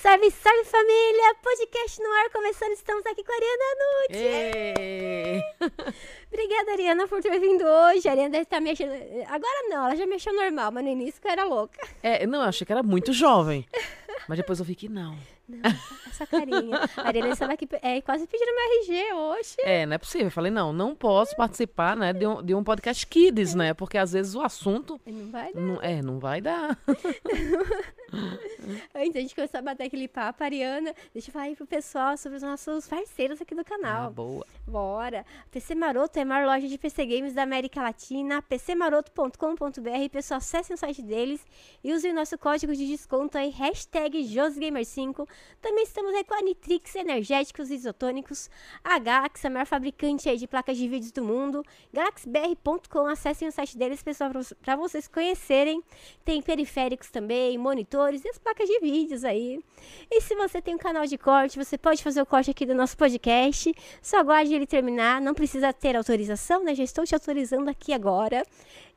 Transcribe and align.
Salve, 0.00 0.30
salve 0.30 0.64
família! 0.64 1.34
Podcast 1.42 2.00
no 2.00 2.10
ar 2.10 2.30
começando, 2.30 2.72
estamos 2.72 3.04
aqui 3.04 3.22
com 3.22 3.32
a 3.32 3.36
Ariana 3.36 3.76
Nutti. 4.72 5.94
Obrigada, 6.32 6.72
Ariana, 6.72 7.06
por 7.06 7.20
ter 7.20 7.38
vindo 7.38 7.62
hoje. 7.66 8.08
A 8.08 8.12
Ariana 8.12 8.30
deve 8.30 8.44
estar 8.44 8.62
mexendo. 8.62 8.92
Agora 9.28 9.68
não, 9.68 9.84
ela 9.84 9.94
já 9.94 10.06
mexeu 10.06 10.32
normal, 10.32 10.72
mas 10.72 10.84
no 10.84 10.88
início 10.88 11.20
eu 11.22 11.30
era 11.30 11.44
louca. 11.44 11.86
É, 12.02 12.26
não, 12.26 12.40
eu 12.40 12.48
achei 12.48 12.66
que 12.66 12.72
era 12.72 12.82
muito 12.82 13.12
jovem. 13.12 13.66
Mas 14.26 14.38
depois 14.38 14.58
eu 14.58 14.64
vi 14.64 14.74
que 14.74 14.88
não. 14.88 15.18
Não, 15.56 15.70
essa 16.08 16.26
carinha. 16.26 16.78
A 16.96 17.06
Ariana 17.06 17.30
estava 17.32 17.52
aqui 17.54 17.68
é, 17.82 18.00
quase 18.00 18.26
pedindo 18.26 18.50
meu 18.54 18.80
RG 18.82 19.12
hoje. 19.14 19.56
É, 19.60 19.86
não 19.86 19.94
é 19.94 19.98
possível. 19.98 20.26
Eu 20.28 20.30
falei, 20.30 20.50
não, 20.50 20.72
não 20.72 20.94
posso 20.94 21.34
participar, 21.36 21.96
né, 21.96 22.12
de 22.12 22.26
um, 22.26 22.42
de 22.42 22.54
um 22.54 22.62
podcast 22.64 23.06
kids, 23.06 23.54
né? 23.54 23.74
Porque 23.74 23.98
às 23.98 24.12
vezes 24.12 24.34
o 24.34 24.40
assunto. 24.42 25.00
Não 25.06 25.30
vai 25.30 25.52
dar. 25.52 25.60
Não, 25.60 25.82
é, 25.82 26.02
não 26.02 26.18
vai 26.18 26.40
dar. 26.40 26.78
Antes 28.94 29.16
a 29.16 29.20
gente 29.20 29.34
começar 29.34 29.58
a 29.58 29.62
bater 29.62 29.84
aquele 29.84 30.08
papo, 30.08 30.42
Ariana, 30.42 30.94
deixa 31.12 31.28
eu 31.28 31.32
falar 31.32 31.46
aí 31.46 31.56
pro 31.56 31.66
pessoal 31.66 32.16
sobre 32.16 32.36
os 32.36 32.42
nossos 32.42 32.86
parceiros 32.88 33.40
aqui 33.40 33.54
do 33.54 33.60
Ah, 33.60 33.64
canal. 33.64 34.10
boa. 34.10 34.46
Bora! 34.66 35.24
PC 35.50 35.74
Maroto 35.74 36.18
é 36.18 36.22
a 36.22 36.24
maior 36.24 36.46
loja 36.46 36.68
de 36.68 36.78
PC 36.78 37.04
Games 37.06 37.34
da 37.34 37.42
América 37.42 37.82
Latina, 37.82 38.42
pcmaroto.com.br. 38.42 40.08
Pessoal, 40.12 40.38
acessem 40.38 40.74
o 40.74 40.78
site 40.78 41.02
deles 41.02 41.44
e 41.82 41.92
usem 41.92 42.12
o 42.12 42.14
nosso 42.14 42.36
código 42.38 42.74
de 42.74 42.86
desconto 42.86 43.36
aí, 43.38 43.50
hashtag 43.50 44.18
JosGamer5. 44.22 45.26
Também 45.60 45.84
estamos 45.84 46.14
aí 46.14 46.24
com 46.24 46.34
a 46.34 46.40
Nitrix 46.40 46.94
Energéticos 46.94 47.70
Isotônicos, 47.70 48.48
a 48.82 48.98
Galaxy, 48.98 49.46
a 49.46 49.50
maior 49.50 49.66
fabricante 49.66 50.28
aí 50.28 50.38
de 50.38 50.46
placas 50.46 50.76
de 50.78 50.88
vídeos 50.88 51.12
do 51.12 51.22
mundo, 51.22 51.62
galaxybr.com. 51.92 53.06
Acessem 53.06 53.46
o 53.46 53.52
site 53.52 53.76
deles, 53.76 54.02
pessoal, 54.02 54.30
para 54.62 54.76
vocês 54.76 55.06
conhecerem. 55.06 55.82
Tem 56.24 56.40
periféricos 56.40 57.10
também, 57.10 57.58
monitores 57.58 58.24
e 58.24 58.28
as 58.28 58.38
placas 58.38 58.66
de 58.68 58.80
vídeos 58.80 59.22
aí. 59.22 59.60
E 60.10 60.20
se 60.22 60.34
você 60.34 60.62
tem 60.62 60.74
um 60.74 60.78
canal 60.78 61.06
de 61.06 61.18
corte, 61.18 61.58
você 61.58 61.76
pode 61.76 62.02
fazer 62.02 62.22
o 62.22 62.26
corte 62.26 62.50
aqui 62.50 62.64
do 62.64 62.74
nosso 62.74 62.96
podcast. 62.96 63.74
Só 64.00 64.18
aguarde 64.18 64.54
ele 64.54 64.66
terminar, 64.66 65.20
não 65.20 65.34
precisa 65.34 65.72
ter 65.72 65.94
autorização, 65.94 66.64
né? 66.64 66.74
Já 66.74 66.84
estou 66.84 67.04
te 67.04 67.14
autorizando 67.14 67.68
aqui 67.68 67.92
agora. 67.92 68.44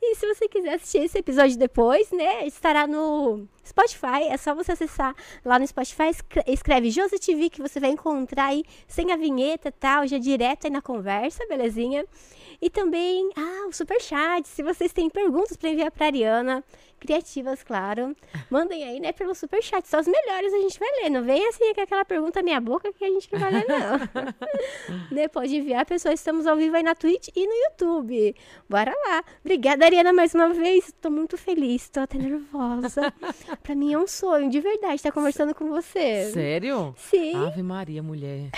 E 0.05 0.15
se 0.15 0.27
você 0.27 0.49
quiser 0.49 0.73
assistir 0.73 0.99
esse 0.99 1.17
episódio 1.17 1.57
depois, 1.57 2.11
né? 2.11 2.45
Estará 2.45 2.85
no 2.85 3.47
Spotify. 3.65 4.23
É 4.29 4.35
só 4.35 4.53
você 4.53 4.73
acessar 4.73 5.15
lá 5.45 5.57
no 5.57 5.65
Spotify, 5.65 6.09
escre- 6.09 6.43
escreve 6.47 6.91
Josi 6.91 7.17
TV 7.17 7.49
que 7.49 7.61
você 7.61 7.79
vai 7.79 7.89
encontrar 7.91 8.47
aí 8.47 8.65
sem 8.85 9.11
a 9.13 9.15
vinheta 9.15 9.69
e 9.69 9.71
tal, 9.71 10.05
já 10.05 10.17
direto 10.17 10.65
aí 10.65 10.71
na 10.71 10.81
conversa, 10.81 11.45
belezinha? 11.47 12.05
E 12.61 12.69
também, 12.69 13.29
ah, 13.35 13.67
o 13.67 13.71
Superchat. 13.73 14.45
Se 14.47 14.61
vocês 14.61 14.91
têm 14.91 15.09
perguntas 15.09 15.55
para 15.55 15.69
enviar 15.69 15.89
para 15.91 16.05
Ariana, 16.07 16.63
criativas, 17.03 17.61
claro, 17.61 18.15
mandem 18.49 18.83
aí, 18.83 18.99
né, 18.99 19.11
pelo 19.11 19.35
Superchat. 19.35 19.87
Só 19.87 19.99
os 19.99 20.07
melhores 20.07 20.53
a 20.53 20.57
gente 20.57 20.79
vai 20.79 20.89
ler. 21.01 21.09
Não 21.09 21.23
vem 21.23 21.45
assim 21.47 21.73
com 21.73 21.81
aquela 21.81 22.05
pergunta 22.05 22.39
na 22.39 22.43
minha 22.43 22.61
boca 22.61 22.91
que 22.93 23.03
a 23.03 23.09
gente 23.09 23.29
não 23.31 23.39
vai 23.39 23.51
ler, 23.51 23.65
não. 23.67 25.11
né, 25.11 25.27
pode 25.27 25.55
enviar, 25.55 25.85
pessoal. 25.85 26.13
Estamos 26.13 26.47
ao 26.47 26.55
vivo 26.55 26.75
aí 26.75 26.83
na 26.83 26.95
Twitch 26.95 27.27
e 27.35 27.45
no 27.45 27.53
YouTube. 27.53 28.35
Bora 28.69 28.93
lá. 29.07 29.23
Obrigada, 29.43 29.85
Ariana, 29.85 30.13
mais 30.13 30.33
uma 30.33 30.49
vez. 30.53 30.93
Tô 31.01 31.09
muito 31.09 31.37
feliz, 31.37 31.89
tô 31.89 31.99
até 31.99 32.17
nervosa. 32.17 33.13
pra 33.61 33.75
mim 33.75 33.93
é 33.93 33.97
um 33.97 34.07
sonho, 34.07 34.49
de 34.49 34.61
verdade, 34.61 34.95
estar 34.95 35.11
conversando 35.11 35.53
com 35.53 35.67
você. 35.67 36.31
Sério? 36.31 36.95
Sim. 36.97 37.35
Ave 37.35 37.61
Maria, 37.61 38.01
mulher. 38.01 38.49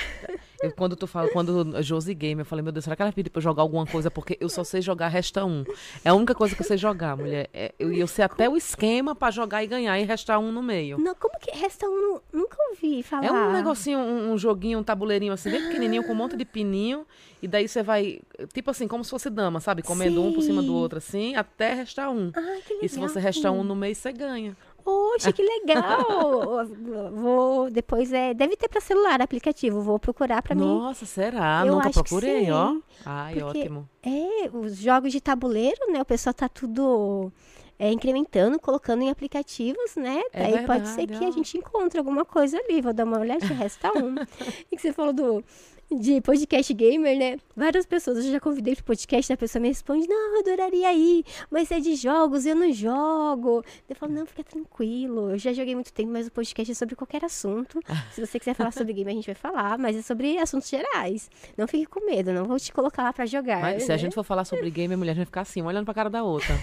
Eu, 0.61 0.71
quando 0.71 0.95
tu 0.95 1.07
fala, 1.07 1.29
quando 1.29 1.81
Josi 1.81 2.13
Game, 2.13 2.41
eu 2.41 2.45
falei, 2.45 2.63
meu 2.63 2.71
Deus, 2.71 2.83
será 2.83 2.95
que 2.95 3.01
ela 3.01 3.11
pediu 3.11 3.31
pra 3.31 3.39
eu 3.39 3.43
jogar 3.43 3.61
alguma 3.63 3.85
coisa? 3.85 4.09
Porque 4.09 4.38
eu 4.39 4.49
só 4.49 4.63
sei 4.63 4.81
jogar 4.81 5.07
resta 5.07 5.45
um. 5.45 5.63
É 6.03 6.09
a 6.09 6.13
única 6.13 6.35
coisa 6.35 6.55
que 6.55 6.61
eu 6.61 6.66
sei 6.66 6.77
jogar, 6.77 7.17
mulher. 7.17 7.49
É, 7.53 7.73
eu, 7.77 7.91
eu 7.91 8.07
sei 8.07 8.23
até 8.36 8.50
o 8.50 8.58
esquema 8.58 9.16
pra 9.16 9.31
jogar 9.31 9.64
e 9.64 9.67
ganhar 9.67 9.97
e 9.97 10.03
restar 10.03 10.39
um 10.39 10.52
no 10.52 10.61
meio. 10.61 10.97
Não, 11.00 11.16
como 11.16 11.39
que 11.39 11.58
resta 11.58 11.88
um? 11.88 12.19
Nunca 12.33 12.58
ouvi 12.69 13.02
falar. 13.02 13.25
É 13.25 13.31
um 13.31 13.52
negocinho, 13.53 13.97
um, 13.97 14.33
um 14.33 14.38
joguinho, 14.38 14.80
um 14.80 14.83
tabuleirinho 14.83 15.31
assim, 15.31 15.50
bem 15.50 15.61
pequenininho, 15.61 16.03
com 16.03 16.11
um 16.11 16.16
monte 16.16 16.36
de 16.36 16.44
pininho. 16.44 17.08
E 17.41 17.47
daí 17.47 17.67
você 17.67 17.81
vai, 17.81 18.19
tipo 18.53 18.69
assim, 18.72 18.88
como 18.88 19.03
se 19.03 19.09
fosse 19.09 19.30
dama, 19.30 19.59
sabe? 19.61 19.81
Comendo 19.81 20.22
um 20.22 20.33
por 20.33 20.41
cima 20.41 20.62
do 20.62 20.68
Sim. 20.68 20.73
outro, 20.73 20.97
assim, 20.97 21.35
até 21.35 21.73
restar 21.73 22.12
um. 22.12 22.31
Ai, 22.35 22.62
que 22.62 22.73
legal. 22.73 22.79
E 22.85 22.90
se 22.90 23.00
você 23.00 23.19
restar 23.19 23.51
um 23.53 23.63
no 23.63 23.75
meio, 23.75 23.96
você 23.96 24.12
ganha. 24.12 24.56
Oxe, 24.85 25.34
que 25.34 25.41
legal! 25.41 26.67
vou 27.12 27.72
depois 27.72 28.13
é, 28.13 28.35
deve 28.35 28.56
ter 28.56 28.67
para 28.69 28.79
celular 28.79 29.19
aplicativo, 29.19 29.81
vou 29.81 29.97
procurar 29.97 30.44
para 30.44 30.53
mim. 30.53 30.62
Nossa, 30.62 31.07
será? 31.07 31.63
Eu 31.66 31.73
Nunca 31.75 31.90
procurei, 31.90 32.46
sim. 32.46 32.52
ó. 32.52 32.75
Ai, 33.03 33.34
Porque- 33.34 33.59
ótimo. 33.62 33.90
É, 34.03 34.50
os 34.53 34.78
jogos 34.78 35.12
de 35.12 35.19
tabuleiro, 35.19 35.91
né? 35.91 36.00
O 36.02 36.06
pessoal 36.06 36.34
tá 36.35 36.47
tudo 36.47 37.31
é, 37.78 37.91
incrementando, 37.91 38.59
colocando 38.59 39.02
em 39.02 39.09
aplicativos, 39.09 39.96
né? 39.96 40.22
É 40.31 40.52
Daí 40.52 40.66
pode 40.66 40.88
ser 40.88 41.08
verdade, 41.08 41.19
que 41.19 41.25
ó. 41.25 41.28
a 41.28 41.31
gente 41.31 41.58
encontre 41.58 42.00
alguma 42.00 42.24
coisa 42.24 42.58
ali. 42.58 42.81
Vou 42.81 42.94
dar 42.94 43.03
uma 43.03 43.19
olhadinha, 43.19 43.53
resta 43.53 43.91
um. 43.97 44.16
e 44.72 44.75
que 44.75 44.81
você 44.81 44.94
falou 44.94 45.13
do 45.13 45.44
de 45.91 46.19
podcast 46.19 46.73
gamer, 46.73 47.18
né? 47.18 47.38
Várias 47.56 47.85
pessoas 47.85 48.25
eu 48.25 48.31
já 48.31 48.40
convidei 48.40 48.75
pro 48.75 48.84
podcast, 48.84 49.31
a 49.31 49.38
pessoa 49.38 49.62
me 49.62 49.68
responde: 49.68 50.07
"Não, 50.07 50.34
eu 50.35 50.40
adoraria 50.40 50.91
ir, 50.94 51.23
mas 51.50 51.69
é 51.72 51.79
de 51.79 51.96
jogos, 51.96 52.46
eu 52.46 52.56
não 52.56 52.72
jogo". 52.72 53.63
Eu 53.88 53.96
falo: 53.96 54.12
"Não, 54.12 54.25
fica 54.25 54.44
tranquilo. 54.44 55.31
Eu 55.31 55.38
já 55.38 55.53
joguei 55.53 55.75
muito 55.75 55.94
tempo, 55.94 56.12
mas 56.12 56.28
o 56.28 56.31
podcast 56.31 56.72
é 56.72 56.75
sobre 56.75 56.96
qualquer 56.96 57.23
assunto. 57.23 57.79
Se 58.12 58.25
você 58.25 58.40
quiser 58.40 58.56
falar 58.56 58.72
sobre 58.72 58.94
game, 58.94 59.09
a 59.12 59.13
gente 59.13 59.25
vai 59.28 59.35
falar, 59.35 59.78
mas 59.78 59.96
é 59.96 60.01
sobre 60.01 60.38
assuntos 60.38 60.68
gerais. 60.69 61.29
Não 61.57 61.68
fique 61.68 61.85
com 61.85 62.03
medo, 62.06 62.34
não 62.34 62.46
vou 62.46 62.59
te 62.59 62.73
colocar 62.73 63.03
lá 63.03 63.13
pra 63.13 63.25
jogar". 63.25 63.62
Mas 63.62 63.84
se 63.84 63.91
a 63.91 63.96
né? 63.96 64.00
gente 64.00 64.13
for 64.16 64.23
falar 64.23 64.44
sobre 64.44 64.69
game, 64.72 64.94
a 64.94 64.97
mulher 64.97 65.16
vai 65.16 65.25
ficar 65.25 65.41
assim, 65.41 65.62
olhando 65.62 65.85
pra 65.85 65.94
cara 65.94 66.09
da 66.09 66.23
outra. 66.23 66.56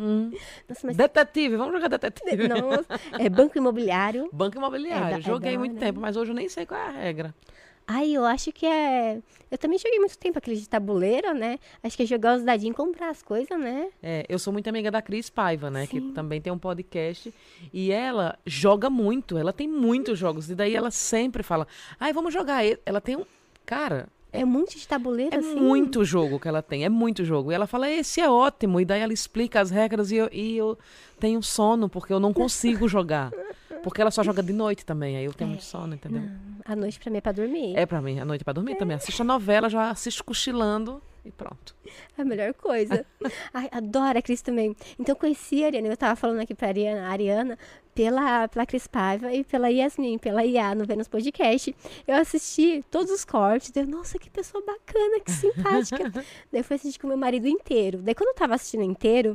Hum. 0.00 0.30
Nossa, 0.68 0.86
mas 0.86 0.96
Detetive, 0.96 1.56
vamos 1.56 1.74
jogar 1.74 1.88
detetive. 1.88 2.48
Nossa, 2.48 2.86
é 3.18 3.28
banco 3.28 3.56
imobiliário. 3.58 4.28
Banco 4.32 4.56
imobiliário. 4.56 5.06
É 5.06 5.10
da- 5.10 5.18
é 5.18 5.20
Joguei 5.20 5.52
da 5.52 5.58
muito 5.58 5.72
hora, 5.76 5.80
tempo, 5.86 6.00
mas 6.00 6.16
hoje 6.16 6.30
eu 6.30 6.34
nem 6.34 6.48
sei 6.48 6.64
qual 6.66 6.80
é 6.80 6.86
a 6.86 6.90
regra. 6.90 7.34
Ai, 7.94 8.12
eu 8.16 8.24
acho 8.24 8.50
que 8.52 8.64
é. 8.64 9.20
Eu 9.50 9.58
também 9.58 9.78
joguei 9.78 9.98
muito 9.98 10.16
tempo 10.16 10.38
aquele 10.38 10.56
de 10.56 10.66
tabuleiro, 10.66 11.34
né? 11.34 11.58
Acho 11.82 11.94
que 11.94 12.04
é 12.04 12.06
jogar 12.06 12.38
os 12.38 12.42
dadinhos 12.42 12.72
e 12.72 12.76
comprar 12.76 13.10
as 13.10 13.22
coisas, 13.22 13.58
né? 13.60 13.90
É, 14.02 14.24
eu 14.28 14.38
sou 14.38 14.50
muito 14.50 14.66
amiga 14.66 14.90
da 14.90 15.02
Cris 15.02 15.28
Paiva, 15.28 15.70
né? 15.70 15.84
Sim. 15.84 15.90
Que 16.08 16.12
também 16.14 16.40
tem 16.40 16.50
um 16.50 16.58
podcast. 16.58 17.32
E 17.70 17.92
ela 17.92 18.38
joga 18.46 18.88
muito, 18.88 19.36
ela 19.36 19.52
tem 19.52 19.68
muitos 19.68 20.18
jogos. 20.18 20.48
E 20.48 20.54
daí 20.54 20.74
ela 20.74 20.90
sempre 20.90 21.42
fala, 21.42 21.66
ai, 22.00 22.14
vamos 22.14 22.32
jogar. 22.32 22.64
e-". 22.64 22.78
Ela 22.86 23.00
tem 23.00 23.14
um. 23.16 23.26
Cara, 23.66 24.08
É 24.32 24.44
monte 24.44 24.78
de 24.78 24.88
tabuleiro, 24.88 25.34
é 25.34 25.38
assim. 25.38 25.60
muito 25.60 26.04
jogo 26.04 26.40
que 26.40 26.48
ela 26.48 26.62
tem, 26.62 26.84
é 26.84 26.88
muito 26.88 27.22
jogo. 27.24 27.52
E 27.52 27.54
ela 27.54 27.66
fala, 27.66 27.90
esse 27.90 28.20
é 28.20 28.28
ótimo. 28.28 28.80
E 28.80 28.84
daí 28.84 29.00
ela 29.02 29.12
explica 29.12 29.60
as 29.60 29.70
regras 29.70 30.10
e 30.10 30.16
eu, 30.16 30.28
e 30.32 30.56
eu 30.56 30.78
tenho 31.20 31.42
sono, 31.42 31.88
porque 31.88 32.12
eu 32.12 32.18
não 32.18 32.32
consigo 32.32 32.88
jogar. 32.88 33.30
Porque 33.82 34.00
ela 34.00 34.10
só 34.10 34.22
joga 34.22 34.42
de 34.42 34.52
noite 34.52 34.86
também, 34.86 35.16
aí 35.16 35.24
eu 35.24 35.34
tenho 35.34 35.50
muito 35.50 35.64
sono, 35.64 35.94
entendeu? 35.94 36.22
A 36.64 36.74
noite 36.74 36.98
pra 36.98 37.10
mim 37.10 37.18
é 37.18 37.20
pra 37.20 37.32
dormir. 37.32 37.76
É 37.76 37.84
pra 37.84 38.00
mim, 38.00 38.18
a 38.18 38.24
noite 38.24 38.40
é 38.42 38.44
pra 38.44 38.52
dormir 38.52 38.76
também. 38.76 38.96
Assiste 38.96 39.20
a 39.20 39.24
novela, 39.24 39.68
já 39.68 39.90
assisto 39.90 40.24
cochilando 40.24 41.02
e 41.24 41.30
pronto. 41.30 41.74
É 42.16 42.22
a 42.22 42.24
melhor 42.24 42.52
coisa. 42.54 43.06
Ai, 43.54 43.68
adoro 43.70 44.18
a 44.18 44.22
Cris 44.22 44.42
também. 44.42 44.74
Então, 44.98 45.12
eu 45.12 45.16
conheci 45.16 45.62
a 45.62 45.66
Ariana. 45.66 45.88
Eu 45.88 45.96
tava 45.96 46.16
falando 46.16 46.40
aqui 46.40 46.54
pra 46.54 46.68
Ariana, 46.68 47.08
a 47.08 47.10
Ariana 47.10 47.58
pela, 47.94 48.48
pela 48.48 48.66
Cris 48.66 48.86
Paiva 48.86 49.32
e 49.32 49.44
pela 49.44 49.68
Yasmin, 49.68 50.18
pela 50.18 50.44
Iá 50.44 50.74
no 50.74 50.84
Vênus 50.84 51.08
Podcast. 51.08 51.74
Eu 52.06 52.16
assisti 52.16 52.84
todos 52.90 53.10
os 53.10 53.24
cortes. 53.24 53.70
Deu, 53.70 53.86
nossa, 53.86 54.18
que 54.18 54.30
pessoa 54.30 54.64
bacana, 54.64 55.20
que 55.20 55.30
simpática. 55.30 56.10
Daí 56.50 56.60
eu 56.60 56.64
fui 56.64 56.76
assistir 56.76 56.98
com 56.98 57.06
meu 57.06 57.16
marido 57.16 57.46
inteiro. 57.46 57.98
Daí, 57.98 58.14
quando 58.14 58.28
eu 58.28 58.34
tava 58.34 58.54
assistindo 58.54 58.82
inteiro, 58.82 59.34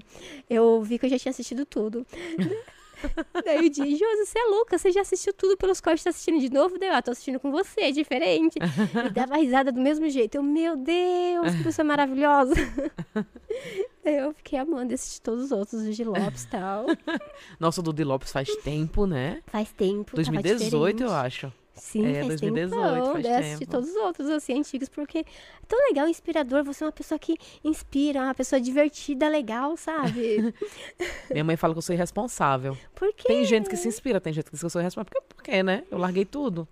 eu 0.50 0.81
vi 0.81 1.00
que 1.00 1.06
eu 1.06 1.09
já 1.09 1.19
tinha 1.19 1.31
assistido 1.31 1.66
tudo. 1.66 2.06
Daí 3.46 3.68
o 3.68 3.69
dia, 3.69 3.85
Josi, 3.85 4.25
você 4.25 4.40
é 4.40 4.46
louca, 4.46 4.78
você 4.78 4.91
já 4.91 5.02
assistiu 5.02 5.34
tudo 5.34 5.58
pelos 5.58 5.80
cortes, 5.80 6.03
tá 6.03 6.09
assistindo 6.09 6.40
de 6.40 6.52
novo? 6.52 6.78
Daí 6.78 6.90
eu, 6.90 6.96
ah, 6.96 7.02
tô 7.02 7.12
assistindo 7.12 7.40
com 7.40 7.52
você, 7.52 7.81
é 7.81 7.91
diferente. 7.91 8.58
E 8.58 9.09
dava 9.12 9.38
risada 9.38 9.72
do 9.72 9.80
mesmo 9.80 10.09
jeito. 10.09 10.35
Eu, 10.35 10.44
meu 10.44 10.75
Deus, 10.75 11.56
que 11.56 11.63
pessoa 11.63 11.86
maravilhosa. 11.86 12.56
Daí 14.03 14.18
eu 14.18 14.34
fiquei 14.34 14.57
amando 14.59 14.94
assistir 14.94 15.22
todos 15.22 15.46
os 15.46 15.52
outros, 15.52 15.81
os 15.81 15.96
de 15.96 16.03
Lopes 16.03 16.44
e 16.44 16.47
tal. 16.47 16.86
Nossa, 17.59 17.81
o 17.81 17.84
do 17.84 17.94
Di 17.94 18.03
Lopes 18.03 18.31
faz 18.31 18.56
tempo, 18.57 19.06
né? 19.06 19.41
Faz 19.47 19.72
tempo. 19.72 20.16
tava 20.16 20.31
2018, 20.31 21.03
eu 21.03 21.12
acho. 21.12 21.52
Sim, 21.78 22.06
É, 22.06 22.24
faz 22.24 22.28
2018, 22.42 22.69
tempão. 22.69 23.12
faz 23.13 23.24
Daí 23.24 23.31
eu 23.34 23.40
assisti 23.40 23.60
tempo. 23.60 23.72
todos 23.72 23.90
os 23.90 23.96
outros, 23.96 24.30
assim, 24.30 24.60
antigos, 24.60 24.90
porque 24.90 25.19
é 25.19 25.24
tão 25.68 25.80
legal, 25.88 26.07
inspirador. 26.07 26.63
Você 26.63 26.84
é 26.84 26.88
uma 26.88 26.92
pessoa 26.92 27.18
que 27.19 27.38
inspira, 27.63 28.22
uma 28.22 28.36
pessoa 28.36 28.60
divertida, 28.60 29.28
legal, 29.28 29.78
sabe? 29.78 30.54
Minha 31.31 31.44
mãe 31.44 31.56
fala 31.56 31.74
que 31.74 31.78
eu 31.78 31.81
sou 31.81 31.94
irresponsável. 31.96 32.78
Por 32.94 33.13
quê? 33.13 33.28
Tem 33.28 33.46
gente 33.46 33.69
que 33.69 33.78
se 33.78 33.88
inspira, 33.88 34.19
tem 34.19 34.34
gente 34.34 34.46
que 34.46 34.51
diz 34.51 34.60
que 34.60 34.66
eu 34.66 34.69
sou 34.69 34.81
irresponsável. 34.81 35.22
Por 35.28 35.44
quê, 35.44 35.63
né? 35.63 35.84
Eu 35.90 35.98
larguei 35.98 36.25
tudo. 36.25 36.68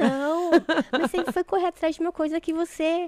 Não, 0.00 0.50
mas 0.92 1.10
você 1.10 1.30
foi 1.32 1.44
correr 1.44 1.66
atrás 1.66 1.94
de 1.94 2.00
uma 2.00 2.10
coisa 2.12 2.40
que 2.40 2.52
você 2.54 3.06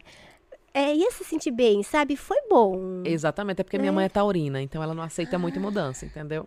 é, 0.74 0.94
ia 0.94 1.10
se 1.10 1.24
sentir 1.24 1.50
bem, 1.50 1.82
sabe? 1.82 2.16
Foi 2.16 2.36
bom. 2.50 3.02
Exatamente, 3.04 3.60
é 3.60 3.64
porque 3.64 3.78
minha 3.78 3.92
mãe 3.92 4.04
é 4.04 4.08
taurina, 4.08 4.60
então 4.60 4.82
ela 4.82 4.94
não 4.94 5.02
aceita 5.02 5.38
muito 5.38 5.58
mudança, 5.58 6.04
entendeu? 6.04 6.46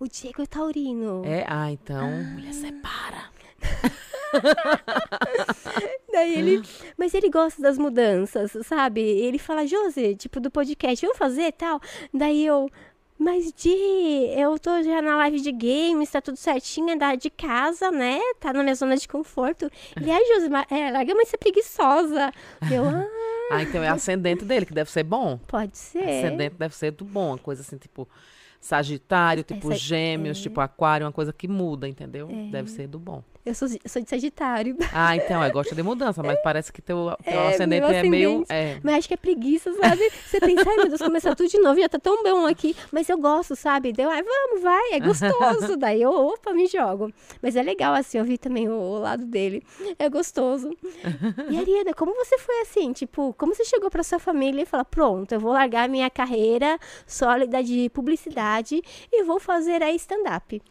O 0.00 0.08
Diego 0.08 0.42
é 0.42 0.46
taurino. 0.46 1.22
É, 1.24 1.44
ah, 1.46 1.70
então, 1.70 2.10
mulher, 2.10 2.52
separa. 2.54 3.30
Daí 6.12 6.34
ele. 6.38 6.62
Mas 6.96 7.14
ele 7.14 7.28
gosta 7.30 7.60
das 7.62 7.78
mudanças, 7.78 8.52
sabe? 8.66 9.00
Ele 9.00 9.38
fala, 9.38 9.66
Josi, 9.66 10.14
tipo, 10.16 10.40
do 10.40 10.50
podcast, 10.50 11.04
vamos 11.04 11.18
fazer 11.18 11.52
tal. 11.52 11.80
Daí 12.12 12.44
eu. 12.46 12.68
Mas 13.18 13.52
de. 13.52 13.68
Eu 14.36 14.58
tô 14.58 14.82
já 14.82 15.00
na 15.00 15.16
live 15.18 15.40
de 15.40 15.52
games, 15.52 16.10
tá 16.10 16.20
tudo 16.20 16.36
certinho, 16.36 16.92
andar 16.92 17.16
de 17.16 17.30
casa, 17.30 17.90
né? 17.90 18.18
Tá 18.40 18.52
na 18.52 18.62
minha 18.64 18.74
zona 18.74 18.96
de 18.96 19.06
conforto. 19.06 19.70
E 20.00 20.10
aí, 20.10 20.24
Josi, 20.34 20.48
é, 20.70 20.90
larga 20.90 21.14
mais 21.14 21.28
ser 21.28 21.38
preguiçosa. 21.38 22.32
Eu, 22.70 22.84
ah, 22.84 23.06
Ah, 23.52 23.62
então 23.62 23.82
é 23.82 23.88
ascendente 23.88 24.44
dele, 24.44 24.66
que 24.66 24.74
deve 24.74 24.90
ser 24.90 25.04
bom. 25.04 25.38
pode 25.46 25.76
ser. 25.78 25.98
Ascendente 26.02 26.56
deve 26.58 26.74
ser 26.74 26.90
do 26.90 27.04
bom, 27.04 27.28
uma 27.28 27.38
coisa 27.38 27.62
assim, 27.62 27.76
tipo 27.76 28.08
Sagitário, 28.60 29.44
tipo 29.44 29.70
Essa- 29.70 29.78
Gêmeos, 29.78 30.38
é. 30.38 30.42
tipo 30.42 30.60
Aquário, 30.60 31.06
uma 31.06 31.12
coisa 31.12 31.32
que 31.32 31.46
muda, 31.46 31.86
entendeu? 31.88 32.28
Deve 32.50 32.70
ser 32.70 32.88
do 32.88 32.98
bom. 32.98 33.22
Eu 33.44 33.54
sou, 33.54 33.66
eu 33.68 33.88
sou 33.90 34.00
de 34.00 34.08
Sagitário. 34.08 34.76
Ah, 34.94 35.16
então, 35.16 35.42
é, 35.42 35.50
gosta 35.50 35.74
de 35.74 35.82
mudança, 35.82 36.22
mas 36.22 36.38
parece 36.42 36.72
que 36.72 36.80
teu, 36.80 37.10
teu 37.24 37.32
É, 37.32 37.48
ascendente 37.54 37.80
meu 37.86 37.90
é 37.90 38.02
meio. 38.04 38.30
ascendente. 38.42 38.52
É, 38.52 38.80
Mas 38.84 38.94
acho 38.98 39.08
que 39.08 39.14
é 39.14 39.16
preguiça, 39.16 39.72
sabe? 39.72 40.10
Você 40.26 40.38
pensa, 40.38 40.68
ai 40.68 40.76
meu 40.76 40.88
Deus, 40.88 41.00
começar 41.02 41.34
tudo 41.34 41.48
de 41.48 41.58
novo, 41.58 41.80
já 41.80 41.88
tá 41.88 41.98
tão 41.98 42.22
bom 42.22 42.46
aqui. 42.46 42.76
Mas 42.92 43.08
eu 43.08 43.18
gosto, 43.18 43.56
sabe? 43.56 43.92
Deu, 43.92 44.08
ai, 44.10 44.22
vamos, 44.22 44.62
vai, 44.62 44.92
é 44.92 45.00
gostoso. 45.00 45.76
Daí 45.78 46.02
eu, 46.02 46.12
opa, 46.12 46.52
me 46.52 46.66
jogo. 46.66 47.12
Mas 47.42 47.56
é 47.56 47.62
legal, 47.62 47.94
assim, 47.94 48.18
eu 48.18 48.24
vi 48.24 48.38
também 48.38 48.68
o, 48.68 48.74
o 48.74 48.98
lado 49.00 49.24
dele. 49.24 49.64
É 49.98 50.08
gostoso. 50.08 50.70
E 51.50 51.58
Ariana, 51.58 51.94
como 51.94 52.14
você 52.14 52.38
foi 52.38 52.60
assim? 52.60 52.92
Tipo, 52.92 53.34
como 53.36 53.54
você 53.54 53.64
chegou 53.64 53.90
pra 53.90 54.02
sua 54.04 54.18
família 54.18 54.62
e 54.62 54.66
falou, 54.66 54.84
pronto, 54.84 55.32
eu 55.32 55.40
vou 55.40 55.52
largar 55.52 55.88
minha 55.88 56.08
carreira 56.10 56.78
sólida 57.06 57.62
de 57.62 57.88
publicidade 57.90 58.82
e 59.10 59.24
vou 59.24 59.40
fazer 59.40 59.82
aí 59.82 59.96
stand-up. 59.96 60.62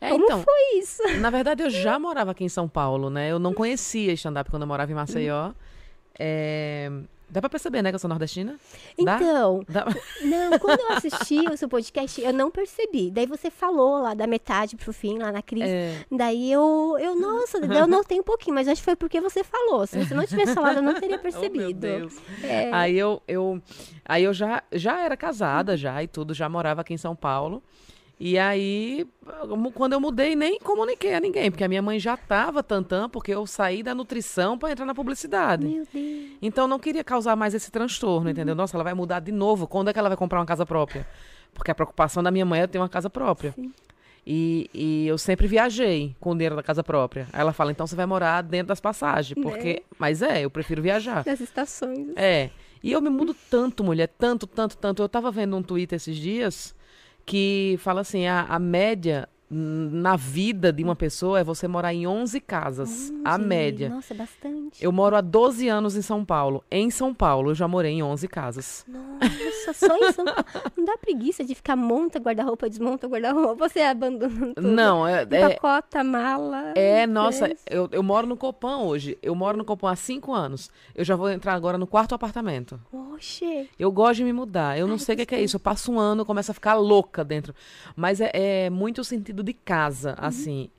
É, 0.00 0.10
como 0.10 0.24
então, 0.24 0.42
foi 0.42 0.78
isso? 0.78 1.02
na 1.20 1.30
verdade, 1.30 1.62
eu 1.62 1.70
já 1.70 1.98
morava 1.98 2.30
aqui 2.30 2.44
em 2.44 2.48
São 2.48 2.68
Paulo, 2.68 3.10
né? 3.10 3.30
Eu 3.30 3.38
não 3.38 3.52
conhecia 3.52 4.12
stand-up 4.12 4.50
quando 4.50 4.62
eu 4.62 4.68
morava 4.68 4.90
em 4.90 4.94
Maceió. 4.94 5.52
É, 6.18 6.90
Dá 7.30 7.40
pra 7.42 7.50
perceber, 7.50 7.82
né, 7.82 7.90
que 7.90 7.94
eu 7.94 7.98
sou 7.98 8.08
nordestina? 8.08 8.58
Dá? 9.04 9.16
Então, 9.16 9.62
Dá- 9.68 9.84
Não, 10.22 10.58
quando 10.58 10.80
eu 10.80 10.92
assisti 10.92 11.40
o 11.40 11.56
seu 11.58 11.68
podcast, 11.68 12.18
eu 12.22 12.32
não 12.32 12.50
percebi. 12.50 13.10
Daí 13.10 13.26
você 13.26 13.50
falou 13.50 14.00
lá 14.00 14.14
da 14.14 14.26
metade 14.26 14.76
pro 14.76 14.94
fim, 14.94 15.18
lá 15.18 15.30
na 15.30 15.42
crise. 15.42 15.68
É, 15.68 16.06
Daí 16.10 16.50
eu, 16.50 16.96
eu, 16.98 17.20
nossa, 17.20 17.58
eu 17.58 17.86
notei 17.86 18.18
um 18.18 18.22
pouquinho, 18.22 18.54
mas 18.54 18.66
acho 18.66 18.80
que 18.80 18.84
foi 18.86 18.96
porque 18.96 19.20
você 19.20 19.44
falou. 19.44 19.86
Se 19.86 20.02
você 20.02 20.14
não 20.14 20.24
tivesse 20.26 20.54
falado, 20.54 20.76
eu 20.78 20.82
não 20.82 20.94
teria 20.94 21.16
Oh, 21.18 21.22
meu 21.22 21.22
percebido. 21.22 21.80
Deus. 21.80 22.16
É. 22.42 22.72
Aí 22.72 22.98
eu, 22.98 23.20
eu, 23.28 23.60
aí 24.06 24.24
eu 24.24 24.32
já, 24.32 24.62
já 24.72 24.98
era 25.04 25.14
casada 25.16 25.76
já 25.76 26.02
e 26.02 26.08
tudo, 26.08 26.32
já 26.32 26.48
morava 26.48 26.80
aqui 26.80 26.94
em 26.94 26.98
São 26.98 27.14
Paulo. 27.14 27.62
E 28.20 28.36
aí, 28.36 29.06
quando 29.74 29.92
eu 29.92 30.00
mudei, 30.00 30.34
nem 30.34 30.58
comuniquei 30.58 31.14
a 31.14 31.20
ninguém, 31.20 31.52
porque 31.52 31.62
a 31.62 31.68
minha 31.68 31.80
mãe 31.80 32.00
já 32.00 32.14
estava 32.14 32.64
tantã, 32.64 33.08
porque 33.08 33.32
eu 33.32 33.46
saí 33.46 33.80
da 33.80 33.94
nutrição 33.94 34.58
para 34.58 34.72
entrar 34.72 34.84
na 34.84 34.94
publicidade. 34.94 35.64
Meu 35.64 35.86
Deus. 35.92 36.30
Então 36.42 36.66
não 36.66 36.80
queria 36.80 37.04
causar 37.04 37.36
mais 37.36 37.54
esse 37.54 37.70
transtorno, 37.70 38.28
entendeu? 38.28 38.56
Nossa, 38.56 38.76
ela 38.76 38.82
vai 38.82 38.94
mudar 38.94 39.20
de 39.20 39.30
novo. 39.30 39.68
Quando 39.68 39.88
é 39.88 39.92
que 39.92 39.98
ela 40.00 40.08
vai 40.08 40.18
comprar 40.18 40.40
uma 40.40 40.46
casa 40.46 40.66
própria? 40.66 41.06
Porque 41.54 41.70
a 41.70 41.74
preocupação 41.74 42.20
da 42.20 42.30
minha 42.30 42.44
mãe 42.44 42.62
é 42.62 42.66
ter 42.66 42.78
uma 42.78 42.88
casa 42.88 43.08
própria. 43.08 43.52
Sim. 43.52 43.72
E, 44.26 44.68
e 44.74 45.06
eu 45.06 45.16
sempre 45.16 45.46
viajei 45.46 46.14
com 46.20 46.32
o 46.32 46.34
dinheiro 46.34 46.56
da 46.56 46.62
casa 46.62 46.82
própria. 46.82 47.28
Aí 47.32 47.40
ela 47.40 47.52
fala, 47.52 47.70
então 47.70 47.86
você 47.86 47.96
vai 47.96 48.04
morar 48.04 48.42
dentro 48.42 48.66
das 48.68 48.80
passagens. 48.80 49.40
Porque. 49.40 49.82
Mas 49.96 50.22
é, 50.22 50.44
eu 50.44 50.50
prefiro 50.50 50.82
viajar. 50.82 51.22
Das 51.22 51.40
estações. 51.40 52.08
É. 52.16 52.50
E 52.82 52.92
eu 52.92 53.00
me 53.00 53.08
mudo 53.08 53.34
tanto, 53.48 53.82
mulher, 53.82 54.08
tanto, 54.18 54.46
tanto, 54.46 54.76
tanto. 54.76 55.02
Eu 55.02 55.08
tava 55.08 55.30
vendo 55.30 55.56
um 55.56 55.62
Twitter 55.62 55.96
esses 55.96 56.16
dias 56.16 56.76
que 57.28 57.76
fala 57.78 58.00
assim: 58.00 58.26
a, 58.26 58.44
a 58.44 58.58
média 58.58 59.28
na 59.50 60.14
vida 60.14 60.72
de 60.72 60.84
uma 60.84 60.94
pessoa 60.94 61.40
é 61.40 61.44
você 61.44 61.66
morar 61.66 61.94
em 61.94 62.06
11 62.06 62.40
casas. 62.40 63.12
a 63.24 63.36
Gente, 63.36 63.46
média. 63.46 63.88
Nossa, 63.88 64.12
é 64.12 64.16
bastante. 64.16 64.84
Eu 64.84 64.92
moro 64.92 65.16
há 65.16 65.20
12 65.20 65.68
anos 65.68 65.96
em 65.96 66.02
São 66.02 66.24
Paulo. 66.24 66.62
Em 66.70 66.90
São 66.90 67.14
Paulo, 67.14 67.50
eu 67.50 67.54
já 67.54 67.66
morei 67.66 67.92
em 67.92 68.02
11 68.02 68.28
casas. 68.28 68.84
Nossa, 68.86 69.72
só 69.72 69.96
em 69.96 70.12
São 70.12 70.24
Paulo. 70.24 70.44
Não 70.76 70.84
dá 70.84 70.98
preguiça 70.98 71.42
de 71.44 71.54
ficar 71.54 71.76
monta 71.76 72.18
guarda-roupa, 72.18 72.68
desmonta 72.68 73.06
guarda-roupa, 73.06 73.68
você 73.68 73.80
abandona 73.80 74.52
tudo. 74.54 74.68
Não, 74.68 75.06
é. 75.06 75.26
é 75.30 75.46
Empacota, 75.46 76.04
mala. 76.04 76.72
é, 76.74 77.06
nossa, 77.06 77.50
eu, 77.68 77.88
eu 77.90 78.02
moro 78.02 78.26
no 78.26 78.36
Copan 78.36 78.78
hoje. 78.78 79.16
Eu 79.22 79.34
moro 79.34 79.56
no 79.56 79.64
Copan 79.64 79.90
há 79.90 79.96
cinco 79.96 80.34
anos. 80.34 80.70
Eu 80.94 81.04
já 81.04 81.16
vou 81.16 81.30
entrar 81.30 81.54
agora 81.54 81.78
no 81.78 81.86
quarto 81.86 82.14
apartamento. 82.14 82.78
Oxe. 82.92 83.68
Eu 83.78 83.90
gosto 83.90 84.16
de 84.18 84.24
me 84.24 84.32
mudar. 84.32 84.78
Eu 84.78 84.86
não 84.86 84.94
Ai, 84.94 84.98
sei 84.98 85.14
o 85.14 85.18
que, 85.18 85.26
que 85.26 85.34
é 85.34 85.40
isso. 85.40 85.56
Eu 85.56 85.60
passo 85.60 85.90
um 85.90 85.98
ano, 85.98 86.24
começo 86.24 86.50
a 86.50 86.54
ficar 86.54 86.74
louca 86.74 87.24
dentro. 87.24 87.54
Mas 87.96 88.20
é, 88.20 88.30
é 88.34 88.70
muito 88.70 89.00
o 89.00 89.04
sentido 89.38 89.42
de 89.44 89.52
casa, 89.52 90.10
Uhum. 90.10 90.16
assim. 90.26 90.70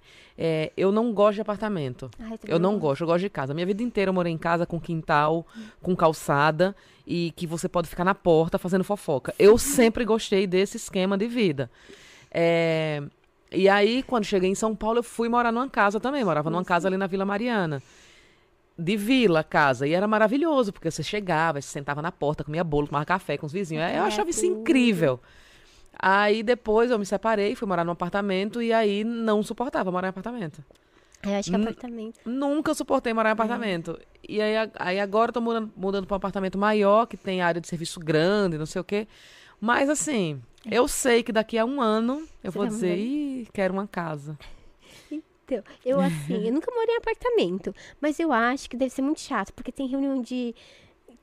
É, 0.41 0.71
eu 0.77 0.89
não 0.91 1.11
gosto 1.13 1.35
de 1.35 1.41
apartamento. 1.41 2.09
Eu 2.47 2.57
não 2.59 2.79
gosto, 2.79 3.01
eu 3.01 3.07
gosto 3.07 3.19
de 3.21 3.29
casa. 3.29 3.53
Minha 3.53 3.65
vida 3.65 3.83
inteira 3.83 4.09
eu 4.09 4.13
morei 4.13 4.31
em 4.31 4.37
casa 4.37 4.65
com 4.65 4.79
quintal, 4.79 5.45
com 5.81 5.93
calçada 5.95 6.73
e 7.05 7.33
que 7.35 7.45
você 7.45 7.67
pode 7.67 7.89
ficar 7.89 8.05
na 8.05 8.15
porta 8.15 8.57
fazendo 8.57 8.83
fofoca. 8.85 9.33
Eu 9.37 9.57
sempre 9.59 10.05
gostei 10.05 10.47
desse 10.47 10.77
esquema 10.77 11.17
de 11.17 11.27
vida. 11.27 11.69
É, 12.31 13.03
E 13.51 13.67
aí, 13.67 14.01
quando 14.03 14.23
cheguei 14.25 14.49
em 14.49 14.55
São 14.55 14.73
Paulo, 14.75 14.99
eu 14.99 15.03
fui 15.03 15.27
morar 15.27 15.51
numa 15.51 15.67
casa 15.67 15.99
também. 15.99 16.23
Morava 16.23 16.49
numa 16.49 16.63
casa 16.63 16.87
ali 16.87 16.95
na 16.97 17.07
Vila 17.07 17.25
Mariana. 17.25 17.81
De 18.77 18.95
vila, 18.95 19.43
casa. 19.43 19.85
E 19.87 19.93
era 19.93 20.07
maravilhoso, 20.07 20.71
porque 20.71 20.89
você 20.89 21.03
chegava, 21.03 21.59
você 21.59 21.67
sentava 21.67 22.01
na 22.01 22.13
porta, 22.13 22.45
comia 22.45 22.63
bolo, 22.63 22.87
tomava 22.87 23.03
café 23.05 23.37
com 23.37 23.45
os 23.45 23.51
vizinhos. 23.51 23.83
Eu 23.83 23.89
É, 23.89 23.99
achava 23.99 24.29
isso 24.29 24.41
tudo. 24.41 24.61
incrível. 24.61 25.19
Aí 26.01 26.43
depois 26.43 26.89
eu 26.91 26.97
me 26.99 27.05
separei, 27.05 27.55
fui 27.55 27.67
morar 27.67 27.83
num 27.83 27.91
apartamento 27.91 28.61
e 28.61 28.71
aí 28.71 29.03
não 29.03 29.43
suportava 29.43 29.91
morar 29.91 30.07
em 30.07 30.11
apartamento. 30.11 30.63
Eu 31.21 31.33
acho 31.33 31.49
que 31.49 31.57
Hum, 31.57 31.61
apartamento. 31.61 32.19
Nunca 32.25 32.73
suportei 32.73 33.13
morar 33.13 33.29
em 33.29 33.33
apartamento. 33.33 33.99
E 34.27 34.41
aí, 34.41 34.53
aí 34.75 34.99
agora 34.99 35.29
eu 35.29 35.33
tô 35.33 35.41
mudando, 35.41 35.71
mudando 35.75 36.07
para 36.07 36.15
um 36.15 36.17
apartamento 36.17 36.57
maior, 36.57 37.05
que 37.05 37.17
tem 37.17 37.41
área 37.41 37.59
de 37.59 37.67
serviço 37.67 37.99
grande, 37.99 38.57
não 38.57 38.65
sei 38.65 38.79
o 38.81 38.83
quê. 38.83 39.07
Mas 39.59 39.89
assim, 39.89 40.41
eu 40.71 40.87
sei 40.87 41.21
que 41.23 41.31
daqui 41.33 41.57
a 41.57 41.65
um 41.65 41.81
ano 41.81 42.25
eu 42.43 42.51
Você 42.51 42.57
vou 42.57 42.65
dizer, 42.67 42.97
ih, 42.97 43.47
quero 43.53 43.73
uma 43.73 43.87
casa. 43.87 44.37
Então, 45.11 45.63
eu 45.83 45.99
assim, 45.99 46.47
eu 46.47 46.53
nunca 46.53 46.71
morei 46.73 46.93
em 46.95 46.97
apartamento, 46.97 47.73
mas 47.99 48.19
eu 48.19 48.31
acho 48.31 48.69
que 48.69 48.77
deve 48.77 48.91
ser 48.91 49.01
muito 49.01 49.19
chato, 49.19 49.51
porque 49.53 49.71
tem 49.71 49.87
reunião 49.87 50.21
de 50.21 50.53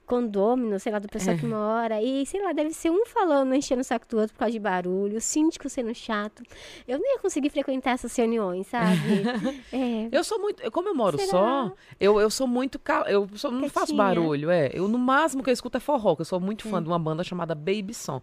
condômino, 0.06 0.78
sei 0.78 0.92
lá, 0.92 0.98
do 0.98 1.08
pessoal 1.08 1.36
É. 1.36 1.38
que 1.38 1.44
mora, 1.46 2.00
e 2.02 2.24
sei 2.26 2.40
lá, 2.42 2.52
deve 2.52 2.70
ser 2.70 2.90
um 2.90 3.04
falando, 3.06 3.54
enchendo 3.54 3.80
o 3.80 3.84
saco 3.84 4.06
do 4.08 4.18
outro 4.18 4.32
por 4.34 4.38
causa 4.40 4.52
de 4.52 4.58
barulho, 4.58 5.16
o 5.18 5.20
síndico 5.20 5.68
sendo 5.68 5.94
chato. 5.94 6.42
Eu 6.86 6.98
não 6.98 7.04
ia 7.14 7.18
conseguir 7.18 7.50
frequentar 7.50 7.90
essas 7.92 8.14
reuniões, 8.16 8.66
sabe? 8.68 8.96
é, 9.72 10.08
Eu 10.12 10.22
sou 10.24 10.38
muito, 10.38 10.70
como 10.70 10.88
eu 10.88 10.94
moro 10.94 11.18
Será? 11.18 11.30
só, 11.30 11.72
eu, 12.00 12.20
eu 12.20 12.30
sou 12.30 12.46
muito, 12.46 12.78
cal- 12.78 13.06
eu 13.06 13.28
sou- 13.34 13.50
não 13.50 13.68
faço 13.68 13.94
barulho, 13.96 14.50
é. 14.50 14.70
Eu 14.72 14.86
no 14.88 14.98
máximo 14.98 15.42
que 15.42 15.50
eu 15.50 15.54
escuto 15.54 15.76
é 15.76 15.80
forró, 15.80 16.14
que 16.14 16.22
eu 16.22 16.26
sou 16.26 16.38
muito 16.40 16.68
fã 16.68 16.82
de 16.82 16.88
uma 16.88 16.98
banda 16.98 17.24
chamada 17.24 17.54
Baby 17.54 17.92
Som. 17.92 18.22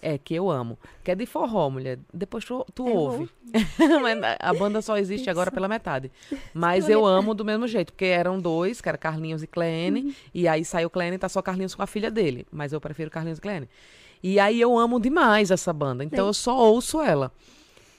É, 0.00 0.16
que 0.18 0.34
eu 0.34 0.50
amo. 0.50 0.78
Que 1.04 1.10
é 1.10 1.14
de 1.14 1.26
forró, 1.26 1.68
mulher. 1.70 1.98
Depois 2.12 2.44
tu, 2.44 2.64
tu 2.74 2.86
ouve. 2.86 3.28
A 4.40 4.54
banda 4.54 4.80
só 4.82 4.96
existe 4.96 5.28
agora 5.28 5.50
pela 5.50 5.68
metade. 5.68 6.10
Mas 6.54 6.88
eu 6.88 7.04
amo 7.04 7.34
do 7.34 7.44
mesmo 7.44 7.66
jeito, 7.66 7.92
porque 7.92 8.04
eram 8.06 8.38
dois, 8.40 8.80
que 8.80 8.88
era 8.88 8.96
Carlinhos 8.98 9.42
e 9.42 9.46
Cleane, 9.46 10.00
Uhum. 10.04 10.12
e 10.34 10.48
aí 10.48 10.64
saiu 10.64 10.88
Cleane 10.88 11.09
e 11.14 11.18
tá 11.18 11.28
só 11.28 11.40
Carlinhos 11.42 11.74
com 11.74 11.82
a 11.82 11.86
filha 11.86 12.10
dele. 12.10 12.46
Mas 12.50 12.72
eu 12.72 12.80
prefiro 12.80 13.10
Carlinhos 13.10 13.40
Cleane. 13.40 13.68
E 14.22 14.38
aí 14.38 14.60
eu 14.60 14.78
amo 14.78 15.00
demais 15.00 15.50
essa 15.50 15.72
banda, 15.72 16.04
então 16.04 16.24
Sim. 16.24 16.28
eu 16.28 16.34
só 16.34 16.58
ouço 16.58 17.00
ela. 17.00 17.32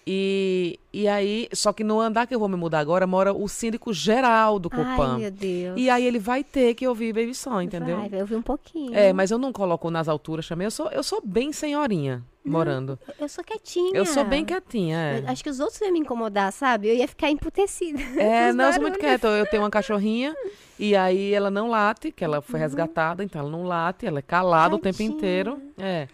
E, 0.06 0.80
e 0.92 1.08
aí, 1.08 1.48
só 1.54 1.72
que 1.72 1.84
no 1.84 2.00
andar 2.00 2.26
que 2.26 2.34
eu 2.34 2.40
vou 2.40 2.50
me 2.50 2.56
mudar 2.56 2.80
agora, 2.80 3.06
mora 3.06 3.32
o 3.34 3.48
síndico 3.48 3.94
geral 3.94 4.58
do 4.58 4.70
Ai, 4.72 4.78
Copan. 4.78 5.18
meu 5.20 5.32
Deus. 5.32 5.76
E 5.78 5.90
aí 5.90 6.06
ele 6.06 6.20
vai 6.20 6.44
ter 6.44 6.74
que 6.74 6.88
ouvir 6.88 7.14
Baby 7.14 7.36
Som, 7.36 7.62
entendeu? 7.62 7.98
Vai, 7.98 8.10
vai 8.10 8.22
ouvir 8.22 8.36
um 8.36 8.42
pouquinho. 8.42 8.96
É, 8.96 9.14
mas 9.14 9.30
eu 9.30 9.38
não 9.38 9.54
coloco 9.54 9.90
nas 9.92 10.08
alturas 10.08 10.48
também. 10.48 10.66
Eu 10.66 10.72
sou, 10.72 10.90
eu 10.90 11.04
sou 11.04 11.22
bem 11.24 11.54
senhorinha 11.54 12.24
morando. 12.44 12.98
Eu 13.20 13.30
sou 13.30 13.44
quietinha. 13.44 13.92
Eu 13.94 14.06
sou 14.06 14.26
bem 14.26 14.44
quietinha, 14.44 14.98
é. 14.98 15.24
Acho 15.28 15.44
que 15.44 15.50
os 15.50 15.60
outros 15.60 15.80
iam 15.82 15.94
me 15.94 16.00
incomodar, 16.00 16.52
sabe? 16.52 16.90
Eu 16.90 16.96
ia 16.96 17.08
ficar 17.08 17.30
emputecida. 17.30 18.00
É, 18.22 18.54
não, 18.54 18.66
eu 18.66 18.74
sou 18.74 18.82
muito 18.82 19.00
quieta. 19.00 19.28
Eu 19.28 19.46
tenho 19.46 19.64
uma 19.64 19.70
cachorrinha 19.70 20.36
e 20.80 20.96
aí 20.96 21.34
ela 21.34 21.50
não 21.50 21.70
late, 21.70 22.12
que 22.12 22.24
ela 22.24 22.42
foi 22.42 22.60
resgatada, 22.60 23.24
então 23.24 23.42
ela 23.42 23.50
não 23.50 23.64
late, 23.64 24.06
ela 24.06 24.20
é 24.20 24.22
calada 24.22 24.76
o 24.76 24.80
tempo 24.80 25.02
inteiro. 25.02 25.62
É. 25.78 26.08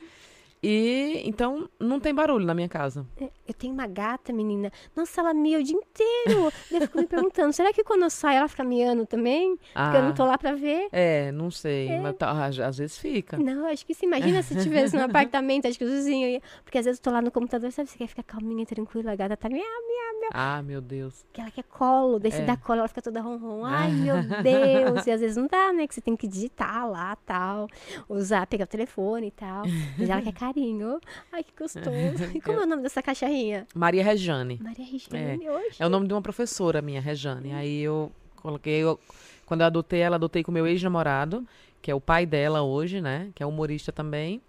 E 0.61 1.21
então 1.25 1.69
não 1.79 1.99
tem 1.99 2.13
barulho 2.13 2.45
na 2.45 2.53
minha 2.53 2.69
casa. 2.69 3.05
Eu 3.47 3.53
tenho 3.53 3.73
uma 3.73 3.87
gata, 3.87 4.33
menina. 4.33 4.69
Nossa, 4.95 5.21
ela 5.21 5.33
mia 5.33 5.57
o 5.59 5.63
dia 5.63 5.75
inteiro. 5.77 6.51
Eu 6.71 6.81
fico 6.81 6.97
me 6.97 7.07
perguntando, 7.07 7.53
será 7.53 7.71
que 7.71 7.83
quando 7.83 8.03
eu 8.03 8.09
saio 8.09 8.39
ela 8.39 8.47
fica 8.49 8.63
miando 8.63 9.05
também? 9.05 9.55
Porque 9.73 9.97
eu 9.97 10.03
não 10.03 10.13
tô 10.13 10.25
lá 10.25 10.37
pra 10.37 10.53
ver. 10.53 10.89
É, 10.91 11.31
não 11.31 11.49
sei, 11.49 11.97
mas 11.99 12.15
tá- 12.17 12.45
às, 12.45 12.77
vezes 12.77 12.97
fica. 12.97 13.37
Não, 13.37 13.65
acho 13.67 13.85
que 13.85 13.93
se 13.93 14.05
imagina 14.05 14.43
se 14.43 14.55
tivesse 14.61 14.95
no 14.97 15.03
apartamento, 15.05 15.67
acho 15.67 15.77
que 15.77 15.85
os 15.85 15.91
vizinhos 15.91 16.31
iam. 16.33 16.41
Porque 16.63 16.77
às 16.77 16.85
vezes 16.85 16.99
eu 16.99 17.03
tô 17.03 17.11
lá 17.11 17.21
no 17.21 17.31
computador, 17.31 17.71
sabe? 17.71 17.89
Você 17.89 17.97
quer 17.97 18.07
ficar 18.07 18.23
calminha, 18.23 18.65
tranquila, 18.65 19.13
a 19.13 19.15
gata 19.15 19.37
tá 19.37 19.47
miau, 19.47 19.59
miau, 19.61 20.19
miau. 20.19 20.29
Ah, 20.33 20.61
meu 20.61 20.81
Deus. 20.81 21.25
Que 21.31 21.39
ela 21.39 21.49
quer 21.49 21.63
colo, 21.63 22.19
daí 22.19 22.31
você 22.31 22.41
É. 22.41 22.45
dá 22.45 22.57
colo, 22.57 22.79
ela 22.79 22.87
fica 22.89 23.01
toda 23.01 23.21
ronron. 23.21 23.63
Ai, 23.63 23.91
meu 23.91 24.15
Deus. 24.43 25.07
E 25.07 25.11
às 25.11 25.21
vezes 25.21 25.37
não 25.37 25.47
dá, 25.47 25.71
né? 25.71 25.87
Que 25.87 25.93
você 25.95 26.01
tem 26.01 26.17
que 26.17 26.27
digitar 26.27 26.89
lá, 26.89 27.15
tal. 27.25 27.67
Usar, 28.09 28.45
pegar 28.47 28.65
o 28.65 28.67
telefone 28.67 29.27
e 29.27 29.31
tal. 29.31 29.63
Mas 29.97 30.09
ela 30.09 30.21
quer 30.21 30.33
carinho. 30.33 30.99
Ai, 31.31 31.43
que 31.43 31.53
gostoso. 31.57 31.87
E 32.35 32.41
como 32.41 32.59
é 32.59 32.63
o 32.63 32.67
nome 32.67 32.83
dessa 32.83 33.01
cachorrinha? 33.01 33.36
Maria 33.75 34.03
Rejane. 34.03 34.59
Maria 34.61 34.85
Regiane, 34.85 35.49
hoje. 35.49 35.75
É 35.79 35.85
o 35.85 35.89
nome 35.89 36.07
de 36.07 36.13
uma 36.13 36.21
professora 36.21 36.81
minha, 36.81 37.01
Rejane. 37.01 37.53
Aí 37.53 37.81
eu 37.81 38.11
coloquei, 38.37 38.79
eu- 38.83 38.99
quando 39.45 39.61
eu 39.61 39.67
adotei 39.67 39.99
ela, 39.99 40.15
adotei 40.15 40.43
com 40.43 40.51
meu 40.51 40.65
ex-namorado, 40.67 41.45
que 41.81 41.91
é 41.91 41.95
o 41.95 42.01
pai 42.01 42.25
dela 42.25 42.61
hoje, 42.61 43.01
né? 43.01 43.29
Que 43.35 43.43
é 43.43 43.45
humorista 43.45 43.91
também. 43.91 44.41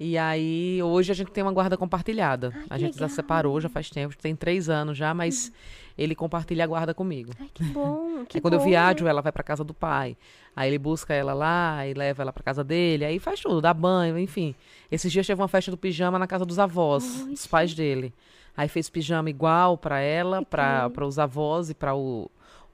E 0.00 0.16
aí, 0.16 0.80
hoje 0.82 1.10
a 1.10 1.14
gente 1.14 1.30
tem 1.32 1.42
uma 1.42 1.52
guarda 1.52 1.76
compartilhada. 1.76 2.52
Ai, 2.54 2.66
a 2.70 2.78
gente 2.78 2.94
já 2.94 3.06
legal. 3.06 3.16
separou, 3.16 3.60
já 3.60 3.68
faz 3.68 3.90
tempo, 3.90 4.16
tem 4.16 4.34
três 4.36 4.68
anos 4.68 4.96
já, 4.96 5.12
mas 5.12 5.52
ele 5.96 6.14
compartilha 6.14 6.62
a 6.62 6.66
guarda 6.66 6.94
comigo. 6.94 7.32
Ai, 7.40 7.48
que 7.52 7.64
bom. 7.64 8.06
Que 8.28 8.38
aí 8.38 8.40
quando 8.40 8.54
eu 8.54 8.60
bom. 8.60 8.66
viajo, 8.66 9.06
ela 9.06 9.20
vai 9.22 9.32
pra 9.32 9.42
casa 9.42 9.64
do 9.64 9.72
pai. 9.74 10.16
Aí 10.54 10.68
ele 10.70 10.78
busca 10.78 11.14
ela 11.14 11.32
lá 11.34 11.86
e 11.86 11.94
leva 11.94 12.22
ela 12.22 12.32
pra 12.32 12.42
casa 12.42 12.62
dele. 12.64 13.04
Aí 13.04 13.18
faz 13.18 13.40
tudo, 13.40 13.60
dá 13.60 13.72
banho, 13.72 14.18
enfim. 14.18 14.54
Esses 14.90 15.10
dias 15.10 15.26
teve 15.26 15.40
uma 15.40 15.48
festa 15.48 15.70
do 15.70 15.76
pijama 15.76 16.18
na 16.18 16.26
casa 16.26 16.44
dos 16.44 16.58
avós, 16.58 17.22
Oi, 17.24 17.30
dos 17.30 17.46
pais 17.46 17.74
dele. 17.74 18.12
Aí 18.56 18.68
fez 18.68 18.88
pijama 18.90 19.30
igual 19.30 19.78
pra 19.78 20.00
ela, 20.00 20.44
para 20.44 20.90
os 21.06 21.18
avós 21.18 21.70
e 21.70 21.74
pra 21.74 21.94
o, 21.94 22.28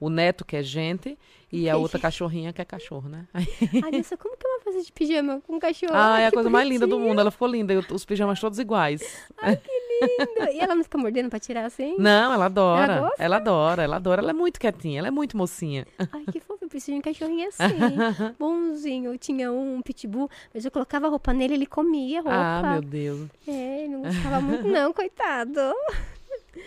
o 0.05 0.11
neto, 0.11 0.45
que 0.45 0.55
é 0.55 0.63
gente, 0.63 1.19
e 1.51 1.71
a 1.71 1.77
outra 1.77 1.99
cachorrinha, 1.99 2.53
que 2.53 2.61
é 2.61 2.65
cachorro, 2.65 3.09
né? 3.09 3.27
Aí, 3.33 3.47
Ai, 3.85 3.91
nossa, 3.93 4.17
como 4.17 4.37
que 4.37 4.47
é 4.47 4.51
uma 4.51 4.61
festa 4.61 4.83
de 4.83 4.93
pijama 4.93 5.41
com 5.47 5.55
um 5.55 5.59
cachorro? 5.59 5.93
ah, 5.95 6.21
é 6.21 6.27
a 6.27 6.31
que 6.31 6.35
coisa 6.35 6.51
mais 6.51 6.69
linda 6.69 6.87
do 6.87 6.99
mundo. 6.99 7.21
Ela 7.21 7.31
ficou 7.31 7.49
linda. 7.49 7.75
Os 7.91 8.05
pijamas 8.05 8.41
todos 8.41 8.59
iguais. 8.59 9.01
Lindo. 9.43 10.53
E 10.53 10.59
ela 10.59 10.75
não 10.75 10.83
fica 10.83 10.99
mordendo 10.99 11.31
pra 11.31 11.39
tirar 11.39 11.65
assim? 11.65 11.95
Não, 11.99 12.33
ela 12.33 12.47
adora. 12.47 12.93
Ela? 12.95 13.13
Ela 13.19 13.37
adora, 13.37 13.83
ela 13.85 13.97
adora. 13.97 14.21
Ela 14.21 14.31
é 14.31 14.35
muito 14.35 14.59
quietinha, 14.59 14.99
ela 14.99 15.09
é 15.09 15.11
muito 15.11 15.37
mocinha. 15.37 15.87
Ai, 16.13 16.25
que 16.31 16.41
fofo, 16.41 16.65
eu 16.65 16.69
preciso 16.69 16.93
de 16.93 16.99
um 16.99 17.01
cachorrinho 17.01 17.47
assim. 17.49 18.35
Bonzinho. 18.39 19.13
Eu 19.13 19.19
tinha 19.19 19.53
um 19.53 19.81
pitbull, 19.81 20.29
mas 20.53 20.65
eu 20.65 20.71
colocava 20.71 21.09
roupa 21.09 21.33
nele, 21.33 21.55
ele 21.55 21.67
comia 21.67 22.19
a 22.19 22.23
roupa. 22.23 22.37
Ah, 22.37 22.73
meu 22.73 22.83
Deus. 22.83 23.29
É, 23.47 23.85
ele 23.85 23.89
não 23.89 24.03
gostava 24.03 24.41
muito 24.41 24.67
não, 24.67 24.93
coitado. 24.93 25.61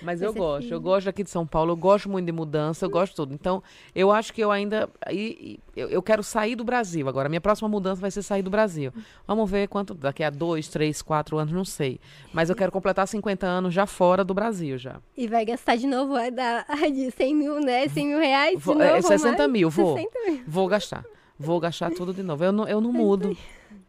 Mas 0.01 0.21
eu 0.21 0.31
é 0.31 0.33
gosto, 0.33 0.63
filho. 0.63 0.75
eu 0.75 0.81
gosto 0.81 1.05
daqui 1.05 1.23
de 1.23 1.29
São 1.29 1.45
Paulo, 1.45 1.71
eu 1.71 1.75
gosto 1.77 2.09
muito 2.09 2.25
de 2.25 2.31
mudança, 2.31 2.85
eu 2.85 2.89
gosto 2.89 3.11
de 3.11 3.15
tudo. 3.15 3.33
Então, 3.33 3.61
eu 3.95 4.11
acho 4.11 4.33
que 4.33 4.41
eu 4.41 4.51
ainda. 4.51 4.89
e- 5.11 5.59
e- 5.75 5.79
eu, 5.79 5.89
eu 5.89 6.01
quero 6.01 6.23
sair 6.23 6.55
do 6.55 6.63
Brasil 6.63 7.07
agora. 7.07 7.29
Minha 7.29 7.41
próxima 7.41 7.67
mudança 7.69 8.01
vai 8.01 8.09
ser 8.11 8.21
sair 8.23 8.41
do 8.41 8.49
Brasil. 8.49 8.91
Vamos 9.27 9.49
ver 9.49 9.67
quanto. 9.67 9.93
Daqui 9.93 10.23
a 10.23 10.29
dois, 10.29 10.67
três, 10.67 11.01
quatro 11.01 11.37
anos, 11.37 11.53
não 11.53 11.65
sei. 11.65 11.99
Mas 12.33 12.49
eu 12.49 12.55
quero 12.55 12.71
completar 12.71 13.07
50 13.07 13.45
anos 13.45 13.73
já 13.73 13.85
fora 13.85 14.23
do 14.23 14.33
Brasil 14.33 14.77
já. 14.77 14.97
E 15.15 15.27
vai 15.27 15.45
gastar 15.45 15.75
de 15.75 15.85
novo 15.87 16.15
a 16.15 16.29
de 16.89 17.11
100 17.11 17.35
mil, 17.35 17.59
né? 17.59 17.87
100 17.87 18.07
mil 18.07 18.19
reais 18.19 18.59
Vou- 18.63 18.75
novo. 18.75 18.85
é, 18.87 19.01
60 19.01 19.37
mais? 19.37 19.51
mil, 19.51 19.69
vou. 19.69 19.95
60 19.97 20.19
mil. 20.31 20.41
Vou 20.47 20.67
gastar. 20.67 21.05
Vou 21.39 21.59
gastar 21.59 21.91
tudo 21.91 22.13
de 22.13 22.23
novo. 22.23 22.43
Eu 22.43 22.51
não, 22.51 22.67
eu 22.67 22.81
não 22.81 22.91
mudo. 22.91 23.37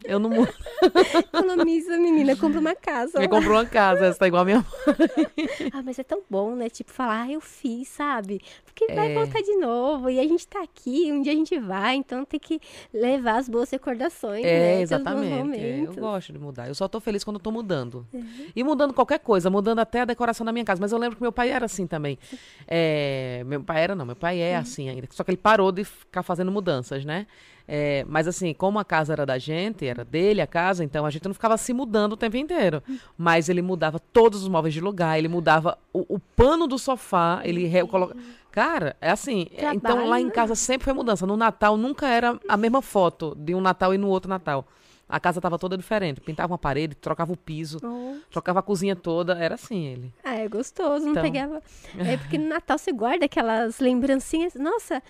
Eu 0.05 0.19
não 0.19 0.31
mudo. 0.31 0.53
Economiza, 1.33 1.97
menina, 1.99 2.37
compra 2.37 2.61
uma 2.61 2.75
casa. 2.75 3.19
Me 3.19 3.29
comprou 3.29 3.55
uma 3.57 3.67
casa, 3.67 4.07
essa 4.07 4.19
tá 4.19 4.27
igual 4.29 4.43
a 4.43 4.45
minha. 4.45 4.67
Ah, 5.73 5.83
mas 5.83 5.99
é 5.99 6.03
tão 6.05 6.23
bom, 6.31 6.55
né? 6.55 6.69
Tipo, 6.71 6.91
falar, 6.91 7.23
ah, 7.25 7.31
eu 7.33 7.41
fiz, 7.41 7.89
sabe? 7.89 8.41
Porque 8.65 8.87
vai 8.95 9.13
É. 9.13 9.15
voltar 9.15 9.41
de 9.43 9.55
novo. 9.57 10.09
E 10.09 10.19
a 10.19 10.23
gente 10.23 10.47
tá 10.47 10.63
aqui, 10.63 11.11
um 11.13 11.21
dia 11.23 11.33
a 11.33 11.37
gente 11.37 11.59
vai, 11.59 11.97
então 11.97 12.25
tem 12.25 12.39
que 12.41 12.61
levar 12.93 13.37
as 13.39 13.49
boas 13.49 13.71
recordações, 13.71 14.43
né? 14.43 14.51
É, 14.51 14.75
bons 14.77 14.83
exatamente. 14.83 15.59
é, 15.61 15.81
eu 15.87 15.93
gosto 15.95 16.33
de 16.33 16.39
mudar. 16.39 16.69
Eu 16.69 16.75
só 16.75 16.89
tô 16.89 17.01
feliz 17.01 17.23
quando 17.25 17.37
eu 17.37 17.43
tô 17.43 17.51
mudando. 17.51 18.07
Uhum. 18.13 18.47
E 18.55 18.65
mudando 18.65 18.95
qualquer 18.95 19.19
coisa, 19.19 19.51
mudando 19.51 19.81
até 19.81 20.01
a 20.03 20.05
decoração 20.05 20.45
da 20.47 20.53
minha 20.53 20.65
casa. 20.65 20.81
Mas 20.81 20.93
eu 20.93 20.99
lembro 20.99 21.17
que 21.17 21.23
meu 21.23 21.33
pai 21.33 21.51
era 21.51 21.67
assim 21.67 21.87
também. 21.87 22.19
É, 22.67 23.43
meu 23.47 23.63
pai 23.63 23.83
era, 23.83 23.95
não, 23.95 24.07
meu 24.07 24.17
pai 24.17 24.37
Uhum. 24.37 24.43
é 24.43 24.57
assim 24.57 24.89
ainda. 24.89 25.07
Só 25.11 25.23
que 25.25 25.31
ele 25.31 25.39
parou 25.39 25.71
de 25.73 25.85
ficar 25.85 26.23
fazendo 26.23 26.51
mudanças, 26.51 27.05
né? 27.05 27.27
É, 27.71 28.03
mas 28.09 28.27
assim, 28.27 28.55
como 28.55 28.79
a 28.79 28.85
casa 28.85 29.13
era 29.13 29.27
da 29.27 29.37
gente, 29.37 29.87
era 29.87 30.03
dele 30.03 30.41
a 30.41 30.47
casa, 30.47 30.83
então 30.83 31.05
a 31.05 31.11
gente 31.11 31.27
não 31.27 31.35
ficava 31.35 31.55
se 31.59 31.75
mudando 31.75 32.15
o 32.15 32.17
tempo 32.17 32.39
inteiro. 32.39 32.83
Mas 33.17 33.51
ele 33.51 33.61
mudava 33.61 33.99
todos 34.01 34.41
os 34.43 34.49
móveis 34.49 34.73
de 34.73 34.81
lugar, 34.81 35.19
ele 35.19 35.29
mudava 35.29 35.77
o, 35.93 36.15
o 36.17 36.19
pano 36.19 36.67
do 36.67 36.79
sofá, 36.79 37.43
ele 37.45 37.67
re- 37.67 37.87
coloca. 37.87 38.17
Cara, 38.51 38.97
é 39.03 39.11
assim. 39.11 39.47
é, 39.55 39.67
então 39.75 39.81
Trabalho, 39.81 40.09
lá 40.09 40.19
em 40.19 40.31
casa 40.31 40.55
sempre 40.55 40.87
foi 40.87 40.95
mudança. 40.95 41.27
No 41.27 41.37
Natal 41.37 41.77
nunca 41.77 42.09
era 42.09 42.41
a 42.49 42.57
mesma 42.57 42.81
foto 42.81 43.35
de 43.39 43.55
um 43.55 43.61
Natal 43.61 43.93
e 43.95 43.99
no 43.99 44.09
outro 44.09 44.31
Natal. 44.31 44.67
A 45.07 45.21
casa 45.21 45.41
tava 45.41 45.59
toda 45.59 45.77
diferente. 45.77 46.21
Pintava 46.23 46.53
uma 46.53 46.59
parede, 46.59 46.95
trocava 46.95 47.33
o 47.33 47.37
piso, 47.37 47.79
Oh. 47.83 48.17
trocava 48.31 48.61
a 48.61 48.63
cozinha 48.63 48.97
toda. 48.97 49.35
Era 49.39 49.55
assim 49.57 49.87
ele. 49.87 50.13
Ah, 50.25 50.35
é 50.37 50.49
gostoso, 50.49 51.05
não 51.05 51.13
Então. 51.13 51.23
pegava. 51.23 51.63
É 51.99 52.17
porque 52.17 52.37
no 52.39 52.49
Natal 52.49 52.77
você 52.79 52.93
guarda 52.93 53.27
aquelas 53.27 53.79
lembrancinhas. 53.79 54.55
Nossa, 54.55 55.03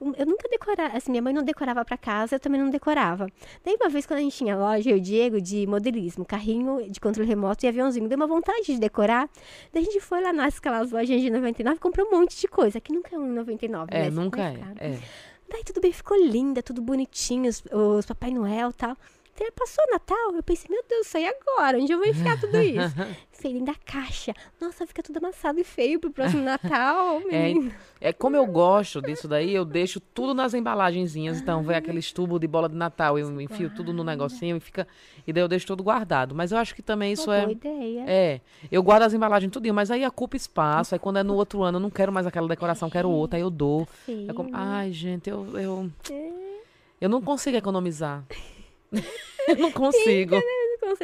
eu 0.00 0.26
nunca 0.26 0.48
decorava. 0.48 0.96
Assim, 0.96 1.10
minha 1.10 1.22
mãe 1.22 1.32
não 1.32 1.42
decorava 1.42 1.84
pra 1.84 1.96
casa, 1.96 2.36
eu 2.36 2.40
também 2.40 2.60
não 2.60 2.68
decorava. 2.70 3.26
Daí 3.64 3.76
uma 3.80 3.88
vez 3.88 4.06
quando 4.06 4.18
a 4.18 4.22
gente 4.22 4.36
tinha 4.36 4.56
loja, 4.56 4.90
eu 4.90 4.96
e 4.96 5.00
o 5.00 5.02
Diego, 5.02 5.40
de 5.40 5.66
modelismo, 5.66 6.24
carrinho 6.24 6.90
de 6.90 7.00
controle 7.00 7.28
remoto 7.28 7.64
e 7.64 7.68
aviãozinho, 7.68 8.08
deu 8.08 8.16
uma 8.16 8.26
vontade 8.26 8.66
de 8.66 8.78
decorar. 8.78 9.28
Daí 9.72 9.82
a 9.82 9.86
gente 9.86 10.00
foi 10.00 10.20
lá 10.20 10.32
naquelas 10.32 10.90
lojas 10.90 11.20
de 11.20 11.30
99 11.30 11.76
e 11.76 11.80
comprou 11.80 12.06
um 12.08 12.10
monte 12.20 12.38
de 12.40 12.48
coisa. 12.48 12.80
Que 12.80 12.92
nunca 12.92 13.14
é 13.14 13.18
um 13.18 13.32
99, 13.32 13.88
É, 13.92 14.02
né? 14.04 14.10
nunca 14.10 14.38
Mais 14.42 14.58
é. 14.80 14.86
é. 14.94 14.98
Daí 15.48 15.62
tudo 15.62 15.80
bem, 15.80 15.92
ficou 15.92 16.16
linda, 16.18 16.62
tudo 16.62 16.80
bonitinho, 16.80 17.48
os, 17.48 17.62
os 17.70 18.06
Papai 18.06 18.30
Noel 18.30 18.70
e 18.70 18.72
tal. 18.72 18.96
Daí 19.38 19.50
passou 19.50 19.84
o 19.88 19.90
Natal, 19.92 20.32
eu 20.34 20.42
pensei, 20.44 20.68
meu 20.70 20.84
Deus, 20.88 21.12
aí 21.14 21.26
agora, 21.26 21.76
onde 21.78 21.92
eu 21.92 21.98
vou 21.98 22.06
enfiar 22.06 22.38
tudo 22.38 22.56
isso? 22.60 22.94
Dentro 23.42 23.64
da 23.66 23.74
caixa. 23.74 24.32
Nossa, 24.58 24.86
fica 24.86 25.02
tudo 25.02 25.18
amassado 25.18 25.60
e 25.60 25.64
feio 25.64 26.00
pro 26.00 26.10
próximo 26.10 26.42
Natal, 26.42 27.20
É, 27.30 27.48
menino. 27.52 27.70
É 28.00 28.10
como 28.10 28.36
eu 28.36 28.46
gosto 28.46 29.02
disso 29.02 29.28
daí, 29.28 29.54
eu 29.54 29.66
deixo 29.66 30.00
tudo 30.00 30.32
nas 30.32 30.54
embalagenzinhas. 30.54 31.40
Então, 31.42 31.62
vem 31.62 31.76
aqueles 31.76 32.10
tubos 32.10 32.40
de 32.40 32.46
bola 32.46 32.70
de 32.70 32.74
Natal, 32.74 33.18
eu 33.18 33.38
enfio 33.42 33.68
tudo 33.74 33.92
no 33.92 34.02
negocinho 34.02 34.56
e 34.56 34.60
fica. 34.60 34.88
E 35.26 35.32
daí 35.32 35.42
eu 35.42 35.48
deixo 35.48 35.66
tudo 35.66 35.82
guardado. 35.82 36.34
Mas 36.34 36.52
eu 36.52 36.58
acho 36.58 36.74
que 36.74 36.80
também 36.80 37.12
isso 37.12 37.28
Uma 37.28 37.36
é. 37.36 37.40
boa 37.42 37.52
ideia. 37.52 38.04
É, 38.06 38.40
eu 38.72 38.82
guardo 38.82 39.02
as 39.02 39.12
embalagens 39.12 39.52
tudinho, 39.52 39.74
mas 39.74 39.90
aí 39.90 40.06
ocupa 40.06 40.36
espaço. 40.38 40.94
Aí 40.94 40.98
quando 40.98 41.18
é 41.18 41.22
no 41.22 41.34
outro 41.34 41.62
ano, 41.62 41.76
eu 41.76 41.82
não 41.82 41.90
quero 41.90 42.10
mais 42.10 42.26
aquela 42.26 42.48
decoração, 42.48 42.88
quero 42.88 43.10
outra, 43.10 43.36
aí 43.36 43.42
eu 43.42 43.50
dou. 43.50 43.86
É 44.08 44.32
como- 44.32 44.48
Ai, 44.54 44.90
gente, 44.90 45.28
eu, 45.28 45.58
eu, 45.58 45.90
É. 46.10 46.30
eu 46.98 47.08
não 47.10 47.20
consigo 47.20 47.56
economizar. 47.58 48.24
eu 49.48 49.56
não 49.56 49.72
consigo. 49.72 50.36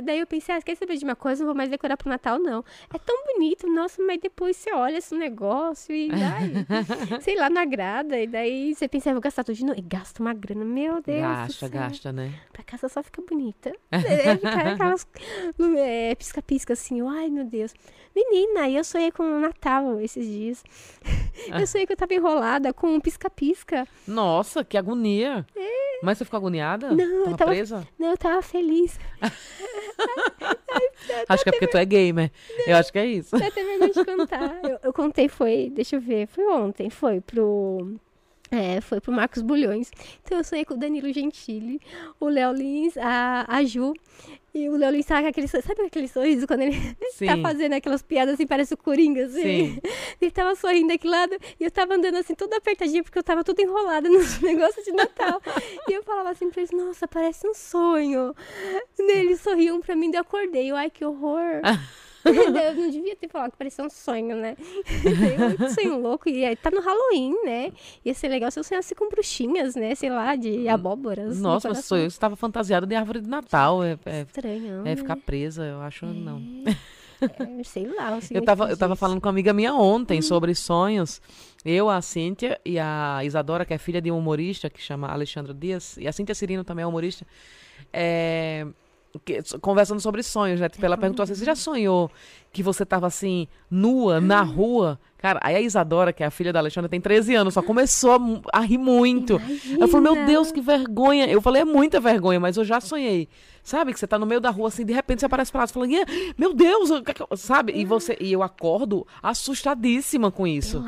Daí 0.04 0.20
eu 0.20 0.26
pensei, 0.26 0.54
ah, 0.54 0.62
quer 0.62 0.76
saber 0.76 0.96
de 0.96 1.04
uma 1.04 1.16
coisa? 1.16 1.40
Não 1.40 1.46
vou 1.48 1.56
mais 1.56 1.70
decorar 1.70 1.96
pro 1.96 2.08
Natal, 2.08 2.38
não. 2.38 2.64
É 2.92 2.98
tão 2.98 3.16
bonito, 3.24 3.66
nossa, 3.66 4.02
mas 4.02 4.20
depois 4.20 4.56
você 4.56 4.72
olha 4.72 4.98
esse 4.98 5.14
negócio 5.14 5.94
e, 5.94 6.10
ai, 6.12 6.66
sei 7.20 7.36
lá, 7.36 7.48
não 7.48 7.62
agrada. 7.62 8.18
E 8.18 8.26
daí 8.26 8.74
você 8.74 8.86
pensa, 8.88 9.10
ah, 9.10 9.14
vou 9.14 9.22
gastar 9.22 9.42
tudo 9.42 9.56
de 9.56 9.64
novo. 9.64 9.78
E 9.78 9.82
gasta 9.82 10.22
uma 10.22 10.34
grana, 10.34 10.64
meu 10.64 11.00
Deus. 11.00 11.20
Gasta, 11.20 11.68
gasta, 11.68 12.12
né? 12.12 12.32
Pra 12.52 12.62
casa 12.62 12.88
só 12.88 13.02
fica 13.02 13.22
bonita. 13.22 13.72
É, 14.10 14.36
fica 14.36 14.72
aquelas 14.72 15.06
é, 15.78 16.14
pisca-pisca 16.14 16.72
assim, 16.72 17.00
ai 17.06 17.28
meu 17.30 17.44
Deus. 17.44 17.72
Menina, 18.14 18.68
eu 18.68 18.82
sonhei 18.82 19.12
com 19.12 19.22
o 19.22 19.40
Natal 19.40 20.00
esses 20.00 20.26
dias. 20.26 20.64
Eu 21.48 21.66
sonhei 21.66 21.86
que 21.86 21.92
eu 21.92 21.96
tava 21.96 22.12
enrolada 22.12 22.72
com 22.72 22.88
um 22.88 23.00
pisca-pisca. 23.00 23.86
Nossa, 24.06 24.64
que 24.64 24.76
agonia. 24.76 25.46
Mas 26.02 26.18
você 26.18 26.24
ficou 26.24 26.38
agoniada? 26.38 26.90
Não, 26.92 27.04
eu 27.04 27.24
Tava 27.24 27.36
tava- 27.36 27.50
presa? 27.50 27.88
Não, 27.98 28.10
eu 28.10 28.16
tava 28.16 28.42
feliz. 28.42 28.98
Acho 31.28 31.42
que 31.42 31.48
é 31.48 31.52
porque 31.52 31.66
tu 31.66 31.76
é 31.76 31.84
gamer. 31.84 32.30
Eu 32.66 32.76
acho 32.76 32.92
que 32.92 32.98
é 32.98 33.06
isso. 33.06 33.36
Dá 33.36 33.46
até 33.46 33.62
vergonha 33.64 33.92
de 33.92 34.04
contar. 34.04 34.60
Eu, 34.62 34.78
eu 34.84 34.92
contei, 34.92 35.28
foi, 35.28 35.70
deixa 35.74 35.96
eu 35.96 36.00
ver, 36.00 36.26
foi 36.28 36.46
ontem, 36.46 36.90
foi 36.90 37.20
pro. 37.20 37.94
É, 38.50 38.80
foi 38.80 39.00
pro 39.00 39.12
Marcos 39.12 39.42
Bulhões. 39.42 39.90
Então 40.24 40.38
eu 40.38 40.44
sonhei 40.44 40.64
com 40.64 40.74
o 40.74 40.76
Danilo 40.76 41.12
Gentili, 41.12 41.80
o 42.18 42.28
Léo 42.28 42.52
Lins, 42.52 42.96
a, 42.96 43.44
a 43.48 43.64
Ju. 43.64 43.92
E 44.60 44.68
o 44.68 44.76
Léo 44.76 44.90
Lins 44.92 45.06
com 45.06 45.28
aquele, 45.28 45.48
sorriso- 45.48 45.66
sabe 45.68 45.82
aquele 45.82 46.08
sorriso 46.08 46.46
quando 46.46 46.62
ele 46.62 46.76
Sim. 47.12 47.26
tá 47.26 47.36
fazendo 47.38 47.72
aquelas 47.74 48.02
piadas 48.02 48.34
assim, 48.34 48.46
parece 48.46 48.74
o 48.74 48.76
Coringa, 48.76 49.24
assim? 49.26 49.42
Sim. 49.42 49.80
Ele 50.20 50.30
tava 50.30 50.54
sorrindo 50.54 50.92
aqui 50.92 51.08
lado 51.08 51.34
e 51.58 51.64
eu 51.64 51.70
tava 51.70 51.94
andando 51.94 52.16
assim, 52.18 52.34
toda 52.34 52.56
apertadinha, 52.56 53.02
porque 53.02 53.18
eu 53.18 53.22
tava 53.22 53.42
toda 53.42 53.62
enrolada 53.62 54.06
nos 54.10 54.38
negócios 54.40 54.84
de 54.84 54.92
Natal. 54.92 55.40
e 55.88 55.92
eu 55.92 56.02
falava 56.02 56.30
assim 56.30 56.50
pra 56.50 56.60
eles, 56.60 56.70
nossa, 56.72 57.08
parece 57.08 57.46
um 57.48 57.54
sonho. 57.54 58.34
Daí 58.98 59.18
Eles 59.20 59.40
sorriam 59.40 59.80
pra 59.80 59.96
mim, 59.96 60.10
daí 60.10 60.18
eu 60.18 60.22
acordei. 60.22 60.70
Eu, 60.70 60.76
ai, 60.76 60.90
que 60.90 61.04
horror. 61.04 61.60
Eu 62.24 62.74
não 62.74 62.90
devia 62.90 63.16
ter 63.16 63.28
falado 63.28 63.52
que 63.52 63.56
parecia 63.56 63.84
um 63.84 63.90
sonho, 63.90 64.36
né? 64.36 64.56
Daí 65.02 65.36
eu, 65.58 65.70
sonho 65.70 66.00
louco. 66.00 66.28
E 66.28 66.44
aí 66.44 66.54
tá 66.56 66.70
no 66.70 66.80
Halloween, 66.80 67.34
né? 67.44 67.72
Ia 68.04 68.14
ser 68.14 68.28
legal 68.28 68.50
se 68.50 68.58
eu 68.58 68.64
sonhasse 68.64 68.94
com 68.94 69.08
bruxinhas, 69.08 69.74
né? 69.74 69.94
Sei 69.94 70.10
lá, 70.10 70.36
de 70.36 70.68
abóboras. 70.68 71.36
no 71.36 71.42
Nossa, 71.42 71.68
mas 71.68 71.84
sou 71.84 71.96
eu 71.96 72.06
que 72.06 72.12
estava 72.12 72.36
fantasiada 72.36 72.86
de 72.86 72.94
árvore 72.94 73.20
de 73.20 73.28
Natal. 73.28 73.82
É, 73.82 73.98
é, 74.04 74.22
Estranho. 74.22 74.86
é 74.86 74.96
ficar 74.96 75.16
presa, 75.16 75.64
eu 75.64 75.80
acho, 75.80 76.06
não. 76.06 76.40
É, 77.20 77.62
sei 77.64 77.86
lá. 77.86 78.18
o 78.18 78.20
Eu 78.34 78.44
tava, 78.44 78.70
eu 78.70 78.76
tava 78.76 78.96
falando 78.96 79.20
com 79.20 79.26
uma 79.26 79.32
amiga 79.32 79.52
minha 79.52 79.74
ontem 79.74 80.22
sobre 80.22 80.54
sonhos. 80.54 81.20
Eu, 81.64 81.90
a 81.90 82.00
Cíntia 82.00 82.58
e 82.64 82.78
a 82.78 83.20
Isadora, 83.22 83.64
que 83.64 83.74
é 83.74 83.78
filha 83.78 84.00
de 84.00 84.10
um 84.10 84.18
humorista 84.18 84.70
que 84.70 84.80
chama 84.80 85.08
Alexandra 85.08 85.52
Dias, 85.52 85.96
e 85.98 86.08
a 86.08 86.12
Cíntia 86.12 86.34
Cirino 86.34 86.64
também 86.64 86.82
é 86.82 86.86
humorista, 86.86 87.26
é, 87.92 88.66
que- 89.24 89.42
conversando 89.60 90.00
sobre 90.00 90.22
sonhos, 90.22 90.60
né? 90.60 90.68
Tipo, 90.68 90.84
ela 90.86 90.96
perguntou 90.96 91.22
assim: 91.22 91.34
você 91.34 91.44
já 91.44 91.54
sonhou 91.54 92.10
que 92.52 92.62
você 92.62 92.84
tava 92.86 93.06
assim, 93.06 93.46
nua, 93.70 94.20
na 94.20 94.42
rua? 94.42 94.98
Cara, 95.18 95.38
aí 95.42 95.54
a 95.54 95.60
Isadora, 95.60 96.12
que 96.14 96.22
é 96.22 96.26
a 96.26 96.30
filha 96.30 96.52
da 96.52 96.58
Alexandra, 96.60 96.88
tem 96.88 97.00
13 97.00 97.34
anos, 97.34 97.52
só 97.54 97.62
começou 97.62 98.12
a, 98.52 98.58
a 98.58 98.60
rir 98.60 98.78
muito. 98.78 99.40
Ela 99.76 99.86
falou, 99.86 100.00
meu 100.14 100.24
Deus, 100.26 100.50
que 100.50 100.60
vergonha. 100.62 101.26
Eu 101.26 101.42
falei, 101.42 101.60
é 101.62 101.64
muita 101.64 102.00
vergonha, 102.00 102.40
mas 102.40 102.56
eu 102.56 102.64
já 102.64 102.80
sonhei. 102.80 103.28
Sabe, 103.62 103.92
que 103.92 104.00
você 104.00 104.06
tá 104.06 104.18
no 104.18 104.24
meio 104.24 104.40
da 104.40 104.48
rua, 104.48 104.68
assim, 104.68 104.86
de 104.86 104.92
repente 104.94 105.20
você 105.20 105.26
aparece 105.26 105.52
pra 105.52 105.60
lá, 105.60 105.66
você 105.66 105.74
fala, 105.74 105.86
"Ih, 105.86 106.32
meu 106.38 106.54
Deus, 106.54 106.90
é 106.90 106.94
eu-" 107.30 107.36
sabe? 107.36 107.72
E, 107.76 107.84
você, 107.84 108.16
e 108.18 108.32
eu 108.32 108.42
acordo 108.42 109.06
assustadíssima 109.22 110.30
com 110.30 110.46
isso. 110.46 110.82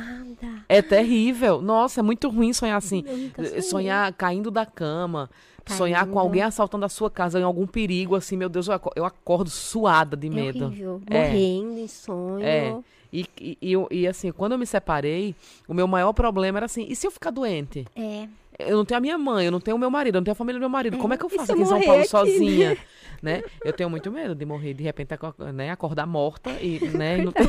É 0.69 0.81
terrível. 0.81 1.61
Nossa, 1.61 2.01
é 2.01 2.03
muito 2.03 2.29
ruim 2.31 2.53
sonhar 2.55 2.77
assim. 2.79 3.05
Eu 3.37 3.45
Eh. 3.45 3.61
Sonhar 3.61 4.13
caindo 4.15 4.51
da 4.51 4.65
cama. 4.65 5.29
Sonhar 5.67 6.07
com 6.07 6.19
alguém 6.19 6.43
assaltando 6.43 6.85
a 6.85 6.89
sua 6.89 7.11
casa 7.11 7.39
em 7.39 7.43
algum 7.43 7.67
perigo, 7.67 8.15
assim, 8.17 8.37
meu 8.37 8.49
Deus, 8.49 8.67
eu 8.69 8.75
aco- 8.75 8.93
eu 8.97 9.05
acordo 9.05 9.49
suada 9.51 10.17
de 10.17 10.27
É 10.27 10.31
medo. 10.31 10.65
horrível. 10.67 11.01
É. 11.09 11.27
Morrendo 11.29 11.79
em 11.79 11.89
sonho. 11.89 12.45
É. 12.45 12.77
E, 13.13 13.27
e, 13.41 13.59
e 13.61 13.73
eu- 13.73 13.89
e, 13.91 14.07
assim, 14.09 14.33
quando 14.33 14.53
eu 14.53 14.59
me 14.59 14.67
separei, 14.67 15.35
o 15.69 15.75
meu 15.75 15.87
maior 15.87 16.13
problema 16.13 16.59
era 16.59 16.67
assim, 16.67 16.87
e 16.89 16.97
se 16.97 17.07
eu 17.07 17.11
ficar 17.11 17.31
doente? 17.31 17.87
É. 17.95 18.27
Eu 18.59 18.77
não 18.77 18.85
tenho 18.85 18.99
a 18.99 19.01
minha 19.01 19.19
mãe, 19.19 19.47
eu 19.47 19.53
não 19.53 19.61
tenho 19.61 19.77
o 19.77 19.81
meu 19.81 19.91
marido, 19.91 20.17
eu 20.17 20.21
não 20.21 20.25
tenho 20.25 20.33
a 20.33 20.37
família 20.37 20.59
do 20.59 20.63
meu 20.63 20.69
marido. 20.69 20.99
Como 20.99 21.13
é 21.13 21.17
que 21.17 21.25
eu 21.25 21.29
faço 21.31 21.51
eu 21.53 21.55
aqui 21.55 21.63
em 21.63 21.67
São 21.67 21.81
Paulo 21.83 22.01
aqui, 22.01 22.09
sozinha? 22.09 22.77
Né? 23.23 23.43
Eu 23.65 23.73
tenho 23.73 23.89
muito 23.89 24.11
medo 24.11 24.35
de 24.35 24.45
morrer, 24.45 24.75
de 24.75 24.83
repente 24.83 25.11
né, 25.55 25.71
acordar 25.71 26.07
morta 26.07 26.51
e, 26.61 26.81
né, 26.89 27.19
e 27.19 27.25
não. 27.25 27.33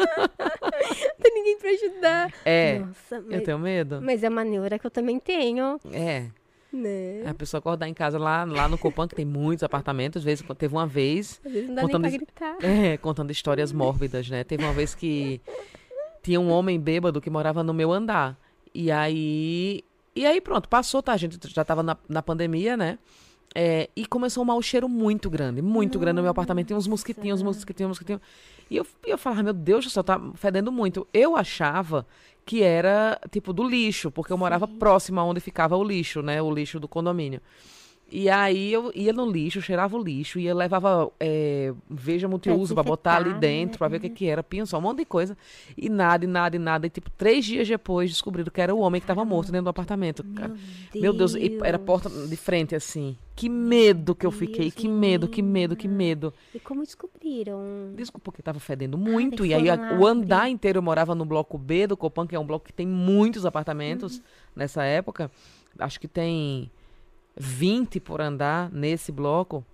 Não 0.00 1.14
tem 1.22 1.34
ninguém 1.34 1.58
pra 1.58 1.70
ajudar. 1.70 2.32
É, 2.44 2.78
Nossa, 2.80 3.16
eu 3.16 3.24
mas, 3.30 3.42
tenho 3.42 3.58
medo. 3.58 4.00
mas 4.02 4.22
é 4.24 4.28
uma 4.28 4.44
neura 4.44 4.78
que 4.78 4.86
eu 4.86 4.90
também 4.90 5.18
tenho. 5.18 5.78
É. 5.92 6.26
Né? 6.72 7.22
A 7.26 7.34
pessoa 7.34 7.58
acordar 7.58 7.88
em 7.88 7.94
casa 7.94 8.18
lá, 8.18 8.44
lá 8.44 8.68
no 8.68 8.78
Copan, 8.78 9.08
que 9.08 9.14
tem 9.14 9.24
muitos 9.24 9.62
apartamentos, 9.64 10.20
às 10.20 10.24
vezes 10.24 10.44
teve 10.56 10.72
uma 10.72 10.86
vez 10.86 11.40
Às 11.44 11.52
vezes 11.52 11.68
não 11.68 11.74
dá 11.74 11.82
Contando 11.82 12.02
nem 12.02 12.10
pra 12.12 12.18
gritar. 12.18 12.56
É, 12.64 12.96
contando 12.96 13.30
histórias 13.30 13.72
mórbidas, 13.72 14.28
né? 14.30 14.44
Teve 14.44 14.62
uma 14.62 14.72
vez 14.72 14.94
que 14.94 15.40
tinha 16.22 16.40
um 16.40 16.50
homem 16.50 16.78
bêbado 16.78 17.20
que 17.20 17.30
morava 17.30 17.62
no 17.62 17.74
meu 17.74 17.92
andar. 17.92 18.38
E 18.74 18.90
aí. 18.90 19.82
E 20.14 20.26
aí, 20.26 20.40
pronto, 20.40 20.68
passou, 20.68 21.02
tá? 21.02 21.12
A 21.12 21.16
gente 21.16 21.38
já 21.48 21.64
tava 21.64 21.82
na, 21.82 21.96
na 22.08 22.22
pandemia, 22.22 22.76
né? 22.76 22.98
É, 23.54 23.90
e 23.96 24.06
começou 24.06 24.44
um 24.44 24.46
mau 24.46 24.62
cheiro 24.62 24.88
muito 24.88 25.28
grande, 25.28 25.60
muito 25.60 25.98
grande 25.98 26.16
no 26.16 26.22
meu 26.22 26.30
apartamento. 26.30 26.68
Tinha 26.68 26.76
uns 26.76 26.86
mosquitinhos, 26.86 27.42
mosquitinhos, 27.42 27.90
mosquitinhos. 27.90 28.22
E 28.70 28.76
eu, 28.76 28.86
eu 29.04 29.18
falava, 29.18 29.42
meu 29.42 29.52
Deus 29.52 29.84
do 29.84 29.90
céu, 29.90 30.04
tá 30.04 30.20
fedendo 30.34 30.70
muito. 30.70 31.06
Eu 31.12 31.36
achava 31.36 32.06
que 32.46 32.62
era, 32.62 33.20
tipo, 33.30 33.52
do 33.52 33.68
lixo, 33.68 34.10
porque 34.10 34.32
eu 34.32 34.38
morava 34.38 34.68
próximo 34.68 35.20
aonde 35.20 35.40
ficava 35.40 35.76
o 35.76 35.84
lixo, 35.84 36.22
né? 36.22 36.40
O 36.40 36.50
lixo 36.52 36.78
do 36.78 36.86
condomínio. 36.86 37.40
E 38.12 38.28
aí 38.28 38.72
eu 38.72 38.90
ia 38.94 39.12
no 39.12 39.24
lixo, 39.30 39.62
cheirava 39.62 39.96
o 39.96 40.02
lixo, 40.02 40.38
ia 40.40 40.52
levava 40.54 41.10
é, 41.20 41.72
veja 41.88 42.26
multiuso 42.26 42.74
pra 42.74 42.82
botar 42.82 43.16
ali 43.16 43.24
desinfetar, 43.26 43.40
dentro, 43.40 43.72
né? 43.72 43.78
pra 43.78 43.88
ver 43.88 43.96
o 43.98 44.00
que 44.00 44.10
que 44.10 44.26
era, 44.26 44.42
pinça, 44.42 44.76
um 44.76 44.80
monte 44.80 44.98
de 44.98 45.04
coisa. 45.04 45.36
E 45.76 45.88
nada, 45.88 46.24
e 46.24 46.28
nada, 46.28 46.56
e 46.56 46.58
nada. 46.58 46.86
E 46.86 46.90
tipo, 46.90 47.08
três 47.10 47.44
dias 47.44 47.68
depois 47.68 48.10
descobriram 48.10 48.50
que 48.50 48.60
era 48.60 48.74
o 48.74 48.80
homem 48.80 49.00
que 49.00 49.06
tava 49.06 49.24
morto 49.24 49.52
dentro 49.52 49.64
do 49.64 49.70
apartamento. 49.70 50.24
Cara, 50.34 50.54
Meu 50.94 51.12
Deus, 51.12 51.34
e 51.36 51.56
era 51.64 51.78
porta 51.78 52.08
de 52.10 52.36
frente 52.36 52.74
assim. 52.74 53.16
Que 53.36 53.48
medo 53.48 54.14
que 54.14 54.26
eu 54.26 54.30
fiquei, 54.32 54.64
Deus 54.64 54.74
que 54.74 54.88
medo, 54.88 55.26
que 55.28 55.40
medo, 55.40 55.74
que 55.76 55.88
medo. 55.88 56.34
E 56.54 56.58
como 56.58 56.82
descobriram? 56.82 57.92
Desculpa, 57.94 58.24
porque 58.24 58.42
tava 58.42 58.58
fedendo 58.60 58.98
muito. 58.98 59.38
daí 59.42 59.50
e 59.50 59.54
aí 59.54 59.70
a- 59.70 59.96
o 59.98 60.06
andar 60.06 60.50
inteiro 60.50 60.78
eu 60.78 60.82
morava 60.82 61.14
no 61.14 61.24
bloco 61.24 61.56
B 61.56 61.86
do 61.86 61.96
Copan, 61.96 62.26
que 62.26 62.34
é 62.34 62.38
um 62.40 62.44
bloco 62.44 62.66
que 62.66 62.72
tem 62.72 62.86
muitos 62.86 63.46
apartamentos 63.46 64.16
Uhum. 64.16 64.22
nessa 64.56 64.82
época. 64.84 65.30
Acho 65.78 65.98
que 66.00 66.08
tem 66.08 66.70
20 67.36 68.00
por 68.00 68.20
andar 68.20 68.70
nesse 68.70 69.10
bloco. 69.12 69.64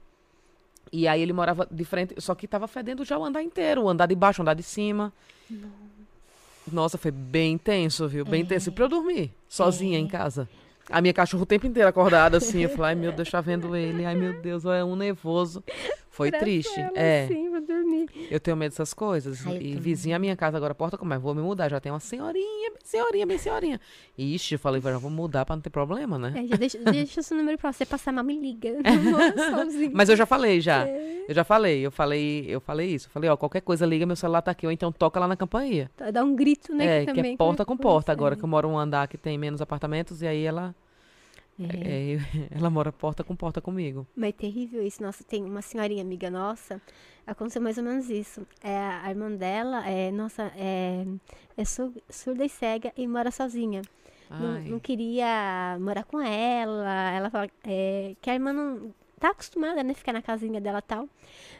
E 0.93 1.09
aí 1.09 1.21
ele 1.21 1.33
morava 1.33 1.67
de 1.71 1.85
frente, 1.85 2.15
só 2.19 2.35
que 2.35 2.47
tava 2.47 2.69
fedendo 2.69 3.05
já 3.05 3.19
o 3.19 3.25
andar 3.25 3.43
inteiro, 3.43 3.83
o 3.83 3.89
andar 3.89 4.07
de 4.07 4.15
baixo, 4.15 4.41
o 4.41 4.43
andar 4.43 4.55
de 4.55 4.63
cima. 4.63 5.13
Nossa, 6.71 6.97
foi 6.99 7.11
bem 7.11 7.55
intenso, 7.55 8.09
viu? 8.09 8.25
Bem 8.25 8.43
intenso. 8.43 8.71
E 8.71 8.73
pra 8.73 8.85
eu 8.85 8.89
dormir, 8.89 9.33
sozinha 9.49 9.99
em 9.99 10.07
casa. 10.07 10.49
A 10.89 11.01
minha 11.01 11.13
cachorra 11.13 11.43
o 11.43 11.47
tempo 11.47 11.67
inteiro 11.67 11.89
acordada, 11.89 12.37
assim. 12.37 12.63
Eu 12.63 12.69
falei, 12.71 12.91
ai 12.91 12.95
meu 12.95 13.13
Deus, 13.13 13.31
tá 13.31 13.41
vendo 13.41 13.75
ele. 13.75 14.05
Ai 14.05 14.15
meu 14.15 14.41
Deus, 14.41 14.65
é 14.65 14.85
um 14.85 14.95
nervoso. 14.95 15.63
Foi 16.11 16.31
triste. 16.31 16.81
ela, 16.81 16.93
É. 16.95 17.27
Sim, 17.27 17.51
dormir. 17.61 18.09
Eu 18.31 18.41
tenho 18.41 18.57
medo 18.57 18.71
dessas 18.71 18.95
coisas. 18.95 19.47
Ai, 19.47 19.59
e 19.61 19.77
vizinha 19.77 20.17
a 20.17 20.19
minha 20.19 20.37
casa 20.37 20.57
agora, 20.57 20.75
porta 20.75 20.97
como 20.97 21.13
é? 21.13 21.19
Vou 21.19 21.35
me 21.35 21.43
mudar. 21.43 21.69
Já 21.69 21.81
tem 21.81 21.93
uma 21.93 22.01
senhorinha, 22.01 22.56
senhorinha, 22.87 23.27
bem 23.27 23.39
senhorinha. 23.39 23.81
Ixi, 24.17 24.55
eu 24.55 24.59
falei, 24.59 24.81
vou 24.81 25.11
mudar 25.11 25.45
pra 25.45 25.57
não 25.57 25.63
ter 25.63 25.71
problema, 25.71 26.19
né? 26.19 26.33
É, 26.37 26.47
já 26.47 26.57
deixa, 26.57 26.79
deixa 26.79 27.21
o 27.21 27.23
seu 27.23 27.37
número 27.37 27.59
pra 27.59 27.73
você 27.73 27.85
passar 27.85 28.13
mal, 28.13 28.23
me 28.25 28.39
liga. 28.39 28.71
Mas 29.93 30.09
eu 30.09 30.17
já 30.17 30.25
falei, 30.25 30.61
já. 30.61 30.87
É. 30.87 31.25
Eu 31.29 31.35
já 31.35 31.45
falei, 31.45 31.85
eu 31.85 31.91
falei, 31.91 32.47
eu 32.49 32.61
falei 32.61 32.95
isso. 32.95 33.09
Eu 33.09 33.11
falei, 33.11 33.29
ó, 33.29 33.37
qualquer 33.37 33.61
coisa, 33.61 33.85
liga, 33.85 34.07
meu 34.07 34.17
celular 34.17 34.43
tá 34.43 34.53
aqui, 34.53 34.67
ou 34.67 34.73
então 34.73 34.93
toca 34.93 35.19
lá 35.19 35.27
na 35.27 35.37
campainha. 35.37 35.91
Dá 36.13 36.23
um 36.23 36.35
grito, 36.37 36.73
né? 36.73 37.03
é, 37.03 37.07
que 37.07 37.13
também, 37.13 37.35
é 37.35 37.37
porta 37.37 37.65
com 37.65 37.77
porta 37.77 38.13
agora, 38.13 38.37
que 38.37 38.45
eu 38.45 38.49
moro 38.49 38.69
num 38.69 38.79
andar 38.79 39.09
que 39.09 39.19
tem 39.19 39.37
menos 39.37 39.61
apartamentos, 39.61 40.23
e 40.23 40.27
aí 40.27 40.45
ela, 40.45 40.75
É. 41.59 42.15
é, 42.15 42.19
ela 42.57 42.69
mora 42.71 42.93
porta 42.93 43.25
com 43.25 43.35
porta 43.35 43.61
comigo. 43.61 44.07
Mas 44.15 44.31
é 44.31 44.33
terrível 44.33 44.83
isso. 44.87 45.03
Nossa, 45.03 45.25
tem 45.25 45.45
uma 45.45 45.63
senhorinha 45.63 46.03
amiga 46.03 46.31
nossa, 46.31 46.81
aconteceu 47.27 47.63
mais 47.63 47.79
ou 47.79 47.85
menos 47.85 48.11
isso. 48.11 48.47
É, 48.63 48.77
a 48.77 49.09
irmã 49.11 49.31
dela, 49.31 49.87
é, 49.89 50.11
nossa, 50.11 50.53
é, 50.57 51.05
é 51.57 51.65
sur- 51.65 51.93
surda 52.11 52.45
e 52.45 52.49
cega 52.49 52.93
e 52.97 53.07
mora 53.07 53.31
sozinha. 53.31 53.83
Não, 54.29 54.61
não 54.73 54.79
queria 54.81 55.79
morar 55.81 56.03
com 56.05 56.21
ela. 56.21 57.11
Ela 57.13 57.31
fala 57.31 57.49
é, 57.65 58.17
que 58.21 58.29
a 58.29 58.35
irmã 58.35 58.53
não 58.53 58.93
tá 59.19 59.31
acostumada, 59.31 59.83
né, 59.83 59.95
ficar 59.95 60.13
na 60.13 60.23
casinha 60.23 60.61
dela 60.61 60.83
tal. 60.83 61.09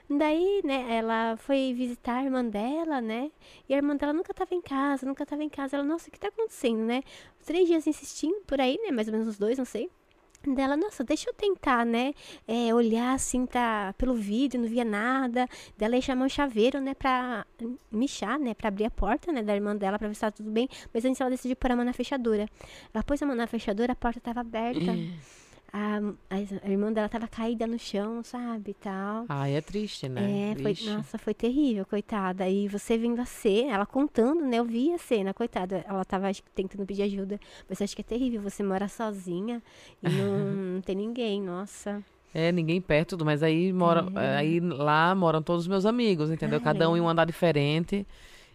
Daí, 0.09 0.61
né, 0.65 0.97
ela 0.97 1.37
foi 1.37 1.73
visitar 1.75 2.19
a 2.19 2.25
irmã 2.25 2.45
dela, 2.45 3.01
né? 3.01 3.31
E 3.69 3.75
a 3.75 3.77
irmã 3.77 3.97
dela 3.97 4.13
nunca 4.13 4.33
tava 4.35 4.55
em 4.55 4.61
casa, 4.61 5.07
nunca 5.07 5.25
tava 5.27 5.43
em 5.43 5.49
casa. 5.49 5.77
Ela, 5.77 5.85
nossa, 5.85 6.09
o 6.09 6.13
que 6.13 6.21
tá 6.21 6.29
acontecendo, 6.29 6.81
né? 6.85 7.03
Três 7.45 7.67
dias 7.67 7.87
insistindo 7.87 8.41
por 8.47 8.61
aí, 8.61 8.79
né? 8.85 8.91
Mais 8.91 9.09
ou 9.09 9.13
menos 9.13 9.27
uns 9.29 9.39
dois, 9.39 9.59
não 9.59 9.65
sei. 9.65 9.91
Dela, 10.47 10.77
nossa, 10.77 11.03
deixa 11.03 11.29
eu 11.29 11.35
tentar, 11.35 11.85
né? 11.85 12.13
é, 12.47 12.73
olhar 12.73 13.15
assim 13.15 13.47
pra, 13.47 13.93
pelo 13.99 14.15
vídeo, 14.15 14.61
não 14.61 14.69
via 14.69 14.85
nada. 14.85 15.49
Dela 15.77 15.97
ia 15.97 16.03
chamar 16.03 16.27
o 16.27 16.29
chaveiro, 16.31 16.81
né? 16.81 16.95
Pra 16.95 17.45
michar, 17.91 18.39
né? 18.39 18.55
Pra 18.55 18.69
abrir 18.69 18.85
a 18.85 18.91
porta, 18.91 19.33
né? 19.33 19.43
Da 19.43 19.55
irmã 19.55 19.75
dela 19.75 19.99
pra 19.99 20.07
ver 20.07 20.15
se 20.15 20.21
tava 20.21 20.33
tudo 20.33 20.51
bem. 20.51 20.69
Mas 20.95 21.05
antes 21.05 21.21
ela 21.21 21.31
decidiu 21.31 21.57
pôr 21.57 21.73
a 21.73 21.77
mão 21.77 21.85
na 21.85 21.93
fechadura. 21.93 22.47
Ela 22.95 23.03
pôs 23.03 23.21
a 23.21 23.27
mão 23.27 23.35
na 23.35 23.49
fechadura, 23.49 23.93
a 23.93 23.97
porta 23.97 24.21
tava 24.21 24.41
aberta. 24.41 24.93
A, 25.79 26.01
a, 26.31 26.71
irmã 26.71 26.91
dela 26.91 27.07
tava 27.07 27.29
caída 27.29 27.67
no 27.67 27.79
chão, 27.79 28.23
sabe? 28.25 28.73
Tal. 28.73 29.27
Ai, 29.29 29.57
é 29.57 29.61
triste, 29.61 30.09
né? 30.09 30.53
É, 30.53 30.55
foi, 30.55 30.75
nossa, 30.87 31.19
foi 31.19 31.35
terrível, 31.35 31.85
coitada. 31.85 32.49
E 32.49 32.67
você 32.67 32.97
vendo 32.97 33.21
a 33.21 33.27
cena, 33.27 33.75
ela 33.75 33.85
contando, 33.85 34.41
né? 34.41 34.57
Eu 34.57 34.65
vi 34.65 34.91
a 34.95 34.97
cena, 34.97 35.35
coitada. 35.35 35.85
Ela 35.87 36.03
tava 36.03 36.29
acho 36.29 36.43
tentando 36.55 36.87
pedir 36.87 37.03
ajuda. 37.03 37.39
Mas 37.69 37.83
acho 37.83 37.95
que 37.95 38.01
é 38.01 38.05
terrível 38.05 38.41
você 38.41 38.63
mora 38.63 38.89
sozinha 38.89 39.63
e 40.03 40.09
não, 40.09 40.39
não 40.77 40.81
tem 40.81 40.97
ninguém, 40.97 41.43
nossa. 41.43 42.03
É, 42.33 42.51
ninguém 42.51 42.81
perto, 42.81 43.23
mas 43.23 43.43
aí 43.43 43.71
mora, 43.71 44.07
aí 44.39 44.61
lá 44.61 45.15
moram 45.15 45.43
todos 45.43 45.65
os 45.65 45.69
meus 45.69 45.85
amigos, 45.85 46.31
entendeu? 46.31 46.59
Cada 46.59 46.89
um 46.89 46.97
em 46.97 47.01
um 47.03 47.09
andar 47.09 47.27
diferente. 47.27 48.07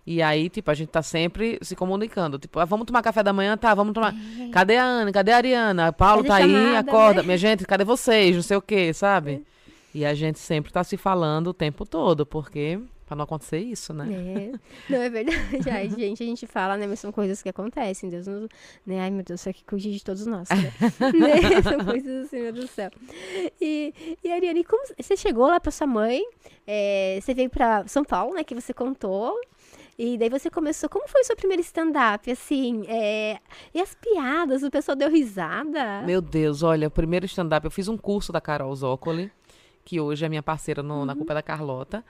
E 0.06 0.22
aí, 0.22 0.50
tipo, 0.50 0.70
a 0.72 0.74
gente 0.74 0.90
tá 0.90 1.02
sempre 1.02 1.60
se 1.62 1.76
comunicando. 1.76 2.40
Tipo, 2.40 2.60
ah, 2.60 2.66
vamos 2.66 2.86
tomar 2.86 3.02
café 3.02 3.22
da 3.22 3.32
manhã? 3.32 3.56
Tá, 3.58 3.74
vamos 3.74 3.94
tomar. 3.94 4.14
Cadê 4.52 4.78
a 4.78 4.84
Ana? 4.84 5.12
Cadê 5.12 5.32
a 5.32 5.38
Ariana? 5.38 5.88
A 5.88 5.94
Paulo 5.94 6.24
tá 6.24 6.36
aí, 6.36 6.52
chamada, 6.52 6.80
acorda. 6.80 7.22
né? 7.22 7.28
Minha 7.28 7.38
gente, 7.38 7.66
cadê 7.66 7.84
vocês? 7.84 8.36
Não 8.36 8.44
sei 8.44 8.58
o 8.58 8.62
quê, 8.62 8.94
sabe? 8.94 9.44
E 9.94 10.06
a 10.06 10.14
gente 10.14 10.40
sempre 10.40 10.72
tá 10.72 10.84
se 10.84 10.98
falando 10.98 11.48
o 11.48 11.54
tempo 11.54 11.86
todo, 11.86 12.26
porque 12.26 12.80
pra 13.06 13.16
não 13.18 13.26
acontecer 13.26 13.60
isso, 13.60 13.94
né? 13.94 14.08
É. 14.10 14.52
Não, 14.90 15.02
é 15.02 15.10
verdade. 15.10 15.70
Ai, 15.70 15.90
gente, 15.90 16.24
a 16.24 16.26
gente 16.26 16.48
fala, 16.48 16.78
né? 16.78 16.88
Mas 16.88 17.02
são 17.02 17.12
coisas 17.12 17.44
que 17.44 17.50
acontecem. 17.50 18.10
Deus 18.10 18.26
nos... 18.26 18.48
Né? 18.88 19.02
Ai, 19.02 19.12
meu 19.12 19.22
Deus, 19.22 19.42
só 19.42 19.52
que 19.52 19.66
cuide 19.66 19.92
de 19.92 20.02
todos 20.02 20.26
nós, 20.26 20.48
né? 20.50 20.72
Né? 21.20 21.62
São 21.62 21.86
coisas 21.86 22.26
assim, 22.26 22.42
meu 22.42 22.54
Deus 22.54 22.66
do 22.66 22.72
céu. 22.72 22.90
E, 23.60 23.94
e 24.24 24.32
Ariane, 24.32 24.64
como 24.64 24.82
você 24.98 25.18
chegou 25.18 25.46
lá 25.48 25.60
pra 25.60 25.72
sua 25.72 25.86
mãe? 25.86 26.24
é, 26.66 27.20
você 27.22 27.34
veio 27.34 27.50
pra 27.50 27.88
São 27.88 28.04
Paulo, 28.04 28.34
né? 28.34 28.44
Que 28.44 28.56
você 28.56 28.74
contou. 28.74 29.38
E 30.04 30.18
daí 30.18 30.30
você 30.30 30.50
começou. 30.50 30.90
Como 30.90 31.08
foi 31.08 31.22
o 31.22 31.24
seu 31.24 31.36
primeiro 31.36 31.62
stand-up? 31.62 32.32
Assim, 32.32 32.84
é, 32.88 33.38
e 33.72 33.80
as 33.80 33.94
piadas? 33.94 34.64
O 34.64 34.72
pessoal 34.72 34.96
deu 34.96 35.12
risada? 35.12 36.02
Meu 36.02 36.20
Deus, 36.22 36.64
olha, 36.64 36.88
o 36.88 36.92
primeiro 36.92 37.28
stand-up, 37.28 37.64
eu 37.66 37.70
fiz 37.70 37.88
um 37.88 37.96
curso 37.96 38.32
da 38.32 38.42
Carol 38.42 38.76
Zócoli, 38.76 39.32
que 39.86 40.00
hoje 40.00 40.26
é 40.26 40.30
minha 40.30 40.42
parceira 40.42 40.82
no- 40.82 41.06
na 41.06 41.16
Culpa 41.16 41.34
é 41.34 41.36
da 41.36 41.42
Carlota. 41.44 42.04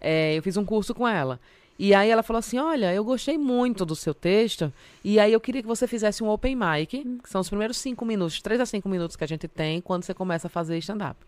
É, 0.00 0.34
eu 0.34 0.42
fiz 0.42 0.56
um 0.56 0.64
curso 0.64 0.94
com 0.94 1.06
ela. 1.06 1.38
E 1.78 1.92
aí 1.94 2.08
ela 2.08 2.22
falou 2.22 2.38
assim: 2.38 2.58
Olha, 2.58 2.94
eu 2.94 3.04
gostei 3.04 3.36
muito 3.36 3.84
do 3.84 3.94
seu 3.94 4.14
texto, 4.14 4.72
e 5.04 5.20
aí 5.20 5.32
eu 5.32 5.40
queria 5.40 5.60
que 5.60 5.68
você 5.68 5.86
fizesse 5.86 6.24
um 6.24 6.28
open 6.30 6.56
mic, 6.56 6.88
que 7.22 7.28
são 7.28 7.42
os 7.42 7.48
primeiros 7.50 7.76
cinco 7.76 8.06
minutos, 8.06 8.40
três 8.40 8.58
a 8.58 8.64
cinco 8.64 8.88
minutos 8.88 9.16
que 9.16 9.24
a 9.24 9.28
gente 9.28 9.46
tem 9.48 9.82
quando 9.82 10.02
você 10.04 10.14
começa 10.14 10.46
a 10.46 10.50
fazer 10.50 10.78
stand-up. 10.78 11.18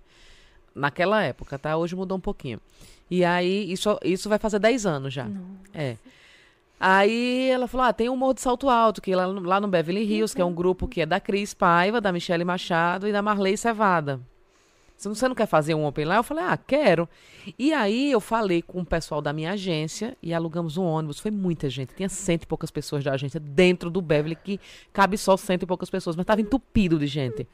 Naquela 0.76 1.22
época, 1.22 1.58
tá? 1.58 1.76
Hoje 1.76 1.96
mudou 1.96 2.18
um 2.18 2.20
pouquinho. 2.20 2.60
E 3.10 3.24
aí, 3.24 3.72
isso, 3.72 3.98
isso 4.04 4.28
vai 4.28 4.38
fazer 4.38 4.58
10 4.58 4.84
anos 4.86 5.14
já. 5.14 5.26
É. 5.74 5.96
Aí 6.78 7.48
ela 7.50 7.66
falou: 7.66 7.86
ah, 7.86 7.92
tem 7.92 8.08
o 8.08 8.12
Humor 8.12 8.34
de 8.34 8.40
Salto 8.42 8.68
Alto, 8.68 9.00
que 9.00 9.14
lá, 9.14 9.26
no- 9.26 9.40
lá 9.40 9.60
no 9.60 9.66
Beverly 9.68 10.02
Hills, 10.02 10.34
que 10.36 10.42
é 10.42 10.44
um 10.44 10.52
grupo 10.54 10.86
que 10.86 11.00
é 11.00 11.06
da 11.06 11.18
Cris 11.18 11.54
Paiva, 11.54 12.00
da 12.00 12.12
Michele 12.12 12.44
Machado 12.44 13.08
e 13.08 13.12
da 13.12 13.22
Marley 13.22 13.56
Cevada. 13.56 14.20
Você 14.96 15.08
não, 15.08 15.14
você 15.14 15.28
não 15.28 15.34
quer 15.34 15.46
fazer 15.46 15.74
um 15.74 15.86
open 15.86 16.06
lá? 16.06 16.16
Eu 16.16 16.22
falei, 16.22 16.44
ah, 16.44 16.56
quero. 16.56 17.06
E 17.58 17.72
aí 17.72 18.10
eu 18.10 18.20
falei 18.20 18.62
com 18.62 18.80
o 18.80 18.84
pessoal 18.84 19.20
da 19.20 19.30
minha 19.32 19.52
agência 19.52 20.16
e 20.22 20.32
alugamos 20.32 20.76
um 20.78 20.84
ônibus. 20.84 21.18
Foi 21.20 21.30
muita 21.30 21.68
gente. 21.68 21.94
Tinha 21.94 22.08
cento 22.08 22.44
e 22.44 22.46
poucas 22.46 22.70
pessoas 22.70 23.04
da 23.04 23.12
agência 23.12 23.38
dentro 23.38 23.90
do 23.90 24.00
Beverly, 24.00 24.36
que 24.36 24.58
cabe 24.94 25.18
só 25.18 25.36
cento 25.36 25.62
e 25.64 25.66
poucas 25.66 25.90
pessoas, 25.90 26.16
mas 26.16 26.24
estava 26.24 26.40
entupido 26.40 26.98
de 26.98 27.06
gente. 27.06 27.46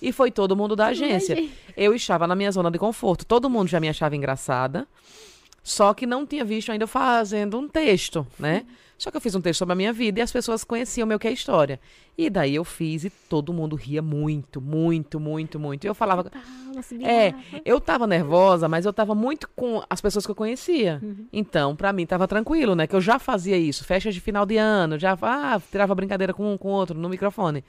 E 0.00 0.12
foi 0.12 0.30
todo 0.30 0.56
mundo 0.56 0.76
da 0.76 0.86
agência. 0.86 1.48
Eu 1.76 1.94
estava 1.94 2.26
na 2.26 2.34
minha 2.34 2.50
zona 2.50 2.70
de 2.70 2.78
conforto. 2.78 3.24
Todo 3.24 3.50
mundo 3.50 3.68
já 3.68 3.80
me 3.80 3.88
achava 3.88 4.16
engraçada. 4.16 4.86
Só 5.62 5.92
que 5.92 6.06
não 6.06 6.24
tinha 6.24 6.44
visto 6.44 6.70
ainda 6.70 6.84
eu 6.84 6.88
fazendo 6.88 7.58
um 7.58 7.68
texto, 7.68 8.26
né? 8.38 8.64
Só 8.98 9.10
que 9.10 9.16
eu 9.16 9.20
fiz 9.20 9.34
um 9.34 9.40
texto 9.40 9.58
sobre 9.58 9.72
a 9.72 9.76
minha 9.76 9.92
vida 9.92 10.20
e 10.20 10.22
as 10.22 10.32
pessoas 10.32 10.64
conheciam 10.64 11.06
meio 11.06 11.18
que 11.18 11.28
a 11.28 11.30
história. 11.30 11.78
E 12.16 12.30
daí 12.30 12.54
eu 12.54 12.64
fiz 12.64 13.04
e 13.04 13.10
todo 13.10 13.52
mundo 13.52 13.76
ria 13.76 14.00
muito, 14.00 14.58
muito, 14.58 15.20
muito, 15.20 15.60
muito. 15.60 15.84
E 15.84 15.86
eu 15.88 15.94
falava. 15.94 16.30
É, 17.02 17.34
eu 17.64 17.78
tava 17.78 18.06
nervosa, 18.06 18.68
mas 18.68 18.86
eu 18.86 18.92
tava 18.92 19.14
muito 19.14 19.50
com 19.54 19.82
as 19.90 20.00
pessoas 20.00 20.24
que 20.24 20.30
eu 20.30 20.34
conhecia. 20.34 21.02
Então, 21.30 21.76
pra 21.76 21.92
mim, 21.92 22.06
tava 22.06 22.26
tranquilo, 22.26 22.74
né? 22.74 22.86
Que 22.86 22.96
eu 22.96 23.00
já 23.00 23.18
fazia 23.18 23.58
isso. 23.58 23.84
Festas 23.84 24.14
de 24.14 24.20
final 24.20 24.46
de 24.46 24.56
ano, 24.56 24.98
já 24.98 25.16
ah, 25.20 25.60
tirava 25.70 25.94
brincadeira 25.94 26.32
com 26.32 26.54
um 26.54 26.56
com 26.56 26.68
o 26.68 26.72
outro 26.72 26.98
no 26.98 27.08
microfone. 27.08 27.62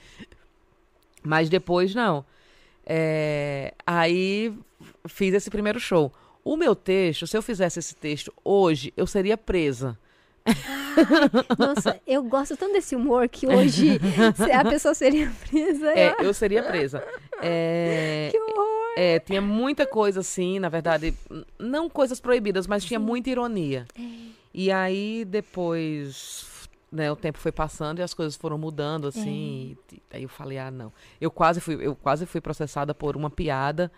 Mas 1.28 1.50
depois, 1.50 1.94
não. 1.94 2.26
É, 2.86 3.74
aí 3.86 4.54
fiz 5.08 5.34
esse 5.34 5.50
primeiro 5.50 5.80
show. 5.80 6.12
O 6.44 6.56
meu 6.56 6.74
texto, 6.76 7.28
se 7.28 7.36
eu 7.36 7.42
fizesse 7.42 7.80
esse 7.80 7.94
texto 7.96 8.34
hoje, 8.44 8.94
eu 8.96 9.06
seria 9.06 9.38
presa. 9.38 10.00
Nossa, 11.60 12.00
eu 12.08 12.24
gosto 12.24 12.56
tanto 12.56 12.72
desse 12.72 12.96
humor 12.96 13.28
que 13.28 13.46
hoje 13.46 14.00
se 14.36 14.52
a 14.52 14.64
pessoa 14.64 14.94
seria 14.94 15.30
presa. 15.50 15.92
É, 15.92 16.16
eu 16.20 16.34
seria 16.34 16.64
presa. 16.64 17.04
É, 17.42 18.30
Que 18.32 18.40
horror. 18.40 18.94
é, 18.98 19.20
tinha 19.20 19.42
muita 19.42 19.86
coisa 19.86 20.22
assim, 20.22 20.58
na 20.58 20.70
verdade, 20.70 21.14
não 21.60 21.90
coisas 21.90 22.22
proibidas, 22.22 22.66
mas 22.66 22.86
tinha 22.86 23.00
muita 23.00 23.30
ironia. 23.30 23.86
E 24.54 24.72
aí 24.72 25.26
depois, 25.26 26.46
né, 26.92 27.12
o 27.12 27.16
tempo 27.16 27.38
foi 27.38 27.52
passando 27.52 28.00
e 28.00 28.02
as 28.02 28.14
coisas 28.14 28.36
foram 28.36 28.58
mudando 28.58 29.08
assim. 29.08 29.78
e 29.92 30.02
aí 30.12 30.24
eu 30.24 30.30
falei, 30.30 30.58
ah, 30.58 30.72
não. 30.72 30.92
Eu 31.20 31.30
quase 31.30 31.60
fui, 31.60 31.78
eu 31.80 31.96
quase 31.96 32.26
fui 32.26 32.42
processada 32.42 32.94
por 32.94 33.16
uma 33.16 33.30
piada 33.30 33.92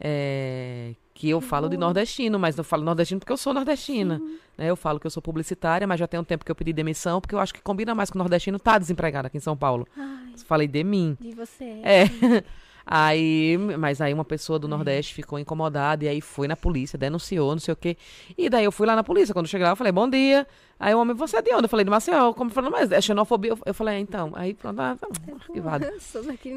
é, 0.00 0.94
que 1.12 1.28
eu 1.28 1.40
falo 1.40 1.68
de 1.68 1.76
nordestino, 1.76 2.38
mas 2.38 2.56
não 2.56 2.64
falo 2.64 2.82
nordestino 2.82 3.20
porque 3.20 3.32
eu 3.32 3.36
sou 3.36 3.52
nordestina. 3.52 4.18
Né? 4.56 4.70
Eu 4.70 4.76
falo 4.76 4.98
que 4.98 5.06
eu 5.06 5.10
sou 5.10 5.22
publicitária, 5.22 5.86
mas 5.86 6.00
já 6.00 6.06
tem 6.06 6.18
um 6.18 6.24
tempo 6.24 6.44
que 6.44 6.50
eu 6.50 6.56
pedi 6.56 6.72
demissão, 6.72 7.20
porque 7.20 7.34
eu 7.34 7.38
acho 7.38 7.52
que 7.52 7.60
combina 7.60 7.94
mais 7.94 8.10
com 8.10 8.18
o 8.18 8.20
nordestino 8.20 8.58
tá 8.58 8.78
desempregado 8.78 9.26
aqui 9.26 9.36
em 9.36 9.40
São 9.40 9.56
Paulo. 9.56 9.86
Ai, 9.96 10.32
Falei 10.46 10.66
de 10.66 10.82
mim. 10.82 11.16
de 11.20 11.34
você. 11.34 11.64
É. 11.84 12.04
Aí, 12.86 13.56
mas 13.78 14.00
aí 14.00 14.12
uma 14.12 14.24
pessoa 14.24 14.58
do 14.58 14.66
Nordeste 14.66 15.14
ficou 15.14 15.38
incomodada 15.38 16.04
e 16.04 16.08
aí 16.08 16.20
foi 16.20 16.48
na 16.48 16.56
polícia, 16.56 16.98
denunciou, 16.98 17.52
não 17.52 17.60
sei 17.60 17.72
o 17.72 17.76
quê. 17.76 17.96
E 18.36 18.48
daí 18.48 18.64
eu 18.64 18.72
fui 18.72 18.86
lá 18.86 18.96
na 18.96 19.04
polícia. 19.04 19.32
Quando 19.32 19.46
cheguei 19.46 19.64
lá, 19.64 19.72
eu 19.72 19.76
falei, 19.76 19.92
bom 19.92 20.08
dia. 20.08 20.46
Aí 20.78 20.94
o 20.94 20.98
homem, 21.00 21.14
você 21.14 21.36
é 21.36 21.42
de 21.42 21.52
onde? 21.54 21.64
Eu 21.64 21.68
falei, 21.68 21.84
de 21.84 21.90
Maceió. 21.90 22.32
Como 22.32 22.50
falando, 22.50 22.72
mas 22.72 22.90
é 22.90 23.00
xenofobia. 23.00 23.50
Eu- 23.52 23.58
Eu 23.66 23.74
falei, 23.74 23.96
é, 23.96 23.98
então. 23.98 24.32
Aí 24.34 24.54
pronto, 24.54 24.80
ah, 24.80 24.96
tá, 25.00 25.06
arquivado. 25.40 25.84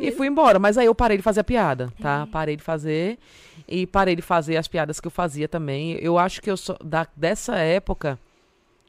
E 0.07 0.12
fui 0.12 0.27
embora, 0.27 0.57
mas 0.59 0.77
aí 0.77 0.86
eu 0.86 0.95
parei 0.95 1.17
de 1.17 1.23
fazer 1.23 1.41
a 1.41 1.43
piada, 1.43 1.91
tá? 2.01 2.27
Parei 2.31 2.55
de 2.55 2.63
fazer 2.63 3.19
e 3.67 3.86
parei 3.86 4.15
de 4.15 4.21
fazer 4.21 4.57
as 4.57 4.67
piadas 4.67 4.99
que 4.99 5.07
eu 5.07 5.12
fazia 5.12 5.47
também. 5.47 5.93
Eu 6.01 6.17
acho 6.17 6.41
que 6.41 6.49
eu 6.49 6.57
sou 6.57 6.77
da, 6.83 7.05
dessa 7.15 7.55
época 7.57 8.17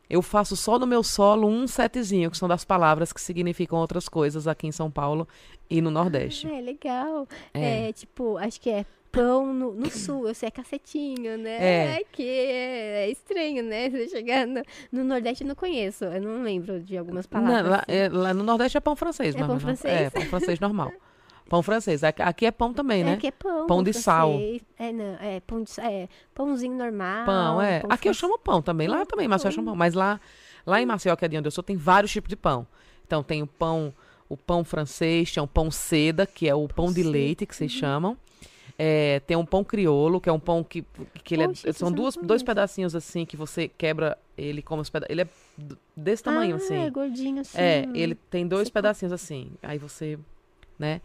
eu 0.09 0.21
faço 0.23 0.57
só 0.57 0.79
no 0.79 0.87
meu 0.87 1.03
solo 1.03 1.49
um 1.49 1.67
setzinho, 1.67 2.31
que 2.31 2.37
são 2.37 2.49
das 2.49 2.64
palavras 2.64 3.12
que 3.12 3.21
significam 3.21 3.79
outras 3.79 4.09
coisas 4.09 4.47
aqui 4.47 4.67
em 4.67 4.73
São 4.73 4.90
Paulo 4.90 5.27
e 5.69 5.81
no 5.81 5.90
Nordeste. 5.90 6.47
É, 6.47 6.61
legal. 6.61 7.27
É. 7.53 7.88
É. 7.88 7.93
tipo, 7.93 8.37
acho 8.38 8.61
que 8.61 8.71
é 8.71 8.85
pão 9.11 9.55
no, 9.55 9.73
no 9.73 9.88
sul, 9.90 10.27
eu 10.27 10.35
sei 10.35 10.49
é 10.49 10.51
cacetinho, 10.51 11.38
né? 11.38 11.99
É. 12.01 12.05
que 12.11 12.23
é, 12.29 13.05
é 13.07 13.11
estranho, 13.11 13.62
né? 13.62 13.88
Você 13.88 14.09
chegar 14.09 14.45
no, 14.47 14.61
no 14.90 15.05
Nordeste 15.05 15.45
eu 15.45 15.49
não 15.49 15.55
conheço, 15.55 16.05
eu 16.05 16.21
não 16.21 16.43
lembro 16.43 16.81
de 16.81 16.99
algumas 16.99 17.25
palavras. 17.27 17.62
Não, 17.62 17.71
lá, 17.71 17.77
assim. 17.87 17.93
é, 17.97 18.09
lá 18.09 18.35
no 18.35 18.43
Nordeste 18.43 18.77
é 18.77 18.81
pão 18.81 18.97
francês, 18.97 19.35
É 19.35 19.38
mas 19.38 19.47
pão 19.47 19.55
não- 19.55 19.61
francês? 19.61 20.01
É, 20.01 20.11
pão 20.11 20.23
francês 20.23 20.59
normal. 20.61 20.93
Pão 21.48 21.62
francês. 21.62 22.02
Aqui- 22.02 22.22
Aqui 22.22 22.46
é 22.46 22.50
pão 22.50 22.72
também, 22.72 23.02
É 23.02 23.04
né? 23.04 23.16
que 23.16 23.26
é 23.26 23.30
pão. 23.30 23.66
Pão 23.66 23.83
de 23.83 23.92
sal. 23.92 24.30
francês. 24.33 24.62
É, 24.78 24.92
não, 24.92 25.04
é 25.20 25.40
pão 25.40 25.62
de 25.62 25.80
é, 25.80 26.09
pãozinho 26.35 26.74
normal. 26.76 27.26
Pão, 27.26 27.61
é. 27.62 27.80
pão 27.80 27.90
Aqui 27.92 28.09
eu 28.09 28.14
chamo 28.14 28.38
pão 28.38 28.62
também. 28.62 28.88
Lá 28.88 29.04
também, 29.04 29.28
Maceió 29.28 29.50
chama 29.50 29.66
pão. 29.72 29.76
Mas 29.76 29.92
lá, 29.94 30.18
lá 30.66 30.80
em 30.80 30.87
Maceió, 30.87 31.14
que 31.16 31.24
é 31.24 31.28
de 31.28 31.37
onde 31.37 31.46
eu 31.46 31.50
sou, 31.52 31.62
tem 31.62 31.76
vários 31.76 32.11
tipos 32.11 32.28
de 32.30 32.37
pão. 32.37 32.66
Então 33.07 33.22
tem 33.22 33.42
o 33.42 33.46
pão, 33.46 33.92
o 34.28 34.37
pão 34.37 34.64
francês, 34.64 35.30
tem 35.33 35.42
o 35.42 35.46
pão 35.46 35.70
seda, 35.70 36.26
que 36.26 36.48
é 36.48 36.54
o 36.54 36.66
pão 36.66 36.87
de 36.87 37.02
seda. 37.02 37.11
leite, 37.11 37.44
que 37.46 37.54
vocês 37.54 37.70
chamam. 37.70 38.16
É, 38.78 39.20
tem 39.20 39.37
um 39.37 39.44
pão 39.46 39.62
criolo, 39.62 40.20
que 40.20 40.28
é 40.28 40.33
um 40.33 40.40
pão 40.40 40.64
que, 40.64 40.83
que 41.22 41.35
ele 41.35 41.42
é- 41.44 41.46
Poxa, 41.48 41.68
esse 41.70 41.78
são 41.78 41.92
duas, 41.92 42.16
dois 42.16 42.42
pedacinhos 42.42 42.96
assim 42.96 43.24
que 43.24 43.37
você 43.37 43.68
quebra 43.68 44.18
ele 44.37 44.62
como 44.62 44.83
os 44.83 44.90
peda 44.90 45.07
Ele 45.09 45.20
é 45.22 45.28
desse 45.96 46.24
tamanho 46.24 46.54
ah, 46.54 46.57
assim. 46.57 46.74
É 46.74 46.90
gordinho 46.90 47.40
assim. 47.42 47.57
É, 47.57 47.87
ele 47.94 48.16
tem 48.16 48.48
dois 48.48 48.68
qual- 48.68 48.72
pedacinhos 48.83 49.12
assim. 49.12 49.52
Aí 49.62 49.78
você, 49.78 50.18
né? 50.76 51.00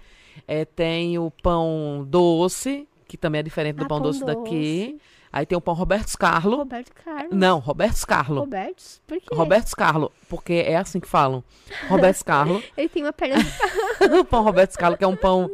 É, 0.48 0.66
tem 0.66 1.18
o 1.18 1.32
pão 1.32 2.06
doce, 2.08 2.88
que 3.08 3.18
também 3.18 3.40
é 3.40 3.44
diferente 3.44 3.76
do 3.76 3.86
Ah, 3.86 3.88
pão, 3.88 3.98
pão 4.02 4.08
doce, 4.08 4.24
daqui. 4.24 5.00
Aí 5.32 5.46
tem 5.46 5.56
o 5.56 5.62
pão 5.62 5.76
Roberto 5.76 6.18
Carlo. 6.18 6.58
Roberto 6.58 6.92
Carlos. 6.92 7.32
Não, 7.32 7.60
Roberto 7.60 8.06
Carlo. 8.08 8.40
Roberto? 8.42 9.00
Por 9.06 9.20
quê? 9.20 9.28
Roberto 9.32 9.76
Carlo, 9.76 10.12
porque 10.28 10.54
é 10.54 10.76
assim 10.76 11.00
que 11.00 11.08
falam. 11.08 11.44
Roberto 11.88 12.26
Carlo. 12.26 12.64
Ele 12.76 12.90
tem 12.90 13.04
uma 13.04 13.14
perna 13.14 13.38
de 13.44 14.16
o 14.20 14.26
pão 14.26 14.44
Roberto 14.44 14.76
Carlo, 14.76 14.98
que 14.98 15.04
é 15.04 15.08
um 15.08 15.16
pão 15.18 15.50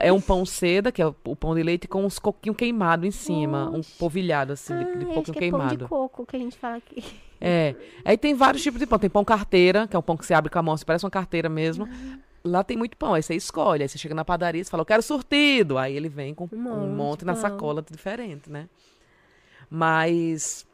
é 0.00 0.12
um 0.12 0.20
pão 0.20 0.46
seda, 0.46 0.92
que 0.92 1.02
é 1.02 1.06
o, 1.06 1.12
pão 1.12 1.54
de 1.54 1.62
leite 1.64 1.88
com 1.88 2.04
uns 2.04 2.18
coquinhos 2.20 2.56
queimados 2.56 3.06
em 3.06 3.10
cima, 3.10 3.68
um 3.70 3.80
polvilhado 3.98 4.52
assim, 4.52 4.76
de, 4.78 4.84
de 4.84 4.90
Ah, 4.90 4.94
acho 4.94 5.14
pouquinho 5.14 5.36
que 5.36 5.44
é 5.44 5.50
pão 5.50 5.60
de 5.60 5.66
queimado. 5.66 5.88
coco 5.88 6.24
que 6.24 6.36
a 6.36 6.38
gente 6.38 6.56
fala 6.56 6.76
aqui. 6.76 7.04
É. 7.40 7.74
Aí 8.04 8.16
tem 8.16 8.34
vários 8.34 8.62
tipos 8.62 8.78
de 8.78 8.86
pão. 8.86 8.98
Tem 8.98 9.10
pão 9.10 9.24
carteira, 9.24 9.88
que 9.88 9.96
é 9.96 9.98
um 9.98 10.02
pão 10.02 10.16
que 10.16 10.24
você 10.26 10.34
abre 10.34 10.50
com 10.50 10.58
a 10.58 10.62
mão, 10.62 10.74
assim, 10.74 10.84
parece 10.84 11.04
uma 11.04 11.10
carteira 11.10 11.48
mesmo. 11.48 11.88
Lá 12.50 12.64
tem 12.64 12.76
muito 12.76 12.96
pão, 12.96 13.14
aí 13.14 13.22
você 13.22 13.34
escolhe. 13.34 13.82
Aí 13.82 13.88
você 13.88 13.98
chega 13.98 14.14
na 14.14 14.24
padaria 14.24 14.60
e 14.60 14.64
fala, 14.64 14.80
eu 14.82 14.86
quero 14.86 15.02
surtido. 15.02 15.78
Aí 15.78 15.96
ele 15.96 16.08
vem 16.08 16.34
com 16.34 16.48
Um 16.52 16.56
um 16.56 16.60
monte 16.62 16.88
monte 16.88 17.18
de 17.20 17.26
na 17.26 17.34
sacola 17.34 17.84
diferente, 17.90 18.50
né? 18.50 18.68
Mas. 19.70 20.66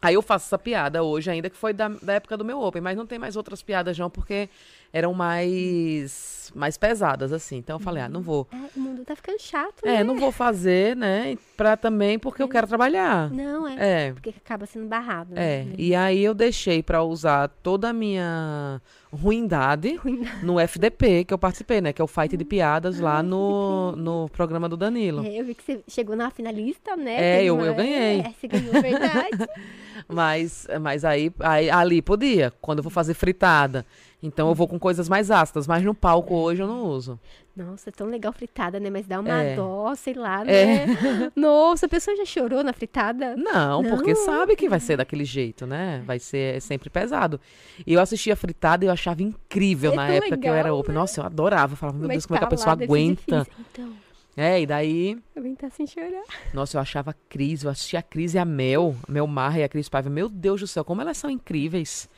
Aí 0.00 0.14
eu 0.14 0.22
faço 0.22 0.46
essa 0.46 0.58
piada 0.58 1.02
hoje, 1.02 1.28
ainda 1.28 1.50
que 1.50 1.56
foi 1.56 1.72
da, 1.72 1.88
da 1.88 2.12
época 2.12 2.36
do 2.36 2.44
meu 2.44 2.60
Open, 2.60 2.80
mas 2.80 2.96
não 2.96 3.04
tem 3.04 3.18
mais 3.18 3.34
outras 3.34 3.62
piadas, 3.62 3.98
não, 3.98 4.08
porque 4.08 4.48
eram 4.92 5.12
mais, 5.14 6.50
mais 6.54 6.76
pesadas, 6.76 7.32
assim. 7.32 7.56
Então 7.58 7.76
eu 7.76 7.80
falei, 7.80 8.02
ah, 8.02 8.08
não 8.08 8.20
vou. 8.22 8.46
É, 8.52 8.56
o 8.76 8.80
mundo 8.80 9.04
tá 9.04 9.14
ficando 9.14 9.40
chato, 9.40 9.84
É, 9.84 9.98
né? 9.98 10.04
não 10.04 10.16
vou 10.16 10.32
fazer, 10.32 10.96
né? 10.96 11.36
Pra 11.56 11.76
também 11.76 12.18
porque 12.18 12.42
eu 12.42 12.48
quero 12.48 12.66
trabalhar. 12.66 13.30
Não, 13.30 13.66
é. 13.68 14.06
É. 14.06 14.12
Porque 14.12 14.30
acaba 14.30 14.64
sendo 14.66 14.86
barrado. 14.86 15.32
É, 15.36 15.64
né? 15.64 15.72
e 15.76 15.94
aí 15.94 16.22
eu 16.24 16.34
deixei 16.34 16.82
pra 16.82 17.02
usar 17.02 17.48
toda 17.62 17.90
a 17.90 17.92
minha 17.92 18.80
ruindade 19.12 19.96
Ruindade. 19.96 20.44
no 20.44 20.58
FDP 20.60 21.24
que 21.24 21.32
eu 21.34 21.38
participei, 21.38 21.80
né? 21.80 21.92
Que 21.92 22.00
é 22.00 22.04
o 22.04 22.08
Fight 22.08 22.36
de 22.36 22.44
Piadas 22.44 23.00
lá 23.00 23.22
no, 23.22 23.92
no 23.96 24.28
programa 24.30 24.68
do 24.68 24.76
Danilo. 24.76 25.24
É, 25.26 25.40
eu 25.40 25.44
vi 25.44 25.54
que 25.54 25.62
você 25.64 25.80
chegou 25.88 26.14
na 26.16 26.30
finalista, 26.30 26.96
né? 26.96 27.40
É, 27.40 27.44
eu- 27.44 27.58
eu 27.60 27.74
ganhei. 27.74 28.20
É, 28.20 28.32
você 28.38 28.48
ganhou, 28.48 28.72
verdade. 28.80 29.30
Mas, 30.10 30.66
mas 30.80 31.04
aí, 31.04 31.30
aí 31.40 31.68
ali 31.68 32.00
podia, 32.00 32.50
quando 32.62 32.78
eu 32.78 32.82
vou 32.84 32.90
fazer 32.90 33.14
fritada. 33.14 33.84
Então 34.22 34.48
eu 34.48 34.54
vou 34.54 34.66
com 34.66 34.78
coisas 34.80 35.08
mais 35.08 35.30
ácidas, 35.30 35.66
mas 35.68 35.84
no 35.84 35.94
palco 35.94 36.34
hoje 36.34 36.60
eu 36.60 36.66
não 36.66 36.82
uso. 36.84 37.20
Nossa, 37.56 37.88
é 37.88 37.92
tão 37.92 38.06
legal 38.08 38.32
fritada, 38.32 38.78
né? 38.80 38.90
Mas 38.90 39.06
dá 39.06 39.20
uma 39.20 39.42
É. 39.42 39.54
dó, 39.54 39.94
sei 39.94 40.14
lá, 40.14 40.44
né? 40.44 40.86
Nossa, 41.36 41.86
a 41.86 41.88
pessoa 41.88 42.16
já 42.16 42.24
chorou 42.24 42.62
na 42.64 42.72
fritada? 42.72 43.36
Não, 43.36 43.82
porque 43.84 44.14
Não. 44.14 44.24
sabe 44.24 44.56
que 44.56 44.68
vai 44.68 44.80
ser 44.80 44.96
daquele 44.96 45.24
jeito, 45.24 45.66
né? 45.66 46.02
Vai 46.04 46.18
ser 46.18 46.60
sempre 46.60 46.90
pesado. 46.90 47.40
E 47.86 47.92
eu 47.94 48.00
assistia 48.00 48.34
fritada 48.36 48.84
e 48.84 48.88
eu 48.88 48.92
achava 48.92 49.22
incrível 49.22 49.92
É 49.92 49.96
na 49.96 50.08
época 50.08 50.36
que 50.36 50.48
eu 50.48 50.52
era 50.54 50.64
legal, 50.64 50.78
open. 50.80 50.94
Nossa, 50.94 51.20
eu 51.20 51.24
adorava. 51.24 51.72
Eu 51.72 51.76
falava, 51.76 51.98
meu 51.98 52.08
Mas 52.08 52.16
Deus, 52.16 52.26
como 52.26 52.36
é 52.36 52.38
que 52.38 52.44
a 52.44 52.48
tá 52.48 52.56
pessoa 52.56 52.72
aguenta? 52.72 53.46
Então, 53.72 53.92
É, 54.36 54.60
e 54.60 54.66
daí 54.66 55.18
aguentar 55.36 55.70
sem 55.72 55.84
chorar. 55.86 56.22
Nossa, 56.54 56.76
eu 56.76 56.80
achava 56.80 57.10
a 57.10 57.14
Cris, 57.28 57.64
eu 57.64 57.70
assistia 57.70 57.98
a 57.98 58.02
Cris 58.02 58.34
e 58.34 58.38
a 58.38 58.44
Mel, 58.44 58.94
a 59.08 59.10
Mel 59.12 59.26
Marra 59.26 59.58
e 59.60 59.64
a 59.64 59.68
Cris 59.68 59.88
Paiva. 59.88 60.08
Meu 60.10 60.28
Deus 60.28 60.60
do 60.60 60.66
céu, 60.68 60.84
como 60.84 61.00
elas 61.00 61.16
são 61.18 61.28
incríveis. 61.30 62.08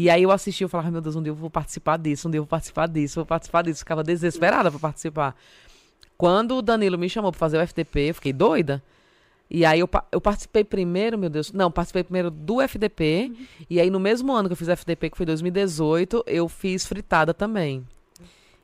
E 0.00 0.08
aí 0.08 0.22
eu 0.22 0.30
assistia, 0.30 0.64
eu 0.64 0.68
falava, 0.68 0.92
meu 0.92 1.00
Deus, 1.00 1.16
um 1.16 1.22
dia 1.24 1.32
eu 1.32 1.34
vou 1.34 1.50
participar 1.50 1.96
disso, 1.96 2.28
um 2.28 2.30
dia 2.30 2.38
eu 2.38 2.44
vou 2.44 2.48
participar 2.48 2.86
disso, 2.86 3.16
vou 3.16 3.26
participar 3.26 3.62
disso. 3.62 3.80
Ficava 3.80 4.04
desesperada 4.04 4.70
pra 4.70 4.78
participar. 4.78 5.34
Quando 6.16 6.54
o 6.54 6.62
Danilo 6.62 6.96
me 6.96 7.08
chamou 7.08 7.32
pra 7.32 7.38
fazer 7.40 7.58
o 7.58 7.60
FDP, 7.60 8.10
eu 8.10 8.14
fiquei 8.14 8.32
doida. 8.32 8.80
E 9.50 9.64
aí 9.64 9.80
eu, 9.80 9.90
eu 10.12 10.20
participei 10.20 10.62
primeiro, 10.62 11.18
meu 11.18 11.28
Deus, 11.28 11.50
não, 11.50 11.68
participei 11.68 12.04
primeiro 12.04 12.30
do 12.30 12.60
FDP. 12.60 13.32
E 13.68 13.80
aí 13.80 13.90
no 13.90 13.98
mesmo 13.98 14.32
ano 14.32 14.48
que 14.48 14.52
eu 14.52 14.56
fiz 14.56 14.68
FDP, 14.68 15.10
que 15.10 15.16
foi 15.16 15.26
2018, 15.26 16.22
eu 16.28 16.48
fiz 16.48 16.86
fritada 16.86 17.34
também. 17.34 17.84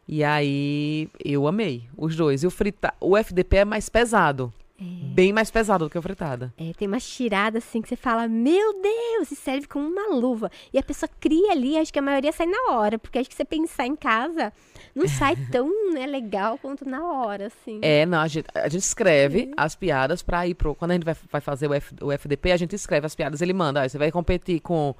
E 0.06 0.22
aí 0.22 1.08
eu 1.18 1.48
amei 1.48 1.88
os 1.96 2.14
dois. 2.14 2.44
E 2.44 2.46
o, 2.46 2.50
frita... 2.50 2.94
o 3.00 3.16
FDP 3.16 3.56
é 3.56 3.64
mais 3.64 3.88
pesado. 3.88 4.52
É. 4.84 5.14
Bem 5.14 5.32
mais 5.32 5.50
pesado 5.50 5.84
do 5.84 5.90
que 5.90 5.96
a 5.96 6.02
fritada. 6.02 6.52
É, 6.58 6.72
tem 6.74 6.88
umas 6.88 7.06
tiradas 7.06 7.64
assim 7.64 7.80
que 7.80 7.88
você 7.88 7.96
fala, 7.96 8.26
meu 8.28 8.80
Deus, 8.82 9.30
e 9.30 9.36
serve 9.36 9.66
como 9.68 9.86
uma 9.88 10.14
luva. 10.14 10.50
E 10.72 10.78
a 10.78 10.82
pessoa 10.82 11.08
cria 11.20 11.52
ali, 11.52 11.78
acho 11.78 11.92
que 11.92 11.98
a 11.98 12.02
maioria 12.02 12.32
sai 12.32 12.46
na 12.46 12.72
hora, 12.72 12.98
porque 12.98 13.18
acho 13.18 13.28
que 13.28 13.34
você 13.36 13.44
pensar 13.44 13.86
em 13.86 13.94
casa 13.96 14.52
não 14.94 15.06
sai 15.08 15.36
tão 15.52 15.92
né, 15.92 16.04
legal 16.06 16.58
quanto 16.58 16.84
na 16.88 17.02
hora, 17.06 17.46
assim. 17.46 17.78
É, 17.82 18.04
não, 18.04 18.18
a 18.20 18.26
gente, 18.28 18.46
a 18.54 18.68
gente 18.68 18.82
escreve 18.82 19.50
as 19.56 19.74
piadas 19.76 20.22
pra 20.22 20.46
ir 20.46 20.54
pro. 20.54 20.74
Quando 20.74 20.90
a 20.90 20.94
gente 20.94 21.04
vai, 21.04 21.16
vai 21.30 21.40
fazer 21.40 21.68
o, 21.68 21.74
F- 21.74 21.94
o 22.02 22.10
FDP, 22.12 22.52
a 22.52 22.56
gente 22.56 22.74
escreve 22.74 23.06
as 23.06 23.14
piadas. 23.14 23.40
Ele 23.40 23.52
manda, 23.52 23.82
ah, 23.82 23.88
você 23.88 23.96
vai 23.98 24.10
competir 24.10 24.60
com. 24.60 24.94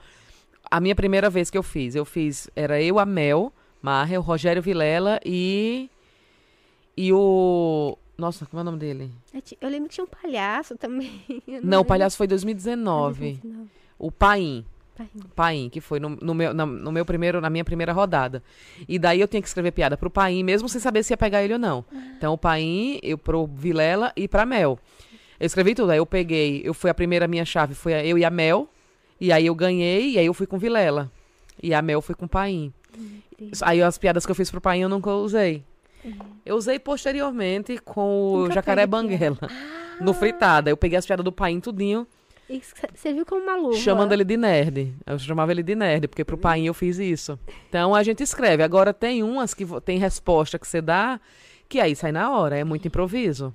A 0.71 0.81
minha 0.81 0.95
primeira 0.95 1.29
vez 1.29 1.51
que 1.51 1.59
eu 1.59 1.63
fiz, 1.63 1.95
eu 1.95 2.05
fiz. 2.05 2.49
Era 2.57 2.81
eu, 2.81 2.99
a 2.99 3.05
Mel, 3.05 3.53
Marra, 3.83 4.19
o 4.19 4.23
Rogério 4.23 4.63
Vilela 4.63 5.21
e. 5.25 5.91
E 6.97 7.13
o. 7.13 7.99
Nossa, 8.17 8.47
como 8.47 8.61
é 8.61 8.63
o 8.63 8.65
nome 8.65 8.79
dele? 8.79 9.11
Eu 9.33 9.43
ti- 9.43 9.59
Eu 9.61 9.69
lembro 9.69 9.89
que 9.89 9.95
tinha 9.97 10.05
um 10.05 10.09
palhaço 10.09 10.77
também. 10.77 11.21
eu 11.49 11.61
Não, 11.63 11.81
o 11.81 11.85
palhaço 11.85 12.17
foi 12.17 12.27
em 12.27 12.29
2019. 12.29 13.19
2019. 13.19 13.69
O 13.99 14.11
Paim. 14.13 14.65
Rindo. 14.97 15.29
Paim, 15.35 15.69
que 15.69 15.81
foi 15.81 15.99
no, 15.99 16.11
no 16.11 16.33
meu, 16.35 16.55
na, 16.55 16.65
no 16.65 16.93
meu 16.93 17.05
primeiro, 17.05 17.41
na 17.41 17.51
minha 17.51 17.65
primeira 17.65 17.93
rodada. 17.93 18.41
E 18.89 18.97
daí 18.97 19.21
eu 19.21 19.27
tinha 19.27 19.43
que 19.43 19.49
escrever 19.49 19.73
piada 19.73 19.97
pro 19.97 20.09
Paim, 20.09 20.45
mesmo 20.45 20.69
sem 20.69 20.81
saber 20.81 21.03
se 21.03 21.13
ia 21.13 21.17
pegar 21.17 21.43
ele 21.43 21.55
ou 21.55 21.59
não. 21.59 21.85
Então 22.17 22.33
o 22.33 22.39
Paim, 22.39 23.01
eu 23.03 23.19
pro 23.19 23.45
Vilela 23.47 24.13
e 24.15 24.29
pra 24.29 24.47
Mel. 24.47 24.79
Eu 25.41 25.47
escrevi 25.47 25.75
tudo, 25.75 25.91
aí 25.91 25.99
eu 25.99 26.07
peguei, 26.07 26.63
eu 26.65 26.73
fui 26.73 26.89
a 26.91 26.95
primeira 26.95 27.27
minha 27.27 27.45
chave, 27.45 27.75
foi 27.75 27.93
a- 27.93 28.05
eu 28.07 28.17
e 28.17 28.25
a 28.25 28.31
Mel, 28.31 28.69
e 29.21 29.33
aí 29.33 29.47
eu 29.47 29.55
ganhei, 29.57 30.11
e 30.13 30.19
aí 30.19 30.27
eu 30.27 30.33
fui 30.35 30.47
com 30.47 30.59
Vilela. 30.59 31.11
E 31.61 31.75
a 31.75 31.83
Mel 31.83 32.01
foi 32.01 32.15
com 32.15 32.27
o 32.27 32.29
Paim. 32.29 32.73
Aí 33.63 33.83
as 33.83 33.99
piadas 33.99 34.25
que 34.25 34.31
eu 34.31 34.37
fiz 34.37 34.49
pro 34.49 34.61
Paim 34.61 34.83
eu 34.83 34.89
nunca 34.89 35.11
usei. 35.11 35.65
Eu 36.45 36.57
usei 36.57 36.79
posteriormente 36.79 37.79
com 37.79 38.33
o 38.33 38.39
Nunca 38.43 38.55
Jacaré 38.55 38.87
teve 38.87 38.91
piada. 38.91 39.03
Banguela. 39.03 39.39
No 40.01 40.13
fritada. 40.13 40.71
Eu 40.71 40.77
peguei 40.77 40.99
as 40.99 41.07
piadas 41.07 41.25
do 41.25 41.33
Paim 41.33 41.61
tudinho 41.61 42.07
E 42.49 42.61
você 42.95 43.13
viu 43.13 43.25
como 43.25 43.43
uma 43.43 43.57
luva. 43.57 43.77
chamando 43.79 44.13
ele 44.13 44.25
de 44.25 44.37
nerd. 44.37 44.95
Eu 45.07 45.19
chamava 45.19 45.53
ele 45.53 45.63
de 45.63 45.75
nerd, 45.75 46.09
porque 46.09 46.25
pro 46.25 46.37
pai 46.37 46.63
eu 46.65 46.75
fiz 46.75 46.99
isso. 46.99 47.39
Então 47.69 47.95
a 47.95 48.03
gente 48.03 48.23
escreve. 48.23 48.63
Agora 48.63 48.93
tem 48.93 49.23
umas 49.23 49.55
que 49.55 49.65
tem 49.83 49.99
resposta 49.99 50.59
que 50.59 50.67
você 50.67 50.81
dá, 50.81 51.21
que 51.69 51.81
aí 51.81 51.95
sai 51.97 52.13
na 52.13 52.31
hora, 52.31 52.57
é 52.59 52.65
muito 52.65 52.87
improviso. 52.87 53.55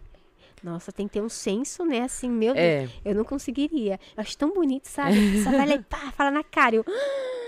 Nossa, 0.64 0.92
tem 0.92 1.08
que 1.08 1.14
ter 1.14 1.22
um 1.22 1.30
senso, 1.30 1.86
né? 1.86 2.02
Assim, 2.02 2.30
meu 2.30 2.54
Deus. 2.54 2.66
É. 2.66 2.90
Eu 3.06 3.16
não 3.16 3.24
conseguiria. 3.24 4.00
Eu 4.16 4.22
acho 4.22 4.38
tão 4.38 4.54
bonito, 4.54 4.88
sabe? 4.88 5.42
Só 5.44 5.52
vai 5.52 5.68
lá 5.68 5.76
e 5.76 5.84
pá, 5.84 6.12
fala 6.12 6.32
na 6.32 6.44
cara. 6.44 6.76
Eu, 6.76 6.86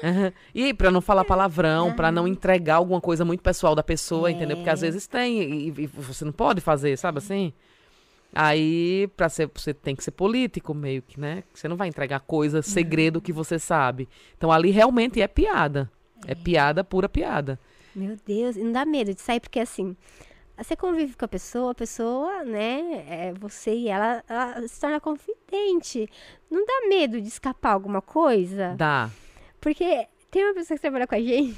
Aham. 0.03 0.33
E 0.53 0.73
pra 0.73 0.89
não 0.89 1.01
falar 1.01 1.23
palavrão, 1.25 1.93
pra 1.93 2.11
não 2.11 2.27
entregar 2.27 2.75
alguma 2.75 2.99
coisa 2.99 3.23
muito 3.23 3.41
pessoal 3.41 3.75
da 3.75 3.83
pessoa, 3.83 4.31
entendeu? 4.31 4.57
Porque 4.57 4.69
às 4.69 4.81
vezes 4.81 5.07
tem 5.07 5.41
e, 5.41 5.67
e 5.67 5.87
você 5.87 6.25
não 6.25 6.31
pode 6.31 6.59
fazer, 6.61 6.97
sabe 6.97 7.19
assim? 7.19 7.53
Aí, 8.33 9.09
pra 9.17 9.27
ser, 9.27 9.49
você 9.53 9.73
tem 9.73 9.95
que 9.95 10.03
ser 10.03 10.11
político, 10.11 10.73
meio 10.73 11.01
que, 11.01 11.19
né? 11.19 11.43
Você 11.53 11.67
não 11.67 11.75
vai 11.75 11.89
entregar 11.89 12.21
coisa, 12.21 12.61
segredo 12.61 13.21
que 13.21 13.33
você 13.33 13.59
sabe. 13.59 14.07
Então 14.37 14.51
ali 14.51 14.71
realmente 14.71 15.21
é 15.21 15.27
piada. 15.27 15.91
É 16.25 16.33
piada, 16.33 16.83
pura 16.83 17.09
piada. 17.09 17.59
Meu 17.93 18.15
Deus, 18.25 18.55
e 18.55 18.63
não 18.63 18.71
dá 18.71 18.85
medo 18.85 19.13
de 19.13 19.21
sair, 19.21 19.41
porque 19.41 19.59
assim, 19.59 19.97
você 20.63 20.75
convive 20.75 21.15
com 21.15 21.25
a 21.25 21.27
pessoa, 21.27 21.71
a 21.71 21.75
pessoa, 21.75 22.43
né, 22.43 23.05
é, 23.07 23.33
você 23.33 23.73
e 23.73 23.87
ela, 23.87 24.23
ela 24.27 24.67
se 24.67 24.79
torna 24.79 24.99
confidente. 24.99 26.07
Não 26.49 26.65
dá 26.65 26.87
medo 26.87 27.21
de 27.21 27.27
escapar 27.27 27.73
alguma 27.73 28.01
coisa? 28.01 28.75
Dá. 28.77 29.09
Porque 29.59 30.07
tem 30.29 30.45
uma 30.45 30.53
pessoa 30.53 30.75
que 30.77 30.81
trabalha 30.81 31.07
com 31.07 31.15
a 31.15 31.19
gente, 31.19 31.57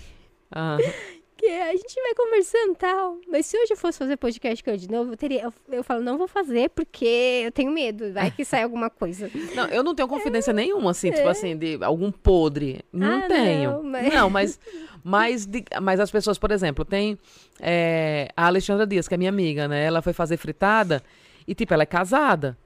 Ah, 0.52 0.78
que 1.44 1.50
a 1.50 1.72
gente 1.76 1.96
vai 2.02 2.14
conversando 2.16 2.72
e 2.72 2.76
tal. 2.76 3.18
Mas 3.28 3.46
se 3.46 3.58
hoje 3.58 3.74
eu 3.74 3.78
fosse 3.78 3.98
fazer 3.98 4.16
podcast 4.18 4.64
com 4.64 4.70
eu 4.72 4.78
de 4.78 4.90
novo, 4.90 5.12
eu 5.14 5.18
teria. 5.18 5.42
Eu, 5.44 5.54
eu 5.72 5.84
falo, 5.84 6.02
não 6.02 6.18
vou 6.18 6.28
fazer 6.28 6.70
porque 6.70 7.42
eu 7.46 7.52
tenho 7.52 7.72
medo. 7.72 8.14
Vai 8.14 8.32
que 8.32 8.46
sai 8.46 8.64
alguma 8.64 8.90
coisa. 8.90 9.30
Não, 9.56 9.66
eu 9.68 9.84
não 9.84 9.94
tenho 9.94 10.08
confidência 10.08 10.54
nenhuma, 10.54 10.92
assim, 10.92 11.12
tipo 11.12 11.28
assim, 11.28 11.56
de 11.58 11.78
algum 11.84 12.12
podre. 12.12 12.80
Não 12.92 13.20
Ah, 13.20 13.28
tenho. 13.28 13.72
não, 13.74 13.84
mas- 13.84 14.14
Não, 14.14 14.30
mas, 14.30 14.60
mas, 15.04 15.46
de- 15.46 15.66
mas 15.82 16.00
as 16.00 16.10
pessoas, 16.10 16.38
por 16.38 16.52
exemplo, 16.52 16.84
tem 16.86 17.18
é, 17.60 18.30
a 18.36 18.48
Alexandra 18.48 18.88
Dias, 18.88 19.08
que 19.08 19.14
é 19.14 19.18
minha 19.18 19.30
amiga, 19.30 19.68
né? 19.68 19.84
Ela 19.86 20.02
foi 20.02 20.14
fazer 20.14 20.38
fritada 20.38 21.04
e, 21.48 21.54
tipo, 21.54 21.74
ela 21.74 21.84
é 21.84 21.86
casada. 21.88 22.58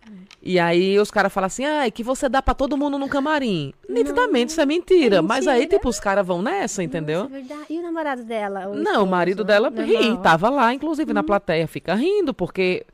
E 0.50 0.58
aí 0.60 0.98
os 0.98 1.12
caras 1.12 1.34
falam 1.34 1.48
assim, 1.48 1.66
ah, 1.66 1.86
é 1.86 1.92
que 1.92 2.02
você 2.02 2.30
dá 2.30 2.42
pra 2.42 2.54
todo 2.54 2.78
mundo 2.78 2.98
no 2.98 3.10
camarim. 3.10 3.74
Nitidamente 3.90 4.52
isso 4.52 4.62
é 4.62 4.66
mentira. 4.66 5.18
é 5.18 5.22
Mas 5.22 5.46
aí, 5.46 5.60
mentira. 5.60 5.78
tipo, 5.78 5.90
os 5.90 6.00
caras 6.00 6.26
vão 6.26 6.42
nessa, 6.42 6.82
entendeu? 6.82 7.24
Nossa, 7.24 7.36
é 7.38 7.42
verdade. 7.42 7.66
E 7.70 7.78
o 7.78 7.82
namorado 7.82 8.24
dela? 8.24 8.68
Não, 8.74 9.04
o 9.04 9.08
marido 9.08 9.44
dela 9.44 9.70
Normal. 9.70 9.86
ri, 10.02 10.18
tava 10.24 10.50
lá, 10.50 10.74
inclusive, 10.74 11.10
Uhum. 11.10 11.16
na 11.16 11.22
plateia, 11.24 11.68
fica 11.68 11.94
rindo, 11.96 12.34
porque 12.34 12.86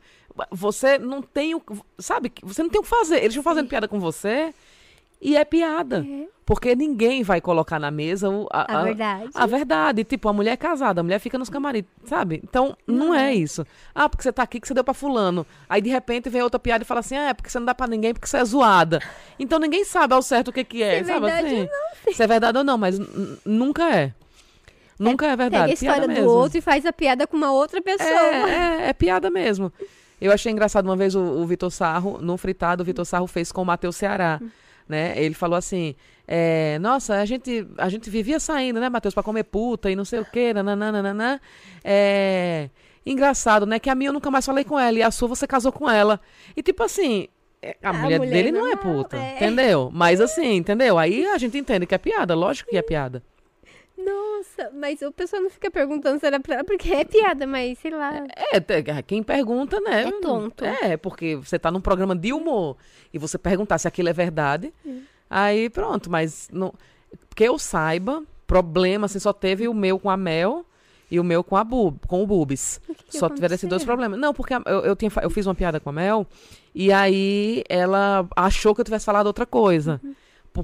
você 0.50 0.98
não 0.98 1.22
tem 1.22 1.54
o. 1.54 1.62
Sabe, 1.96 2.32
você 2.42 2.60
não 2.60 2.68
tem 2.68 2.80
o 2.80 2.82
que 2.82 2.88
fazer. 2.90 3.18
Eles 3.18 3.28
estão 3.28 3.42
fazendo 3.44 3.68
piada 3.68 3.86
com 3.86 4.00
você 4.00 4.52
e 5.24 5.36
é 5.36 5.44
piada. 5.44 6.04
Porque 6.46 6.76
ninguém 6.76 7.22
vai 7.22 7.40
colocar 7.40 7.78
na 7.78 7.90
mesa 7.90 8.28
o- 8.28 8.46
A 8.52 8.82
verdade. 8.82 9.30
A 9.34 9.46
verdade. 9.46 10.04
Tipo, 10.04 10.28
a 10.28 10.32
mulher 10.34 10.52
é 10.52 10.56
casada, 10.58 11.00
a 11.00 11.02
mulher 11.02 11.18
fica 11.18 11.38
nos 11.38 11.48
camarim, 11.48 11.86
sabe? 12.04 12.42
Então, 12.44 12.76
não 12.86 13.14
é 13.14 13.34
isso. 13.34 13.66
Ah, 13.94 14.10
porque 14.10 14.22
você 14.22 14.30
tá 14.30 14.42
aqui 14.42 14.60
que 14.60 14.68
você 14.68 14.74
deu 14.74 14.84
pra 14.84 14.92
fulano. 14.92 15.46
Aí, 15.66 15.80
de 15.80 15.88
repente, 15.88 16.28
vem 16.28 16.42
outra 16.42 16.60
piada 16.60 16.84
e 16.84 16.86
fala 16.86 17.00
assim: 17.00 17.16
ah, 17.16 17.30
é 17.30 17.34
porque 17.34 17.48
você 17.48 17.58
não 17.58 17.64
dá 17.64 17.74
pra 17.74 17.86
ninguém 17.86 18.12
porque 18.12 18.26
você 18.28 18.36
é 18.36 18.44
zoada. 18.44 19.00
Então, 19.38 19.58
ninguém 19.58 19.86
sabe 19.86 20.12
ao 20.12 20.20
certo 20.20 20.48
o 20.48 20.52
que 20.52 20.62
que 20.64 20.82
é, 20.82 21.02
Se 21.02 21.10
é 21.10 21.14
sabe 21.14 21.26
verdade 21.26 21.46
assim? 22.04 22.12
Se 22.12 22.22
é 22.22 22.26
verdade 22.26 22.58
ou 22.58 22.64
não, 22.64 22.76
mas 22.76 22.98
nunca 23.46 23.90
é. 23.96 24.12
Nunca 24.98 25.26
é, 25.26 25.34
verdade. 25.34 25.50
Pega 25.50 25.72
a 25.72 25.76
piada 25.78 25.96
história 25.96 26.08
do 26.08 26.20
mesmo. 26.20 26.30
outro 26.38 26.58
e 26.58 26.60
faz 26.60 26.84
a 26.84 26.92
piada 26.92 27.26
com 27.26 27.36
uma 27.38 27.50
outra 27.52 27.80
pessoa. 27.80 28.06
É, 28.10 28.82
é, 28.84 28.88
é 28.88 28.92
piada 28.92 29.30
mesmo. 29.30 29.72
Eu 30.20 30.30
achei 30.30 30.52
engraçado 30.52 30.84
uma 30.84 30.94
vez 30.96 31.14
o, 31.14 31.20
o 31.20 31.46
Vitor 31.46 31.70
Sarro, 31.70 32.18
no 32.20 32.36
fritado, 32.36 32.82
o 32.82 32.86
Vitor 32.86 33.04
Sarro 33.04 33.26
fez 33.26 33.50
com 33.50 33.62
o 33.62 33.64
Matheus 33.64 33.96
Ceará. 33.96 34.40
Né? 34.88 35.14
Ele 35.16 35.34
falou 35.34 35.56
assim: 35.56 35.94
é, 36.26 36.78
Nossa, 36.78 37.16
a 37.16 37.24
gente, 37.24 37.66
a 37.78 37.88
gente 37.88 38.08
vivia 38.10 38.38
saindo, 38.40 38.80
né, 38.80 38.88
Matheus, 38.88 39.14
pra 39.14 39.22
comer 39.22 39.44
puta 39.44 39.90
e 39.90 39.96
não 39.96 40.04
sei 40.04 40.20
o 40.20 40.24
quê, 40.24 40.52
nananana. 40.52 41.40
É, 41.82 42.68
engraçado, 43.04 43.66
né? 43.66 43.78
Que 43.78 43.90
a 43.90 43.94
minha 43.94 44.08
eu 44.08 44.12
nunca 44.12 44.30
mais 44.30 44.44
falei 44.46 44.64
com 44.64 44.78
ela 44.78 44.98
e 44.98 45.02
a 45.02 45.10
sua 45.10 45.28
você 45.28 45.46
casou 45.46 45.72
com 45.72 45.88
ela. 45.88 46.20
E 46.56 46.62
tipo 46.62 46.82
assim. 46.82 47.28
é, 47.62 47.76
A, 47.82 47.90
A 47.90 47.92
mulher, 47.92 48.18
mulher 48.18 48.32
dele 48.32 48.52
não 48.52 48.66
é 48.66 48.74
normal, 48.74 49.04
puta, 49.04 49.16
é. 49.16 49.36
entendeu? 49.36 49.90
Mas 49.92 50.20
assim, 50.20 50.56
entendeu? 50.56 50.98
Aí 50.98 51.26
a 51.26 51.38
gente 51.38 51.56
entende 51.56 51.86
que 51.86 51.94
é 51.94 51.98
piada, 51.98 52.34
lógico 52.34 52.70
que 52.70 52.76
é 52.76 52.82
piada. 52.82 53.22
Nossa, 53.96 54.70
mas 54.74 55.00
o 55.02 55.12
pessoal 55.12 55.42
não 55.42 55.50
fica 55.50 55.70
perguntando 55.70 56.18
se 56.18 56.26
era 56.26 56.40
pra 56.40 56.56
ela, 56.56 56.64
porque 56.64 56.92
é 56.92 57.04
piada, 57.04 57.46
mas 57.46 57.78
sei 57.78 57.92
lá. 57.92 58.24
É, 58.52 58.58
te- 58.60 58.82
quem 59.06 59.22
pergunta, 59.22 59.80
né? 59.80 60.02
É 60.02 60.20
tonto. 60.20 60.64
É, 60.64 60.96
porque 60.96 61.36
você 61.36 61.58
tá 61.58 61.70
num 61.70 61.80
programa 61.80 62.14
de 62.16 62.32
humor 62.32 62.76
e 63.12 63.18
você 63.18 63.38
perguntar 63.38 63.78
se 63.78 63.86
aquilo 63.86 64.08
é 64.08 64.12
verdade, 64.12 64.74
aí 65.30 65.70
pronto, 65.70 66.10
mas 66.10 66.48
não, 66.52 66.74
que 67.36 67.44
eu 67.44 67.56
saiba, 67.58 68.22
problema 68.46 69.06
assim, 69.06 69.18
só 69.20 69.32
teve 69.32 69.68
o 69.68 69.74
meu 69.74 69.98
com 69.98 70.10
a 70.10 70.16
Mel 70.16 70.66
e 71.10 71.20
o 71.20 71.24
meu 71.24 71.44
com 71.44 71.56
a 71.56 71.62
Bub, 71.62 71.98
com 72.08 72.22
o 72.22 72.26
Bubis. 72.26 72.80
que 73.06 73.16
Só 73.16 73.28
tiveram 73.28 73.54
esses 73.54 73.68
dois 73.68 73.84
problemas. 73.84 74.18
Não, 74.18 74.34
porque 74.34 74.54
eu, 74.54 74.60
eu, 74.84 74.96
tinha, 74.96 75.10
eu 75.22 75.30
fiz 75.30 75.46
uma 75.46 75.54
piada 75.54 75.78
com 75.78 75.90
a 75.90 75.92
Mel 75.92 76.26
e 76.74 76.90
aí 76.92 77.62
ela 77.68 78.26
achou 78.34 78.74
que 78.74 78.80
eu 78.80 78.84
tivesse 78.84 79.04
falado 79.04 79.26
outra 79.28 79.46
coisa. 79.46 80.00
P- 80.02 80.14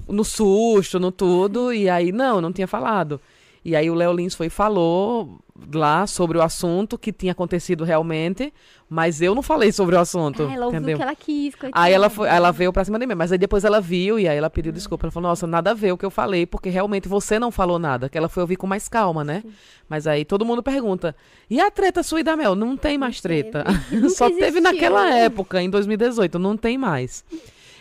No 0.09 0.25
susto, 0.25 1.01
no 1.01 1.11
tudo, 1.11 1.73
e 1.73 1.89
aí 1.89 2.13
não, 2.13 2.41
não 2.41 2.53
tinha 2.53 2.67
falado. 2.67 3.21
E 3.63 3.77
aí 3.77 3.91
o 3.91 3.95
Léo 3.95 4.13
Lins 4.15 4.35
foi 4.35 4.47
e 4.47 4.51
falou 4.51 5.39
lá 5.75 6.07
sobre 6.07 6.39
o 6.39 6.43
assunto 6.43 6.97
que 6.97 7.13
tinha 7.13 7.33
acontecido 7.33 7.85
realmente, 7.85 8.55
mas 8.89 9.21
eu 9.21 9.35
não 9.35 9.43
falei 9.43 9.71
sobre 9.71 9.95
o 9.95 9.99
assunto, 9.99 10.45
Ah, 10.49 10.55
ela 10.55 10.65
ouviu 10.65 10.79
entendeu? 10.81 10.97
que 10.97 11.03
ela 11.03 11.15
quis, 11.15 11.55
coitada. 11.55 11.85
Aí 11.85 11.93
ela 11.93 12.09
foi, 12.09 12.27
ela 12.27 12.51
veio 12.51 12.73
pra 12.73 12.83
cima 12.87 12.99
de 12.99 13.07
mim, 13.07 13.15
mas 13.15 13.31
aí 13.33 13.37
depois 13.37 13.63
ela 13.63 13.79
viu 13.79 14.19
e 14.19 14.27
aí 14.27 14.39
ela 14.39 14.49
pediu 14.49 14.73
desculpa. 14.73 15.05
Ela 15.05 15.13
falou, 15.13 15.29
nossa, 15.29 15.47
nada 15.47 15.73
a 15.73 15.75
ver 15.75 15.93
o 15.93 15.99
que 15.99 16.07
eu 16.07 16.11
falei, 16.11 16.47
porque 16.47 16.71
realmente 16.71 17.07
você 17.07 17.39
não 17.39 17.51
falou 17.51 17.79
nada. 17.79 18.09
Que 18.09 18.17
ela 18.17 18.31
foi 18.31 18.43
ouvir 18.43 18.57
com 18.57 18.67
mais 18.67 18.89
calma, 18.89 19.23
né? 19.23 19.45
Mas 19.87 20.07
aí 20.07 20.25
todo 20.25 20.43
mundo 20.47 20.63
pergunta, 20.63 21.15
e 21.51 21.61
a 21.61 21.71
treta 21.71 22.03
sua 22.03 22.21
e 22.21 22.23
da 22.23 22.35
Mel? 22.37 22.55
Não 22.55 22.79
tem 22.79 22.97
mais 22.97 23.21
treta. 23.21 23.65
Só 24.17 24.31
teve 24.31 24.43
existiu. 24.45 24.63
naquela 24.63 25.15
época, 25.15 25.61
em 25.61 25.69
2018, 25.69 26.39
não 26.39 26.57
tem 26.57 26.79
mais. 26.79 27.23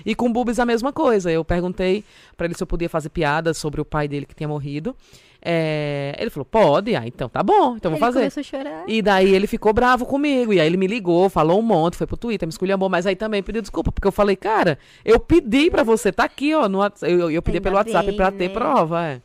E 0.05 0.15
com 0.15 0.27
o 0.27 0.33
Bubis 0.33 0.59
a 0.59 0.65
mesma 0.65 0.91
coisa. 0.93 1.31
Eu 1.31 1.43
perguntei 1.45 2.03
pra 2.37 2.45
ele 2.45 2.55
se 2.55 2.63
eu 2.63 2.67
podia 2.67 2.89
fazer 2.89 3.09
piadas 3.09 3.57
sobre 3.57 3.81
o 3.81 3.85
pai 3.85 4.07
dele 4.07 4.25
que 4.25 4.35
tinha 4.35 4.47
morrido. 4.47 4.95
É, 5.41 6.15
ele 6.19 6.29
falou, 6.29 6.43
pode, 6.45 6.95
ah, 6.97 7.07
então 7.07 7.29
tá 7.29 7.41
bom, 7.41 7.77
então 7.77 7.89
vou 7.89 7.97
Ele 7.97 8.05
fazer. 8.05 8.19
começou 8.19 8.41
a 8.41 8.43
chorar. 8.43 8.83
E 8.87 9.01
daí 9.01 9.33
ele 9.33 9.47
ficou 9.47 9.71
bravo 9.71 10.05
comigo. 10.05 10.51
E 10.51 10.59
aí 10.59 10.67
ele 10.67 10.75
me 10.75 10.85
ligou, 10.85 11.29
falou 11.29 11.59
um 11.59 11.61
monte, 11.61 11.95
foi 11.95 12.05
pro 12.05 12.17
Twitter, 12.17 12.45
me 12.45 12.51
esculhambou, 12.51 12.89
mas 12.89 13.05
aí 13.05 13.15
também 13.15 13.41
pediu 13.41 13.61
desculpa, 13.61 13.91
porque 13.91 14.07
eu 14.07 14.11
falei, 14.11 14.35
cara, 14.35 14.77
eu 15.05 15.17
pedi 15.19 15.71
pra 15.71 15.81
você, 15.83 16.11
tá 16.11 16.25
aqui, 16.25 16.53
ó, 16.53 16.67
no, 16.67 16.81
eu, 17.03 17.31
eu 17.31 17.41
pedi 17.41 17.57
Ainda 17.57 17.61
pelo 17.69 17.75
WhatsApp 17.77 18.07
bem, 18.07 18.15
pra 18.17 18.31
ter 18.31 18.49
né? 18.49 18.53
prova, 18.53 19.05
é. 19.07 19.21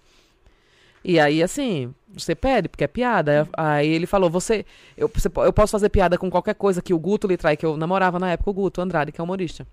E 1.04 1.18
aí, 1.18 1.42
assim, 1.42 1.92
você 2.12 2.34
pede, 2.34 2.68
porque 2.68 2.84
é 2.84 2.88
piada. 2.88 3.48
Aí 3.52 3.88
ele 3.88 4.06
falou, 4.06 4.30
você 4.30 4.64
eu, 4.96 5.10
você 5.12 5.28
eu 5.36 5.52
posso 5.52 5.72
fazer 5.72 5.88
piada 5.88 6.16
com 6.16 6.30
qualquer 6.30 6.54
coisa 6.54 6.80
que 6.80 6.94
o 6.94 6.98
Guto 6.98 7.26
lhe 7.26 7.36
trai, 7.36 7.56
que 7.56 7.66
eu 7.66 7.76
namorava 7.76 8.20
na 8.20 8.30
época, 8.30 8.50
o 8.50 8.54
Guto 8.54 8.80
Andrade, 8.80 9.10
que 9.10 9.20
é 9.20 9.24
humorista. 9.24 9.66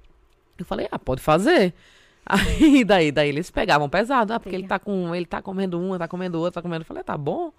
Eu 0.62 0.65
falei, 0.65 0.88
ah, 0.91 1.00
pode 1.00 1.21
fazer. 1.21 1.74
Aí 2.26 2.84
daí, 2.84 3.12
daí 3.12 3.30
eles 3.30 3.50
pegavam 3.50 3.89
pesado, 3.89 4.34
ah, 4.34 4.39
porque 4.39 4.56
ele 4.56 4.67
tá 4.67 4.78
com, 4.78 5.13
ele 5.15 5.26
tá 5.26 5.41
comendo 5.41 5.80
uma, 5.80 5.97
tá 5.97 6.08
comendo 6.08 6.38
outra, 6.38 6.54
tá 6.54 6.62
comendo. 6.62 6.84
Eu 6.84 6.86
falei, 6.86 7.04
tá 7.04 7.17
bom. 7.17 7.52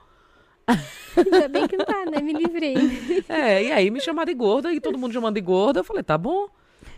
Ainda 1.16 1.48
bem 1.48 1.66
que 1.66 1.76
não 1.76 1.84
tá, 1.84 2.04
né? 2.06 2.20
Me 2.20 2.32
livrei. 2.32 2.74
É, 3.28 3.64
e 3.64 3.72
aí 3.72 3.90
me 3.90 4.00
chamaram 4.00 4.26
de 4.26 4.34
gorda 4.34 4.72
e 4.72 4.80
todo 4.80 4.98
mundo 4.98 5.12
chamando 5.12 5.34
de 5.34 5.40
gorda. 5.40 5.80
Eu 5.80 5.84
falei, 5.84 6.02
tá 6.02 6.16
bom. 6.16 6.48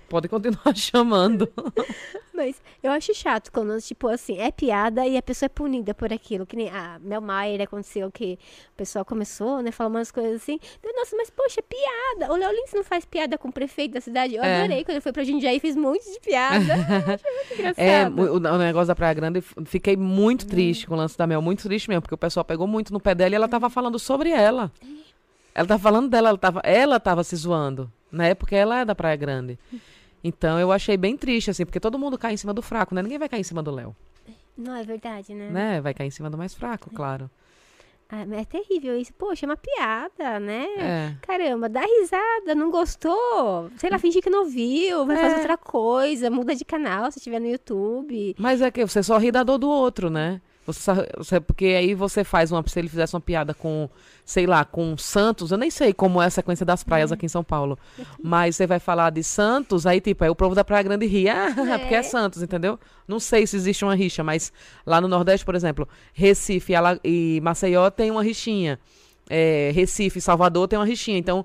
Pode 0.09 0.29
continuar 0.29 0.73
chamando. 0.77 1.51
Mas 2.33 2.61
eu 2.83 2.91
acho 2.91 3.15
chato 3.15 3.51
quando, 3.53 3.81
tipo 3.81 4.09
assim, 4.09 4.39
é 4.39 4.51
piada 4.51 5.07
e 5.07 5.17
a 5.17 5.23
pessoa 5.23 5.47
é 5.47 5.49
punida 5.49 5.95
por 5.95 6.13
aquilo. 6.13 6.45
Que 6.45 6.57
nem 6.57 6.69
a 6.69 6.99
Mel 7.01 7.21
Maier 7.21 7.63
aconteceu 7.63 8.11
que 8.11 8.39
o 8.73 8.77
pessoal 8.77 9.05
começou, 9.05 9.63
né? 9.63 9.71
Falar 9.71 9.89
umas 9.91 10.11
coisas 10.11 10.43
assim. 10.43 10.59
Nossa, 10.97 11.17
mas 11.17 11.31
poxa, 11.31 11.61
é 11.61 11.63
piada. 11.63 12.33
O 12.33 12.37
Léo 12.37 12.51
Lins 12.53 12.73
não 12.75 12.83
faz 12.85 13.05
piada 13.05 13.39
com 13.39 13.49
o 13.49 13.53
prefeito 13.53 13.93
da 13.95 14.01
cidade. 14.01 14.35
Eu 14.35 14.43
É. 14.43 14.59
adorei 14.59 14.83
quando 14.85 14.91
ele 14.97 15.01
foi 15.01 15.13
pra 15.13 15.23
Jundiaí 15.25 15.57
e 15.57 15.61
fez 15.61 15.77
um 15.77 15.83
monte 15.83 16.05
de 16.13 16.21
piada. 16.21 16.57
Achei 17.15 17.33
muito 17.33 17.55
engraçado. 17.55 17.79
É, 17.79 18.09
o, 18.09 18.35
o 18.37 18.59
negócio 18.59 18.89
da 18.89 18.95
Praia 18.97 19.15
Grande, 19.15 19.41
fiquei 19.65 19.97
muito 19.97 20.47
triste 20.47 20.87
com 20.87 20.95
o 20.95 20.97
lance 20.97 21.17
da 21.17 21.27
Mel, 21.27 21.41
muito 21.41 21.63
triste 21.63 21.89
mesmo, 21.89 22.03
porque 22.03 22.15
o 22.15 22.19
pessoal 22.19 22.45
pegou 22.45 22.67
muito 22.67 22.93
no 22.93 22.99
pé 23.01 23.15
dela 23.15 23.35
e 23.35 23.37
ela 23.37 23.49
tava 23.49 23.71
falando 23.71 23.99
sobre 23.99 24.31
ela. 24.31 24.73
Ela 25.55 25.69
tava 25.69 25.81
falando 25.81 26.09
dela, 26.11 26.31
ela 26.31 26.39
tava, 26.39 26.61
ela 26.65 26.99
tava 26.99 27.23
se 27.23 27.37
zoando, 27.37 27.89
né? 28.15 28.35
Porque 28.35 28.55
ela 28.55 28.81
é 28.81 28.85
da 28.85 28.95
Praia 28.95 29.17
Grande. 29.17 29.59
Então 30.23 30.59
eu 30.59 30.73
achei 30.73 30.97
bem 30.97 31.17
triste, 31.17 31.51
assim, 31.51 31.65
porque 31.67 31.81
todo 31.81 31.99
mundo 31.99 32.17
cai 32.17 32.33
em 32.33 32.37
cima 32.37 32.55
do 32.55 32.63
fraco, 32.63 32.95
né? 32.95 33.03
Ninguém 33.03 33.19
vai 33.19 33.29
cair 33.29 33.41
em 33.41 33.45
cima 33.45 33.63
do 33.63 33.71
Léo, 33.71 33.95
Não, 34.57 34.75
é 34.75 34.83
verdade, 34.85 35.35
né? 35.35 35.51
né? 35.51 35.81
Vai 35.81 35.93
cair 35.93 36.07
em 36.07 36.11
cima 36.11 36.31
do 36.31 36.39
mais 36.39 36.55
fraco, 36.55 36.89
claro. 36.95 37.29
Ah, 38.09 38.25
mas 38.27 38.41
é 38.41 38.45
terrível 38.45 38.97
isso. 38.99 39.13
Poxa, 39.15 39.45
é 39.45 39.49
uma 39.49 39.57
piada, 39.57 40.39
né? 40.39 40.67
É. 40.79 41.15
Caramba, 41.23 41.69
dá 41.69 41.81
risada, 41.81 42.55
não 42.55 42.71
gostou? 42.71 43.71
Sei 43.79 43.91
lá, 43.91 43.99
fingir 43.99 44.23
que 44.23 44.31
não 44.31 44.45
viu, 44.47 45.05
vai 45.07 45.17
É. 45.17 45.21
fazer 45.21 45.37
outra 45.37 45.57
coisa, 45.57 46.31
muda 46.31 46.55
de 46.55 46.65
canal 46.65 47.11
se 47.11 47.19
tiver 47.19 47.41
no 47.41 47.49
YouTube. 47.49 48.37
Mas 48.39 48.61
é 48.61 48.71
que 48.71 48.87
você 48.87 49.03
só 49.03 49.17
ri 49.19 49.33
da 49.33 49.43
dor 49.43 49.59
do 49.59 49.69
outro, 49.69 50.11
né? 50.11 50.41
Você, 50.67 51.41
porque 51.41 51.67
aí 51.67 51.95
você 51.95 52.25
faz 52.25 52.51
uma. 52.51 52.65
Se 52.67 52.79
ele 52.79 52.89
fizesse 52.89 53.15
uma 53.15 53.21
piada 53.21 53.53
com, 53.53 53.89
sei 54.25 54.47
lá, 54.47 54.65
com 54.65 54.97
Santos, 54.97 55.51
eu 55.51 55.59
nem 55.59 55.71
sei 55.71 55.93
como 55.93 56.23
é 56.23 56.27
a 56.27 56.31
sequência 56.31 56.65
das 56.65 56.83
praias 56.83 57.13
aqui 57.13 57.27
em 57.27 57.29
São 57.29 57.45
Paulo. 57.45 57.79
Mas 58.23 58.57
você 58.57 58.67
vai 58.67 58.79
falar 58.79 59.11
de 59.11 59.23
Santos, 59.23 59.87
aí, 59.87 60.01
tipo, 60.01 60.25
aí 60.25 60.31
o 60.31 60.35
povo 60.35 60.55
da 60.55 60.65
Praia 60.65 60.83
Grande 60.83 61.07
ri. 61.07 61.29
Ah, 61.29 61.53
porque 61.79 61.95
é 61.95 62.03
Santos, 62.03 62.43
entendeu? 62.43 62.79
Não 63.07 63.21
sei 63.21 63.47
se 63.47 63.57
existe 63.57 63.85
uma 63.85 63.95
rixa, 63.95 64.25
mas 64.25 64.51
lá 64.87 64.99
no 64.99 65.07
Nordeste, 65.07 65.45
por 65.45 65.55
exemplo, 65.55 65.87
Recife 66.15 66.73
e 66.73 67.37
e 67.37 67.41
Maceió 67.43 67.91
tem 67.91 68.11
uma 68.11 68.23
rixinha. 68.23 68.79
É, 69.29 69.71
Recife 69.75 70.19
e 70.19 70.23
Salvador 70.23 70.67
tem 70.69 70.79
uma 70.79 70.87
rixinha. 70.87 71.19
Então, 71.19 71.45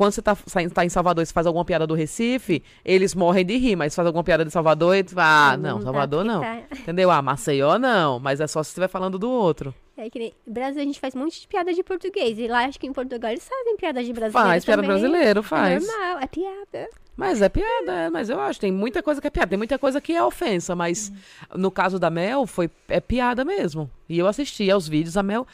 quando 0.00 0.12
você 0.12 0.22
tá, 0.22 0.34
tá 0.72 0.82
em 0.82 0.88
Salvador 0.88 1.22
e 1.22 1.26
você 1.26 1.32
faz 1.34 1.46
alguma 1.46 1.62
piada 1.62 1.86
do 1.86 1.92
Recife, 1.92 2.62
eles 2.82 3.14
morrem 3.14 3.44
de 3.44 3.58
rir, 3.58 3.76
mas 3.76 3.92
se 3.92 3.96
faz 3.96 4.06
alguma 4.06 4.24
piada 4.24 4.46
de 4.46 4.50
Salvador, 4.50 4.96
e 4.96 5.04
tu 5.04 5.12
fala, 5.14 5.52
ah, 5.52 5.56
não, 5.58 5.82
Salvador 5.82 6.24
não. 6.24 6.40
tá- 6.40 6.62
Entendeu? 6.72 7.10
Ah, 7.10 7.20
Maceió 7.20 7.78
não, 7.78 8.18
mas 8.18 8.40
é 8.40 8.46
só 8.46 8.62
se 8.62 8.70
estiver 8.70 8.88
falando 8.88 9.18
do 9.18 9.28
outro. 9.30 9.74
É 9.98 10.08
que 10.08 10.18
nem 10.18 10.32
Brasil 10.46 10.80
a 10.80 10.84
gente 10.86 10.98
faz 10.98 11.14
um 11.14 11.18
monte 11.18 11.42
de 11.42 11.46
piada 11.46 11.74
de 11.74 11.82
português. 11.82 12.38
E 12.38 12.48
lá 12.48 12.64
acho 12.64 12.80
que 12.80 12.86
em 12.86 12.92
Portugal 12.94 13.30
eles 13.30 13.46
fazem 13.46 13.76
piada 13.76 14.02
de 14.02 14.10
brasileiro. 14.14 14.48
Faz, 14.48 14.64
piada 14.64 14.82
também. 14.82 14.98
brasileiro, 14.98 15.40
É 15.40 15.42
faz. 15.42 15.86
normal, 15.86 16.18
é 16.22 16.26
piada. 16.26 16.88
Mas 17.14 17.42
é 17.42 17.48
piada, 17.50 17.92
é, 17.92 18.08
mas 18.08 18.30
eu 18.30 18.40
acho, 18.40 18.58
tem 18.58 18.72
muita 18.72 19.02
coisa 19.02 19.20
que 19.20 19.26
é 19.26 19.30
piada, 19.30 19.48
tem 19.50 19.58
muita 19.58 19.78
coisa 19.78 20.00
que 20.00 20.14
é 20.14 20.24
ofensa, 20.24 20.74
mas 20.74 21.12
no 21.54 21.70
caso 21.70 21.98
da 21.98 22.08
Mel, 22.08 22.46
foi, 22.46 22.70
é 22.88 23.00
piada 23.00 23.44
mesmo. 23.44 23.90
E 24.08 24.18
eu 24.18 24.26
assisti 24.26 24.70
aos 24.70 24.88
vídeos, 24.88 25.18
a 25.18 25.22
Mel... 25.22 25.46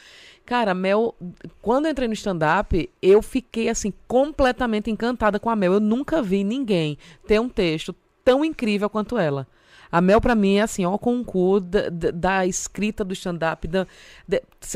Cara, 0.47 0.71
a 0.71 0.73
Mel, 0.73 1.13
quando 1.61 1.87
eu 1.87 1.91
entrei 1.91 2.07
no 2.07 2.13
stand-up, 2.13 2.89
eu 3.01 3.21
fiquei, 3.21 3.67
assim, 3.67 3.91
completamente 4.07 4.89
encantada 4.89 5.37
com 5.41 5.49
a 5.49 5.55
Mel. 5.57 5.73
Eu 5.73 5.81
nunca 5.81 6.21
vi 6.21 6.41
ninguém 6.41 6.97
ter 7.27 7.37
um 7.41 7.49
texto 7.49 7.93
tão 8.23 8.45
incrível 8.45 8.89
quanto 8.89 9.17
ela. 9.17 9.45
A 9.91 9.99
Mel, 9.99 10.21
pra 10.21 10.35
mim, 10.35 10.55
é 10.55 10.61
assim, 10.61 10.85
ó, 10.85 10.97
com 10.97 11.19
o 11.19 11.25
cu 11.25 11.59
da, 11.59 11.89
da- 12.13 12.45
escrita 12.45 13.03
do 13.03 13.13
stand-up, 13.13 13.67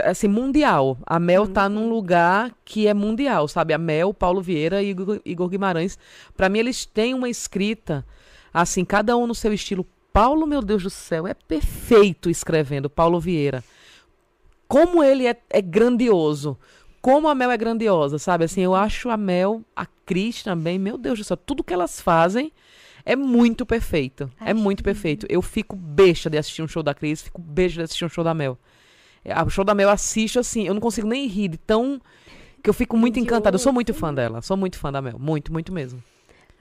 assim, 0.03 0.27
mundial. 0.27 0.97
A 1.05 1.17
Mel 1.21 1.47
tá 1.47 1.69
num 1.69 1.89
lugar 1.89 2.51
que 2.65 2.85
é 2.85 2.93
mundial, 2.93 3.47
sabe? 3.47 3.73
A 3.73 3.77
Mel, 3.77 4.13
Paulo 4.13 4.41
Vieira 4.41 4.83
e 4.83 4.89
Igor, 4.89 5.21
Igor 5.25 5.47
Guimarães. 5.47 5.97
Pra 6.35 6.49
mim, 6.49 6.59
eles 6.59 6.85
têm 6.85 7.13
uma 7.13 7.29
escrita, 7.29 8.05
assim, 8.53 8.83
cada 8.83 9.15
um 9.15 9.25
no 9.25 9.33
seu 9.35 9.53
estilo. 9.53 9.85
Paulo, 10.11 10.45
meu 10.45 10.61
Deus 10.61 10.83
do 10.83 10.89
céu, 10.89 11.25
é 11.25 11.33
perfeito 11.33 12.29
escrevendo, 12.29 12.89
Paulo 12.89 13.21
Vieira. 13.21 13.63
Como 14.71 15.03
ele 15.03 15.27
é, 15.27 15.35
é 15.49 15.61
grandioso. 15.61 16.57
Como 17.01 17.27
a 17.27 17.35
Mel 17.35 17.51
é 17.51 17.57
grandiosa, 17.57 18.17
sabe? 18.17 18.45
Assim, 18.45 18.61
eu 18.61 18.73
acho 18.73 19.09
a 19.09 19.17
Mel, 19.17 19.63
a 19.75 19.85
Cris 20.05 20.43
também, 20.43 20.79
meu 20.79 20.97
Deus 20.97 21.19
do 21.19 21.25
céu, 21.25 21.35
tudo 21.35 21.63
que 21.63 21.73
elas 21.73 21.99
fazem 21.99 22.53
é 23.03 23.15
muito 23.15 23.65
perfeito. 23.65 24.31
É 24.39 24.53
muito 24.53 24.83
perfeito. 24.83 25.25
Eu 25.27 25.41
fico 25.41 25.75
besta 25.75 26.29
de 26.29 26.37
assistir 26.37 26.61
um 26.61 26.67
show 26.67 26.83
da 26.83 26.93
Cris, 26.93 27.21
fico 27.21 27.41
besta 27.41 27.79
de 27.79 27.81
assistir 27.83 28.05
um 28.05 28.09
show 28.09 28.23
da 28.23 28.33
Mel. 28.33 28.57
É, 29.25 29.41
O 29.43 29.49
show 29.49 29.65
da 29.65 29.75
Mel 29.75 29.89
eu 29.89 29.93
assisto 29.93 30.39
assim, 30.39 30.67
eu 30.67 30.73
não 30.73 30.81
consigo 30.81 31.07
nem 31.07 31.27
rir 31.27 31.49
de 31.49 31.57
tão. 31.57 31.99
que 32.63 32.69
eu 32.69 32.73
fico 32.73 32.95
muito 32.95 33.19
encantada. 33.19 33.55
Eu 33.55 33.59
sou 33.59 33.73
muito 33.73 33.93
fã 33.93 34.13
dela, 34.13 34.41
sou 34.41 34.55
muito 34.55 34.77
fã 34.77 34.91
da 34.91 35.01
Mel. 35.01 35.17
Muito, 35.19 35.51
muito 35.51 35.73
mesmo. 35.73 36.01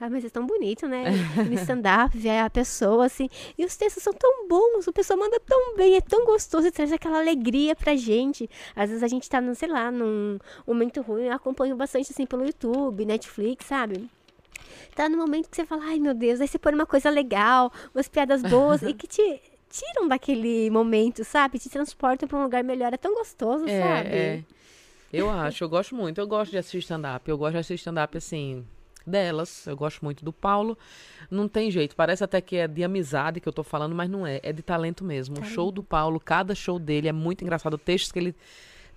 Ah, 0.03 0.09
mas 0.09 0.25
é 0.25 0.29
tão 0.29 0.47
bonito, 0.47 0.87
né? 0.87 1.03
No 1.47 1.53
stand-up, 1.53 2.17
ver 2.17 2.39
a 2.39 2.49
pessoa, 2.49 3.05
assim. 3.05 3.29
E 3.55 3.63
os 3.63 3.75
textos 3.75 4.01
são 4.01 4.11
tão 4.11 4.47
bons, 4.47 4.87
o 4.87 4.91
pessoal 4.91 5.19
manda 5.19 5.39
tão 5.39 5.75
bem, 5.75 5.95
é 5.95 6.01
tão 6.01 6.25
gostoso 6.25 6.65
e 6.65 6.71
traz 6.71 6.91
aquela 6.91 7.19
alegria 7.19 7.75
pra 7.75 7.95
gente. 7.95 8.49
Às 8.75 8.89
vezes 8.89 9.03
a 9.03 9.07
gente 9.07 9.29
tá, 9.29 9.39
no, 9.39 9.53
sei 9.53 9.69
lá, 9.69 9.91
num 9.91 10.39
momento 10.65 11.01
ruim, 11.01 11.25
eu 11.25 11.33
acompanho 11.33 11.75
bastante, 11.75 12.11
assim, 12.11 12.25
pelo 12.25 12.43
YouTube, 12.43 13.05
Netflix, 13.05 13.67
sabe? 13.67 14.09
Tá 14.95 15.07
no 15.07 15.17
momento 15.17 15.47
que 15.47 15.55
você 15.55 15.67
fala, 15.67 15.83
ai 15.85 15.99
meu 15.99 16.15
Deus, 16.15 16.41
aí 16.41 16.47
você 16.47 16.57
põe 16.57 16.73
uma 16.73 16.87
coisa 16.87 17.11
legal, 17.11 17.71
umas 17.93 18.07
piadas 18.07 18.41
boas 18.41 18.81
e 18.81 18.93
que 18.95 19.05
te 19.05 19.39
tiram 19.69 20.07
daquele 20.07 20.71
momento, 20.71 21.23
sabe? 21.23 21.59
Te 21.59 21.69
transportam 21.69 22.27
pra 22.27 22.39
um 22.39 22.43
lugar 22.43 22.63
melhor. 22.63 22.91
É 22.91 22.97
tão 22.97 23.13
gostoso, 23.13 23.65
sabe? 23.67 24.09
é. 24.09 24.43
Eu 25.13 25.29
acho, 25.29 25.63
eu 25.63 25.69
gosto 25.69 25.93
muito. 25.93 26.19
Eu 26.19 26.25
gosto 26.25 26.51
de 26.51 26.57
assistir 26.57 26.79
stand-up. 26.79 27.29
Eu 27.29 27.37
gosto 27.37 27.51
de 27.51 27.57
assistir 27.59 27.75
stand-up, 27.81 28.17
assim, 28.17 28.65
delas. 29.05 29.65
Eu 29.67 29.75
gosto 29.75 30.03
muito 30.03 30.23
do 30.23 30.31
Paulo. 30.33 30.77
Não 31.29 31.47
tem 31.47 31.69
jeito. 31.71 31.95
Parece 31.95 32.23
até 32.23 32.41
que 32.41 32.55
é 32.55 32.67
de 32.67 32.83
amizade 32.83 33.39
que 33.39 33.47
eu 33.47 33.53
tô 33.53 33.63
falando, 33.63 33.95
mas 33.95 34.09
não 34.09 34.25
é. 34.25 34.39
É 34.43 34.51
de 34.53 34.61
talento 34.61 35.03
mesmo. 35.03 35.35
O 35.39 35.43
show 35.45 35.71
do 35.71 35.83
Paulo, 35.83 36.19
cada 36.19 36.53
show 36.55 36.77
dele 36.79 37.07
é 37.07 37.11
muito 37.11 37.43
engraçado. 37.43 37.77
Textos 37.77 38.11
que 38.11 38.19
ele 38.19 38.35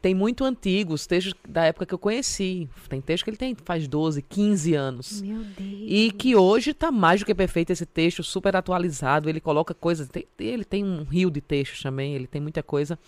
tem 0.02 0.14
muito 0.14 0.44
antigos, 0.44 1.06
textos 1.06 1.32
da 1.48 1.64
época 1.64 1.86
que 1.86 1.94
eu 1.94 1.98
conheci. 1.98 2.68
Tem 2.90 3.00
texto 3.00 3.24
que 3.24 3.30
ele 3.30 3.36
tem 3.38 3.56
faz 3.64 3.88
12, 3.88 4.20
15 4.20 4.74
anos. 4.74 5.22
Meu 5.22 5.38
Deus. 5.38 5.56
E 5.86 6.10
que 6.10 6.36
hoje 6.36 6.74
tá 6.74 6.92
mais 6.92 7.20
do 7.20 7.26
que 7.26 7.34
perfeito 7.34 7.70
esse 7.70 7.86
texto, 7.86 8.22
super 8.22 8.54
atualizado. 8.54 9.30
Ele 9.30 9.40
coloca 9.40 9.72
coisas. 9.72 10.06
tem- 10.08 10.26
ele 10.38 10.64
tem 10.64 10.84
um 10.84 11.04
rio 11.04 11.30
de 11.30 11.40
textos 11.40 11.82
também, 11.82 12.14
ele 12.14 12.26
tem 12.26 12.40
muita 12.40 12.62
coisa. 12.62 12.98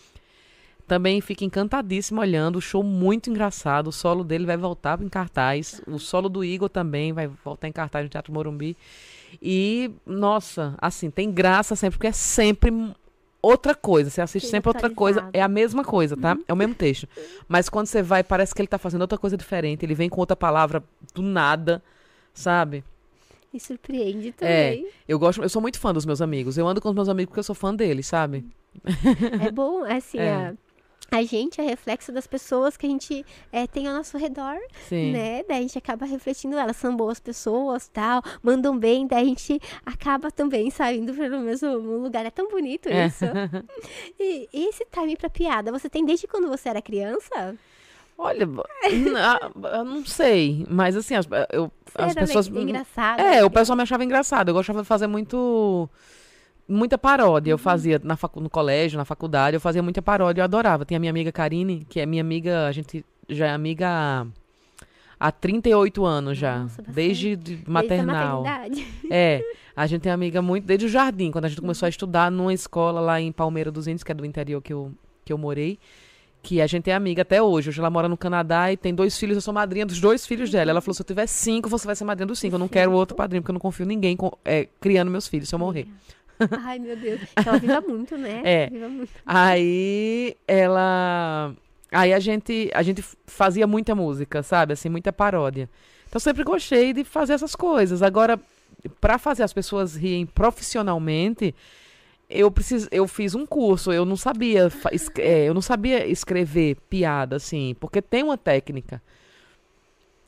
Também 0.86 1.20
fica 1.20 1.44
encantadíssimo 1.44 2.20
olhando. 2.20 2.56
O 2.56 2.60
show 2.60 2.82
muito 2.82 3.28
engraçado. 3.28 3.88
O 3.88 3.92
solo 3.92 4.22
dele 4.22 4.46
vai 4.46 4.56
voltar 4.56 5.00
em 5.02 5.08
cartaz. 5.08 5.80
O 5.86 5.98
solo 5.98 6.28
do 6.28 6.44
Igor 6.44 6.68
também 6.68 7.12
vai 7.12 7.26
voltar 7.44 7.66
em 7.66 7.72
cartaz 7.72 8.04
no 8.04 8.08
Teatro 8.08 8.32
Morumbi. 8.32 8.76
E, 9.42 9.90
nossa, 10.06 10.74
assim, 10.78 11.10
tem 11.10 11.30
graça 11.30 11.74
sempre, 11.74 11.98
porque 11.98 12.06
é 12.06 12.12
sempre 12.12 12.72
outra 13.42 13.74
coisa. 13.74 14.10
Você 14.10 14.20
assiste 14.20 14.46
Sim, 14.46 14.52
sempre 14.52 14.68
outra 14.68 14.88
coisa. 14.88 15.28
É 15.32 15.42
a 15.42 15.48
mesma 15.48 15.82
coisa, 15.84 16.16
tá? 16.16 16.36
É 16.46 16.52
o 16.52 16.56
mesmo 16.56 16.74
texto. 16.74 17.08
Mas 17.48 17.68
quando 17.68 17.86
você 17.86 18.00
vai, 18.02 18.22
parece 18.22 18.54
que 18.54 18.60
ele 18.60 18.68
tá 18.68 18.78
fazendo 18.78 19.02
outra 19.02 19.18
coisa 19.18 19.36
diferente. 19.36 19.84
Ele 19.84 19.94
vem 19.94 20.08
com 20.08 20.20
outra 20.20 20.36
palavra 20.36 20.84
do 21.12 21.20
nada, 21.22 21.82
sabe? 22.32 22.84
Me 23.52 23.58
surpreende 23.58 24.28
É. 24.28 24.32
também. 24.70 24.88
Eu 25.08 25.18
gosto, 25.18 25.42
eu 25.42 25.48
sou 25.48 25.60
muito 25.60 25.80
fã 25.80 25.92
dos 25.92 26.06
meus 26.06 26.22
amigos. 26.22 26.56
Eu 26.56 26.66
ando 26.68 26.80
com 26.80 26.88
os 26.88 26.94
meus 26.94 27.08
amigos 27.08 27.30
porque 27.30 27.40
eu 27.40 27.44
sou 27.44 27.54
fã 27.54 27.74
deles, 27.74 28.06
sabe? 28.06 28.44
É, 29.44 29.50
bom, 29.50 29.82
assim, 29.84 30.18
É. 30.20 30.32
a, 30.32 30.54
a 31.10 31.22
gente 31.22 31.60
é 31.60 31.64
reflexo 31.64 32.10
das 32.12 32.26
pessoas 32.26 32.76
que 32.76 32.86
a 32.86 32.88
gente 32.88 33.24
é, 33.52 33.66
tem 33.66 33.86
ao 33.86 33.94
nosso 33.94 34.18
redor, 34.18 34.56
Sim. 34.88 35.12
né? 35.12 35.42
Daí 35.48 35.58
a 35.58 35.62
gente 35.62 35.78
acaba 35.78 36.04
refletindo, 36.04 36.56
elas 36.58 36.76
são 36.76 36.96
boas 36.96 37.20
pessoas, 37.20 37.88
tal, 37.88 38.22
mandam 38.42 38.76
bem, 38.76 39.06
daí 39.06 39.22
a 39.22 39.24
gente 39.24 39.60
acaba 39.84 40.30
também 40.30 40.70
saindo 40.70 41.14
pelo 41.14 41.38
mesmo 41.40 41.68
lugar. 41.98 42.26
É 42.26 42.30
tão 42.30 42.48
bonito 42.48 42.88
É. 42.88 43.06
isso. 43.06 43.24
E, 44.18 44.48
e 44.52 44.68
esse 44.68 44.84
time 44.90 45.16
pra 45.16 45.28
piada, 45.30 45.70
você 45.70 45.88
tem 45.88 46.04
desde 46.04 46.26
quando 46.26 46.48
você 46.48 46.68
era 46.68 46.80
criança? 46.82 47.54
Olha, 48.18 48.48
eu 48.84 49.84
não 49.84 50.04
sei, 50.06 50.66
mas 50.70 50.96
assim, 50.96 51.14
as, 51.14 51.28
eu, 51.52 51.70
as 51.94 52.14
pessoas. 52.14 52.46
engraçado? 52.48 53.20
É, 53.20 53.44
o 53.44 53.50
pessoal 53.50 53.76
me 53.76 53.82
achava 53.82 54.04
engraçado. 54.04 54.48
Eu 54.48 54.54
gostava 54.54 54.80
de 54.80 54.88
fazer 54.88 55.06
muito. 55.06 55.88
Muita 56.68 56.98
paródia. 56.98 57.50
Uhum. 57.50 57.54
Eu 57.54 57.58
fazia 57.58 58.00
na 58.02 58.16
facu, 58.16 58.40
no 58.40 58.50
colégio, 58.50 58.98
na 58.98 59.04
faculdade, 59.04 59.56
eu 59.56 59.60
fazia 59.60 59.82
muita 59.82 60.02
paródia. 60.02 60.40
Eu 60.40 60.44
adorava. 60.44 60.84
Tem 60.84 60.96
a 60.96 61.00
minha 61.00 61.10
amiga 61.10 61.30
Karine, 61.30 61.86
que 61.88 62.00
é 62.00 62.06
minha 62.06 62.20
amiga, 62.22 62.66
a 62.66 62.72
gente 62.72 63.04
já 63.28 63.46
é 63.46 63.50
amiga 63.50 63.88
há, 63.88 64.26
há 65.18 65.30
38 65.32 66.04
anos 66.04 66.36
já. 66.38 66.58
Nossa, 66.60 66.82
desde 66.82 67.36
de 67.36 67.56
Desde 67.56 67.64
a 67.68 67.70
maternal. 67.72 68.42
É, 69.10 69.42
a 69.76 69.86
gente 69.86 70.02
tem 70.02 70.10
amiga 70.12 70.42
muito 70.42 70.64
desde 70.64 70.86
o 70.86 70.88
jardim, 70.88 71.30
quando 71.30 71.44
a 71.44 71.48
gente 71.48 71.60
começou 71.60 71.86
a 71.86 71.88
estudar 71.90 72.30
numa 72.30 72.52
escola 72.52 73.00
lá 73.00 73.20
em 73.20 73.30
Palmeira 73.30 73.70
dos 73.70 73.86
Índios, 73.86 74.02
que 74.02 74.10
é 74.10 74.14
do 74.14 74.24
interior 74.24 74.60
que 74.60 74.72
eu, 74.72 74.92
que 75.24 75.32
eu 75.32 75.38
morei, 75.38 75.78
que 76.42 76.60
a 76.60 76.66
gente 76.66 76.90
é 76.90 76.94
amiga 76.94 77.22
até 77.22 77.42
hoje. 77.42 77.68
Hoje 77.68 77.78
ela 77.80 77.90
mora 77.90 78.08
no 78.08 78.16
Canadá 78.16 78.72
e 78.72 78.76
tem 78.76 78.94
dois 78.94 79.16
filhos, 79.18 79.36
eu 79.36 79.40
sou 79.40 79.52
madrinha 79.54 79.84
dos 79.86 80.00
dois 80.00 80.24
filhos 80.26 80.50
dela. 80.50 80.70
Ela 80.70 80.80
falou: 80.80 80.94
se 80.94 81.02
eu 81.02 81.06
tiver 81.06 81.26
cinco, 81.26 81.68
você 81.68 81.86
vai 81.86 81.94
ser 81.96 82.04
madrinha 82.04 82.26
dos 82.26 82.38
cinco. 82.38 82.54
Eu 82.54 82.58
não 82.60 82.68
quero 82.68 82.92
outro 82.92 83.16
padrinho, 83.16 83.42
porque 83.42 83.50
eu 83.50 83.54
não 83.54 83.60
confio 83.60 83.84
em 83.84 83.88
ninguém 83.88 84.16
com- 84.16 84.32
é, 84.44 84.68
criando 84.80 85.10
meus 85.10 85.26
filhos 85.28 85.48
se 85.48 85.54
eu 85.54 85.58
morrer. 85.58 85.86
Ai, 86.64 86.78
meu 86.78 86.96
Deus. 86.96 87.20
Ela 87.36 87.58
viva 87.58 87.80
muito, 87.80 88.16
né? 88.16 88.42
É. 88.44 88.70
Viva 88.70 88.88
muito. 88.88 89.12
Aí 89.24 90.36
ela. 90.46 91.54
Aí 91.90 92.12
a 92.12 92.18
gente, 92.18 92.70
a 92.74 92.82
gente 92.82 93.02
fazia 93.26 93.66
muita 93.66 93.94
música, 93.94 94.42
sabe? 94.42 94.72
Assim, 94.72 94.88
muita 94.88 95.12
paródia. 95.12 95.68
Então 96.08 96.20
sempre 96.20 96.44
gostei 96.44 96.92
de 96.92 97.04
fazer 97.04 97.34
essas 97.34 97.54
coisas. 97.54 98.02
Agora, 98.02 98.38
para 99.00 99.18
fazer 99.18 99.42
as 99.42 99.52
pessoas 99.52 99.94
riem 99.94 100.26
profissionalmente, 100.26 101.54
eu 102.28 102.50
preciso, 102.50 102.88
eu 102.90 103.06
fiz 103.06 103.34
um 103.34 103.46
curso, 103.46 103.92
eu 103.92 104.04
não 104.04 104.16
sabia, 104.16 104.68
é, 105.18 105.44
eu 105.44 105.54
não 105.54 105.62
sabia 105.62 106.06
escrever 106.06 106.76
piada 106.88 107.36
assim, 107.36 107.76
porque 107.78 108.02
tem 108.02 108.22
uma 108.22 108.36
técnica. 108.36 109.00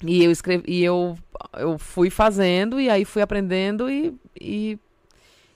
E 0.05 0.23
eu 0.23 0.31
escrevi, 0.31 0.63
e 0.69 0.85
eu, 0.85 1.19
eu 1.57 1.77
fui 1.77 2.09
fazendo 2.09 2.81
e 2.81 2.89
aí 2.89 3.05
fui 3.05 3.21
aprendendo 3.21 3.91
e, 3.91 4.15
e 4.41 4.79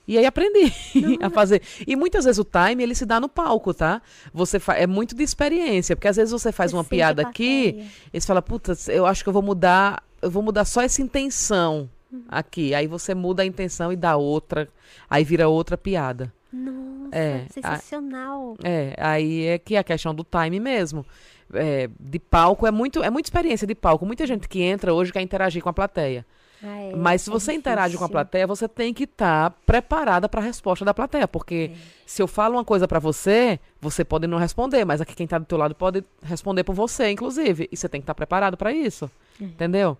e 0.06 0.18
aí 0.18 0.26
aprendi 0.26 0.72
a 1.22 1.30
fazer. 1.30 1.62
E 1.86 1.94
muitas 1.94 2.24
vezes 2.24 2.38
o 2.38 2.44
time 2.44 2.82
ele 2.82 2.94
se 2.94 3.06
dá 3.06 3.20
no 3.20 3.28
palco, 3.28 3.72
tá? 3.72 4.02
Você 4.32 4.58
fa... 4.58 4.74
é 4.74 4.86
muito 4.86 5.14
de 5.14 5.22
experiência, 5.22 5.94
porque 5.94 6.08
às 6.08 6.16
vezes 6.16 6.32
você 6.32 6.50
faz 6.50 6.72
uma 6.72 6.84
piada 6.84 7.22
aqui, 7.22 7.88
e 8.12 8.20
você 8.20 8.26
fala, 8.26 8.42
puta, 8.42 8.74
eu 8.88 9.06
acho 9.06 9.22
que 9.22 9.28
eu 9.28 9.32
vou 9.32 9.42
mudar, 9.42 10.02
eu 10.20 10.30
vou 10.30 10.42
mudar 10.42 10.64
só 10.64 10.82
essa 10.82 11.00
intenção 11.00 11.88
uhum. 12.12 12.24
aqui. 12.28 12.74
Aí 12.74 12.86
você 12.86 13.14
muda 13.14 13.42
a 13.42 13.46
intenção 13.46 13.92
e 13.92 13.96
dá 13.96 14.16
outra, 14.16 14.68
aí 15.08 15.24
vira 15.24 15.48
outra 15.48 15.78
piada. 15.78 16.32
Nossa, 16.52 17.16
é, 17.16 17.46
sensacional. 17.50 18.56
A... 18.62 18.68
é, 18.68 18.94
aí 18.98 19.46
é 19.46 19.58
que 19.58 19.76
é 19.76 19.78
a 19.78 19.84
questão 19.84 20.14
do 20.14 20.24
time 20.24 20.60
mesmo. 20.60 21.06
É, 21.54 21.88
de 22.00 22.18
palco 22.18 22.66
é 22.66 22.70
muito, 22.70 23.02
é 23.02 23.10
muita 23.10 23.26
experiência 23.26 23.66
de 23.66 23.74
palco. 23.74 24.04
Muita 24.04 24.26
gente 24.26 24.48
que 24.48 24.62
entra 24.62 24.92
hoje 24.92 25.12
quer 25.12 25.20
interagir 25.20 25.62
com 25.62 25.68
a 25.68 25.72
plateia. 25.72 26.26
Ah, 26.62 26.80
é, 26.80 26.94
Mas 26.94 27.22
se 27.22 27.30
é 27.30 27.32
você 27.32 27.52
interage 27.52 27.96
com 27.96 28.04
a 28.04 28.08
plateia, 28.08 28.46
você 28.46 28.68
tem 28.68 28.94
que 28.94 29.04
estar 29.04 29.50
tá 29.50 29.56
preparada 29.66 30.28
para 30.28 30.40
a 30.40 30.44
resposta 30.44 30.84
da 30.84 30.94
plateia. 30.94 31.26
Porque 31.26 31.72
é. 31.72 31.76
se 32.06 32.22
eu 32.22 32.28
falo 32.28 32.56
uma 32.56 32.64
coisa 32.64 32.86
para 32.86 33.00
você, 33.00 33.58
você 33.80 34.04
pode 34.04 34.26
não 34.26 34.38
responder, 34.38 34.84
mas 34.84 35.00
aqui 35.00 35.14
quem 35.14 35.24
está 35.24 35.38
do 35.38 35.44
teu 35.44 35.58
lado 35.58 35.74
pode 35.74 36.04
responder 36.22 36.62
por 36.62 36.74
você, 36.74 37.10
inclusive. 37.10 37.68
E 37.72 37.76
você 37.76 37.88
tem 37.88 38.00
que 38.00 38.04
estar 38.04 38.14
tá 38.14 38.16
preparado 38.16 38.56
para 38.56 38.72
isso. 38.72 39.10
É. 39.40 39.44
Entendeu? 39.44 39.96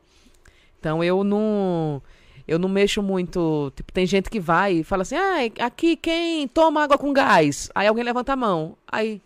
Então 0.79 1.03
eu 1.03 1.25
não. 1.25 2.03
Eu 2.47 2.59
não 2.59 2.69
mexo 2.69 3.03
muito. 3.03 3.73
Tipo, 3.77 3.93
tem 3.93 4.07
gente 4.07 4.29
que 4.31 4.41
vai 4.41 4.79
e 4.79 4.85
fala 4.85 5.03
assim: 5.03 5.17
ah, 5.17 5.65
aqui 5.65 5.97
quem 5.97 6.47
toma 6.49 6.83
água 6.83 6.99
com 6.99 7.13
gás? 7.13 7.71
Aí 7.75 7.87
alguém 7.87 8.05
levanta 8.05 8.33
a 8.33 8.37
mão. 8.37 8.77
Aí. 8.87 9.21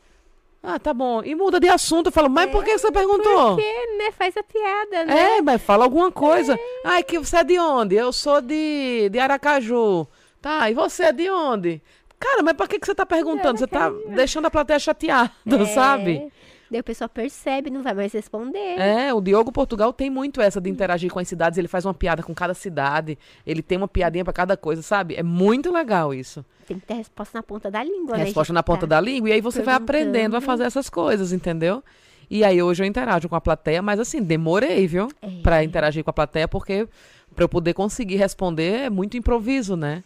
Ah, 0.68 0.80
tá 0.80 0.92
bom. 0.92 1.22
E 1.22 1.32
muda 1.36 1.60
de 1.60 1.68
assunto. 1.68 2.06
Eu 2.06 2.12
falo, 2.12 2.28
mas 2.28 2.48
é, 2.48 2.50
por 2.50 2.64
que 2.64 2.76
você 2.76 2.90
perguntou? 2.90 3.54
Porque, 3.54 3.96
né? 3.98 4.10
Faz 4.10 4.36
a 4.36 4.42
piada, 4.42 5.04
né? 5.04 5.36
É, 5.36 5.42
mas 5.42 5.62
fala 5.62 5.84
alguma 5.84 6.10
coisa. 6.10 6.54
É. 6.54 6.58
Ai, 6.84 7.04
que 7.04 7.20
você 7.20 7.36
é 7.36 7.44
de 7.44 7.56
onde? 7.56 7.94
Eu 7.94 8.12
sou 8.12 8.40
de, 8.40 9.08
de 9.08 9.18
Aracaju. 9.20 10.08
Tá, 10.42 10.68
e 10.68 10.74
você 10.74 11.04
é 11.04 11.12
de 11.12 11.30
onde? 11.30 11.80
Cara, 12.18 12.42
mas 12.42 12.54
pra 12.54 12.66
que, 12.66 12.80
que 12.80 12.86
você 12.86 12.96
tá 12.96 13.06
perguntando? 13.06 13.58
Você 13.58 13.66
tá 13.68 13.92
deixando 14.08 14.46
a 14.46 14.50
plateia 14.50 14.78
chateada, 14.80 15.30
é. 15.46 15.66
sabe? 15.66 16.32
Daí 16.70 16.80
o 16.80 16.84
pessoal 16.84 17.08
percebe, 17.08 17.70
não 17.70 17.82
vai 17.82 17.94
mais 17.94 18.12
responder. 18.12 18.78
É, 18.78 19.14
o 19.14 19.20
Diogo 19.20 19.52
Portugal 19.52 19.92
tem 19.92 20.10
muito 20.10 20.40
essa 20.40 20.60
de 20.60 20.68
interagir 20.68 21.10
com 21.12 21.18
as 21.18 21.28
cidades. 21.28 21.58
Ele 21.58 21.68
faz 21.68 21.84
uma 21.84 21.94
piada 21.94 22.22
com 22.22 22.34
cada 22.34 22.54
cidade. 22.54 23.16
Ele 23.46 23.62
tem 23.62 23.78
uma 23.78 23.86
piadinha 23.86 24.24
para 24.24 24.32
cada 24.32 24.56
coisa, 24.56 24.82
sabe? 24.82 25.14
É 25.14 25.22
muito 25.22 25.72
legal 25.72 26.12
isso. 26.12 26.44
Tem 26.66 26.78
que 26.78 26.86
ter 26.86 26.94
resposta 26.94 27.38
na 27.38 27.42
ponta 27.42 27.70
da 27.70 27.84
língua, 27.84 28.16
né? 28.16 28.24
Resposta 28.24 28.52
na 28.52 28.62
ponta 28.62 28.80
tá 28.80 28.86
da 28.86 29.00
língua. 29.00 29.28
E 29.28 29.32
aí 29.32 29.40
você 29.40 29.62
vai 29.62 29.74
aprendendo 29.74 30.36
a 30.36 30.40
fazer 30.40 30.64
essas 30.64 30.90
coisas, 30.90 31.32
entendeu? 31.32 31.82
E 32.28 32.42
aí 32.42 32.60
hoje 32.60 32.82
eu 32.82 32.86
interajo 32.86 33.28
com 33.28 33.36
a 33.36 33.40
plateia, 33.40 33.80
mas 33.80 34.00
assim, 34.00 34.20
demorei, 34.20 34.88
viu? 34.88 35.08
É. 35.22 35.28
Pra 35.42 35.62
interagir 35.62 36.02
com 36.02 36.10
a 36.10 36.12
plateia, 36.12 36.48
porque 36.48 36.88
para 37.36 37.44
eu 37.44 37.48
poder 37.48 37.74
conseguir 37.74 38.16
responder 38.16 38.80
é 38.80 38.90
muito 38.90 39.16
improviso, 39.16 39.76
né? 39.76 40.02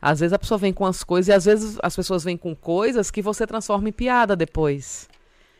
Às 0.00 0.20
vezes 0.20 0.32
a 0.32 0.38
pessoa 0.38 0.58
vem 0.58 0.72
com 0.72 0.86
as 0.86 1.02
coisas 1.02 1.26
e 1.26 1.32
às 1.32 1.44
vezes 1.44 1.76
as 1.82 1.96
pessoas 1.96 2.22
vêm 2.22 2.36
com 2.36 2.54
coisas 2.54 3.10
que 3.10 3.20
você 3.20 3.44
transforma 3.44 3.88
em 3.88 3.92
piada 3.92 4.36
depois 4.36 5.08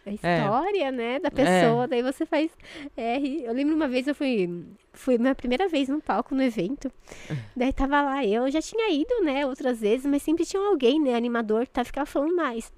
a 0.07 0.11
é. 0.11 0.15
história, 0.15 0.85
é. 0.85 0.93
né, 0.93 1.19
da 1.19 1.31
pessoa. 1.31 1.85
É. 1.85 1.87
Daí 1.89 2.03
você 2.03 2.25
faz. 2.25 2.51
É, 2.97 3.19
eu 3.19 3.53
lembro 3.53 3.75
uma 3.75 3.89
vez 3.89 4.07
eu 4.07 4.15
fui. 4.15 4.65
Fui 4.93 5.19
minha 5.19 5.35
primeira 5.35 5.69
vez 5.69 5.89
no 5.89 6.01
palco 6.01 6.35
no 6.35 6.43
evento. 6.43 6.91
É. 7.31 7.37
Daí 7.55 7.73
tava 7.73 8.01
lá, 8.01 8.25
eu 8.25 8.51
já 8.51 8.63
tinha 8.63 8.91
ido, 8.91 9.23
né, 9.23 9.45
outras 9.45 9.81
vezes, 9.81 10.07
mas 10.07 10.23
sempre 10.23 10.47
tinha 10.47 10.63
alguém, 10.63 11.01
né, 11.01 11.15
animador, 11.15 11.67
tá 11.67 11.85
ficava 11.85 12.07
falando 12.07 12.35
mais. 12.35 12.73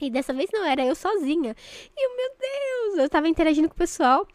E 0.00 0.10
dessa 0.10 0.32
vez 0.34 0.50
não, 0.52 0.64
era 0.64 0.84
eu 0.84 0.94
sozinha. 0.94 1.54
E 1.96 2.04
eu, 2.04 2.16
meu 2.16 2.30
Deus, 2.38 2.73
eu 3.02 3.08
tava 3.08 3.28
interagindo 3.28 3.68
com 3.68 3.74
o 3.74 3.78
pessoal. 3.78 4.26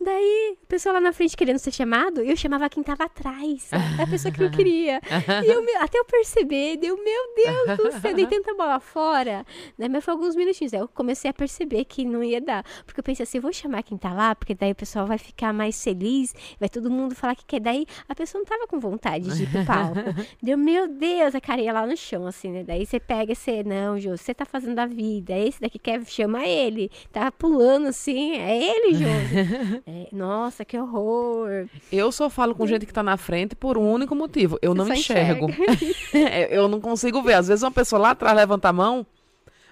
Daí, 0.00 0.56
o 0.62 0.66
pessoal 0.66 0.94
lá 0.94 1.00
na 1.00 1.12
frente 1.12 1.36
querendo 1.36 1.58
ser 1.58 1.72
chamado, 1.72 2.20
eu 2.20 2.36
chamava 2.36 2.68
quem 2.68 2.82
tava 2.82 3.04
atrás. 3.04 3.70
A 4.00 4.06
pessoa 4.06 4.32
que 4.32 4.40
não 4.40 4.50
queria. 4.50 5.00
E 5.44 5.50
eu, 5.50 5.64
até 5.80 5.98
eu 5.98 6.04
perceber, 6.04 6.76
deu, 6.76 6.96
meu 6.96 7.34
Deus 7.34 7.76
do 7.76 8.00
céu, 8.00 8.14
dei 8.14 8.26
tanta 8.26 8.54
bola 8.54 8.78
fora. 8.80 9.44
Daí, 9.78 9.88
mas 9.88 10.04
foi 10.04 10.12
alguns 10.12 10.36
minutinhos. 10.36 10.72
Aí 10.72 10.80
eu 10.80 10.88
comecei 10.88 11.30
a 11.30 11.34
perceber 11.34 11.84
que 11.84 12.04
não 12.04 12.22
ia 12.22 12.40
dar. 12.40 12.64
Porque 12.84 13.00
eu 13.00 13.04
pensei 13.04 13.24
assim, 13.24 13.40
vou 13.40 13.52
chamar 13.52 13.82
quem 13.82 13.98
tá 13.98 14.12
lá, 14.12 14.34
porque 14.34 14.54
daí 14.54 14.72
o 14.72 14.74
pessoal 14.74 15.06
vai 15.06 15.18
ficar 15.18 15.52
mais 15.52 15.82
feliz, 15.82 16.34
vai 16.58 16.68
todo 16.68 16.90
mundo 16.90 17.14
falar 17.14 17.34
que 17.34 17.44
quer. 17.44 17.60
Daí 17.60 17.86
a 18.08 18.14
pessoa 18.14 18.40
não 18.40 18.46
tava 18.46 18.66
com 18.66 18.78
vontade 18.78 19.28
de 19.34 19.42
ir 19.42 19.50
pro 19.50 19.64
palco. 19.64 19.98
Deu, 20.42 20.56
meu 20.56 20.88
Deus, 20.88 21.34
a 21.34 21.40
carinha 21.40 21.72
lá 21.72 21.86
no 21.86 21.96
chão, 21.96 22.26
assim, 22.26 22.50
né? 22.50 22.64
Daí 22.64 22.86
você 22.86 23.00
pega 23.00 23.32
e 23.32 23.36
você, 23.36 23.62
não, 23.64 23.98
Jô, 23.98 24.16
você 24.16 24.32
tá 24.32 24.44
fazendo 24.44 24.78
a 24.78 24.86
vida. 24.86 25.36
Esse 25.36 25.60
daqui 25.60 25.78
quer, 25.78 26.04
chama 26.06 26.46
ele. 26.46 26.90
Tá 27.12 27.30
pulando 27.32 27.92
assim, 27.98 28.36
é 28.36 28.56
ele, 28.56 28.94
Jô. 28.94 29.04
é, 29.86 30.08
nossa, 30.12 30.64
que 30.64 30.78
horror. 30.78 31.66
Eu 31.90 32.12
só 32.12 32.30
falo 32.30 32.54
com 32.54 32.66
gente 32.66 32.86
que 32.86 32.92
tá 32.92 33.02
na 33.02 33.16
frente 33.16 33.56
por 33.56 33.76
um 33.76 33.90
único 33.90 34.14
motivo. 34.14 34.58
Eu 34.62 34.74
Você 34.74 34.88
não 34.88 34.94
enxergo. 34.96 35.48
É, 36.14 36.56
eu 36.56 36.68
não 36.68 36.80
consigo 36.80 37.22
ver. 37.22 37.34
Às 37.34 37.48
vezes 37.48 37.62
uma 37.62 37.70
pessoa 37.70 38.00
lá 38.00 38.10
atrás 38.10 38.34
levanta 38.36 38.68
a 38.68 38.72
mão 38.72 39.06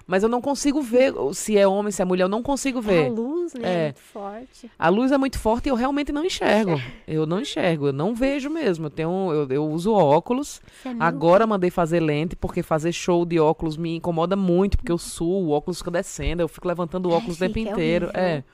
mas 0.07 0.23
eu 0.23 0.29
não 0.29 0.41
consigo 0.41 0.81
ver 0.81 1.13
se 1.33 1.59
é 1.59 1.67
homem, 1.67 1.91
se 1.91 2.01
é 2.01 2.05
mulher, 2.05 2.25
eu 2.25 2.29
não 2.29 2.41
consigo 2.41 2.81
ver. 2.81 3.07
A 3.07 3.09
luz, 3.09 3.55
né? 3.55 3.61
É, 3.65 3.73
é 3.73 3.85
muito 3.87 4.01
forte. 4.01 4.71
A 4.79 4.89
luz 4.89 5.11
é 5.11 5.19
muito 5.19 5.39
forte 5.39 5.67
e 5.67 5.71
eu 5.71 5.75
realmente 5.75 6.13
não 6.13 6.25
enxergo. 6.25 6.81
Eu 7.09 7.27
não 7.27 7.41
enxergo, 7.41 7.89
eu 7.89 7.93
não 7.93 8.15
vejo 8.15 8.49
mesmo. 8.49 8.87
Eu, 8.87 8.91
tenho, 8.91 9.33
eu, 9.33 9.49
eu 9.49 9.69
uso 9.69 9.93
óculos. 9.93 10.61
É 10.85 10.91
Agora 11.01 11.45
mandei 11.45 11.71
fazer 11.71 11.99
lente, 11.99 12.37
porque 12.37 12.63
fazer 12.63 12.93
show 12.93 13.25
de 13.25 13.41
óculos 13.41 13.77
me 13.77 13.97
incomoda 13.97 14.37
muito, 14.37 14.77
porque 14.77 14.93
eu 14.93 14.99
suo, 14.99 15.47
o 15.47 15.51
óculos 15.51 15.79
fica 15.79 15.91
descendo, 15.91 16.41
eu 16.41 16.49
fico 16.49 16.69
levantando 16.69 17.09
o 17.09 17.13
é, 17.13 17.17
óculos 17.17 17.43
é, 17.43 17.45
o 17.45 17.49
tempo 17.49 17.59
inteiro. 17.59 18.11
É. 18.15 18.45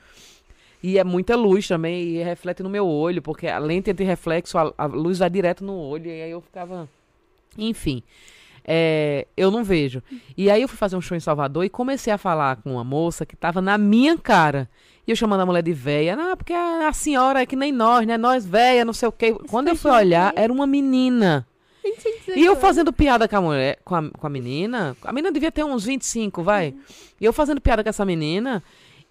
E 0.81 0.97
é 0.97 1.03
muita 1.03 1.35
luz 1.35 1.67
também, 1.67 2.01
e 2.01 2.23
reflete 2.23 2.63
no 2.63 2.69
meu 2.69 2.87
olho, 2.87 3.21
porque 3.21 3.47
a 3.47 3.59
lente 3.59 3.91
entre 3.91 4.03
reflexo, 4.03 4.57
a, 4.57 4.73
a 4.75 4.85
luz 4.85 5.19
vai 5.19 5.29
direto 5.29 5.63
no 5.63 5.77
olho, 5.77 6.07
e 6.07 6.21
aí 6.21 6.31
eu 6.31 6.41
ficava. 6.41 6.89
Enfim 7.55 8.03
é, 8.65 9.27
eu 9.35 9.51
não 9.51 9.63
vejo. 9.63 10.01
E 10.37 10.49
aí 10.49 10.61
eu 10.61 10.67
fui 10.67 10.77
fazer 10.77 10.95
um 10.95 11.01
show 11.01 11.15
em 11.15 11.19
Salvador 11.19 11.65
e 11.65 11.69
comecei 11.69 12.11
a 12.11 12.17
falar 12.17 12.57
com 12.57 12.73
uma 12.73 12.83
moça 12.83 13.25
que 13.25 13.35
estava 13.35 13.61
na 13.61 13.77
minha 13.77 14.17
cara. 14.17 14.69
E 15.05 15.11
eu 15.11 15.15
chamando 15.15 15.41
a 15.41 15.45
mulher 15.45 15.61
de 15.61 15.73
véia, 15.73 16.15
não, 16.15 16.35
porque 16.37 16.53
a, 16.53 16.87
a 16.87 16.93
senhora 16.93 17.41
é 17.41 17.45
que 17.45 17.55
nem 17.55 17.71
nós, 17.71 18.07
né? 18.07 18.17
Nós 18.17 18.45
véia, 18.45 18.85
não 18.85 18.93
sei 18.93 19.09
o 19.09 19.11
quê. 19.11 19.33
Quando 19.49 19.67
eu 19.67 19.75
fui 19.75 19.91
olhar, 19.91 20.33
era 20.35 20.51
uma 20.51 20.65
menina. 20.65 21.45
E 22.33 22.45
eu 22.45 22.55
fazendo 22.55 22.93
piada 22.93 23.27
com 23.27 23.35
a 23.35 23.41
mulher, 23.41 23.79
com 23.83 23.95
a, 23.95 24.09
com 24.09 24.27
a 24.27 24.29
menina, 24.29 24.95
a 25.03 25.11
menina 25.11 25.33
devia 25.33 25.51
ter 25.51 25.65
uns 25.65 25.83
25, 25.83 26.41
vai. 26.41 26.69
Uhum. 26.69 26.81
E 27.19 27.25
eu 27.25 27.33
fazendo 27.33 27.59
piada 27.59 27.83
com 27.83 27.89
essa 27.89 28.05
menina, 28.05 28.63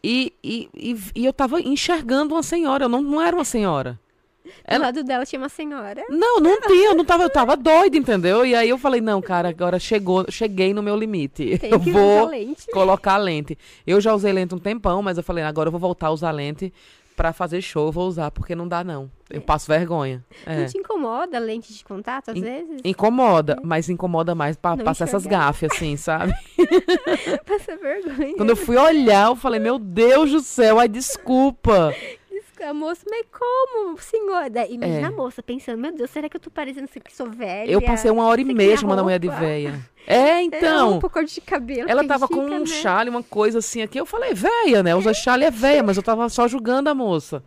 e, 0.03 0.33
e, 0.43 0.69
e, 0.75 0.97
e 1.15 1.27
eu 1.27 1.33
tava 1.33 1.61
enxergando 1.61 2.35
uma 2.35 2.43
senhora, 2.43 2.87
eu 2.87 2.89
não, 2.89 3.03
não 3.03 3.21
era 3.21 3.37
uma 3.37 3.45
senhora. 3.45 4.01
Do 4.45 4.81
lado 4.81 5.05
dela 5.05 5.25
tinha 5.25 5.41
uma 5.41 5.49
senhora. 5.49 6.03
Não, 6.09 6.41
não 6.41 6.61
tinha, 6.61 6.91
eu 6.91 6.95
não 6.95 7.05
tava, 7.05 7.25
eu 7.25 7.31
tava 7.31 7.57
doida, 7.57 7.97
entendeu? 7.97 8.45
E 8.45 8.55
aí 8.55 8.69
eu 8.69 8.79
falei, 8.79 9.01
não, 9.01 9.21
cara, 9.21 9.49
agora 9.49 9.79
chegou, 9.79 10.25
cheguei 10.31 10.75
no 10.75 10.83
meu 10.83 10.97
limite. 10.97 11.59
Tem 11.59 11.71
eu 11.71 11.79
vou 11.79 12.27
lente. 12.27 12.67
colocar 12.73 13.17
lente. 13.17 13.57
Eu 13.87 14.01
já 14.01 14.15
usei 14.15 14.33
lente 14.33 14.55
um 14.55 14.59
tempão, 14.59 15.03
mas 15.03 15.17
eu 15.17 15.23
falei, 15.23 15.45
agora 15.45 15.69
eu 15.69 15.71
vou 15.73 15.81
voltar 15.81 16.09
a 16.09 16.11
usar 16.11 16.31
lente 16.31 16.73
para 17.17 17.33
fazer 17.33 17.61
show, 17.61 17.87
eu 17.87 17.93
vou 17.93 18.09
usar, 18.09 18.31
porque 18.31 18.55
não 18.55 18.67
dá, 18.67 18.83
não. 18.83 19.11
Eu 19.31 19.39
é. 19.39 19.41
passo 19.41 19.69
vergonha. 19.69 20.25
É. 20.45 20.61
Não 20.61 20.67
te 20.67 20.79
incomoda 20.79 21.37
a 21.37 21.41
lente 21.41 21.73
de 21.73 21.85
contato, 21.85 22.31
às 22.31 22.37
In 22.37 22.41
vezes? 22.41 22.81
Incomoda, 22.85 23.55
é. 23.55 23.57
mas 23.63 23.89
incomoda 23.89 24.35
mais 24.35 24.57
pra 24.57 24.77
não 24.77 24.85
passar 24.85 25.05
enxergar. 25.05 25.19
essas 25.19 25.27
gafas, 25.31 25.73
assim, 25.73 25.97
sabe? 25.97 26.33
Passa 27.47 27.77
vergonha. 27.77 28.35
Quando 28.37 28.51
eu 28.51 28.57
fui 28.57 28.77
olhar, 28.77 29.29
eu 29.29 29.37
falei, 29.37 29.61
meu 29.61 29.79
Deus 29.79 30.31
do 30.31 30.41
céu, 30.41 30.79
ai, 30.79 30.89
desculpa 30.89 31.95
a 32.65 32.75
moça, 32.75 33.05
mas 33.09 33.27
como, 33.31 33.99
senhor? 33.99 34.51
Daí, 34.51 34.75
imagina 34.75 35.01
é. 35.01 35.05
a 35.05 35.11
moça 35.11 35.43
pensando, 35.43 35.79
meu 35.79 35.93
Deus, 35.93 36.11
será 36.11 36.29
que 36.29 36.37
eu 36.37 36.41
tô 36.41 36.51
parecendo 36.51 36.89
que 36.89 37.15
sou 37.15 37.31
velha? 37.31 37.71
Eu 37.71 37.81
passei 37.83 38.11
uma 38.11 38.27
hora 38.27 38.41
e 38.41 38.45
meia 38.45 38.77
chamando 38.77 39.01
a 39.01 39.03
mulher 39.03 39.19
de 39.19 39.29
velha. 39.29 39.81
É, 40.05 40.43
então. 40.43 40.95
É, 40.95 40.97
um 40.97 40.99
pouco 40.99 41.23
de 41.25 41.41
cabelo. 41.41 41.89
Ela 41.89 42.05
tava 42.05 42.27
com 42.27 42.41
um 42.41 42.59
né? 42.59 42.67
chale, 42.67 43.09
uma 43.09 43.23
coisa 43.23 43.61
assim 43.61 43.83
aqui. 43.83 44.01
Eu 44.01 44.05
falei, 44.05 44.35
velha, 44.35 44.83
né? 44.83 44.97
Usa 44.97 45.15
chale 45.15 45.45
é 45.45 45.51
velha, 45.51 45.81
mas 45.81 45.97
eu 45.97 46.03
tava 46.03 46.29
só 46.29 46.49
julgando 46.49 46.91
a 46.91 46.95
moça. 46.95 47.41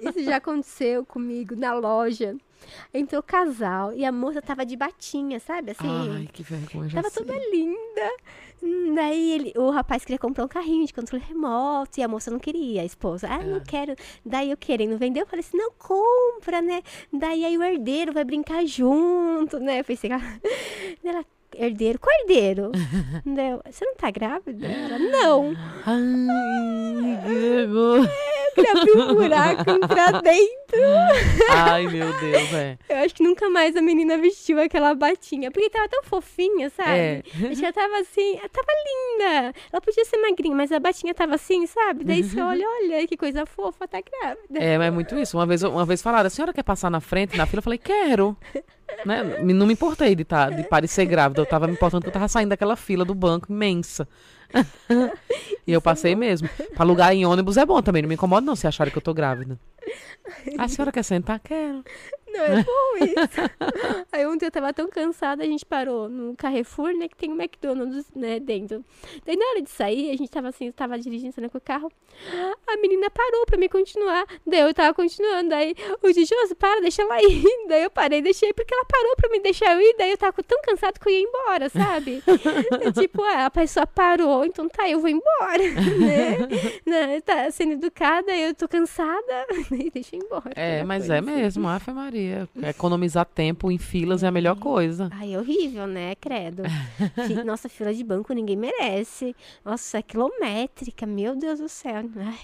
Isso 0.00 0.22
já 0.22 0.36
aconteceu 0.36 1.04
comigo 1.04 1.56
na 1.56 1.74
loja. 1.74 2.36
Entrou 2.92 3.20
o 3.20 3.22
casal 3.22 3.92
e 3.92 4.04
a 4.04 4.12
moça 4.12 4.40
tava 4.42 4.64
de 4.64 4.76
batinha, 4.76 5.40
sabe? 5.40 5.72
Assim. 5.72 5.88
Ai, 5.88 6.28
que 6.32 6.42
vergonha. 6.42 6.90
Tava 6.90 7.10
toda 7.10 7.32
linda. 7.50 8.10
Daí 8.94 9.32
ele, 9.32 9.52
o 9.56 9.70
rapaz 9.70 10.04
queria 10.04 10.18
comprar 10.18 10.44
um 10.44 10.48
carrinho 10.48 10.86
de 10.86 10.92
controle 10.92 11.24
remoto 11.26 11.98
e 11.98 12.02
a 12.02 12.08
moça 12.08 12.30
não 12.30 12.38
queria, 12.38 12.82
a 12.82 12.84
esposa. 12.84 13.28
Ah, 13.28 13.42
não 13.42 13.56
é. 13.56 13.60
quero. 13.60 13.94
Daí 14.24 14.50
eu 14.50 14.56
querendo 14.56 14.98
vender, 14.98 15.22
eu 15.22 15.26
falei 15.26 15.40
assim, 15.40 15.56
não 15.56 15.72
compra, 15.72 16.60
né? 16.60 16.82
Daí 17.12 17.44
aí 17.44 17.56
o 17.56 17.62
herdeiro 17.62 18.12
vai 18.12 18.24
brincar 18.24 18.64
junto, 18.66 19.58
né? 19.58 19.80
Eu 19.80 19.84
pensei, 19.84 20.10
ela, 21.04 21.24
herdeiro. 21.64 21.98
Qual 21.98 22.14
herdeiro? 22.20 22.72
Entendeu? 23.24 23.60
Você 23.70 23.84
não 23.84 23.94
tá 23.94 24.10
grávida? 24.10 24.66
Ela, 24.66 24.98
não. 24.98 25.54
Ai, 25.86 27.22
que 27.26 27.34
vergonha. 27.34 28.10
Eu 28.56 28.78
abri 28.78 28.92
um 28.92 29.14
buraco 29.14 29.86
pra 29.86 30.20
dentro. 30.20 30.80
Ai, 31.50 31.86
meu 31.86 32.12
Deus, 32.18 32.52
é. 32.52 32.78
Eu 32.88 32.96
acho 32.96 33.14
que 33.14 33.22
nunca 33.22 33.48
mais 33.48 33.76
a 33.76 33.80
menina 33.80 34.18
vestiu 34.18 34.60
aquela 34.60 34.92
batinha. 34.94 35.50
Porque 35.50 35.70
tava 35.70 35.88
tão 35.88 36.02
fofinha, 36.02 36.68
sabe? 36.70 36.90
É. 36.90 37.22
Acho 37.48 37.60
que 37.60 37.64
ela 37.64 37.72
tava 37.72 37.98
assim, 37.98 38.36
ela 38.38 38.48
tava 38.48 38.68
linda. 38.86 39.54
Ela 39.72 39.80
podia 39.80 40.04
ser 40.04 40.16
magrinha, 40.18 40.54
mas 40.54 40.72
a 40.72 40.80
batinha 40.80 41.14
tava 41.14 41.36
assim, 41.36 41.64
sabe? 41.66 42.04
Daí 42.04 42.22
você 42.24 42.40
olha, 42.40 42.66
olha, 42.66 43.06
que 43.06 43.16
coisa 43.16 43.46
fofa, 43.46 43.86
tá 43.86 44.00
grávida. 44.00 44.58
É, 44.58 44.76
mas 44.76 44.88
é 44.88 44.90
muito 44.90 45.16
isso. 45.16 45.36
Uma 45.36 45.46
vez, 45.46 45.62
uma 45.62 45.86
vez 45.86 46.02
falaram, 46.02 46.26
a 46.26 46.30
senhora 46.30 46.52
quer 46.52 46.64
passar 46.64 46.90
na 46.90 47.00
frente, 47.00 47.36
na 47.36 47.46
fila? 47.46 47.60
Eu 47.60 47.62
falei, 47.62 47.78
quero. 47.78 48.36
Né? 49.04 49.22
Não 49.42 49.66
me 49.66 49.72
importei 49.72 50.14
de, 50.14 50.24
tá, 50.24 50.50
de 50.50 50.62
parecer 50.64 51.04
grávida. 51.06 51.40
Eu 51.40 51.46
tava 51.46 51.66
me 51.66 51.72
importando 51.72 52.02
que 52.02 52.08
eu 52.08 52.12
tava 52.12 52.28
saindo 52.28 52.50
daquela 52.50 52.76
fila 52.76 53.04
do 53.04 53.14
banco 53.14 53.50
imensa. 53.50 54.08
e 55.66 55.72
eu 55.72 55.80
passei 55.80 56.14
mesmo. 56.14 56.48
Pra 56.74 56.84
lugar 56.84 57.14
em 57.14 57.24
ônibus 57.24 57.56
é 57.56 57.64
bom 57.64 57.80
também. 57.80 58.02
Não 58.02 58.08
me 58.08 58.14
incomoda 58.14 58.44
não 58.44 58.56
se 58.56 58.66
acharem 58.66 58.92
que 58.92 58.98
eu 58.98 59.02
tô 59.02 59.14
grávida. 59.14 59.58
A 60.58 60.68
senhora 60.68 60.92
quer 60.92 61.02
sentar? 61.02 61.40
Quero. 61.40 61.84
Não, 62.32 62.44
é 62.44 62.62
bom 62.62 63.04
isso. 63.04 64.06
Aí 64.12 64.26
ontem 64.26 64.46
eu 64.46 64.50
tava 64.50 64.72
tão 64.72 64.88
cansada, 64.88 65.42
a 65.42 65.46
gente 65.46 65.64
parou 65.64 66.08
no 66.08 66.36
Carrefour, 66.36 66.92
né, 66.94 67.08
que 67.08 67.16
tem 67.16 67.30
um 67.30 67.40
McDonald's, 67.40 68.06
né, 68.14 68.40
dentro. 68.40 68.84
Daí 69.24 69.36
na 69.36 69.44
hora 69.46 69.62
de 69.62 69.70
sair, 69.70 70.10
a 70.10 70.16
gente 70.16 70.30
tava 70.30 70.48
assim, 70.48 70.70
tava 70.72 70.98
dirigindo, 70.98 71.32
saindo 71.34 71.50
com 71.50 71.58
o 71.58 71.60
carro, 71.60 71.90
a 72.66 72.76
menina 72.76 73.10
parou 73.10 73.46
pra 73.46 73.56
me 73.56 73.68
continuar. 73.68 74.24
Daí 74.46 74.60
eu 74.60 74.74
tava 74.74 74.94
continuando, 74.94 75.50
daí 75.50 75.74
o 76.02 76.12
Dijoso, 76.12 76.54
para, 76.56 76.80
deixa 76.80 77.02
ela 77.02 77.20
ir. 77.22 77.40
Daí 77.68 77.84
eu 77.84 77.90
parei, 77.90 78.20
deixei, 78.20 78.52
porque 78.52 78.74
ela 78.74 78.84
parou 78.84 79.14
pra 79.16 79.28
me 79.30 79.40
deixar 79.40 79.74
eu 79.74 79.80
ir, 79.80 79.94
daí 79.96 80.10
eu 80.10 80.18
tava 80.18 80.42
tão 80.42 80.60
cansada 80.62 80.98
que 80.98 81.08
eu 81.08 81.12
ia 81.12 81.22
embora, 81.22 81.68
sabe? 81.68 82.22
É 82.80 82.92
tipo, 82.92 83.22
ah, 83.22 83.46
a 83.46 83.50
pessoa 83.50 83.86
parou, 83.86 84.44
então 84.44 84.68
tá, 84.68 84.88
eu 84.88 85.00
vou 85.00 85.08
embora, 85.08 85.62
né? 85.98 86.38
né? 86.86 87.20
Tá 87.20 87.50
sendo 87.50 87.72
educada, 87.72 88.34
eu 88.34 88.54
tô 88.54 88.66
cansada, 88.66 89.46
daí 89.70 89.90
deixa 89.90 90.16
eu 90.16 90.20
ir 90.20 90.24
embora. 90.24 90.52
É, 90.56 90.82
mas 90.82 91.02
coisa 91.02 91.16
é 91.16 91.18
assim. 91.18 91.30
mesmo. 91.30 91.68
Ave 91.68 91.92
Maria. 91.92 92.19
Economizar 92.62 93.24
tempo 93.24 93.70
em 93.70 93.78
filas 93.78 94.22
é 94.22 94.26
a 94.26 94.30
melhor 94.30 94.56
coisa. 94.56 95.08
Ai, 95.12 95.34
é 95.34 95.38
horrível, 95.38 95.86
né? 95.86 96.14
Credo. 96.16 96.62
Nossa, 97.44 97.68
fila 97.68 97.92
de 97.94 98.02
banco 98.04 98.32
ninguém 98.32 98.56
merece. 98.56 99.34
Nossa, 99.64 99.98
é 99.98 100.02
quilométrica, 100.02 101.06
meu 101.06 101.34
Deus 101.36 101.58
do 101.60 101.68
céu. 101.68 102.04
Ai, 102.16 102.38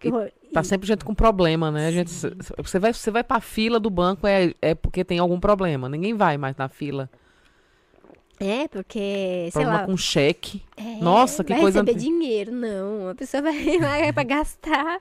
que 0.00 0.08
horror. 0.08 0.30
Tá 0.52 0.62
sempre 0.62 0.86
gente 0.88 1.04
com 1.04 1.14
problema, 1.14 1.70
né? 1.70 1.88
A 1.88 1.90
gente, 1.90 2.10
você, 2.56 2.78
vai, 2.78 2.92
você 2.92 3.10
vai 3.10 3.22
pra 3.22 3.40
fila 3.40 3.78
do 3.78 3.90
banco 3.90 4.26
é, 4.26 4.54
é 4.62 4.74
porque 4.74 5.04
tem 5.04 5.18
algum 5.18 5.38
problema. 5.38 5.88
Ninguém 5.88 6.14
vai 6.14 6.38
mais 6.38 6.56
na 6.56 6.68
fila. 6.68 7.10
É, 8.40 8.68
porque, 8.68 9.48
sei 9.50 9.50
Problema 9.50 9.80
lá. 9.80 9.84
com 9.86 9.96
cheque. 9.96 10.62
é, 10.76 11.02
Nossa, 11.02 11.42
que 11.42 11.52
vai 11.52 11.60
coisa 11.60 11.80
receber 11.80 11.98
ante- 11.98 12.04
dinheiro, 12.04 12.52
não. 12.52 13.08
A 13.08 13.14
pessoa 13.16 13.42
vai, 13.42 13.52
vai 13.80 14.12
pra 14.12 14.22
gastar, 14.22 15.00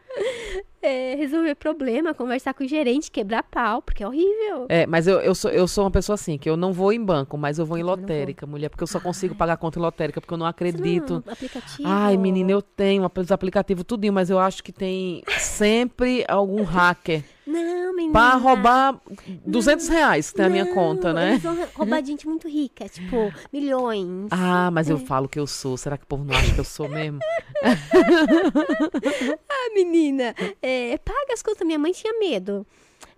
é, 0.82 1.16
resolver 1.16 1.56
problema, 1.56 2.14
conversar 2.14 2.54
com 2.54 2.64
o 2.64 2.68
gerente, 2.68 3.10
quebrar 3.12 3.44
pau, 3.44 3.82
porque 3.82 4.04
é 4.04 4.08
horrível. 4.08 4.66
É, 4.70 4.86
mas 4.86 5.08
eu, 5.08 5.20
eu, 5.20 5.34
sou, 5.36 5.50
eu 5.52 5.68
sou 5.68 5.84
uma 5.86 5.92
pessoa 5.92 6.14
assim, 6.16 6.38
que 6.38 6.50
eu 6.50 6.56
não 6.58 6.72
vou 6.74 6.94
em 6.94 7.04
banco, 7.04 7.38
mas 7.38 7.58
eu 7.60 7.66
vou 7.66 7.78
em 7.78 7.82
não 7.84 7.90
vou. 7.90 7.98
lotérica, 7.98 8.46
mulher, 8.46 8.70
porque 8.70 8.84
eu 8.84 8.88
só 8.88 9.00
consigo 9.00 9.34
pagar 9.36 9.58
conta 9.58 9.80
em 9.80 9.82
lotérica, 9.82 10.22
porque 10.22 10.34
eu 10.34 10.38
não 10.38 10.46
acredito. 10.46 11.24
não- 11.26 11.34
aplicativo. 11.34 11.82
Ai, 11.88 12.16
menina, 12.18 12.52
eu 12.52 12.62
tenho 12.62 13.10
os 13.18 13.32
aplicativos 13.32 13.84
tudinho, 13.84 14.14
mas 14.14 14.30
eu 14.30 14.40
acho 14.40 14.64
que 14.64 14.72
tem 14.72 15.24
sempre 15.40 16.24
algum 16.28 16.64
hacker 16.64 17.24
Não, 17.46 17.94
menina. 17.96 18.14
pra 18.14 18.34
roubar 18.36 19.00
200 19.46 19.88
reais 19.88 20.30
que 20.32 20.38
tem 20.38 20.46
a 20.46 20.50
minha 20.50 20.66
Não, 20.66 20.74
conta, 20.74 21.14
né? 21.14 21.32
Eles 21.32 21.44
vão 21.44 21.58
roubar 21.74 22.04
gente 22.06 22.28
muito 22.28 22.48
rica, 22.48 22.88
tipo, 22.88 23.34
milhões. 23.52 24.28
Ah, 24.32 24.70
mas 24.72 24.90
É. 24.90 24.94
eu 24.94 25.00
falo 25.00 25.28
que 25.28 25.40
eu 25.40 25.48
sou. 25.48 25.76
Será 25.78 25.98
que 25.98 26.04
o 26.04 26.08
povo 26.08 26.24
não 26.24 26.36
acha 26.36 26.54
que 26.54 26.60
eu 26.60 26.64
sou 26.66 26.88
mesmo? 26.90 27.20
Ah, 29.50 29.70
menina, 29.74 30.34
é, 30.68 30.98
paga 30.98 31.34
as 31.34 31.42
contas. 31.42 31.66
Minha 31.66 31.80
mãe 31.80 31.92
tinha 31.92 32.18
medo. 32.20 32.66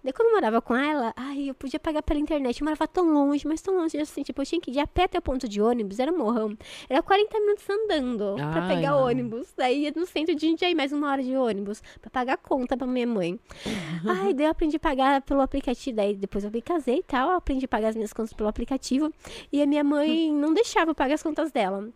Daí 0.02 0.14
quando 0.14 0.30
eu 0.30 0.34
morava 0.36 0.62
com 0.62 0.74
ela, 0.74 1.14
ai, 1.16 1.50
eu 1.50 1.54
podia 1.54 1.80
pagar 1.80 2.02
pela 2.02 2.20
internet. 2.20 2.62
Eu 2.62 2.66
morava 2.66 2.88
tão 2.88 3.12
longe, 3.14 3.46
mas 3.46 3.62
tão 3.62 3.76
longe 3.76 3.98
assim. 3.98 4.24
Tipo, 4.24 4.42
eu 4.42 4.46
tinha 4.46 4.62
que 4.62 4.72
ir 4.72 4.80
a 4.80 4.88
pé 4.88 5.04
até 5.04 5.18
o 5.18 5.22
ponto 5.22 5.48
de 5.48 5.62
ônibus, 5.62 6.00
era 6.00 6.12
um 6.12 6.18
morrão. 6.18 6.58
Era 6.90 7.02
40 7.04 7.40
minutos 7.40 7.70
andando 7.70 8.36
pra 8.36 8.64
Ai, 8.64 8.76
pegar 8.76 8.92
não. 8.92 9.06
ônibus. 9.06 9.54
Daí 9.58 9.84
ia 9.84 9.94
no 9.94 10.06
centro 10.06 10.34
de 10.34 10.48
Jundiaí, 10.48 10.74
mais 10.74 10.94
uma 10.94 11.12
hora 11.12 11.22
de 11.22 11.36
ônibus, 11.36 11.82
pra 12.00 12.10
pagar 12.10 12.34
a 12.34 12.38
conta 12.38 12.78
pra 12.78 12.88
minha 12.88 13.08
mãe. 13.08 13.38
ai, 14.08 14.34
daí 14.34 14.46
eu 14.46 14.52
aprendi 14.52 14.78
a 14.78 14.80
pagar 14.80 15.22
pelo 15.22 15.42
aplicativo. 15.42 15.98
Daí 15.98 16.16
depois 16.16 16.46
eu 16.46 16.52
me 16.52 16.62
casei 16.62 17.00
e 17.00 17.04
tal, 17.04 17.32
aprendi 17.32 17.66
a 17.66 17.68
pagar 17.68 17.90
as 17.90 17.96
minhas 17.96 18.14
contas 18.14 18.32
pelo 18.32 18.48
aplicativo. 18.48 19.12
E 19.52 19.62
a 19.62 19.66
minha 19.66 19.84
mãe 19.84 20.32
não 20.32 20.54
deixava 20.54 20.92
eu 20.92 20.96
pagar 20.96 21.16
as 21.16 21.24
contas 21.24 21.52
dela. 21.52 21.90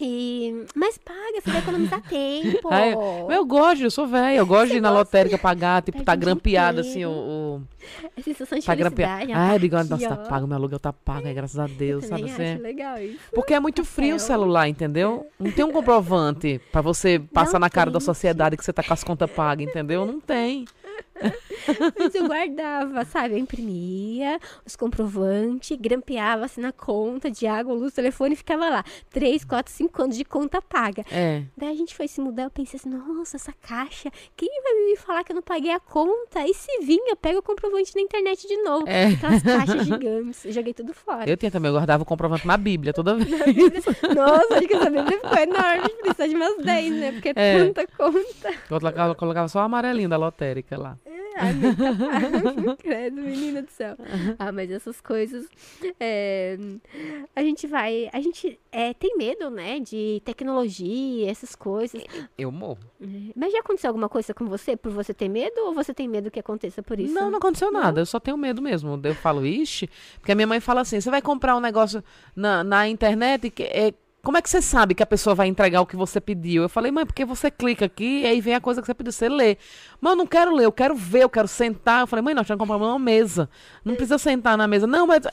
E... 0.00 0.64
Mas 0.74 0.98
paga, 0.98 1.40
você 1.42 1.50
vai 1.50 1.60
economizar 1.60 2.02
tempo. 2.08 2.68
Ai, 2.70 2.94
eu 3.28 3.44
gosto, 3.46 3.82
eu 3.84 3.90
sou 3.90 4.06
velha. 4.06 4.36
Eu 4.38 4.46
gosto 4.46 4.72
de 4.72 4.78
ir 4.78 4.80
na 4.80 4.90
lotérica 4.90 5.38
pagar, 5.38 5.82
tipo, 5.82 5.98
Perde 5.98 6.06
tá 6.06 6.16
grampeado 6.16 6.80
assim, 6.80 7.04
o. 7.04 7.10
o 7.10 7.62
É 8.16 8.22
sensação 8.22 8.58
de 8.58 8.66
tá 8.66 8.74
grampeado. 8.74 9.20
felicidade. 9.20 9.40
Ai, 9.40 9.50
a 9.50 9.54
eu 9.54 9.58
digo, 9.60 9.76
nossa, 9.76 10.08
tá 10.08 10.16
pago, 10.28 10.46
meu 10.46 10.56
aluguel 10.56 10.80
tá 10.80 10.92
pago, 10.92 11.26
ai, 11.28 11.34
graças 11.34 11.58
a 11.58 11.66
Deus, 11.68 12.02
Eu 12.04 12.08
sabe 12.08 12.24
assim? 12.24 12.54
acho 12.54 12.62
legal 12.62 12.98
isso. 12.98 13.18
Porque 13.32 13.54
é 13.54 13.60
muito 13.60 13.84
frio 13.84 14.16
o 14.16 14.20
celular, 14.20 14.68
entendeu? 14.68 15.26
Não 15.38 15.52
tem 15.52 15.64
um 15.64 15.70
comprovante 15.70 16.60
pra 16.72 16.80
você 16.80 17.20
passar 17.32 17.60
na 17.60 17.70
cara 17.70 17.90
da 17.90 17.98
tem. 18.00 18.04
sociedade 18.06 18.56
que 18.56 18.64
você 18.64 18.72
tá 18.72 18.82
com 18.82 18.92
as 18.92 19.04
contas 19.04 19.30
pagas, 19.30 19.66
entendeu? 19.66 20.04
Não 20.04 20.20
tem. 20.20 20.64
Mas 21.98 22.14
eu 22.14 22.26
guardava, 22.26 23.04
sabe? 23.04 23.34
Eu 23.34 23.38
imprimia 23.38 24.38
os 24.66 24.76
comprovantes, 24.76 25.76
grampeava 25.80 26.44
assim 26.44 26.60
na 26.60 26.72
conta 26.72 27.30
de 27.30 27.46
água, 27.46 27.74
luz, 27.74 27.92
telefone 27.94 28.34
e 28.34 28.36
ficava 28.36 28.68
lá. 28.68 28.84
Três, 29.10 29.44
quatro, 29.44 29.72
cinco 29.72 30.02
anos 30.02 30.16
de 30.16 30.24
conta 30.24 30.60
paga. 30.60 31.04
É. 31.10 31.42
Daí 31.56 31.70
a 31.70 31.74
gente 31.74 31.94
foi 31.94 32.08
se 32.08 32.20
mudar, 32.20 32.44
eu 32.44 32.50
pensei 32.50 32.78
assim, 32.78 32.88
nossa, 32.90 33.36
essa 33.36 33.52
caixa, 33.52 34.10
quem 34.36 34.48
vai 34.62 34.74
me 34.86 34.96
falar 34.96 35.24
que 35.24 35.32
eu 35.32 35.36
não 35.36 35.42
paguei 35.42 35.70
a 35.72 35.80
conta? 35.80 36.46
E 36.46 36.54
se 36.54 36.80
vir, 36.82 37.00
eu 37.08 37.16
pego 37.16 37.38
o 37.38 37.42
comprovante 37.42 37.94
na 37.94 38.02
internet 38.02 38.46
de 38.46 38.56
novo. 38.62 38.88
É. 38.88 39.06
Aquelas 39.08 39.42
caixas 39.44 39.86
gigantes, 39.86 40.44
eu 40.44 40.52
joguei 40.52 40.74
tudo 40.74 40.92
fora. 40.92 41.28
Eu 41.28 41.36
tinha 41.36 41.50
também, 41.50 41.68
eu 41.70 41.74
guardava 41.74 42.02
o 42.02 42.06
comprovante 42.06 42.46
na 42.46 42.56
Bíblia 42.56 42.92
toda 42.92 43.14
vez. 43.14 43.30
Nossa, 44.14 44.54
acho 44.58 44.68
que 44.68 44.74
essa 44.74 44.90
Bíblia 44.90 45.18
ficou 45.18 45.38
enorme, 45.38 45.88
precisa 46.02 46.28
de 46.28 46.34
umas 46.34 46.56
10, 46.64 46.92
né? 46.92 47.12
Porque 47.12 47.28
é 47.28 47.32
É. 47.36 47.64
tanta 47.64 47.86
conta. 47.96 48.54
Eu 48.70 49.14
colocava, 49.16 49.48
só 49.48 49.60
o 49.60 49.62
amarelinho 49.62 50.08
da 50.08 50.16
lotérica 50.16 50.78
lá. 50.78 50.98
Ai, 51.06 51.13
pai. 51.38 51.52
Credo, 52.78 53.20
menina 53.20 53.62
do 53.62 53.70
céu. 53.70 53.96
Ah, 54.38 54.52
mas 54.52 54.70
essas 54.70 55.00
coisas. 55.00 55.46
é, 55.98 56.56
a 57.34 57.42
gente 57.42 57.66
vai. 57.66 58.08
A 58.12 58.20
gente 58.20 58.58
é, 58.70 58.94
tem 58.94 59.16
medo, 59.16 59.50
né? 59.50 59.80
De 59.80 60.22
tecnologia, 60.24 61.30
essas 61.30 61.54
coisas. 61.54 62.02
Eu 62.38 62.50
morro. 62.50 62.78
Mas 63.34 63.52
já 63.52 63.60
aconteceu 63.60 63.88
alguma 63.88 64.08
coisa 64.08 64.32
com 64.32 64.46
você 64.46 64.76
por 64.76 64.92
você 64.92 65.12
ter 65.12 65.28
medo 65.28 65.58
ou 65.66 65.74
você 65.74 65.92
tem 65.92 66.08
medo 66.08 66.30
que 66.30 66.40
aconteça 66.40 66.82
por 66.82 66.98
isso? 66.98 67.12
Não, 67.12 67.30
não 67.30 67.38
aconteceu 67.38 67.70
nada. 67.70 68.00
Eu 68.00 68.06
só 68.06 68.18
tenho 68.18 68.36
medo 68.36 68.62
mesmo. 68.62 69.00
Eu 69.02 69.14
falo, 69.14 69.44
ixi, 69.44 69.88
porque 70.18 70.32
a 70.32 70.34
minha 70.34 70.46
mãe 70.46 70.60
fala 70.60 70.80
assim: 70.82 71.00
você 71.00 71.10
vai 71.10 71.20
comprar 71.20 71.56
um 71.56 71.60
negócio 71.60 72.02
na, 72.34 72.64
na 72.64 72.88
internet 72.88 73.50
que 73.50 73.62
é. 73.64 73.92
Como 74.24 74.38
é 74.38 74.42
que 74.42 74.48
você 74.48 74.62
sabe 74.62 74.94
que 74.94 75.02
a 75.02 75.06
pessoa 75.06 75.34
vai 75.34 75.46
entregar 75.46 75.82
o 75.82 75.86
que 75.86 75.94
você 75.94 76.20
pediu? 76.20 76.62
Eu 76.62 76.68
falei, 76.68 76.90
mãe, 76.90 77.04
porque 77.04 77.24
você 77.24 77.50
clica 77.50 77.84
aqui 77.84 78.22
e 78.22 78.26
aí 78.26 78.40
vem 78.40 78.54
a 78.54 78.60
coisa 78.60 78.80
que 78.80 78.86
você 78.86 78.94
pediu, 78.94 79.12
você 79.12 79.28
lê. 79.28 79.58
Mas 80.00 80.12
eu 80.12 80.16
não 80.16 80.26
quero 80.26 80.54
ler, 80.54 80.64
eu 80.64 80.72
quero 80.72 80.94
ver, 80.94 81.24
eu 81.24 81.28
quero 81.28 81.46
sentar. 81.46 82.00
Eu 82.00 82.06
falei, 82.06 82.22
mãe, 82.22 82.34
nós 82.34 82.46
temos 82.46 82.58
que 82.58 82.66
comprar 82.66 82.84
uma 82.84 82.98
mesa. 82.98 83.48
Não 83.84 83.94
precisa 83.94 84.16
sentar 84.16 84.56
na 84.56 84.66
mesa. 84.66 84.86
Não, 84.86 85.06
mas 85.06 85.24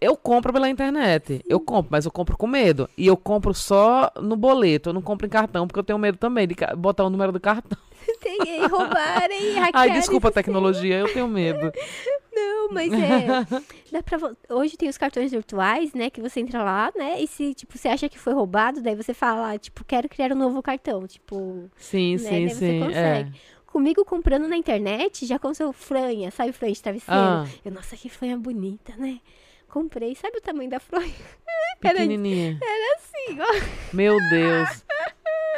eu 0.00 0.16
compro 0.16 0.52
pela 0.52 0.68
internet. 0.68 1.42
Eu 1.46 1.60
compro, 1.60 1.88
mas 1.90 2.04
eu 2.04 2.10
compro 2.10 2.36
com 2.36 2.46
medo. 2.46 2.88
E 2.96 3.06
eu 3.06 3.16
compro 3.16 3.52
só 3.52 4.10
no 4.20 4.34
boleto. 4.34 4.88
Eu 4.88 4.94
não 4.94 5.02
compro 5.02 5.26
em 5.26 5.30
cartão, 5.30 5.66
porque 5.66 5.78
eu 5.78 5.84
tenho 5.84 5.98
medo 5.98 6.16
também 6.16 6.48
de 6.48 6.56
botar 6.76 7.04
o 7.04 7.10
número 7.10 7.32
do 7.32 7.40
cartão. 7.40 7.78
E 8.24 8.66
roubarem, 8.66 9.58
Ai, 9.58 9.64
hackearem 9.64 9.92
desculpa 9.94 10.28
a 10.28 10.32
seu 10.32 10.34
tecnologia, 10.34 10.96
eu 10.96 11.12
tenho 11.12 11.26
medo. 11.26 11.72
Não, 12.36 12.68
mas 12.70 12.92
é. 12.92 13.26
dá 13.90 14.02
pra, 14.02 14.18
hoje 14.50 14.76
tem 14.76 14.88
os 14.90 14.98
cartões 14.98 15.30
virtuais, 15.30 15.94
né? 15.94 16.10
Que 16.10 16.20
você 16.20 16.40
entra 16.40 16.62
lá, 16.62 16.92
né? 16.94 17.18
E 17.20 17.26
se, 17.26 17.54
tipo, 17.54 17.76
você 17.78 17.88
acha 17.88 18.08
que 18.10 18.18
foi 18.18 18.34
roubado, 18.34 18.82
daí 18.82 18.94
você 18.94 19.14
fala, 19.14 19.58
tipo, 19.58 19.82
quero 19.84 20.06
criar 20.08 20.32
um 20.32 20.36
novo 20.36 20.62
cartão. 20.62 21.06
Tipo, 21.06 21.70
Sim, 21.76 22.12
né? 22.12 22.18
sim, 22.18 22.30
daí 22.30 22.48
você 22.50 22.54
sim. 22.70 22.82
É. 22.82 22.84
consegue. 22.84 23.40
Comigo 23.66 24.04
comprando 24.04 24.46
na 24.48 24.56
internet, 24.56 25.26
já 25.26 25.36
aconteceu 25.36 25.72
franha, 25.72 26.30
sabe 26.30 26.52
franha 26.52 26.74
de 26.74 26.82
travesseiro? 26.82 27.20
Ah. 27.20 27.46
Eu, 27.64 27.72
nossa, 27.72 27.96
que 27.96 28.08
franha 28.08 28.36
bonita, 28.36 28.94
né? 28.96 29.20
Comprei, 29.68 30.14
sabe 30.14 30.38
o 30.38 30.40
tamanho 30.40 30.70
da 30.70 30.80
fronha? 30.80 31.06
Era 31.82 31.94
Pequenininha. 31.94 32.58
assim, 32.96 33.38
ó. 33.40 33.94
Meu 33.94 34.16
Deus. 34.30 34.84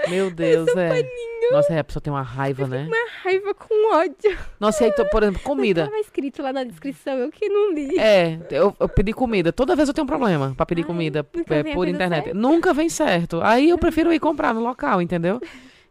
Meu 0.08 0.30
Deus, 0.30 0.68
é. 0.76 1.02
Nossa, 1.50 1.72
é, 1.72 1.78
a 1.78 1.84
pessoa 1.84 2.02
tem 2.02 2.12
uma 2.12 2.22
raiva, 2.22 2.66
né? 2.66 2.86
Uma 2.86 3.22
raiva 3.22 3.54
com 3.54 3.94
ódio. 3.94 4.38
Nossa, 4.60 4.84
e 4.84 4.86
aí, 4.86 4.92
por 5.10 5.22
exemplo, 5.22 5.40
comida. 5.42 5.86
Tava 5.86 5.98
escrito 5.98 6.42
lá 6.42 6.52
na 6.52 6.62
descrição, 6.62 7.14
eu 7.14 7.30
que 7.30 7.48
não 7.48 7.72
li. 7.72 7.98
É, 7.98 8.38
eu, 8.50 8.76
eu 8.78 8.88
pedi 8.88 9.12
comida. 9.12 9.52
Toda 9.52 9.74
vez 9.74 9.88
eu 9.88 9.94
tenho 9.94 10.04
um 10.04 10.08
problema 10.08 10.52
pra 10.54 10.66
pedir 10.66 10.82
Ai, 10.82 10.86
comida 10.86 11.26
é, 11.48 11.74
por 11.74 11.88
internet. 11.88 12.24
certa. 12.24 12.38
Nunca 12.38 12.74
vem 12.74 12.88
certo. 12.88 13.40
Aí 13.42 13.70
eu 13.70 13.78
prefiro 13.78 14.12
ir 14.12 14.20
comprar 14.20 14.52
no 14.52 14.60
local, 14.60 15.00
entendeu? 15.00 15.40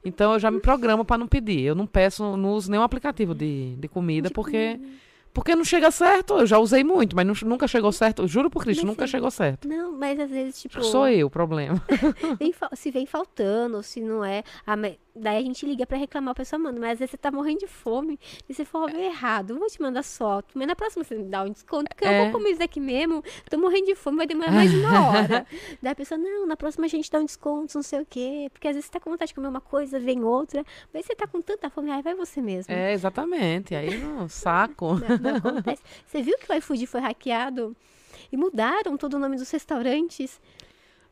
Então 0.06 0.34
eu 0.34 0.40
já 0.40 0.52
me 0.52 0.60
programo 0.60 1.04
pra 1.04 1.18
não 1.18 1.28
pedir. 1.28 1.62
Eu 1.62 1.76
não 1.76 1.88
peço, 1.88 2.38
não 2.38 2.52
uso 2.54 2.70
nenhum 2.70 2.84
aplicativo 2.84 3.34
de, 3.34 3.76
de 3.78 3.88
comida, 3.88 4.30
De 4.30 4.34
porque, 4.34 4.76
comida. 4.78 4.90
Porque 5.38 5.56
não 5.56 5.64
chega 5.64 5.92
certo. 5.92 6.34
Eu 6.40 6.48
já 6.48 6.58
usei 6.58 6.84
muito, 6.84 7.16
mas 7.16 7.24
nu- 7.28 7.48
nunca 7.50 7.68
chegou 7.68 7.92
certo. 7.92 8.24
Eu 8.24 8.28
Juro 8.28 8.50
por 8.50 8.64
Cristo, 8.64 8.82
Mas 8.82 8.88
nunca 8.90 9.06
sim. 9.06 9.12
chegou 9.12 9.30
certo. 9.30 9.68
Não, 9.68 9.92
mas 9.92 10.20
às 10.20 10.32
vezes, 10.32 10.60
tipo. 10.60 10.84
Sou 10.84 11.08
eu 11.08 11.28
o 11.28 11.30
problema. 11.30 11.80
se 12.76 12.90
vem 12.90 13.06
faltando, 13.06 13.78
ou 13.78 13.84
se 13.84 14.02
não 14.02 14.26
é. 14.26 14.44
ah, 14.66 14.76
mas 14.76 14.96
daí 15.20 15.38
a 15.38 15.42
gente 15.42 15.66
liga 15.66 15.86
pra 15.86 15.98
reclamar, 15.98 16.32
a 16.32 16.36
pessoa 16.36 16.60
manda. 16.60 16.80
Mas 16.80 16.94
às 16.94 17.00
vezes 17.00 17.12
você 17.12 17.18
tá 17.18 17.32
morrendo 17.32 17.60
de 17.60 17.68
fome 17.68 18.20
e 18.50 18.54
você 18.54 18.66
for 18.66 18.92
ver 18.92 19.06
errado. 19.06 19.52
Eu 19.52 19.60
vou 19.60 19.68
te 19.68 19.80
mandar 19.82 20.04
foto. 20.04 20.48
Mas 20.56 20.68
na 20.68 20.76
próxima 20.76 21.04
você 21.04 21.16
me 21.16 21.24
dá 21.26 21.44
um 21.44 21.52
desconto, 21.52 21.86
porque 21.90 22.04
eu 22.04 22.10
É. 22.10 22.24
vou 22.24 22.32
comer 22.32 22.50
isso 22.52 22.60
daqui 22.60 22.80
mesmo. 22.80 23.24
Tô 23.50 23.58
morrendo 23.60 23.86
de 23.86 23.96
fome, 23.96 24.18
vai 24.18 24.28
demorar 24.28 24.52
mais 24.52 24.74
uma 24.74 24.90
hora. 25.10 25.46
daí 25.82 25.92
a 25.92 25.96
pessoa, 25.96 26.18
não, 26.18 26.46
na 26.48 26.58
próxima 26.58 26.86
a 26.86 26.90
gente 26.90 27.12
dá 27.12 27.20
um 27.20 27.26
desconto, 27.26 27.76
não 27.76 27.84
sei 27.84 28.02
o 28.02 28.06
quê. 28.10 28.48
Porque 28.52 28.68
às 28.68 28.74
vezes 28.76 28.86
você 28.88 28.92
tá 28.94 29.00
com 29.00 29.10
vontade 29.12 29.30
de 29.30 29.36
comer 29.36 29.48
uma 29.48 29.62
coisa, 29.62 30.00
vem 30.00 30.24
outra. 30.24 30.64
Mas 30.94 31.06
você 31.06 31.16
tá 31.16 31.28
com 31.28 31.42
tanta 31.42 31.70
fome, 31.70 31.92
aí 31.92 32.02
vai 32.02 32.16
você 32.16 32.42
mesmo. 32.42 32.74
É, 32.74 32.92
exatamente. 32.94 33.76
Aí 33.76 33.98
no 34.00 34.28
saco. 34.30 34.96
Não, 35.08 35.18
não 35.18 35.27
acontece. 35.36 35.82
Você 36.06 36.22
viu 36.22 36.38
que 36.38 36.52
o 36.52 36.56
iFood 36.56 36.88
foi 36.88 37.02
hackeado? 37.02 37.76
E 38.32 38.38
mudaram 38.38 38.98
todo 38.98 39.16
o 39.16 39.20
nome 39.20 39.38
dos 39.38 39.50
restaurantes. 39.50 40.40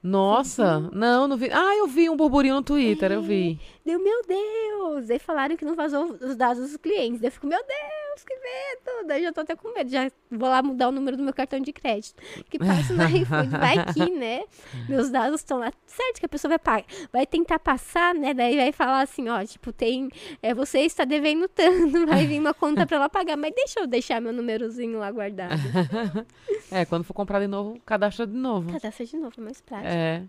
Nossa, 0.02 0.80
não, 0.94 1.28
não 1.28 1.36
vi. 1.36 1.50
Ah, 1.52 1.76
eu 1.78 1.88
vi 1.88 2.10
um 2.10 2.16
burburinho 2.16 2.56
no 2.56 2.62
Twitter, 2.62 3.12
eu 3.12 3.24
vi. 3.24 3.60
Deu, 3.84 4.00
meu 4.00 4.22
Deus! 4.24 5.10
Aí 5.10 5.18
falaram 5.18 5.58
que 5.58 5.66
não 5.66 5.76
vazou 5.76 6.16
os 6.22 6.36
dados 6.36 6.62
dos 6.62 6.78
clientes. 6.78 7.24
Eu 7.24 7.32
fico, 7.32 7.48
meu 7.48 7.58
Deus, 7.58 8.05
que 8.24 8.34
medo! 8.36 9.08
Daí 9.08 9.22
eu 9.22 9.26
já 9.26 9.34
tô 9.34 9.42
até 9.42 9.56
com 9.56 9.74
medo. 9.74 9.90
Já 9.90 10.10
vou 10.32 10.50
lá 10.50 10.62
mudar 10.62 10.90
o 10.90 10.92
número 10.92 11.18
do 11.18 11.24
meu 11.24 11.34
cartão 11.34 11.60
de 11.60 11.74
crédito. 11.74 12.22
Que 12.50 12.60
passa 12.60 12.94
no 12.94 13.04
iFood. 13.08 13.50
Vai 13.50 13.78
aqui, 13.78 14.12
né? 14.12 14.44
Meus 14.88 15.10
dados 15.10 15.42
estão 15.42 15.58
lá. 15.58 15.72
Certo 15.86 16.20
que 16.20 16.26
a 16.26 16.30
pessoa 16.30 16.50
vai 16.50 16.60
pagar. 16.60 16.86
Vai 17.12 17.26
tentar 17.26 17.60
passar, 17.60 18.14
né? 18.14 18.34
Daí 18.34 18.56
vai 18.56 18.72
falar 18.72 19.02
assim, 19.02 19.30
ó, 19.30 19.44
tipo, 19.44 19.72
tem. 19.72 20.10
É, 20.42 20.54
você 20.54 20.80
está 20.80 21.06
devendo 21.06 21.48
tanto. 21.48 22.06
Vai 22.06 22.26
vir 22.26 22.40
uma 22.40 22.54
conta 22.54 22.86
pra 22.86 22.98
ela 22.98 23.10
pagar. 23.10 23.38
Mas 23.38 23.54
deixa 23.56 23.80
eu 23.80 23.88
deixar 23.88 24.22
meu 24.22 24.34
númerozinho 24.34 25.00
lá 25.00 25.12
guardado. 25.12 25.56
É, 26.72 26.84
quando 26.84 27.04
for 27.04 27.14
comprar 27.14 27.40
de 27.40 27.48
novo, 27.48 27.80
cadastra 27.86 28.26
de 28.26 28.36
novo. 28.36 28.72
Cadastra 28.74 29.06
de 29.06 29.16
novo, 29.18 29.34
é 29.38 29.42
mais 29.42 29.62
prático. 29.62 29.88
É. 29.88 30.24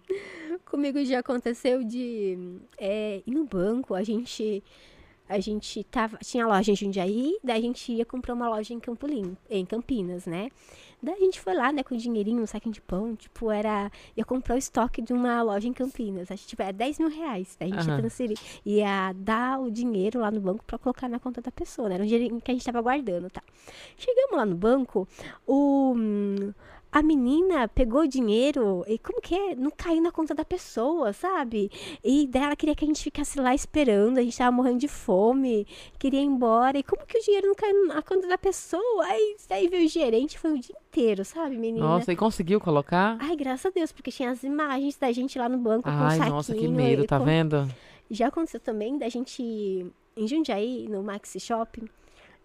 Comigo 0.64 1.02
já 1.04 1.20
aconteceu 1.20 1.82
de 1.82 2.58
é, 2.78 3.22
ir 3.26 3.30
no 3.30 3.44
banco, 3.44 3.94
a 3.94 4.02
gente. 4.02 4.62
A 5.28 5.40
gente 5.40 5.82
tava. 5.84 6.18
Tinha 6.18 6.46
loja 6.46 6.70
em 6.72 6.76
Jundiaí, 6.76 7.36
daí 7.42 7.58
a 7.58 7.62
gente 7.62 7.92
ia 7.92 8.04
comprar 8.04 8.34
uma 8.34 8.48
loja 8.48 8.72
em 8.72 8.80
Campo 8.80 9.06
Limpo, 9.06 9.36
em 9.50 9.64
Campinas, 9.66 10.26
né? 10.26 10.50
Daí 11.02 11.14
a 11.14 11.18
gente 11.20 11.40
foi 11.40 11.54
lá, 11.54 11.70
né, 11.72 11.82
com 11.82 11.94
o 11.94 11.98
dinheirinho, 11.98 12.42
um 12.42 12.46
saquinho 12.46 12.72
de 12.72 12.80
pão, 12.80 13.14
tipo, 13.14 13.50
era. 13.50 13.90
Ia 14.16 14.24
comprar 14.24 14.54
o 14.54 14.58
estoque 14.58 15.02
de 15.02 15.12
uma 15.12 15.42
loja 15.42 15.68
em 15.68 15.72
Campinas. 15.72 16.30
Acho 16.30 16.42
que 16.42 16.48
tipo, 16.48 16.62
era 16.62 16.72
10 16.72 16.98
mil 16.98 17.08
reais. 17.08 17.56
Daí 17.58 17.70
a 17.70 17.74
gente 17.74 17.86
ia 17.86 17.92
Aham. 17.92 18.00
transferir. 18.00 18.38
Ia 18.64 19.12
dar 19.14 19.60
o 19.60 19.70
dinheiro 19.70 20.20
lá 20.20 20.30
no 20.30 20.40
banco 20.40 20.64
pra 20.64 20.78
colocar 20.78 21.08
na 21.08 21.18
conta 21.18 21.40
da 21.40 21.50
pessoa, 21.50 21.88
né? 21.88 21.96
Era 21.96 22.04
um 22.04 22.06
dinheiro 22.06 22.40
que 22.40 22.50
a 22.50 22.54
gente 22.54 22.64
tava 22.64 22.80
guardando, 22.80 23.28
tá? 23.30 23.42
Chegamos 23.96 24.36
lá 24.36 24.46
no 24.46 24.54
banco, 24.56 25.06
o. 25.46 25.94
A 26.96 27.02
menina 27.02 27.68
pegou 27.68 28.04
o 28.04 28.08
dinheiro 28.08 28.82
e 28.88 28.96
como 28.98 29.20
que 29.20 29.34
é? 29.34 29.54
Não 29.54 29.70
caiu 29.70 30.00
na 30.00 30.10
conta 30.10 30.34
da 30.34 30.46
pessoa, 30.46 31.12
sabe? 31.12 31.70
E 32.02 32.26
daí 32.26 32.44
ela 32.44 32.56
queria 32.56 32.74
que 32.74 32.86
a 32.86 32.88
gente 32.88 33.02
ficasse 33.04 33.38
lá 33.38 33.54
esperando, 33.54 34.16
a 34.16 34.22
gente 34.22 34.38
tava 34.38 34.50
morrendo 34.50 34.78
de 34.78 34.88
fome, 34.88 35.66
queria 35.98 36.20
ir 36.20 36.24
embora. 36.24 36.78
E 36.78 36.82
como 36.82 37.04
que 37.04 37.18
o 37.18 37.22
dinheiro 37.22 37.48
não 37.48 37.54
caiu 37.54 37.86
na 37.86 38.00
conta 38.00 38.26
da 38.26 38.38
pessoa? 38.38 39.04
Aí, 39.04 39.36
aí 39.50 39.68
veio 39.68 39.84
o 39.84 39.88
gerente, 39.90 40.38
foi 40.38 40.52
o 40.54 40.58
dia 40.58 40.74
inteiro, 40.88 41.22
sabe, 41.22 41.58
menina? 41.58 41.84
Nossa, 41.84 42.10
e 42.14 42.16
conseguiu 42.16 42.58
colocar? 42.62 43.18
Ai, 43.20 43.36
graças 43.36 43.66
a 43.66 43.70
Deus, 43.70 43.92
porque 43.92 44.10
tinha 44.10 44.30
as 44.30 44.42
imagens 44.42 44.96
da 44.96 45.12
gente 45.12 45.38
lá 45.38 45.50
no 45.50 45.58
banco 45.58 45.82
com 45.82 45.90
o 45.94 46.02
Ai, 46.02 46.16
saquinho. 46.16 46.34
nossa, 46.34 46.54
que 46.54 46.66
medo, 46.66 47.04
tá 47.04 47.18
com- 47.18 47.26
vendo? 47.26 47.68
já 48.10 48.28
aconteceu 48.28 48.58
também 48.60 48.96
da 48.96 49.10
gente, 49.10 49.42
em 50.16 50.26
Jundiaí, 50.26 50.88
no 50.88 51.02
Maxi 51.02 51.38
Shopping, 51.38 51.86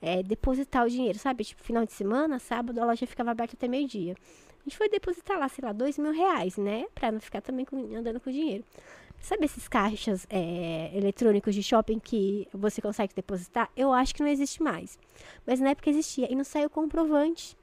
é, 0.01 0.23
depositar 0.23 0.85
o 0.85 0.89
dinheiro, 0.89 1.17
sabe? 1.19 1.43
Tipo, 1.43 1.63
final 1.63 1.85
de 1.85 1.93
semana, 1.93 2.39
sábado, 2.39 2.79
a 2.81 2.85
loja 2.85 3.05
ficava 3.05 3.31
aberta 3.31 3.55
até 3.55 3.67
meio-dia. 3.67 4.15
A 4.59 4.63
gente 4.63 4.77
foi 4.77 4.89
depositar 4.89 5.39
lá, 5.39 5.47
sei 5.49 5.63
lá, 5.65 5.71
dois 5.71 5.97
mil 5.97 6.11
reais, 6.11 6.57
né? 6.57 6.85
Pra 6.93 7.11
não 7.11 7.19
ficar 7.19 7.41
também 7.41 7.65
com- 7.65 7.95
andando 7.95 8.19
com 8.19 8.31
dinheiro. 8.31 8.63
Sabe 9.19 9.45
esses 9.45 9.67
caixas 9.67 10.25
é, 10.29 10.91
eletrônicos 10.95 11.53
de 11.53 11.61
shopping 11.61 11.99
que 11.99 12.47
você 12.53 12.81
consegue 12.81 13.13
depositar? 13.13 13.69
Eu 13.77 13.93
acho 13.93 14.15
que 14.15 14.21
não 14.21 14.27
existe 14.29 14.61
mais. 14.63 14.97
Mas 15.45 15.59
na 15.59 15.69
época 15.69 15.89
existia 15.91 16.31
e 16.31 16.35
não 16.35 16.43
saiu 16.43 16.69
comprovante. 16.69 17.55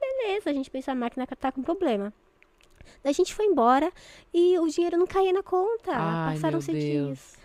Beleza, 0.00 0.48
a 0.50 0.52
gente 0.52 0.70
pensou 0.70 0.92
a 0.92 0.94
máquina 0.94 1.26
tá 1.26 1.52
com 1.52 1.62
problema. 1.62 2.12
Daí 3.02 3.10
a 3.10 3.14
gente 3.14 3.34
foi 3.34 3.44
embora 3.46 3.92
e 4.32 4.58
o 4.58 4.66
dinheiro 4.68 4.96
não 4.96 5.06
caía 5.06 5.32
na 5.32 5.42
conta. 5.42 5.92
Ai, 5.92 6.34
Passaram 6.34 6.52
meu 6.52 6.58
uns 6.58 6.66
dias. 6.66 7.36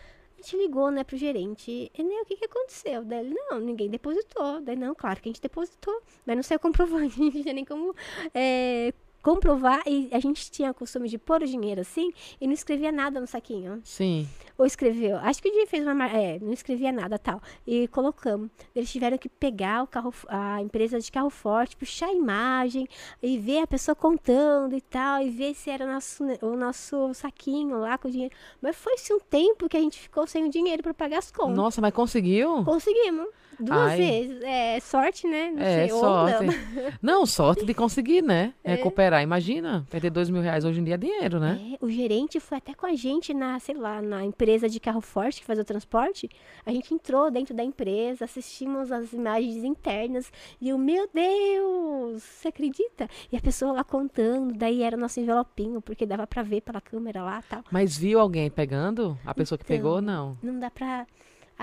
Gente 0.41 0.57
ligou, 0.57 0.89
né, 0.89 1.03
pro 1.03 1.15
gerente. 1.15 1.91
E, 1.95 2.03
né, 2.03 2.15
o 2.21 2.25
que 2.25 2.35
que 2.35 2.45
aconteceu? 2.45 3.03
Daí 3.05 3.19
ele, 3.19 3.35
não, 3.35 3.59
ninguém 3.59 3.87
depositou. 3.87 4.59
Daí, 4.59 4.75
não, 4.75 4.95
claro 4.95 5.21
que 5.21 5.29
a 5.29 5.31
gente 5.31 5.41
depositou. 5.41 6.01
Mas 6.25 6.35
não 6.35 6.41
saiu 6.41 6.59
comprovante. 6.59 7.13
A 7.13 7.17
gente 7.23 7.35
não 7.35 7.41
tinha 7.43 7.53
nem 7.53 7.63
como 7.63 7.95
é, 8.33 8.91
comprovar. 9.22 9.82
E 9.86 10.09
a 10.11 10.19
gente 10.19 10.49
tinha 10.49 10.72
o 10.72 10.74
costume 10.74 11.07
de 11.07 11.17
pôr 11.17 11.41
o 11.41 11.45
dinheiro 11.45 11.82
assim 11.82 12.11
e 12.39 12.47
não 12.47 12.53
escrevia 12.53 12.91
nada 12.91 13.19
no 13.19 13.28
saquinho. 13.28 13.82
Sim. 13.84 14.28
Ou 14.57 14.65
escreveu. 14.65 15.17
Acho 15.17 15.41
que 15.41 15.49
o 15.49 15.51
dia 15.51 15.67
fez 15.67 15.86
uma. 15.86 16.07
É, 16.07 16.39
não 16.39 16.53
escrevia 16.53 16.91
nada 16.91 17.17
tal. 17.17 17.41
E 17.65 17.88
colocamos. 17.88 18.49
Eles 18.76 18.91
tiveram 18.91 19.17
que 19.17 19.30
pegar 19.30 19.84
o 19.84 19.88
carro, 19.88 20.13
a 20.28 20.61
empresa 20.61 20.99
de 20.99 21.11
carro 21.11 21.30
forte, 21.30 21.76
puxar 21.76 22.07
a 22.07 22.13
imagem 22.13 22.88
e 23.22 23.38
ver 23.38 23.59
a 23.59 23.67
pessoa 23.67 23.95
contando 23.95 24.76
e 24.76 24.82
tal. 24.82 25.22
E 25.22 25.30
ver 25.30 25.55
se 25.55 25.69
era 25.69 25.86
o 25.86 25.88
nosso, 25.88 26.24
o 26.41 26.55
nosso 26.55 27.13
saquinho 27.13 27.80
lá 27.80 27.97
com 27.97 28.07
o 28.07 28.11
dinheiro. 28.11 28.34
Mas 28.61 28.76
foi-se 28.76 29.13
um 29.13 29.19
tempo 29.19 29.67
que 29.67 29.78
a 29.78 29.82
gente 29.82 29.99
ficou 29.99 30.28
sem 30.28 30.45
o 30.45 30.49
dinheiro 30.49 30.84
para 30.84 30.93
pagar 30.93 31.19
as 31.19 31.32
contas. 31.32 31.55
Nossa, 31.55 31.82
mas 31.82 31.93
conseguiu? 31.93 32.63
Conseguimos. 32.63 33.28
Duas 33.62 33.80
Ai. 33.91 33.97
vezes. 33.97 34.41
É 34.43 34.80
sorte, 34.80 35.28
né? 35.28 35.51
Não 35.51 35.62
É, 35.62 35.76
sei, 35.88 35.89
sorte. 35.89 36.45
não. 36.45 36.53
Não, 37.01 37.26
sorte 37.26 37.66
de 37.66 37.74
conseguir, 37.74 38.22
né? 38.22 38.53
É. 38.64 38.76
Recuperar. 38.76 39.22
Imagina, 39.22 39.86
perder 39.89 40.09
dois 40.09 40.30
mil 40.30 40.41
reais 40.41 40.66
hoje 40.66 40.80
em 40.80 40.84
dia 40.84 40.95
é 40.95 40.97
dinheiro, 40.97 41.39
né? 41.39 41.59
É, 41.82 41.86
o 41.86 41.89
gerente 41.89 42.39
foi 42.39 42.57
até 42.57 42.74
com 42.74 42.86
a 42.86 42.95
gente 42.95 43.34
na, 43.34 43.59
sei 43.59 43.76
lá, 43.76 44.01
na 44.01 44.24
empresa 44.26 44.68
de 44.70 44.80
carro 44.80 45.01
forte 45.01 45.39
que 45.41 45.45
faz 45.45 45.59
o 45.59 45.64
transporte. 45.64 46.30
A 46.66 46.72
gente 46.72 46.93
entrou 46.93 47.30
dentro 47.32 47.53
da 47.53 47.64
empresa, 47.64 48.26
assistimos 48.26 48.91
as 48.91 49.14
imagens 49.14 49.64
internas 49.64 50.32
e 50.59 50.70
eu, 50.70 50.78
meu 50.78 51.07
Deus, 51.14 52.24
você 52.24 52.47
acredita? 52.49 53.07
E 53.32 53.38
a 53.38 53.41
pessoa 53.41 53.72
lá 53.74 53.84
contando, 53.84 54.53
daí 54.53 54.82
era 54.84 54.95
o 54.95 54.99
nosso 54.99 55.20
envelopinho, 55.20 55.82
porque 55.82 56.05
dava 56.05 56.26
pra 56.28 56.43
ver 56.43 56.62
pela 56.62 56.82
câmera 56.82 57.24
lá 57.24 57.39
e 57.45 57.49
tal. 57.49 57.64
Mas 57.72 57.97
viu 57.97 58.20
alguém 58.20 58.49
pegando? 58.49 59.18
A 59.26 59.34
pessoa 59.34 59.57
que 59.57 59.64
Então, 59.64 59.76
pegou, 59.76 60.01
não. 60.01 60.38
Não 60.41 60.59
dá 60.59 60.70
pra. 60.70 61.05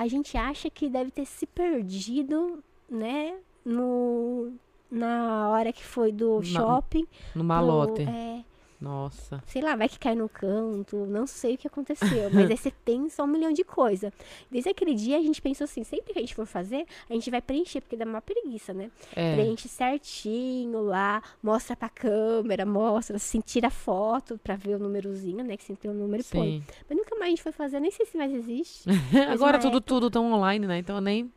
A 0.01 0.07
gente 0.07 0.37
acha 0.37 0.71
que 0.71 0.89
deve 0.89 1.11
ter 1.11 1.25
se 1.27 1.45
perdido, 1.47 2.63
né? 2.89 3.35
No. 3.65 4.53
Na 4.91 5.51
hora 5.51 5.73
que 5.73 5.85
foi 5.85 6.13
do 6.13 6.37
Na- 6.39 6.45
shopping. 6.45 7.07
No 7.35 7.41
pro- 7.41 7.45
malote. 7.45 8.03
é, 8.03 8.43
Nossa. 8.81 9.43
sei 9.47 9.61
lá, 9.61 9.75
vai 9.75 9.89
que 9.89 9.99
cai 9.99 10.15
no 10.15 10.29
canto, 10.29 10.97
não 11.07 11.27
sei 11.27 11.55
o 11.55 11.59
que 11.59 11.67
aconteceu, 11.67 12.31
mas 12.33 12.51
aí 12.51 12.57
você 12.57 12.71
pensa 12.85 13.23
um 13.25 13.27
milhão 13.27 13.53
de 13.53 13.65
coisas. 13.65 14.13
Desde 14.51 14.71
aquele 14.71 14.95
dia 14.95 15.17
a 15.19 15.21
gente 15.23 15.43
pensou 15.43 15.65
assim, 15.65 15.83
sempre 15.85 16.13
que 16.13 16.19
a 16.19 16.23
gente 16.23 16.35
for 16.35 16.47
fazer, 16.47 16.87
a 17.11 17.13
gente 17.15 17.31
vai 17.31 17.41
preencher, 17.43 17.81
porque 17.81 17.97
dá 17.97 18.05
uma 18.05 18.21
preguiça, 18.21 18.73
né? 18.73 18.91
É. 19.17 19.35
Preenche 19.35 19.69
certinho 19.69 20.81
lá, 20.83 21.23
mostra 21.43 21.75
pra 21.77 21.89
câmera, 21.89 22.65
mostra, 22.65 23.17
assim, 23.17 23.41
tira 23.41 23.69
foto 23.71 24.39
pra 24.43 24.55
ver 24.57 24.77
o 24.77 24.79
númerozinho, 24.79 25.43
né? 25.45 25.57
Que 25.57 25.65
sempre 25.65 25.83
tem 25.83 25.91
o 25.91 25.95
número 25.95 26.23
e 26.23 26.25
põe. 26.27 26.47
Sim. 26.61 26.65
Mas 26.89 26.99
nunca 26.99 27.15
mais 27.17 27.27
a 27.27 27.31
gente 27.31 27.43
foi 27.43 27.53
fazer, 27.53 27.81
nem 27.81 27.91
sei 27.91 28.07
se 28.07 28.17
mais 28.17 28.33
existe. 28.33 28.89
Agora 29.31 29.59
tudo, 29.59 29.79
época- 29.79 29.87
tudo 29.87 30.11
tão 30.11 30.33
online, 30.33 30.67
né? 30.67 30.79
Então 30.79 31.01
nem, 31.01 31.31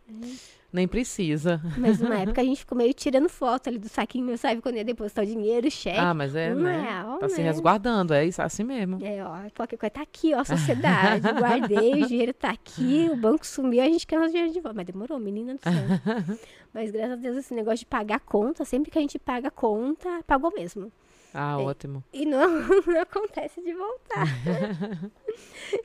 nem 0.72 0.88
precisa. 0.88 1.62
Mas 1.78 2.00
numa 2.00 2.18
época 2.20 2.42
a 2.42 2.44
gente 2.44 2.60
ficou 2.60 2.78
meio 2.78 2.94
tirando 2.94 3.28
foto 3.28 3.68
ali 3.68 3.78
do 3.78 3.90
saquinho, 3.90 4.38
sabe? 4.38 4.62
Quando 4.62 4.76
ia 4.76 4.84
depositar 4.86 5.24
o 5.24 5.28
dinheiro, 5.28 5.68
o 5.68 5.72
cheque. 5.72 6.00
Ah, 6.00 6.14
mas 6.14 6.36
é, 6.36 6.54
um 6.54 6.60
né? 6.60 6.82
real, 6.82 7.18
Tá 7.20 7.30
se 7.30 7.38
né? 7.38 7.44
resguardando, 7.44 8.14
é 8.14 8.26
isso, 8.26 8.42
assim 8.42 8.64
mesmo. 8.64 9.00
É, 9.04 9.24
ó, 9.24 9.38
qualquer 9.56 9.78
coisa 9.78 9.92
tá 9.92 10.02
aqui, 10.02 10.34
ó, 10.34 10.44
sociedade. 10.44 11.28
Guardei, 11.38 12.04
o 12.04 12.08
dinheiro 12.08 12.34
tá 12.34 12.52
aqui, 12.52 13.10
o 13.12 13.16
banco 13.16 13.46
sumiu, 13.46 13.84
a 13.84 13.88
gente 13.88 14.06
quer 14.08 14.18
nosso 14.18 14.32
dinheiro 14.32 14.54
de 14.54 14.60
volta. 14.60 14.76
Mas 14.78 14.86
demorou, 14.86 15.20
menina 15.20 15.56
do 15.56 15.60
céu. 15.62 16.38
Mas 16.74 16.90
graças 16.90 17.12
a 17.12 17.16
Deus, 17.18 17.38
esse 17.38 17.54
negócio 17.54 17.80
de 17.80 17.86
pagar 17.86 18.22
conta, 18.22 18.64
sempre 18.64 18.90
que 18.90 18.98
a 18.98 19.02
gente 19.02 19.20
paga 19.20 19.50
a 19.50 19.52
conta, 19.52 20.08
pagou 20.26 20.54
mesmo. 20.56 20.92
Ah, 21.34 21.56
É. 21.60 21.64
ótimo. 21.64 22.04
E 22.12 22.26
não, 22.26 22.48
não 22.86 23.00
acontece 23.02 23.62
de 23.62 23.74
voltar. 23.74 24.26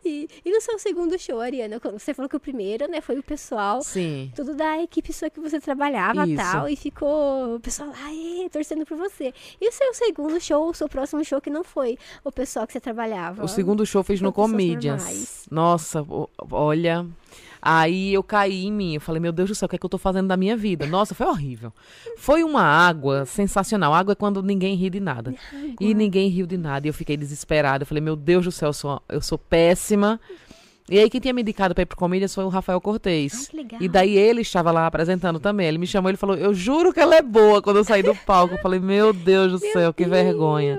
e, 0.05 0.29
e 0.45 0.51
no 0.51 0.61
seu 0.61 0.79
segundo 0.79 1.19
show, 1.19 1.41
Ariana, 1.41 1.81
você 1.93 2.13
falou 2.13 2.29
que 2.29 2.37
o 2.37 2.41
primeiro, 2.41 2.89
né, 2.91 3.01
foi 3.01 3.19
o 3.19 3.23
pessoal 3.23 3.81
Sim. 3.83 4.33
tudo 4.35 4.55
da 4.55 4.83
equipe 4.83 5.13
sua 5.13 5.31
que 5.31 5.41
você 5.41 5.61
trabalhava 5.61 6.27
e 6.27 6.35
tal, 6.37 6.69
e 6.69 6.77
ficou 6.77 7.57
o 7.57 7.61
pessoal 7.61 7.89
lá, 7.91 8.49
torcendo 8.51 8.85
por 8.85 8.97
você. 8.97 9.33
E 9.61 9.69
o 9.69 9.73
seu 9.73 9.95
segundo 9.95 10.41
show, 10.41 10.69
o 10.69 10.75
seu 10.75 10.89
próximo 10.89 11.25
show 11.25 11.41
que 11.41 11.51
não 11.51 11.63
foi 11.63 11.97
o 12.25 12.33
pessoal 12.33 12.67
que 12.67 12.73
você 12.73 12.81
trabalhava? 12.81 13.45
O 13.45 13.49
segundo 13.49 13.85
show 13.87 14.03
fez 14.03 14.21
no 14.21 14.33
Comedians. 14.33 15.03
normais. 15.03 15.47
Nossa, 15.51 16.05
olha. 16.51 17.07
Aí 17.69 18.15
eu 18.15 18.23
caí 18.23 18.65
em 18.65 18.73
mim. 18.73 18.95
Eu 18.95 19.01
falei, 19.01 19.21
meu 19.21 19.33
Deus 19.33 19.49
do 19.49 19.55
céu, 19.57 19.67
o 19.67 19.69
que 19.69 19.75
é 19.75 19.79
que 19.79 19.85
eu 19.85 19.91
tô 19.91 19.99
fazendo 19.99 20.29
da 20.29 20.37
minha 20.37 20.57
vida? 20.57 20.87
Nossa, 20.87 21.17
foi 21.17 21.27
horrível. 21.27 21.73
Foi 22.17 22.45
uma 22.45 22.63
água 22.63 23.27
sensacional. 23.27 23.93
Água 23.93 24.13
é 24.13 24.15
quando 24.15 24.41
ninguém 24.41 24.77
ri 24.77 24.89
de 24.89 25.01
nada. 25.01 25.35
E 25.81 25.93
ninguém 25.93 26.29
riu 26.29 26.47
de 26.47 26.57
nada. 26.57 26.87
E 26.87 26.91
eu 26.91 26.95
fiquei 26.95 27.17
desesperada. 27.17 27.83
Eu 27.83 27.87
falei, 27.87 28.01
meu 28.01 28.15
Deus 28.15 28.45
do 28.45 28.53
céu, 28.53 28.69
eu 28.69 28.73
sou, 28.73 29.03
eu 29.09 29.21
sou 29.21 29.37
péssima. 29.37 30.21
E 30.89 30.97
aí 31.01 31.11
quem 31.11 31.21
tinha 31.21 31.35
me 31.35 31.43
indicado 31.43 31.75
pra 31.75 31.83
ir 31.83 31.87
pro 31.87 31.97
Comedians 31.97 32.33
foi 32.33 32.45
o 32.45 32.49
Rafael 32.49 32.81
Cortez. 32.81 33.51
E 33.81 33.89
daí 33.89 34.17
ele 34.17 34.43
estava 34.43 34.71
lá 34.71 34.87
apresentando 34.87 35.41
também. 35.41 35.67
Ele 35.67 35.79
me 35.79 35.87
chamou 35.89 36.13
e 36.13 36.17
falou: 36.17 36.37
Eu 36.37 36.55
juro 36.55 36.93
que 36.93 37.01
ela 37.01 37.17
é 37.17 37.23
boa 37.23 37.61
quando 37.61 37.79
eu 37.79 37.85
saí 37.85 38.05
do 38.05 38.15
palco. 38.15 38.55
Eu 38.55 38.59
falei: 38.59 38.79
Meu 38.79 39.13
Deus 39.13 39.51
do 39.51 39.59
céu, 39.59 39.93
que 39.93 40.05
vergonha. 40.05 40.79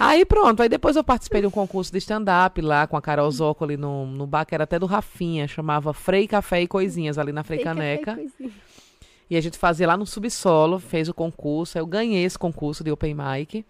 Aí 0.00 0.24
pronto, 0.24 0.62
aí 0.62 0.68
depois 0.68 0.96
eu 0.96 1.04
participei 1.04 1.40
de 1.40 1.46
um 1.46 1.50
concurso 1.50 1.92
de 1.92 1.98
stand-up 1.98 2.60
lá 2.60 2.86
com 2.86 2.96
a 2.96 3.02
Carol 3.02 3.30
Zócoli 3.30 3.76
no, 3.76 4.06
no 4.06 4.26
bar, 4.26 4.44
que 4.44 4.54
era 4.54 4.64
até 4.64 4.78
do 4.78 4.86
Rafinha, 4.86 5.46
chamava 5.46 5.92
Frei 5.92 6.26
Café 6.26 6.62
e 6.62 6.66
Coisinhas, 6.66 7.18
ali 7.18 7.32
na 7.32 7.42
Frei 7.44 7.58
café 7.58 7.94
e 7.94 7.98
Caneca. 7.98 8.18
E 9.28 9.36
a 9.36 9.40
gente 9.40 9.58
fazia 9.58 9.86
lá 9.86 9.96
no 9.96 10.06
subsolo, 10.06 10.78
fez 10.78 11.08
o 11.08 11.14
concurso, 11.14 11.78
aí 11.78 11.82
eu 11.82 11.86
ganhei 11.86 12.24
esse 12.24 12.38
concurso 12.38 12.84
de 12.84 12.90
Open 12.90 13.14
Mic. 13.14 13.64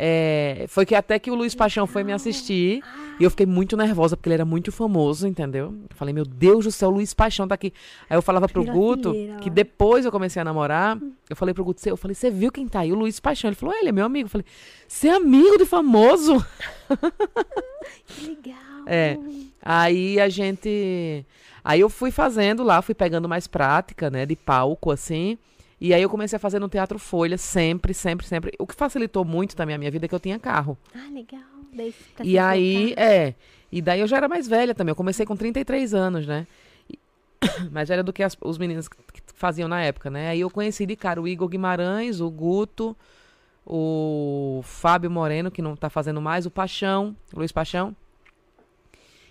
É, 0.00 0.64
foi 0.68 0.86
que 0.86 0.94
até 0.94 1.18
que 1.18 1.28
o 1.28 1.34
Luiz 1.34 1.56
Paixão 1.56 1.84
foi 1.84 2.04
me 2.04 2.12
assistir 2.12 2.84
e 3.18 3.24
eu 3.24 3.30
fiquei 3.30 3.44
muito 3.46 3.76
nervosa 3.76 4.16
porque 4.16 4.28
ele 4.28 4.34
era 4.34 4.44
muito 4.44 4.70
famoso, 4.70 5.26
entendeu? 5.26 5.74
Eu 5.90 5.96
falei, 5.96 6.14
meu 6.14 6.24
Deus 6.24 6.66
do 6.66 6.70
céu, 6.70 6.88
o 6.90 6.92
Luiz 6.92 7.12
Paixão 7.12 7.48
tá 7.48 7.56
aqui. 7.56 7.72
Aí 8.08 8.16
eu 8.16 8.22
falava 8.22 8.48
pro 8.48 8.62
Guto, 8.72 9.12
que 9.40 9.50
depois 9.50 10.04
eu 10.04 10.12
comecei 10.12 10.40
a 10.40 10.44
namorar, 10.44 10.96
eu 11.28 11.34
falei 11.34 11.52
pro 11.52 11.64
Guto, 11.64 11.80
"Cê- 11.80 11.90
eu 11.90 11.96
falei, 11.96 12.14
você 12.14 12.30
viu 12.30 12.52
quem 12.52 12.68
tá 12.68 12.78
aí? 12.80 12.92
O 12.92 12.94
Luiz 12.94 13.18
Paixão. 13.18 13.48
Ele 13.48 13.56
falou, 13.56 13.74
ele 13.74 13.88
é 13.88 13.92
meu 13.92 14.04
amigo. 14.06 14.26
Eu 14.26 14.30
falei, 14.30 14.44
você 14.86 15.08
é 15.08 15.14
amigo 15.16 15.58
de 15.58 15.66
famoso? 15.66 16.36
Que 18.06 18.26
legal. 18.28 18.56
É. 18.86 19.18
Aí 19.62 20.20
a 20.20 20.28
gente. 20.28 21.24
Aí 21.64 21.80
eu 21.80 21.88
fui 21.90 22.10
fazendo 22.10 22.62
lá, 22.62 22.80
fui 22.80 22.94
pegando 22.94 23.28
mais 23.28 23.46
prática, 23.46 24.08
né, 24.10 24.24
de 24.24 24.36
palco, 24.36 24.90
assim. 24.90 25.36
E 25.80 25.94
aí 25.94 26.02
eu 26.02 26.10
comecei 26.10 26.36
a 26.36 26.40
fazer 26.40 26.58
no 26.58 26.68
Teatro 26.68 26.98
Folha, 26.98 27.38
sempre, 27.38 27.94
sempre, 27.94 28.26
sempre. 28.26 28.52
O 28.58 28.66
que 28.66 28.74
facilitou 28.74 29.24
muito 29.24 29.54
também 29.54 29.74
a 29.74 29.78
minha 29.78 29.90
vida 29.90 30.06
é 30.06 30.08
que 30.08 30.14
eu 30.14 30.20
tinha 30.20 30.38
carro. 30.38 30.76
Ah, 30.94 31.08
legal. 31.12 31.40
Daí 31.72 31.94
pra 32.16 32.24
e 32.26 32.38
aí, 32.38 32.80
deslocar. 32.86 33.04
é. 33.04 33.34
E 33.70 33.82
daí 33.82 34.00
eu 34.00 34.06
já 34.06 34.16
era 34.16 34.28
mais 34.28 34.48
velha 34.48 34.74
também. 34.74 34.90
Eu 34.90 34.96
comecei 34.96 35.24
com 35.24 35.36
33 35.36 35.94
anos, 35.94 36.26
né? 36.26 36.46
E- 36.90 36.98
mais 37.70 37.88
velha 37.88 38.02
do 38.02 38.12
que 38.12 38.22
as- 38.22 38.36
os 38.40 38.58
meninos 38.58 38.88
que 38.88 38.96
faziam 39.34 39.68
na 39.68 39.80
época, 39.82 40.10
né? 40.10 40.30
Aí 40.30 40.40
eu 40.40 40.50
conheci 40.50 40.84
de 40.84 40.96
cara 40.96 41.20
o 41.22 41.28
Igor 41.28 41.48
Guimarães, 41.48 42.20
o 42.20 42.28
Guto, 42.28 42.96
o 43.64 44.60
Fábio 44.64 45.10
Moreno, 45.10 45.50
que 45.50 45.62
não 45.62 45.76
tá 45.76 45.88
fazendo 45.90 46.20
mais, 46.20 46.44
o 46.46 46.50
Paixão, 46.50 47.14
o 47.32 47.38
Luiz 47.38 47.52
Paixão. 47.52 47.94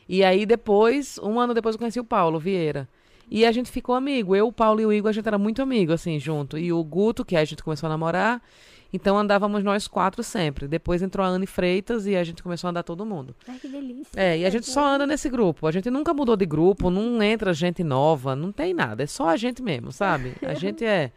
E 0.08 0.24
aí 0.24 0.46
depois, 0.46 1.18
um 1.22 1.40
ano 1.40 1.54
depois, 1.54 1.76
eu 1.76 1.80
conheci 1.80 2.00
o 2.00 2.04
Paulo 2.06 2.40
Vieira. 2.40 2.88
E 3.30 3.46
a 3.46 3.52
gente 3.52 3.70
ficou 3.70 3.94
amigo. 3.96 4.36
Eu, 4.36 4.48
o 4.48 4.54
Paulo 4.54 4.80
e 4.82 4.86
o 4.86 4.94
Igor, 4.94 5.10
a 5.10 5.14
gente 5.14 5.28
era 5.28 5.38
muito 5.38 5.62
amigo, 5.62 5.92
assim, 5.92 6.20
junto. 6.20 6.58
E 6.58 6.72
o 6.72 6.84
Guto, 6.84 7.26
que 7.26 7.36
a 7.36 7.44
gente 7.44 7.64
começou 7.64 7.88
a 7.88 7.90
namorar. 7.90 8.42
Então 8.92 9.18
andávamos 9.18 9.64
nós 9.64 9.88
quatro 9.88 10.24
sempre. 10.24 10.68
Depois 10.68 11.02
entrou 11.02 11.26
a 11.26 11.30
Anne 11.30 11.46
Freitas 11.46 12.06
e 12.08 12.16
a 12.16 12.24
gente 12.24 12.42
começou 12.42 12.68
a 12.68 12.72
andar 12.72 12.84
todo 12.84 13.06
mundo. 13.06 13.36
Ai, 13.48 13.60
que 13.60 13.68
delícia. 13.68 14.12
É, 14.16 14.40
e 14.40 14.46
a 14.46 14.50
gente 14.50 14.70
só 14.70 14.86
anda 14.86 15.06
nesse 15.06 15.30
grupo. 15.30 15.68
A 15.68 15.72
gente 15.72 15.90
nunca 15.90 16.14
mudou 16.14 16.36
de 16.36 16.46
grupo, 16.46 16.90
não 16.90 17.22
entra 17.22 17.54
gente 17.54 17.84
nova, 17.84 18.36
não 18.36 18.52
tem 18.52 18.74
nada. 18.74 19.04
É 19.04 19.08
só 19.08 19.30
a 19.30 19.38
gente 19.38 19.62
mesmo, 19.62 19.92
sabe? 19.92 20.34
A 20.42 20.54
gente 20.54 20.86
é. 20.86 21.12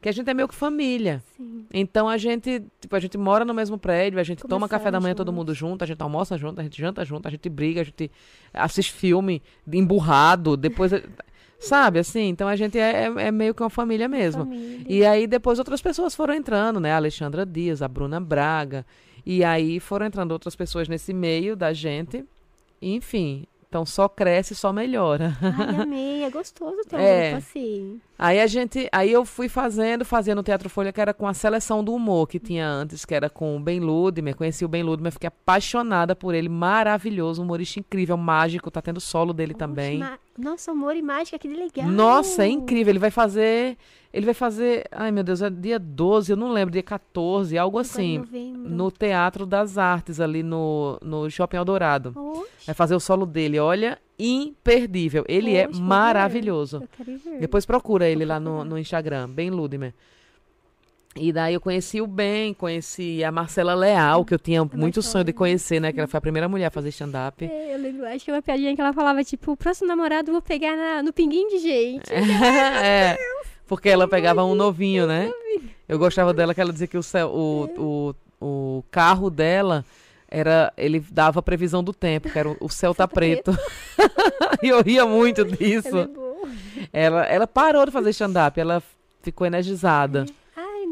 Que 0.00 0.10
a 0.10 0.12
gente 0.12 0.28
é 0.28 0.34
meio 0.34 0.46
que 0.46 0.54
família. 0.54 1.22
Sim. 1.36 1.64
Então 1.72 2.06
a 2.06 2.18
gente, 2.18 2.62
tipo, 2.80 2.94
a 2.94 3.00
gente 3.00 3.16
mora 3.16 3.46
no 3.46 3.54
mesmo 3.54 3.78
prédio, 3.78 4.20
a 4.20 4.22
gente 4.22 4.46
toma 4.46 4.68
café 4.68 4.90
da 4.90 5.00
manhã 5.00 5.14
todo 5.14 5.32
mundo 5.32 5.54
junto, 5.54 5.82
a 5.82 5.86
gente 5.86 6.00
almoça 6.02 6.36
junto, 6.36 6.60
a 6.60 6.62
gente 6.62 6.80
janta 6.80 7.02
junto, 7.02 7.26
a 7.26 7.30
gente 7.30 7.48
briga, 7.48 7.80
a 7.80 7.84
gente 7.84 8.10
assiste 8.52 8.92
filme 8.92 9.42
emburrado, 9.66 10.54
depois. 10.54 10.92
Sabe, 11.58 11.98
assim? 11.98 12.28
Então 12.28 12.46
a 12.48 12.54
gente 12.56 12.78
é, 12.78 13.04
é- 13.06 13.22
é 13.28 13.30
meio 13.32 13.54
que 13.54 13.62
uma 13.62 13.70
família 13.70 14.08
mesmo. 14.08 14.44
Família. 14.44 14.84
E 14.88 15.04
aí 15.04 15.26
depois 15.26 15.58
outras 15.58 15.80
pessoas 15.80 16.14
foram 16.14 16.34
entrando, 16.34 16.78
né? 16.78 16.92
A 16.92 16.96
Alexandra 16.96 17.46
Dias, 17.46 17.80
a 17.82 17.88
Bruna 17.88 18.20
Braga. 18.20 18.84
E 19.24 19.42
aí 19.42 19.80
foram 19.80 20.06
entrando 20.06 20.32
outras 20.32 20.54
pessoas 20.54 20.88
nesse 20.88 21.12
meio 21.12 21.56
da 21.56 21.72
gente. 21.72 22.24
Enfim, 22.80 23.46
então 23.68 23.84
só 23.86 24.08
cresce, 24.08 24.54
só 24.54 24.72
melhora. 24.72 25.36
Ai, 25.40 25.76
amei. 25.82 26.22
É 26.24 26.30
gostoso 26.30 26.76
ter 26.88 26.96
um 26.96 27.00
É. 27.00 27.30
grupo 27.32 27.38
assim. 27.38 28.00
Aí 28.18 28.38
a 28.40 28.46
gente, 28.46 28.88
aí 28.92 29.10
eu 29.10 29.24
fui 29.24 29.48
fazendo, 29.48 30.04
fazia 30.04 30.34
no 30.34 30.42
Teatro 30.42 30.68
Folha, 30.70 30.92
que 30.92 31.00
era 31.00 31.12
com 31.12 31.26
a 31.26 31.34
seleção 31.34 31.82
do 31.82 31.92
humor 31.94 32.26
que 32.28 32.38
tinha 32.38 32.68
antes, 32.68 33.04
que 33.04 33.14
era 33.14 33.28
com 33.28 33.56
o 33.56 33.60
Ben 33.60 33.80
Ludmer. 33.80 34.36
Conheci 34.36 34.64
o 34.64 34.68
Ben 34.68 34.82
Ludmer, 34.82 35.10
fiquei 35.12 35.28
apaixonada 35.28 36.14
por 36.14 36.34
ele, 36.34 36.48
maravilhoso, 36.48 37.42
humorista 37.42 37.80
incrível, 37.80 38.16
mágico, 38.16 38.70
tá 38.70 38.80
tendo 38.80 39.00
solo 39.00 39.32
dele 39.32 39.54
também. 39.54 40.02
Oxe, 40.02 40.10
ma- 40.10 40.18
Nossa, 40.38 40.70
amor 40.70 40.96
e 40.96 41.02
mágica, 41.02 41.38
que 41.38 41.48
legal. 41.48 41.88
Nossa, 41.88 42.44
é 42.44 42.48
incrível. 42.48 42.92
Ele 42.92 42.98
vai 42.98 43.10
fazer. 43.10 43.76
Ele 44.12 44.24
vai 44.24 44.34
fazer. 44.34 44.86
Ai, 44.90 45.10
meu 45.10 45.22
Deus, 45.22 45.42
é 45.42 45.50
dia 45.50 45.78
12, 45.78 46.32
eu 46.32 46.36
não 46.36 46.50
lembro, 46.50 46.72
dia 46.72 46.82
14, 46.82 47.56
algo 47.58 47.78
Agora 47.78 47.90
assim. 47.90 48.24
No 48.54 48.90
Teatro 48.90 49.44
das 49.44 49.76
Artes, 49.76 50.20
ali 50.20 50.42
no, 50.42 50.98
no 51.02 51.30
Shopping 51.30 51.56
Eldorado. 51.56 52.12
Oxe, 52.16 52.66
Vai 52.66 52.74
fazer 52.74 52.94
o 52.94 53.00
solo 53.00 53.26
dele. 53.26 53.58
Olha, 53.58 53.98
imperdível. 54.18 55.24
Ele 55.28 55.54
é 55.54 55.66
vou 55.66 55.74
ver. 55.74 55.82
maravilhoso. 55.82 56.82
Depois 57.38 57.66
procura 57.66 58.08
ele 58.08 58.24
lá 58.24 58.40
no, 58.40 58.64
no 58.64 58.78
Instagram, 58.78 59.28
bem 59.28 59.50
Ludmer. 59.50 59.94
E 61.18 61.32
daí 61.32 61.54
eu 61.54 61.60
conheci 61.60 62.00
o 62.00 62.06
Ben, 62.06 62.52
conheci 62.54 63.24
a 63.24 63.32
Marcela 63.32 63.74
Leal, 63.74 64.24
que 64.24 64.34
eu 64.34 64.38
tinha 64.38 64.60
muito 64.62 64.76
Marcela 64.78 65.02
sonho 65.02 65.24
de 65.24 65.32
conhecer, 65.32 65.80
né? 65.80 65.92
Que 65.92 65.98
ela 66.00 66.06
foi 66.06 66.18
a 66.18 66.20
primeira 66.20 66.48
mulher 66.48 66.66
a 66.66 66.70
fazer 66.70 66.90
stand-up. 66.90 67.44
É, 67.44 67.74
eu 67.74 67.78
lembro, 67.78 68.06
acho 68.06 68.24
que 68.24 68.30
é 68.30 68.34
uma 68.34 68.42
piadinha 68.42 68.74
que 68.74 68.80
ela 68.80 68.92
falava, 68.92 69.24
tipo, 69.24 69.52
o 69.52 69.56
próximo 69.56 69.88
namorado 69.88 70.28
eu 70.30 70.32
vou 70.34 70.42
pegar 70.42 70.76
na- 70.76 71.02
no 71.02 71.12
pinguim 71.12 71.48
de 71.48 71.58
gente. 71.58 72.12
é, 72.12 73.16
porque 73.66 73.88
ela 73.88 74.06
pegava 74.06 74.44
um 74.44 74.54
novinho, 74.54 75.06
né? 75.06 75.30
Eu 75.88 75.98
gostava 75.98 76.34
dela 76.34 76.54
que 76.54 76.60
ela 76.60 76.72
dizia 76.72 76.86
que 76.86 76.98
o, 76.98 77.02
céu, 77.02 77.28
o, 77.28 78.14
o, 78.40 78.46
o 78.78 78.84
carro 78.90 79.30
dela 79.30 79.84
era. 80.28 80.72
Ele 80.76 81.00
dava 81.10 81.40
a 81.40 81.42
previsão 81.42 81.82
do 81.82 81.92
tempo, 81.92 82.28
que 82.30 82.38
era 82.38 82.48
o, 82.48 82.56
o 82.60 82.68
céu 82.68 82.94
tá 82.94 83.06
tá 83.06 83.14
preto. 83.14 83.56
e 84.62 84.68
eu 84.68 84.82
ria 84.82 85.06
muito 85.06 85.42
é 85.42 85.44
disso. 85.44 86.10
Ela, 86.92 87.24
ela 87.24 87.46
parou 87.46 87.84
de 87.86 87.92
fazer 87.92 88.10
stand-up, 88.10 88.58
ela 88.60 88.82
ficou 89.22 89.46
energizada. 89.46 90.26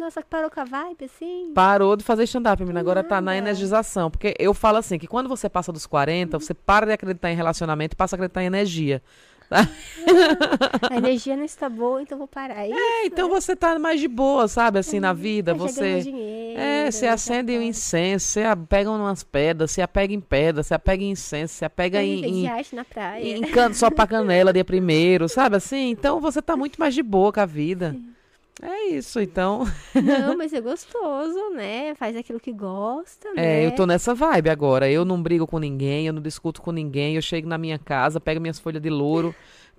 Ai, 0.05 0.09
nossa, 0.09 0.23
parou 0.23 0.51
com 0.51 0.61
a 0.61 0.65
vibe, 0.65 1.05
assim. 1.07 1.53
Parou 1.55 1.97
de 1.97 2.05
fazer 2.05 2.25
stand-up, 2.25 2.61
menina. 2.63 2.79
Agora 2.81 3.03
tá 3.03 3.17
na 3.17 3.33
Nada. 3.33 3.39
energização. 3.39 4.11
Porque 4.11 4.35
eu 4.39 4.53
falo 4.53 4.77
assim, 4.77 4.99
que 4.99 5.07
quando 5.07 5.29
você 5.31 5.49
passa 5.49 5.73
dos 5.73 5.87
40, 5.87 6.39
você 6.39 6.53
para 6.53 6.85
de 6.87 6.93
acreditar 6.93 7.31
em 7.31 7.37
relacionamento 7.37 7.95
e 7.95 7.97
passa 7.97 8.15
a 8.15 8.17
acreditar 8.17 8.43
em 8.43 8.47
energia. 8.47 9.03
A 10.91 10.97
energia 10.97 11.37
não 11.37 11.45
está 11.45 11.69
boa, 11.69 12.03
então 12.03 12.19
vou 12.19 12.27
parar. 12.27 12.67
Isso, 12.67 12.77
É, 12.79 13.07
então 13.07 13.29
você 13.29 13.55
tá 13.57 13.79
mais 13.79 14.01
de 14.01 14.09
boa, 14.09 14.47
sabe? 14.49 14.79
Assim, 14.79 15.01
na 15.01 15.13
vida. 15.13 15.53
já 15.53 15.57
ganhou 15.59 15.69
Você. 15.73 16.01
dinheiro, 16.01 16.61
É, 16.61 16.91
você 16.91 17.07
já 17.07 17.13
acende 17.15 17.53
um 17.53 17.57
pode. 17.57 17.69
incenso, 17.69 18.27
você 18.27 18.43
pega 18.69 18.91
umas 18.91 19.23
pedras, 19.23 19.71
você 19.71 19.81
apega 19.83 20.13
em 20.13 20.21
pedra, 20.21 20.63
você 20.63 20.75
apega 20.75 21.03
em 21.03 21.11
incenso, 21.11 21.55
você 21.55 21.65
apega 21.65 22.03
em, 22.03 22.25
em, 22.25 22.49
arte 22.49 22.75
na 22.75 22.85
praia. 22.85 23.23
em 23.37 23.43
canto 23.43 23.77
só 23.77 23.91
pra 23.91 24.07
canela 24.07 24.53
dia 24.53 24.65
primeiro, 24.65 25.29
sabe 25.29 25.57
assim? 25.57 25.91
Então 25.91 26.21
você 26.21 26.43
tá 26.43 26.57
muito 26.57 26.79
mais 26.79 26.95
de 26.95 27.03
boa 27.03 27.33
com 27.33 27.41
a 27.41 27.47
vida. 27.47 27.97
É 28.63 28.87
isso, 28.89 29.21
então. 29.21 29.65
Não, 29.95 30.37
mas 30.39 30.53
é 30.53 30.61
gostoso, 30.61 31.51
né? 31.51 31.95
Faz 31.97 32.17
aquilo 32.17 32.39
que 32.39 32.53
gosta, 32.53 33.33
né? 33.35 33.63
É, 33.63 33.67
eu 33.67 33.75
tô 33.75 33.85
nessa 33.85 34.15
vibe 34.15 34.49
agora. 34.49 34.91
Eu 34.91 35.05
não 35.05 35.21
brigo 35.21 35.47
com 35.47 35.59
ninguém, 35.59 36.07
eu 36.07 36.13
não 36.13 36.23
discuto 36.23 36.63
com 36.63 36.71
ninguém. 36.71 37.17
Eu 37.17 37.23
chego 37.23 37.49
na 37.49 37.59
minha 37.59 37.79
casa, 37.79 38.21
pego 38.21 38.41
minhas 38.41 38.59
folhas 38.59 38.81
de 38.81 38.91
louro, 38.91 39.35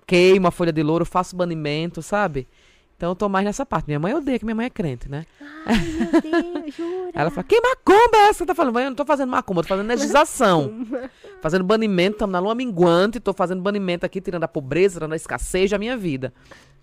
queimo 0.06 0.46
a 0.46 0.50
folha 0.50 0.72
de 0.72 0.82
louro, 0.82 1.04
faço 1.06 1.34
banimento, 1.34 2.02
sabe? 2.02 2.46
Então 2.96 3.10
eu 3.10 3.14
tô 3.14 3.28
mais 3.28 3.44
nessa 3.44 3.66
parte. 3.66 3.86
Minha 3.86 4.00
mãe 4.00 4.14
odeia 4.14 4.38
que 4.38 4.44
minha 4.44 4.54
mãe 4.54 4.66
é 4.66 4.70
crente, 4.70 5.08
né? 5.08 5.26
Ai, 5.66 5.76
meu 5.76 6.20
Deus, 6.20 6.74
jura? 6.74 7.10
Ela 7.12 7.30
fala, 7.30 7.44
que 7.44 7.60
macumba 7.60 8.16
é 8.16 8.20
essa 8.20 8.32
que 8.32 8.38
você 8.38 8.46
tá 8.46 8.54
falando? 8.54 8.72
Mãe, 8.74 8.84
eu 8.84 8.90
não 8.90 8.96
tô 8.96 9.04
fazendo 9.04 9.28
macumba, 9.28 9.60
eu 9.60 9.64
tô 9.64 9.68
fazendo 9.68 9.86
legislação. 9.86 10.86
fazendo 11.42 11.62
banimento, 11.62 12.12
estamos 12.12 12.32
na 12.32 12.38
lua 12.38 12.54
minguante, 12.54 13.20
tô 13.20 13.34
fazendo 13.34 13.60
banimento 13.60 14.06
aqui, 14.06 14.20
tirando 14.20 14.44
a 14.44 14.48
pobreza, 14.48 14.94
tirando 14.94 15.12
a 15.12 15.16
escassez 15.16 15.70
da 15.70 15.78
minha 15.78 15.96
vida. 15.96 16.32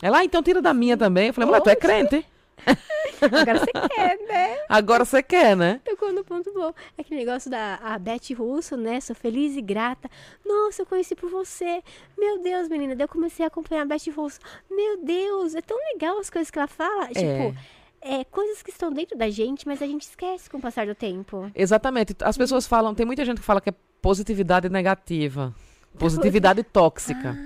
Ela, 0.01 0.19
ah, 0.19 0.23
então 0.23 0.43
tira 0.43 0.61
da 0.61 0.73
minha 0.73 0.95
também. 0.95 1.27
Eu 1.27 1.33
falei, 1.33 1.47
mulher, 1.47 1.61
tu 1.61 1.69
é 1.69 1.75
crente? 1.75 2.23
Agora 3.21 3.59
você 3.59 3.71
quer, 3.89 4.17
né? 4.27 4.57
Agora 4.69 5.05
você 5.05 5.23
quer, 5.23 5.55
né? 5.55 5.81
Tocou 5.83 6.11
no 6.11 6.23
ponto 6.23 6.51
bom. 6.53 6.73
Aquele 6.97 7.25
negócio 7.25 7.49
da 7.49 7.79
a 7.81 7.97
Beth 7.97 8.33
Russo, 8.37 8.77
né? 8.77 8.99
Sou 8.99 9.15
feliz 9.15 9.55
e 9.55 9.61
grata. 9.61 10.09
Nossa, 10.45 10.81
eu 10.81 10.85
conheci 10.85 11.15
por 11.15 11.29
você. 11.29 11.81
Meu 12.17 12.41
Deus, 12.41 12.67
menina. 12.67 12.95
Daí 12.95 13.05
eu 13.05 13.09
comecei 13.09 13.45
a 13.45 13.47
acompanhar 13.47 13.83
a 13.83 13.85
Beth 13.85 14.11
Russo. 14.15 14.39
Meu 14.69 15.03
Deus, 15.03 15.55
é 15.55 15.61
tão 15.61 15.77
legal 15.93 16.17
as 16.19 16.29
coisas 16.29 16.49
que 16.49 16.57
ela 16.57 16.67
fala. 16.67 17.07
Tipo, 17.07 17.55
é, 18.01 18.23
coisas 18.25 18.61
que 18.61 18.69
estão 18.69 18.91
dentro 18.91 19.17
da 19.17 19.29
gente, 19.29 19.65
mas 19.65 19.81
a 19.81 19.87
gente 19.87 20.03
esquece 20.03 20.49
com 20.49 20.57
o 20.57 20.61
passar 20.61 20.85
do 20.85 20.95
tempo. 20.95 21.49
Exatamente. 21.55 22.15
As 22.21 22.37
pessoas 22.37 22.67
falam, 22.67 22.93
tem 22.93 23.05
muita 23.05 23.23
gente 23.23 23.39
que 23.39 23.45
fala 23.45 23.61
que 23.61 23.69
é 23.69 23.73
positividade 24.01 24.67
negativa. 24.69 25.53
Positividade 25.97 26.63
tóxica. 26.63 27.37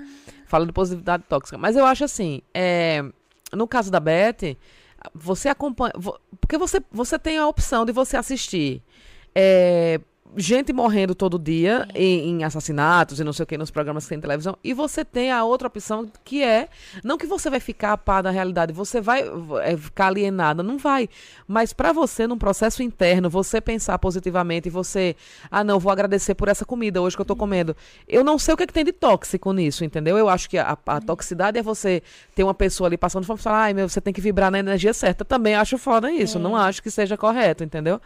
Fala 0.46 0.66
de 0.66 0.72
positividade 0.72 1.22
tóxica. 1.28 1.58
Mas 1.58 1.76
eu 1.76 1.84
acho 1.84 2.04
assim, 2.04 2.42
é, 2.52 3.04
no 3.52 3.68
caso 3.68 3.90
da 3.90 4.00
Beth, 4.00 4.56
você 5.14 5.48
acompanha. 5.48 5.92
Porque 6.40 6.58
você, 6.58 6.82
você 6.90 7.18
tem 7.18 7.38
a 7.38 7.46
opção 7.46 7.84
de 7.84 7.92
você 7.92 8.16
assistir 8.16 8.82
é, 9.34 10.00
gente 10.36 10.72
morrendo 10.72 11.14
todo 11.14 11.38
dia 11.38 11.88
em, 11.94 12.30
em 12.30 12.44
assassinatos 12.44 13.18
e 13.18 13.24
não 13.24 13.32
sei 13.32 13.44
o 13.44 13.46
que 13.46 13.56
nos 13.56 13.70
programas 13.70 14.04
que 14.04 14.10
tem 14.10 14.20
televisão. 14.20 14.56
E 14.62 14.72
você 14.74 15.04
tem 15.04 15.30
a 15.30 15.44
outra 15.44 15.68
opção 15.68 16.10
que 16.24 16.42
é, 16.42 16.68
não 17.02 17.16
que 17.16 17.26
você 17.26 17.48
vai 17.48 17.60
ficar 17.60 17.92
a 17.92 17.96
par 17.96 18.22
da 18.22 18.30
realidade, 18.30 18.72
você 18.72 19.00
vai 19.00 19.24
é, 19.62 19.76
ficar 19.76 20.08
alienada, 20.08 20.62
não 20.62 20.78
vai. 20.78 21.08
Mas 21.46 21.72
para 21.72 21.92
você, 21.92 22.26
num 22.26 22.38
processo 22.38 22.82
interno, 22.82 23.30
você 23.30 23.60
pensar 23.60 23.98
positivamente 23.98 24.68
e 24.68 24.70
você, 24.70 25.16
ah 25.50 25.64
não, 25.64 25.78
vou 25.78 25.90
agradecer 25.90 26.34
por 26.34 26.48
essa 26.48 26.64
comida 26.64 27.00
hoje 27.00 27.16
que 27.16 27.22
eu 27.22 27.26
tô 27.26 27.36
comendo. 27.36 27.76
Eu 28.06 28.22
não 28.22 28.38
sei 28.38 28.54
o 28.54 28.56
que, 28.56 28.64
é 28.64 28.66
que 28.66 28.72
tem 28.72 28.84
de 28.84 28.92
tóxico 28.92 29.52
nisso, 29.52 29.84
entendeu? 29.84 30.18
Eu 30.18 30.28
acho 30.28 30.48
que 30.48 30.58
a, 30.58 30.76
a 30.86 31.00
toxicidade 31.00 31.58
é 31.58 31.62
você 31.62 32.02
ter 32.34 32.44
uma 32.44 32.54
pessoa 32.54 32.88
ali 32.88 32.96
passando 32.96 33.24
fome 33.24 33.38
e 33.38 33.42
falar, 33.42 33.62
ai 33.62 33.74
meu, 33.74 33.88
você 33.88 34.00
tem 34.00 34.12
que 34.12 34.20
vibrar 34.20 34.50
na 34.50 34.58
energia 34.58 34.92
certa. 34.92 35.24
Também 35.24 35.54
acho 35.54 35.78
foda 35.78 36.10
isso, 36.10 36.38
não 36.38 36.56
acho 36.56 36.82
que 36.82 36.90
seja 36.90 37.16
correto, 37.16 37.64
entendeu? 37.64 38.00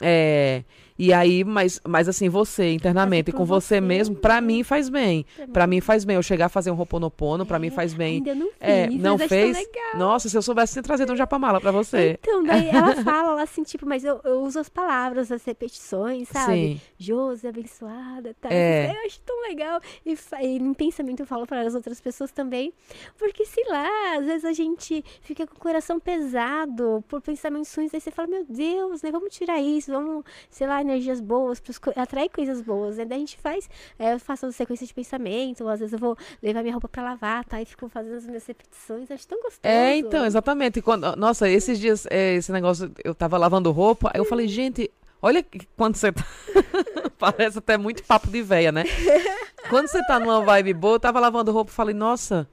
É, 0.00 0.62
e 0.98 1.12
aí, 1.12 1.44
mas, 1.44 1.80
mas 1.86 2.08
assim, 2.08 2.28
você 2.28 2.72
internamente, 2.72 3.30
com 3.32 3.44
você, 3.44 3.76
você 3.76 3.80
mesmo, 3.80 4.16
pra 4.16 4.40
mim 4.40 4.62
faz 4.62 4.88
bem. 4.88 5.24
Pra 5.52 5.66
mim 5.66 5.80
faz 5.80 6.04
bem. 6.04 6.16
Eu 6.16 6.22
chegar 6.22 6.46
a 6.46 6.48
fazer 6.48 6.70
um 6.70 6.74
roponopono, 6.74 7.46
pra 7.46 7.56
é, 7.56 7.60
mim 7.60 7.70
faz 7.70 7.94
bem. 7.94 8.16
Ainda 8.16 8.34
não 8.34 8.50
é, 8.60 8.86
fiz, 8.88 8.94
é, 8.94 8.98
não 8.98 9.18
fez? 9.18 9.68
Nossa, 9.94 10.28
se 10.28 10.36
eu 10.36 10.42
soubesse, 10.42 10.74
tinha 10.74 10.82
trazido 10.82 11.12
um 11.12 11.16
japamala 11.16 11.60
pra 11.60 11.70
você. 11.70 12.18
Então, 12.20 12.42
daí 12.42 12.68
ela 12.74 12.96
fala 13.02 13.28
ela 13.38 13.42
assim, 13.42 13.62
tipo, 13.62 13.86
mas 13.86 14.04
eu, 14.04 14.20
eu 14.24 14.40
uso 14.40 14.58
as 14.58 14.68
palavras, 14.68 15.30
as 15.30 15.44
repetições, 15.44 16.28
sabe? 16.28 16.52
Sim. 16.52 16.80
Josi, 16.98 17.46
abençoada, 17.46 18.34
tá? 18.40 18.48
É. 18.50 18.90
Eu 18.90 19.06
acho 19.06 19.20
tão 19.20 19.40
legal. 19.42 19.80
E, 20.04 20.16
e 20.42 20.56
em 20.56 20.74
pensamento 20.74 21.20
eu 21.20 21.26
falo 21.26 21.46
para 21.46 21.62
as 21.62 21.74
outras 21.74 22.00
pessoas 22.00 22.32
também. 22.32 22.72
Porque, 23.16 23.44
sei 23.44 23.64
lá, 23.68 24.16
às 24.18 24.26
vezes 24.26 24.44
a 24.44 24.52
gente 24.52 25.04
fica 25.22 25.46
com 25.46 25.54
o 25.54 25.58
coração 25.60 26.00
pesado 26.00 27.04
por 27.08 27.20
pensamentos 27.20 27.72
ruins, 27.74 27.94
aí 27.94 28.00
você 28.00 28.10
fala, 28.10 28.28
meu 28.28 28.44
Deus, 28.48 29.02
né? 29.02 29.10
Vamos 29.12 29.34
tirar 29.34 29.60
isso, 29.60 29.92
vamos, 29.92 30.24
sei 30.50 30.66
lá, 30.66 30.82
energias 30.88 31.20
boas, 31.20 31.60
para 31.60 32.02
atrair 32.02 32.28
coisas 32.28 32.60
boas, 32.60 32.96
né? 32.96 33.04
Daí 33.04 33.16
a 33.16 33.20
gente 33.20 33.38
faz, 33.38 33.68
é, 33.98 34.14
eu 34.14 34.18
faço 34.18 34.50
sequência 34.52 34.86
de 34.86 34.94
pensamento, 34.94 35.64
ou 35.64 35.70
às 35.70 35.80
vezes 35.80 35.92
eu 35.92 35.98
vou 35.98 36.16
levar 36.42 36.62
minha 36.62 36.72
roupa 36.72 36.88
para 36.88 37.02
lavar, 37.02 37.44
tá? 37.44 37.60
E 37.60 37.64
fico 37.64 37.88
fazendo 37.88 38.16
as 38.16 38.26
minhas 38.26 38.46
repetições, 38.46 39.10
acho 39.10 39.26
tão 39.26 39.40
gostoso. 39.42 39.60
É, 39.62 39.96
então, 39.96 40.24
exatamente. 40.24 40.80
Quando, 40.82 41.14
nossa, 41.16 41.48
esses 41.48 41.78
dias, 41.78 42.06
é, 42.10 42.34
esse 42.34 42.50
negócio, 42.52 42.90
eu 43.04 43.14
tava 43.14 43.36
lavando 43.36 43.70
roupa, 43.70 44.10
aí 44.12 44.20
eu 44.20 44.24
falei, 44.24 44.48
gente, 44.48 44.90
olha 45.20 45.44
quando 45.76 45.96
você 45.96 46.12
tá... 46.12 46.24
Parece 47.18 47.58
até 47.58 47.76
muito 47.76 48.04
papo 48.04 48.28
de 48.28 48.40
véia, 48.42 48.70
né? 48.70 48.84
quando 49.68 49.88
você 49.88 50.00
tá 50.06 50.20
numa 50.20 50.40
vibe 50.40 50.72
boa, 50.72 50.94
eu 50.94 51.00
tava 51.00 51.18
lavando 51.18 51.50
roupa, 51.50 51.72
falei, 51.72 51.92
nossa 51.92 52.48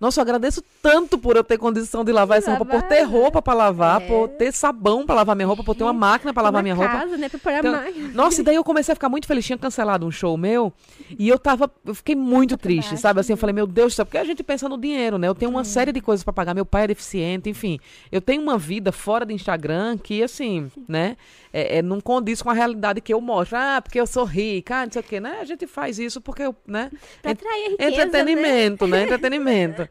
nossa, 0.00 0.20
eu 0.20 0.22
agradeço 0.22 0.62
tanto 0.82 1.18
por 1.18 1.36
eu 1.36 1.44
ter 1.44 1.58
condição 1.58 2.04
de 2.04 2.12
lavar 2.12 2.38
de 2.38 2.44
essa 2.44 2.52
lavar, 2.52 2.66
roupa, 2.66 2.82
por 2.82 2.88
ter 2.88 3.02
roupa 3.02 3.42
para 3.42 3.54
lavar, 3.54 4.02
é. 4.02 4.06
por 4.06 4.28
ter 4.28 4.52
sabão 4.52 5.04
para 5.04 5.16
lavar 5.16 5.36
minha 5.36 5.46
roupa, 5.46 5.62
por 5.64 5.74
ter 5.74 5.84
uma 5.84 5.92
máquina 5.92 6.32
para 6.32 6.44
lavar 6.44 6.62
minha 6.62 6.76
casa, 6.76 6.98
roupa. 7.00 7.16
Né, 7.16 7.28
pra 7.28 7.38
pôr 7.38 7.52
então, 7.52 7.72
máquina. 7.72 8.08
Nossa, 8.14 8.40
e 8.40 8.44
daí 8.44 8.54
eu 8.56 8.64
comecei 8.64 8.92
a 8.92 8.96
ficar 8.96 9.08
muito 9.08 9.26
feliz. 9.26 9.44
Tinha 9.44 9.58
cancelado 9.58 10.06
um 10.06 10.10
show 10.10 10.36
meu 10.36 10.72
e 11.18 11.28
eu 11.28 11.38
tava. 11.38 11.70
Eu 11.84 11.94
fiquei 11.94 12.14
muito 12.14 12.56
tá 12.56 12.62
triste, 12.62 12.90
baixo, 12.90 13.02
sabe? 13.02 13.20
Assim, 13.20 13.32
eu 13.32 13.36
falei, 13.36 13.52
meu 13.52 13.66
Deus 13.66 13.94
céu, 13.94 14.06
porque 14.06 14.18
a 14.18 14.24
gente 14.24 14.42
pensa 14.42 14.68
no 14.68 14.78
dinheiro, 14.78 15.18
né? 15.18 15.28
Eu 15.28 15.34
tenho 15.34 15.50
uma 15.50 15.62
é. 15.62 15.64
série 15.64 15.92
de 15.92 16.00
coisas 16.00 16.22
para 16.22 16.32
pagar. 16.32 16.54
Meu 16.54 16.64
pai 16.64 16.84
é 16.84 16.88
deficiente, 16.88 17.50
enfim. 17.50 17.80
Eu 18.10 18.20
tenho 18.20 18.42
uma 18.42 18.56
vida 18.56 18.92
fora 18.92 19.24
do 19.26 19.32
Instagram 19.32 19.98
que, 19.98 20.22
assim, 20.22 20.70
Sim. 20.74 20.84
né? 20.88 21.16
É, 21.52 21.78
é, 21.78 21.82
não 21.82 22.00
condiz 22.00 22.42
com 22.42 22.50
a 22.50 22.52
realidade 22.52 23.00
que 23.00 23.12
eu 23.12 23.20
mostro. 23.20 23.56
Ah, 23.58 23.80
porque 23.82 23.98
eu 23.98 24.06
sou 24.06 24.24
rica, 24.24 24.82
ah, 24.82 24.84
não 24.84 24.92
sei 24.92 25.00
o 25.00 25.04
quê, 25.04 25.20
né? 25.20 25.38
A 25.40 25.44
gente 25.44 25.66
faz 25.66 25.98
isso 25.98 26.20
porque 26.20 26.42
eu, 26.42 26.54
né? 26.66 26.90
Pra 27.22 27.32
atrair 27.32 27.70
riqueza, 27.70 27.90
Entretenimento, 27.90 28.86
né? 28.86 28.98
né? 28.98 29.04
Entretenimento. 29.04 29.87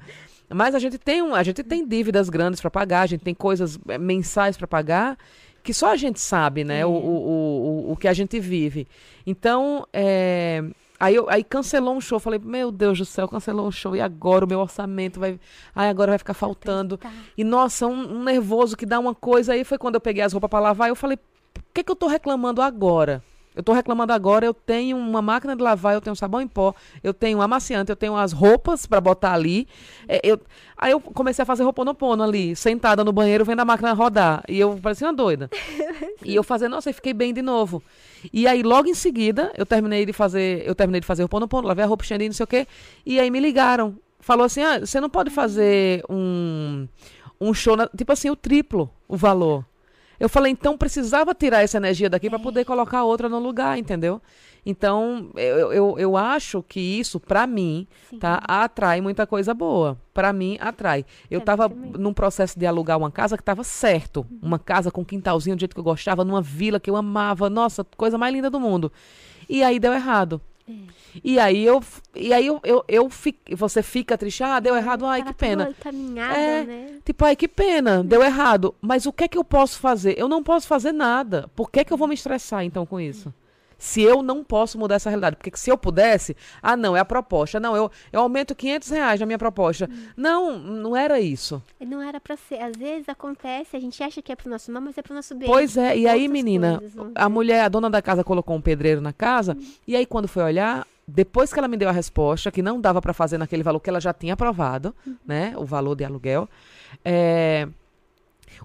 Mas 0.49 0.73
a 0.73 0.79
gente 0.79 0.97
tem 0.97 1.21
um, 1.21 1.35
a 1.35 1.43
gente 1.43 1.61
tem 1.63 1.85
dívidas 1.85 2.29
grandes 2.29 2.61
para 2.61 2.71
pagar, 2.71 3.01
a 3.01 3.05
gente 3.05 3.23
tem 3.23 3.33
coisas 3.33 3.77
eh, 3.89 3.97
mensais 3.97 4.55
para 4.55 4.65
pagar 4.65 5.17
que 5.67 5.73
só 5.73 5.91
a 5.91 5.97
gente 5.97 6.17
sabe, 6.17 6.63
né? 6.63 6.85
O, 6.85 6.89
o, 6.89 7.89
o, 7.89 7.91
o 7.91 7.97
que 7.97 8.07
a 8.07 8.13
gente 8.13 8.39
vive. 8.39 8.87
Então, 9.25 9.85
é, 9.91 10.63
aí, 10.97 11.13
eu, 11.13 11.29
aí 11.29 11.43
cancelou 11.43 11.93
um 11.93 11.99
show. 11.99 12.21
Falei, 12.21 12.39
meu 12.41 12.71
Deus 12.71 12.97
do 12.97 13.03
céu, 13.03 13.27
cancelou 13.27 13.67
um 13.67 13.71
show. 13.71 13.93
E 13.93 13.99
agora 13.99 14.45
o 14.45 14.47
meu 14.47 14.61
orçamento 14.61 15.19
vai. 15.19 15.37
Ai, 15.75 15.89
agora 15.89 16.13
vai 16.13 16.17
ficar 16.17 16.33
faltando. 16.33 16.97
E 17.37 17.43
nossa, 17.43 17.85
um, 17.85 18.19
um 18.19 18.23
nervoso 18.23 18.77
que 18.77 18.85
dá 18.85 18.97
uma 18.97 19.13
coisa. 19.13 19.51
Aí 19.51 19.65
foi 19.65 19.77
quando 19.77 19.95
eu 19.95 20.01
peguei 20.01 20.23
as 20.23 20.31
roupas 20.31 20.49
para 20.49 20.61
lavar. 20.61 20.87
Eu 20.87 20.95
falei, 20.95 21.17
por 21.17 21.63
que, 21.73 21.83
que 21.83 21.91
eu 21.91 21.97
tô 21.97 22.07
reclamando 22.07 22.61
agora? 22.61 23.21
Eu 23.57 23.61
estou 23.61 23.73
reclamando 23.73 24.13
agora, 24.13 24.45
eu 24.45 24.53
tenho 24.53 24.95
uma 24.95 25.19
máquina 25.19 25.55
de 25.55 25.63
lavar, 25.63 25.95
eu 25.95 25.99
tenho 25.99 26.15
sabão 26.15 26.39
em 26.39 26.47
pó, 26.47 26.75
eu 27.03 27.11
tenho 27.11 27.39
um 27.39 27.41
amaciante, 27.41 27.89
eu 27.89 27.95
tenho 27.95 28.15
as 28.15 28.31
roupas 28.31 28.85
para 28.85 29.01
botar 29.01 29.33
ali. 29.33 29.67
É, 30.07 30.21
eu, 30.23 30.39
aí 30.77 30.91
eu 30.91 31.01
comecei 31.01 31.41
a 31.41 31.45
fazer 31.45 31.63
roponopono 31.63 32.21
ali, 32.21 32.55
sentada 32.55 33.03
no 33.03 33.11
banheiro, 33.11 33.43
vendo 33.43 33.61
a 33.61 33.65
máquina 33.65 33.93
rodar. 33.93 34.43
E 34.47 34.59
eu 34.59 34.77
parecia 34.79 35.07
uma 35.07 35.13
doida. 35.13 35.49
e 36.23 36.35
eu 36.35 36.43
fazendo, 36.43 36.73
nossa, 36.73 36.91
eu 36.91 36.93
fiquei 36.93 37.15
bem 37.15 37.33
de 37.33 37.41
novo. 37.41 37.81
E 38.31 38.47
aí, 38.47 38.61
logo 38.61 38.87
em 38.87 38.93
seguida, 38.93 39.51
eu 39.57 39.65
terminei 39.65 40.05
de 40.05 40.13
fazer, 40.13 40.61
eu 40.63 40.75
terminei 40.75 41.01
de 41.01 41.07
fazer 41.07 41.23
roponopono, 41.23 41.67
lavei 41.67 41.83
a 41.83 41.87
roupa, 41.87 42.03
xandinho, 42.03 42.29
não 42.29 42.35
sei 42.35 42.43
o 42.43 42.47
quê. 42.47 42.67
E 43.03 43.19
aí 43.19 43.31
me 43.31 43.39
ligaram. 43.39 43.97
Falou 44.19 44.45
assim, 44.45 44.61
ah, 44.61 44.79
você 44.81 45.01
não 45.01 45.09
pode 45.09 45.31
fazer 45.31 46.03
um, 46.07 46.87
um 47.41 47.55
show, 47.55 47.75
na, 47.75 47.87
tipo 47.87 48.11
assim, 48.11 48.29
o 48.29 48.35
triplo, 48.35 48.87
o 49.07 49.17
valor. 49.17 49.65
Eu 50.19 50.27
falei, 50.27 50.51
então 50.51 50.77
precisava 50.77 51.33
tirar 51.33 51.63
essa 51.63 51.77
energia 51.77 52.09
daqui 52.09 52.29
para 52.29 52.39
poder 52.39 52.65
colocar 52.65 53.03
outra 53.03 53.29
no 53.29 53.39
lugar, 53.39 53.77
entendeu? 53.77 54.21
Então, 54.65 55.29
eu, 55.35 55.71
eu, 55.71 55.95
eu 55.97 56.17
acho 56.17 56.61
que 56.61 56.79
isso, 56.79 57.21
para 57.21 57.47
mim, 57.47 57.87
tá, 58.19 58.43
atrai 58.45 58.99
muita 58.99 59.25
coisa 59.25 59.53
boa. 59.53 59.97
Para 60.13 60.33
mim, 60.33 60.57
atrai. 60.59 61.05
Eu 61.31 61.39
estava 61.39 61.69
num 61.69 62.11
processo 62.11 62.59
de 62.59 62.65
alugar 62.65 62.97
uma 62.97 63.09
casa 63.09 63.37
que 63.37 63.41
estava 63.41 63.63
certo. 63.63 64.25
Uhum. 64.29 64.39
Uma 64.41 64.59
casa 64.59 64.91
com 64.91 65.05
quintalzinho 65.05 65.55
do 65.55 65.59
jeito 65.61 65.73
que 65.73 65.79
eu 65.79 65.85
gostava, 65.85 66.25
numa 66.25 66.41
vila 66.41 66.81
que 66.81 66.89
eu 66.89 66.97
amava. 66.97 67.49
Nossa, 67.49 67.85
coisa 67.95 68.17
mais 68.17 68.33
linda 68.33 68.49
do 68.49 68.59
mundo. 68.59 68.91
E 69.47 69.63
aí 69.63 69.79
deu 69.79 69.93
errado. 69.93 70.41
É. 70.69 70.73
E 71.23 71.39
aí 71.39 71.63
eu 71.63 71.81
e 72.13 72.33
aí 72.33 72.45
eu, 72.45 72.59
eu, 72.63 72.83
eu 72.87 73.09
fico, 73.09 73.39
você 73.55 73.81
fica 73.81 74.17
triste, 74.17 74.43
ah, 74.43 74.59
deu 74.59 74.75
errado, 74.75 75.05
ai 75.05 75.23
que 75.23 75.33
pena. 75.33 75.73
É, 76.37 76.63
né? 76.63 76.99
tipo, 77.05 77.23
ai 77.23 77.35
que 77.35 77.47
pena, 77.47 78.03
deu 78.03 78.21
errado. 78.21 78.75
Mas 78.81 79.05
o 79.05 79.13
que 79.13 79.23
é 79.23 79.27
que 79.27 79.37
eu 79.37 79.43
posso 79.43 79.79
fazer? 79.79 80.15
Eu 80.17 80.27
não 80.27 80.43
posso 80.43 80.67
fazer 80.67 80.91
nada. 80.91 81.49
Por 81.55 81.71
que 81.71 81.79
é 81.79 81.83
que 81.83 81.93
eu 81.93 81.97
vou 81.97 82.07
me 82.07 82.15
estressar 82.15 82.63
então 82.63 82.85
com 82.85 82.99
isso? 82.99 83.33
Se 83.77 84.01
eu 84.01 84.21
não 84.21 84.43
posso 84.43 84.77
mudar 84.77 84.95
essa 84.95 85.09
realidade. 85.09 85.35
Porque 85.35 85.55
se 85.55 85.69
eu 85.69 85.77
pudesse, 85.77 86.35
ah, 86.61 86.75
não, 86.75 86.95
é 86.95 86.99
a 86.99 87.05
proposta. 87.05 87.59
Não, 87.59 87.75
eu, 87.75 87.91
eu 88.11 88.21
aumento 88.21 88.55
500 88.55 88.89
reais 88.89 89.19
na 89.19 89.25
minha 89.25 89.37
proposta. 89.37 89.89
Hum. 89.91 90.07
Não, 90.15 90.59
não 90.59 90.95
era 90.95 91.19
isso. 91.19 91.61
Não 91.79 92.01
era 92.01 92.19
para 92.19 92.35
ser. 92.37 92.59
Às 92.61 92.75
vezes 92.75 93.07
acontece, 93.09 93.75
a 93.75 93.79
gente 93.79 94.01
acha 94.03 94.21
que 94.21 94.31
é 94.31 94.35
pro 94.35 94.49
nosso 94.49 94.71
mal, 94.71 94.81
mas 94.81 94.97
é 94.97 95.01
pro 95.01 95.13
nosso 95.13 95.35
bem. 95.35 95.47
Pois 95.47 95.77
é, 95.77 95.97
e 95.97 96.07
aí, 96.07 96.27
menina, 96.27 96.81
a 97.15 97.29
mulher, 97.29 97.61
a 97.61 97.69
dona 97.69 97.89
da 97.89 98.01
casa 98.01 98.23
colocou 98.23 98.55
um 98.55 98.61
pedreiro 98.61 99.01
na 99.01 99.13
casa, 99.13 99.53
hum. 99.53 99.65
e 99.87 99.95
aí 99.95 100.05
quando 100.05 100.27
foi 100.27 100.43
olhar, 100.43 100.85
depois 101.07 101.53
que 101.53 101.59
ela 101.59 101.67
me 101.67 101.77
deu 101.77 101.87
a 101.87 101.91
resposta, 101.93 102.51
que 102.51 102.61
não 102.61 102.81
dava 102.81 103.01
para 103.01 103.13
fazer 103.13 103.37
naquele 103.37 103.63
valor 103.63 103.79
que 103.79 103.89
ela 103.89 104.01
já 104.01 104.13
tinha 104.13 104.33
aprovado, 104.33 104.93
uhum. 105.05 105.15
né, 105.25 105.53
o 105.55 105.63
valor 105.63 105.95
de 105.95 106.03
aluguel, 106.03 106.49
é, 107.03 107.67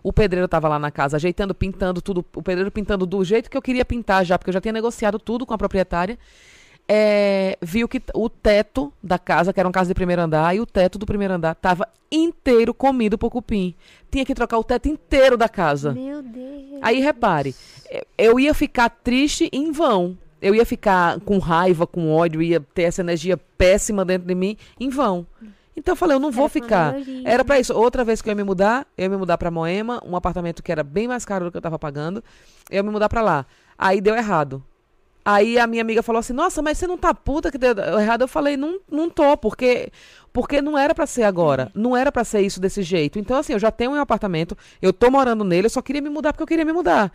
o 0.03 0.13
pedreiro 0.13 0.45
estava 0.45 0.69
lá 0.69 0.79
na 0.79 0.91
casa 0.91 1.17
ajeitando, 1.17 1.55
pintando 1.55 2.01
tudo. 2.01 2.25
O 2.35 2.43
pedreiro 2.43 2.71
pintando 2.71 3.07
do 3.07 3.25
jeito 3.25 3.51
que 3.51 3.57
eu 3.57 3.63
queria 3.63 3.85
pintar 3.85 4.25
já, 4.25 4.39
porque 4.39 4.51
eu 4.51 4.55
já 4.55 4.61
tinha 4.61 4.73
negociado 4.73 5.19
tudo 5.19 5.45
com 5.47 5.55
a 5.55 5.59
proprietária. 5.59 6.19
É, 6.89 7.57
viu 7.63 7.89
que 7.89 8.03
o 8.13 8.29
teto 8.29 8.93
da 9.03 9.19
casa, 9.19 9.53
que 9.53 9.61
era 9.61 9.69
uma 9.69 9.73
casa 9.73 9.89
de 9.89 9.95
primeiro 9.95 10.23
andar, 10.23 10.55
e 10.55 10.61
o 10.61 10.67
teto 10.67 10.99
do 10.99 11.07
primeiro 11.07 11.35
andar 11.35 11.53
estava 11.53 11.89
inteiro 12.11 12.75
comido 12.75 13.17
por 13.17 13.31
cupim. 13.31 13.75
Tinha 14.11 14.25
que 14.25 14.35
trocar 14.35 14.59
o 14.59 14.65
teto 14.65 14.89
inteiro 14.89 15.37
da 15.37 15.49
casa. 15.49 15.93
Meu 15.93 16.23
Deus. 16.23 16.81
Aí 16.83 17.01
repare, 17.01 17.55
eu 18.19 18.39
ia 18.39 18.53
ficar 18.53 18.91
triste 18.91 19.49
em 19.53 19.71
vão. 19.71 20.19
Eu 20.41 20.57
ia 20.57 20.67
ficar 20.67 21.21
com 21.21 21.39
raiva, 21.39 21.87
com 21.87 22.13
ódio, 22.13 22.43
ia 22.43 22.59
ter 22.59 22.83
essa 22.83 23.01
energia 23.01 23.37
péssima 23.37 24.05
dentro 24.05 24.27
de 24.27 24.35
mim 24.35 24.57
em 24.79 24.89
vão. 24.89 25.25
Então 25.77 25.93
eu 25.93 25.97
falei, 25.97 26.17
eu 26.17 26.21
não 26.21 26.31
vou 26.31 26.49
ficar. 26.49 26.95
Era 27.25 27.45
para 27.45 27.59
isso. 27.59 27.75
Outra 27.75 28.05
vez 28.05 28.21
que 28.21 28.29
eu 28.29 28.33
ia 28.33 28.37
me 28.37 28.45
mudar, 28.45 28.87
eu 28.97 29.05
ia 29.05 29.09
me 29.09 29.17
mudar 29.17 29.39
para 29.39 29.51
Moema, 29.51 30.03
um 30.05 30.15
apartamento 30.15 30.63
que 30.63 30.71
era 30.71 30.83
bem 30.83 31.09
mais 31.09 31.25
caro 31.25 31.47
do 31.47 31.51
que 31.51 31.57
eu 31.57 31.63
tava 31.63 31.79
pagando. 31.79 32.23
Eu 32.71 32.77
ia 32.77 32.83
me 32.83 32.91
mudar 32.91 33.09
para 33.09 33.23
lá. 33.23 33.47
Aí 33.79 34.01
deu 34.01 34.15
errado. 34.15 34.63
Aí 35.25 35.59
a 35.59 35.67
minha 35.67 35.83
amiga 35.83 36.03
falou 36.03 36.19
assim: 36.19 36.33
"Nossa, 36.33 36.61
mas 36.61 36.79
você 36.79 36.87
não 36.87 36.99
tá 36.99 37.15
puta 37.15 37.51
que 37.51 37.57
deu 37.57 37.77
errado?" 38.01 38.23
Eu 38.23 38.29
falei: 38.29 38.57
"Não, 38.57 38.81
não 38.91 39.09
tô, 39.09 39.37
porque 39.37 39.91
porque 40.33 40.61
não 40.63 40.77
era 40.77 40.95
para 40.95 41.07
ser 41.07 41.23
agora. 41.25 41.71
Não 41.75 41.97
era 41.97 42.11
para 42.11 42.25
ser 42.25 42.41
isso 42.41 42.61
desse 42.61 42.83
jeito. 42.83 43.19
Então 43.19 43.37
assim, 43.37 43.53
eu 43.53 43.59
já 43.59 43.71
tenho 43.71 43.93
um 43.93 44.01
apartamento, 44.01 44.57
eu 44.81 44.93
tô 44.93 45.11
morando 45.11 45.45
nele, 45.45 45.67
eu 45.67 45.71
só 45.71 45.83
queria 45.83 46.01
me 46.01 46.09
mudar 46.09 46.33
porque 46.33 46.43
eu 46.43 46.47
queria 46.47 46.65
me 46.65 46.73
mudar. 46.73 47.13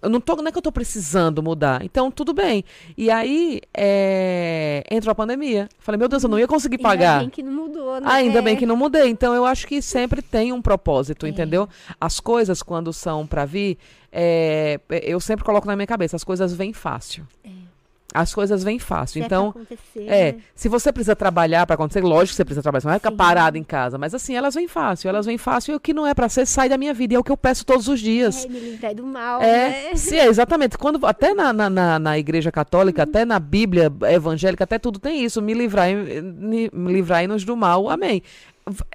Eu 0.00 0.08
não, 0.08 0.20
tô, 0.20 0.36
não 0.36 0.46
é 0.46 0.52
que 0.52 0.58
eu 0.58 0.62
tô 0.62 0.70
precisando 0.70 1.42
mudar. 1.42 1.84
Então, 1.84 2.10
tudo 2.10 2.32
bem. 2.32 2.64
E 2.96 3.10
aí, 3.10 3.60
é, 3.76 4.84
entrou 4.90 5.10
a 5.10 5.14
pandemia. 5.14 5.68
Falei, 5.78 5.98
meu 5.98 6.08
Deus, 6.08 6.22
eu 6.22 6.28
não 6.28 6.38
ia 6.38 6.46
conseguir 6.46 6.78
pagar. 6.78 7.14
Ainda 7.14 7.20
bem 7.20 7.30
que 7.30 7.42
não 7.42 7.52
mudou, 7.52 8.00
né? 8.00 8.06
Ainda 8.08 8.38
é. 8.38 8.42
bem 8.42 8.56
que 8.56 8.66
não 8.66 8.76
mudei. 8.76 9.08
Então, 9.08 9.34
eu 9.34 9.44
acho 9.44 9.66
que 9.66 9.82
sempre 9.82 10.22
tem 10.22 10.52
um 10.52 10.62
propósito, 10.62 11.26
é. 11.26 11.28
entendeu? 11.28 11.68
As 12.00 12.20
coisas, 12.20 12.62
quando 12.62 12.92
são 12.92 13.26
para 13.26 13.44
vir, 13.44 13.76
é, 14.12 14.80
eu 14.88 15.20
sempre 15.20 15.44
coloco 15.44 15.66
na 15.66 15.74
minha 15.74 15.86
cabeça, 15.86 16.16
as 16.16 16.24
coisas 16.24 16.54
vêm 16.54 16.72
fácil. 16.72 17.26
É. 17.44 17.67
As 18.14 18.34
coisas 18.34 18.64
vêm 18.64 18.78
fácil. 18.78 19.14
Se 19.14 19.20
é 19.20 19.24
então, 19.26 19.54
é, 19.96 20.32
né? 20.32 20.38
se 20.54 20.66
você 20.68 20.90
precisa 20.90 21.14
trabalhar 21.14 21.66
para 21.66 21.74
acontecer, 21.74 22.00
lógico 22.00 22.28
que 22.30 22.36
você 22.36 22.44
precisa 22.44 22.62
trabalhar, 22.62 22.80
você 22.80 22.86
não 22.86 22.92
vai 22.92 22.98
ficar 22.98 23.10
Sim. 23.10 23.16
parado 23.16 23.58
em 23.58 23.62
casa, 23.62 23.98
mas 23.98 24.14
assim, 24.14 24.34
elas 24.34 24.54
vêm 24.54 24.66
fácil, 24.66 25.10
elas 25.10 25.26
vêm 25.26 25.36
fácil 25.36 25.72
e 25.72 25.74
o 25.76 25.80
que 25.80 25.92
não 25.92 26.06
é 26.06 26.14
para 26.14 26.26
ser 26.28 26.46
sai 26.46 26.70
da 26.70 26.78
minha 26.78 26.94
vida, 26.94 27.12
e 27.12 27.16
é 27.16 27.18
o 27.18 27.22
que 27.24 27.30
eu 27.30 27.36
peço 27.36 27.66
todos 27.66 27.86
os 27.86 28.00
dias. 28.00 28.46
É, 28.46 28.48
me 28.48 28.58
livrar 28.58 28.94
do 28.94 29.06
mal, 29.06 29.42
É, 29.42 29.90
né? 29.90 29.94
sim, 29.94 30.16
é, 30.16 30.26
exatamente. 30.26 30.78
Quando, 30.78 31.04
até 31.06 31.34
na, 31.34 31.52
na, 31.52 31.68
na, 31.68 31.98
na 31.98 32.18
igreja 32.18 32.50
católica, 32.50 33.02
até 33.02 33.26
na 33.26 33.38
Bíblia 33.38 33.92
evangélica, 34.10 34.64
até 34.64 34.78
tudo 34.78 34.98
tem 34.98 35.22
isso. 35.22 35.42
Me 35.42 35.52
livrai, 35.52 35.94
me 35.94 36.70
livrai-nos 36.72 37.44
do 37.44 37.54
mal. 37.56 37.90
Amém. 37.90 38.22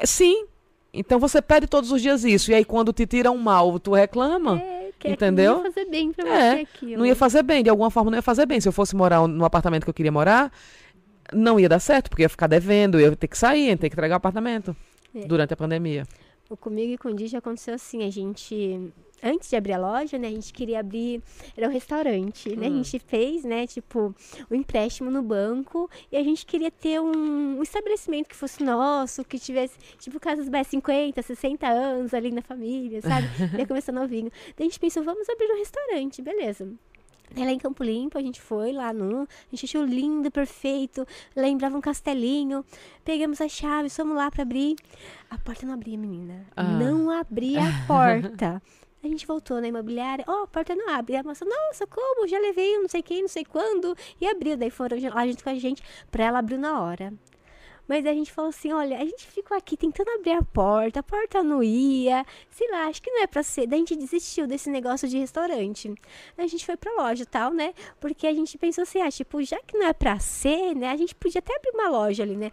Sim. 0.04 0.46
Então 0.94 1.20
você 1.20 1.42
pede 1.42 1.66
todos 1.66 1.92
os 1.92 2.02
dias 2.02 2.24
isso. 2.24 2.52
E 2.52 2.54
aí 2.54 2.64
quando 2.64 2.94
te 2.94 3.06
tiram 3.08 3.38
mal, 3.38 3.80
tu 3.80 3.94
reclama. 3.94 4.60
É, 4.60 4.92
que 5.04 5.08
é 5.10 5.16
que 5.18 5.24
Entendeu? 5.26 5.56
Não 5.58 5.66
ia 5.66 5.72
fazer 5.72 5.86
bem 5.86 6.12
pra 6.12 6.28
É, 6.30 6.56
você 6.56 6.62
aquilo. 6.62 6.98
Não 6.98 7.06
ia 7.06 7.16
fazer 7.16 7.44
bem, 7.44 7.64
de 7.64 7.70
alguma 7.70 7.90
forma 7.92 8.10
não 8.12 8.18
ia 8.18 8.22
fazer 8.22 8.46
bem. 8.46 8.60
Se 8.62 8.68
eu 8.68 8.72
fosse 8.72 8.96
morar 8.96 9.28
no 9.28 9.46
apartamento 9.46 9.84
que 9.84 9.90
eu 9.90 9.94
queria 9.94 10.12
morar, 10.12 10.52
não 11.32 11.60
ia 11.60 11.70
dar 11.70 11.80
certo, 11.80 12.10
porque 12.10 12.24
ia 12.24 12.30
ficar 12.30 12.48
devendo, 12.48 13.00
eu 13.00 13.12
ia 13.12 13.16
ter 13.16 13.28
que 13.28 13.38
sair, 13.38 13.68
ia 13.70 13.78
ter 13.78 13.90
que 13.90 13.96
entregar 13.96 14.16
o 14.16 14.18
apartamento 14.18 14.76
É. 15.16 15.26
durante 15.26 15.54
a 15.54 15.58
pandemia. 15.58 16.06
O 16.50 16.58
Comigo 16.58 16.94
e 16.94 16.98
com 16.98 17.10
o 17.10 17.16
Di 17.16 17.28
já 17.28 17.38
aconteceu 17.40 17.74
assim, 17.74 18.04
a 18.06 18.10
gente... 18.12 18.92
Antes 19.24 19.50
de 19.50 19.56
abrir 19.56 19.74
a 19.74 19.78
loja, 19.78 20.18
né, 20.18 20.28
a 20.28 20.32
gente 20.32 20.52
queria 20.52 20.80
abrir... 20.82 21.22
Era 21.56 21.68
um 21.70 21.72
restaurante, 21.72 22.56
né? 22.58 22.68
A 22.68 22.70
Hum. 22.70 22.84
gente 22.84 23.00
fez, 23.00 23.44
né, 23.46 23.66
tipo, 23.66 24.14
um 24.52 24.56
empréstimo 24.56 25.10
no 25.10 25.22
banco 25.24 25.90
e 26.12 26.18
a 26.18 26.24
gente 26.24 26.46
queria 26.46 26.70
ter 26.70 27.00
um, 27.00 27.58
um 27.60 27.64
estabelecimento 27.64 28.28
que 28.28 28.36
fosse 28.36 28.64
nosso, 28.64 29.24
que 29.24 29.40
tivesse, 29.40 29.78
tipo, 29.98 30.20
casas 30.20 30.50
mais 30.50 30.68
50, 30.68 31.22
60 31.22 31.68
anos 31.68 32.14
ali 32.14 32.32
na 32.32 32.42
família, 32.42 33.02
sabe? 33.02 33.28
Ia 33.58 33.66
começar 33.66 33.92
novinho. 33.94 34.30
Daí 34.58 34.68
a 34.68 34.70
gente 34.70 34.80
pensou, 34.80 35.04
vamos 35.04 35.28
abrir 35.30 35.52
um 35.52 35.58
restaurante, 35.58 36.22
beleza. 36.22 36.68
Lá 37.36 37.50
em 37.52 37.58
Campo 37.58 37.84
Limpo, 37.84 38.16
a 38.18 38.22
gente 38.22 38.40
foi 38.40 38.72
lá 38.74 38.94
no. 38.94 39.22
A 39.24 39.28
gente 39.50 39.66
achou 39.66 39.84
lindo, 39.84 40.30
perfeito. 40.30 41.04
Lembrava 41.36 41.76
um 41.76 41.82
castelinho. 41.82 42.64
Pegamos 43.04 43.42
as 43.42 43.52
chaves, 43.52 43.96
fomos 43.96 44.16
lá 44.16 44.30
pra 44.30 44.44
abrir. 44.44 44.76
A 45.32 45.38
porta 45.40 45.66
não 45.66 45.74
abria, 45.74 45.98
menina. 45.98 46.46
Ah. 46.56 46.62
Não 46.64 47.10
abria 47.10 47.60
a 47.62 47.88
porta. 47.88 48.62
A 49.04 49.08
gente 49.08 49.28
voltou 49.28 49.60
na 49.60 49.68
imobiliária, 49.68 50.24
ó, 50.28 50.44
a 50.44 50.48
porta 50.48 50.74
não 50.74 50.88
abre. 50.90 51.14
E 51.14 51.18
a 51.18 51.24
moça, 51.24 51.44
nossa, 51.44 51.86
como? 51.86 52.26
Já 52.26 52.40
levei 52.40 52.78
não 52.78 52.88
sei 52.88 53.04
quem, 53.04 53.22
não 53.22 53.28
sei 53.28 53.44
quando. 53.44 53.96
E 54.20 54.26
abriu. 54.26 54.56
Daí 54.56 54.70
foram 54.70 54.98
lá 55.14 55.28
junto 55.28 55.44
com 55.44 55.50
a 55.50 55.56
gente, 55.56 55.84
pra 56.10 56.24
ela 56.24 56.40
abriu 56.40 56.58
na 56.58 56.82
hora. 56.82 57.14
Mas 57.88 58.06
a 58.06 58.14
gente 58.14 58.32
falou 58.32 58.50
assim, 58.50 58.72
olha, 58.72 58.98
a 58.98 59.04
gente 59.04 59.28
ficou 59.28 59.58
aqui 59.58 59.76
tentando 59.76 60.10
abrir 60.12 60.32
a 60.32 60.42
porta, 60.42 61.02
a 61.02 61.04
porta 61.04 61.44
não 61.44 61.62
ia, 61.62 62.26
sei 62.50 62.70
lá, 62.72 62.88
acho 62.88 63.02
que 63.02 63.12
não 63.12 63.24
é 63.24 63.28
pra 63.28 63.44
ser. 63.44 63.68
Daí 63.68 63.80
a 63.80 63.82
gente 63.82 63.98
desistiu 63.98 64.48
desse 64.48 64.70
negócio 64.70 65.08
de 65.08 65.18
restaurante. 65.18 65.94
A 66.38 66.48
gente 66.48 66.66
foi 66.66 66.78
pra 66.78 66.94
loja 66.94 67.26
tal, 67.26 67.52
né? 67.52 67.74
Porque 68.00 68.26
a 68.26 68.34
gente 68.34 68.58
pensou 68.58 68.84
assim, 68.84 69.02
ah, 69.02 69.12
tipo, 69.12 69.44
já 69.44 69.60
que 69.68 69.78
não 69.78 69.88
é 69.88 69.94
pra 69.94 70.18
ser, 70.20 70.74
né? 70.76 70.92
A 70.92 70.98
gente 70.98 71.14
podia 71.14 71.40
até 71.40 71.54
abrir 71.56 71.72
uma 71.72 71.90
loja 71.90 72.24
ali, 72.24 72.38
né? 72.38 72.52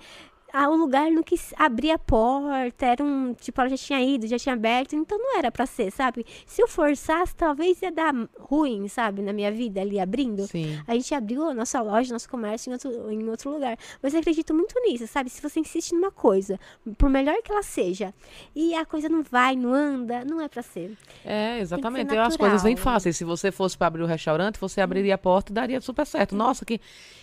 Ah, 0.53 0.68
o 0.68 0.76
lugar 0.76 1.11
não 1.11 1.22
quis 1.22 1.55
abrir 1.57 1.92
a 1.92 1.98
porta, 1.98 2.86
era 2.86 3.05
um. 3.05 3.34
Tipo, 3.34 3.61
ela 3.61 3.70
já 3.70 3.76
tinha 3.76 4.01
ido, 4.01 4.26
já 4.26 4.38
tinha 4.38 4.55
aberto, 4.55 4.94
então 4.94 5.18
não 5.18 5.38
era 5.38 5.51
pra 5.51 5.66
ser, 5.66 5.90
sabe? 5.92 6.24
Se 6.46 6.62
eu 6.62 6.68
forçasse, 6.68 7.34
talvez 7.34 7.80
ia 7.82 7.92
dar 7.92 8.14
ruim, 8.38 8.88
sabe, 8.88 9.22
na 9.22 9.32
minha 9.32 9.51
vida 9.51 9.80
ali 9.80 9.98
abrindo. 9.98 10.46
Sim. 10.46 10.80
A 10.86 10.94
gente 10.94 11.14
abriu 11.14 11.48
a 11.48 11.55
nossa 11.55 11.80
loja, 11.80 12.12
nosso 12.12 12.28
comércio 12.28 12.70
em 12.70 12.72
outro, 12.72 13.11
em 13.11 13.28
outro 13.28 13.51
lugar. 13.51 13.76
Mas 14.03 14.12
eu 14.14 14.20
acredito 14.20 14.53
muito 14.53 14.74
nisso, 14.80 15.07
sabe? 15.07 15.30
Se 15.30 15.40
você 15.40 15.61
insiste 15.61 15.92
numa 15.92 16.11
coisa, 16.11 16.59
por 16.98 17.09
melhor 17.09 17.36
que 17.42 17.53
ela 17.53 17.62
seja, 17.62 18.12
e 18.55 18.74
a 18.74 18.84
coisa 18.84 19.09
não 19.09 19.22
vai, 19.22 19.55
não 19.55 19.72
anda, 19.72 20.24
não 20.24 20.40
é 20.40 20.48
pra 20.48 20.62
ser. 20.62 20.96
É, 21.24 21.61
exatamente. 21.61 22.05
natural. 22.05 22.26
As 22.26 22.36
coisas 22.36 22.62
vêm 22.62 22.76
fáceis. 22.76 23.16
Se 23.16 23.24
você 23.24 23.51
fosse 23.53 23.76
para 23.76 23.86
abrir 23.86 24.03
o 24.03 24.07
restaurante, 24.07 24.59
você 24.59 24.80
abriria 24.80 25.14
a 25.14 25.18
porta 25.18 25.53
e 25.53 25.55
daria 25.55 25.80
super 25.80 26.07
certo. 26.07 26.34
Nossa, 26.34 26.64
que. 26.64 26.80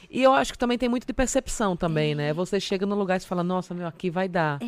E 0.10 0.24
eu 0.24 0.32
acho 0.34 0.54
que 0.54 0.58
também 0.58 0.78
tem 0.78 0.88
muito 0.88 1.06
de 1.06 1.12
percepção 1.12 1.76
também, 1.76 2.16
né? 2.16 2.34
Você 2.34 2.62
chega 2.62 2.86
no 2.86 2.96
lugar 2.96 3.17
e 3.26 3.28
fala, 3.28 3.44
nossa, 3.44 3.74
meu, 3.74 3.88
aqui 3.88 4.10
vai 4.10 4.28
dar. 4.28 4.60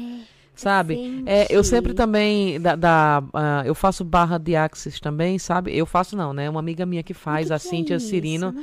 Sabe? 0.55 0.95
sente. 0.95 1.23
É, 1.25 1.47
eu 1.49 1.63
sempre 1.63 1.93
também, 1.93 2.59
da, 2.59 2.75
da, 2.75 3.23
ah, 3.33 3.63
eu 3.65 3.73
faço 3.73 4.03
barra 4.03 4.37
de 4.37 4.57
axis 4.57 4.99
também, 4.99 5.39
sabe? 5.39 5.75
Eu 5.75 5.85
faço 5.85 6.17
não, 6.17 6.33
né? 6.33 6.49
Uma 6.49 6.59
amiga 6.59 6.85
minha 6.85 7.01
que 7.01 7.13
faz, 7.13 7.47
que 7.47 7.53
a 7.53 7.59
que 7.59 7.65
é 7.65 7.69
Cíntia 7.69 7.95
isso? 7.95 8.07
Cirino. 8.07 8.53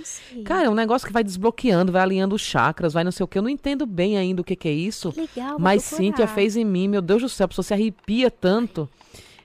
Cara, 0.45 0.67
é 0.67 0.71
um 0.71 0.75
negócio 0.75 1.07
que 1.07 1.13
vai 1.13 1.25
desbloqueando, 1.25 1.91
vai 1.91 2.03
alinhando 2.03 2.35
os 2.35 2.43
chakras, 2.43 2.93
vai 2.93 3.03
não 3.03 3.11
sei 3.11 3.25
o 3.25 3.27
que. 3.27 3.39
Eu 3.39 3.43
não 3.43 3.49
entendo 3.49 3.87
bem 3.87 4.19
ainda 4.19 4.43
o 4.43 4.45
que, 4.45 4.55
que 4.55 4.69
é 4.69 4.73
isso. 4.73 5.11
Legal, 5.17 5.59
Mas. 5.59 5.85
Cíntia 5.85 6.27
fez 6.27 6.55
em 6.55 6.65
mim, 6.67 6.87
meu 6.87 7.01
Deus 7.01 7.23
do 7.23 7.29
céu, 7.31 7.47
a 7.47 7.49
pessoa 7.49 7.63
se 7.63 7.73
arrepia 7.73 8.31
tanto. 8.31 8.87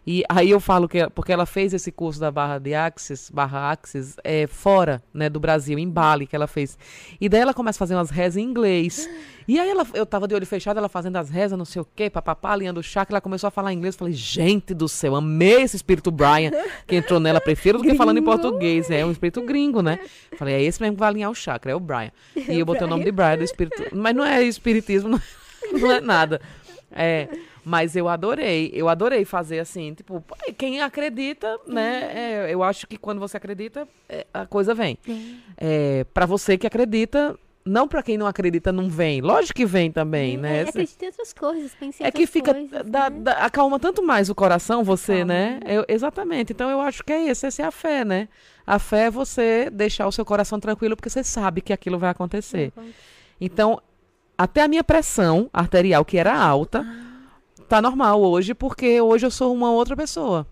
E 0.05 0.23
aí 0.27 0.49
eu 0.49 0.59
falo 0.59 0.87
que 0.89 1.07
porque 1.11 1.31
ela 1.31 1.45
fez 1.45 1.73
esse 1.73 1.91
curso 1.91 2.19
da 2.19 2.31
barra 2.31 2.57
de 2.57 2.73
Axis, 2.73 3.29
barra 3.29 3.71
Axis, 3.71 4.15
é, 4.23 4.47
fora, 4.47 5.01
né, 5.13 5.29
do 5.29 5.39
Brasil, 5.39 5.77
em 5.77 5.87
Bali 5.87 6.25
que 6.25 6.35
ela 6.35 6.47
fez. 6.47 6.77
E 7.19 7.29
daí 7.29 7.41
ela 7.41 7.53
começa 7.53 7.77
a 7.77 7.79
fazer 7.79 7.95
umas 7.95 8.09
rezas 8.09 8.37
em 8.37 8.43
inglês. 8.43 9.07
E 9.47 9.59
aí 9.59 9.69
ela, 9.69 9.85
eu 9.93 10.05
tava 10.05 10.27
de 10.27 10.33
olho 10.33 10.45
fechado, 10.45 10.77
ela 10.77 10.89
fazendo 10.89 11.17
as 11.17 11.29
rezas, 11.29 11.57
não 11.57 11.65
sei 11.65 11.81
o 11.81 11.87
quê, 11.95 12.09
papapá, 12.09 12.51
alinhando 12.51 12.79
o 12.79 12.83
chakra, 12.83 13.15
ela 13.15 13.21
começou 13.21 13.47
a 13.47 13.51
falar 13.51 13.73
inglês. 13.73 13.95
Eu 13.95 13.99
falei, 13.99 14.13
gente 14.13 14.73
do 14.73 14.87
céu, 14.87 15.15
amei 15.15 15.61
esse 15.61 15.75
espírito 15.75 16.09
Brian 16.09 16.51
que 16.87 16.95
entrou 16.95 17.19
nela, 17.19 17.39
prefiro 17.39 17.77
do 17.77 17.83
que 17.83 17.93
falando 17.93 18.17
em 18.17 18.23
português. 18.23 18.89
É 18.89 19.05
um 19.05 19.11
espírito 19.11 19.41
gringo, 19.41 19.81
né? 19.81 19.99
Falei, 20.35 20.55
é 20.55 20.63
esse 20.63 20.81
mesmo 20.81 20.95
que 20.95 20.99
vai 20.99 21.09
alinhar 21.09 21.29
o 21.29 21.35
chakra, 21.35 21.71
é 21.71 21.75
o 21.75 21.79
Brian. 21.79 22.11
E 22.35 22.59
eu 22.59 22.65
botei 22.65 22.87
o 22.87 22.89
nome 22.89 23.03
de 23.03 23.11
Brian 23.11 23.37
do 23.37 23.43
espírito. 23.43 23.83
Mas 23.93 24.15
não 24.15 24.25
é 24.25 24.41
espiritismo, 24.43 25.09
não 25.09 25.21
não 25.79 25.91
é 25.91 26.01
nada. 26.01 26.41
É, 26.93 27.27
mas 27.63 27.95
eu 27.95 28.07
adorei, 28.09 28.71
eu 28.73 28.89
adorei 28.89 29.23
fazer 29.25 29.59
assim, 29.59 29.93
tipo, 29.93 30.23
quem 30.57 30.81
acredita, 30.81 31.59
né? 31.67 32.11
é, 32.47 32.53
eu 32.53 32.63
acho 32.63 32.87
que 32.87 32.97
quando 32.97 33.19
você 33.19 33.37
acredita, 33.37 33.87
é, 34.09 34.25
a 34.33 34.45
coisa 34.45 34.73
vem. 34.73 34.97
É, 35.57 36.03
para 36.13 36.25
você 36.25 36.57
que 36.57 36.67
acredita, 36.67 37.37
não 37.63 37.87
para 37.87 38.01
quem 38.01 38.17
não 38.17 38.25
acredita, 38.25 38.71
não 38.71 38.89
vem. 38.89 39.21
Lógico 39.21 39.55
que 39.55 39.65
vem 39.65 39.91
também, 39.91 40.35
né? 40.37 40.63
É, 40.63 40.69
acredita 40.69 41.05
em 41.05 41.07
outras 41.09 41.33
coisas, 41.33 41.75
pensa 41.75 42.03
em 42.03 42.07
É 42.07 42.11
que 42.11 42.25
fica, 42.25 42.53
coisas, 42.53 42.85
né? 42.87 43.31
acalma 43.37 43.79
tanto 43.79 44.01
mais 44.03 44.29
o 44.29 44.35
coração, 44.35 44.83
você, 44.83 45.23
né? 45.23 45.59
Eu- 45.65 45.85
exatamente. 45.87 46.51
Então 46.53 46.69
eu 46.69 46.81
acho 46.81 47.03
que 47.03 47.13
é 47.13 47.29
isso, 47.29 47.45
essa 47.45 47.61
é 47.61 47.65
a 47.65 47.71
fé, 47.71 48.03
né? 48.03 48.27
A 48.65 48.79
fé 48.79 49.05
é 49.05 49.11
você 49.11 49.69
deixar 49.71 50.07
o 50.07 50.11
seu 50.11 50.25
coração 50.25 50.59
tranquilo 50.59 50.95
porque 50.95 51.09
você 51.09 51.23
sabe 51.23 51.61
que 51.61 51.71
aquilo 51.71 51.99
vai 51.99 52.09
acontecer. 52.09 52.71
Então, 53.39 53.81
até 54.43 54.61
a 54.63 54.67
minha 54.67 54.83
pressão 54.83 55.49
arterial, 55.53 56.03
que 56.03 56.17
era 56.17 56.35
alta, 56.35 56.85
tá 57.69 57.81
normal 57.81 58.21
hoje, 58.21 58.53
porque 58.53 58.99
hoje 58.99 59.25
eu 59.25 59.31
sou 59.31 59.53
uma 59.53 59.71
outra 59.71 59.95
pessoa. 59.95 60.47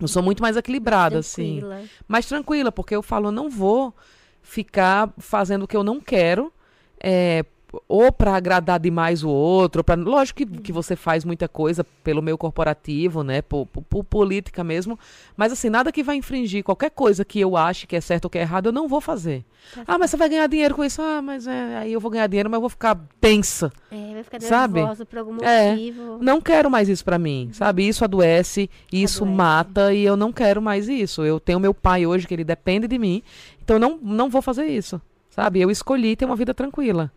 Eu 0.00 0.08
sou 0.08 0.22
muito 0.22 0.42
mais 0.42 0.56
equilibrada, 0.56 1.18
assim. 1.18 1.60
Mais 2.08 2.26
tranquila, 2.26 2.72
porque 2.72 2.96
eu 2.96 3.02
falo, 3.02 3.28
eu 3.28 3.32
não 3.32 3.48
vou 3.50 3.94
ficar 4.42 5.12
fazendo 5.18 5.64
o 5.64 5.68
que 5.68 5.76
eu 5.76 5.84
não 5.84 6.00
quero, 6.00 6.52
é, 6.98 7.44
ou 7.88 8.10
para 8.10 8.34
agradar 8.34 8.80
demais 8.80 9.22
o 9.22 9.28
outro, 9.28 9.80
ou 9.80 9.84
pra, 9.84 9.94
lógico 9.94 10.38
que, 10.38 10.46
que 10.46 10.72
você 10.72 10.96
faz 10.96 11.24
muita 11.24 11.46
coisa 11.48 11.84
pelo 12.02 12.20
meio 12.22 12.36
corporativo, 12.36 13.22
né, 13.22 13.42
por, 13.42 13.66
por- 13.66 13.82
por 13.82 14.04
política 14.04 14.64
mesmo, 14.64 14.98
mas 15.36 15.52
assim, 15.52 15.68
nada 15.70 15.92
que 15.92 16.02
vai 16.02 16.16
infringir 16.16 16.64
qualquer 16.64 16.90
coisa 16.90 17.24
que 17.24 17.38
eu 17.40 17.56
ache 17.56 17.86
que 17.86 17.94
é 17.96 18.00
certo 18.00 18.24
ou 18.24 18.30
que 18.30 18.38
é 18.38 18.42
errado, 18.42 18.66
eu 18.66 18.72
não 18.72 18.88
vou 18.88 19.00
fazer. 19.00 19.44
Tá 19.74 19.82
Ah, 19.86 19.98
mas 19.98 20.10
você 20.10 20.16
vai 20.16 20.28
ganhar 20.28 20.46
dinheiro 20.46 20.74
com 20.74 20.84
isso? 20.84 21.00
Ah, 21.02 21.20
mas 21.22 21.46
é, 21.46 21.76
aí 21.78 21.92
eu 21.92 22.00
vou 22.00 22.10
ganhar 22.10 22.26
dinheiro, 22.26 22.48
mas 22.50 22.56
eu 22.56 22.62
vou 22.62 22.70
ficar 22.70 22.98
tensa. 23.20 23.70
É, 23.90 24.14
vai 24.14 24.22
ficar 24.24 24.40
Sabe? 24.40 24.80
nervosa 24.80 25.04
por 25.06 25.18
algum 25.18 25.36
É. 25.44 25.70
motivo. 25.72 26.18
Não 26.20 26.40
quero 26.40 26.70
mais 26.70 26.88
isso 26.88 27.04
pra 27.04 27.18
mim, 27.18 27.50
sabe? 27.52 27.86
Isso 27.86 28.04
adoece, 28.04 28.68
isso 28.92 29.22
Adoece. 29.24 29.36
mata 29.36 29.92
e 29.94 30.02
eu 30.02 30.16
não 30.16 30.32
quero 30.32 30.60
mais 30.62 30.88
isso. 30.88 31.24
Eu 31.24 31.38
tenho 31.38 31.60
meu 31.60 31.72
pai 31.74 32.06
hoje 32.06 32.26
que 32.26 32.34
ele 32.34 32.44
depende 32.44 32.88
de 32.88 32.98
mim, 32.98 33.22
então 33.62 33.76
eu 33.76 33.80
não, 33.80 33.98
não 34.02 34.28
vou 34.30 34.42
fazer 34.42 34.66
isso, 34.66 35.00
sabe? 35.28 35.60
Eu 35.60 35.70
escolhi 35.70 36.16
ter 36.16 36.24
uma 36.24 36.36
vida 36.36 36.52
tranquila. 36.54 37.12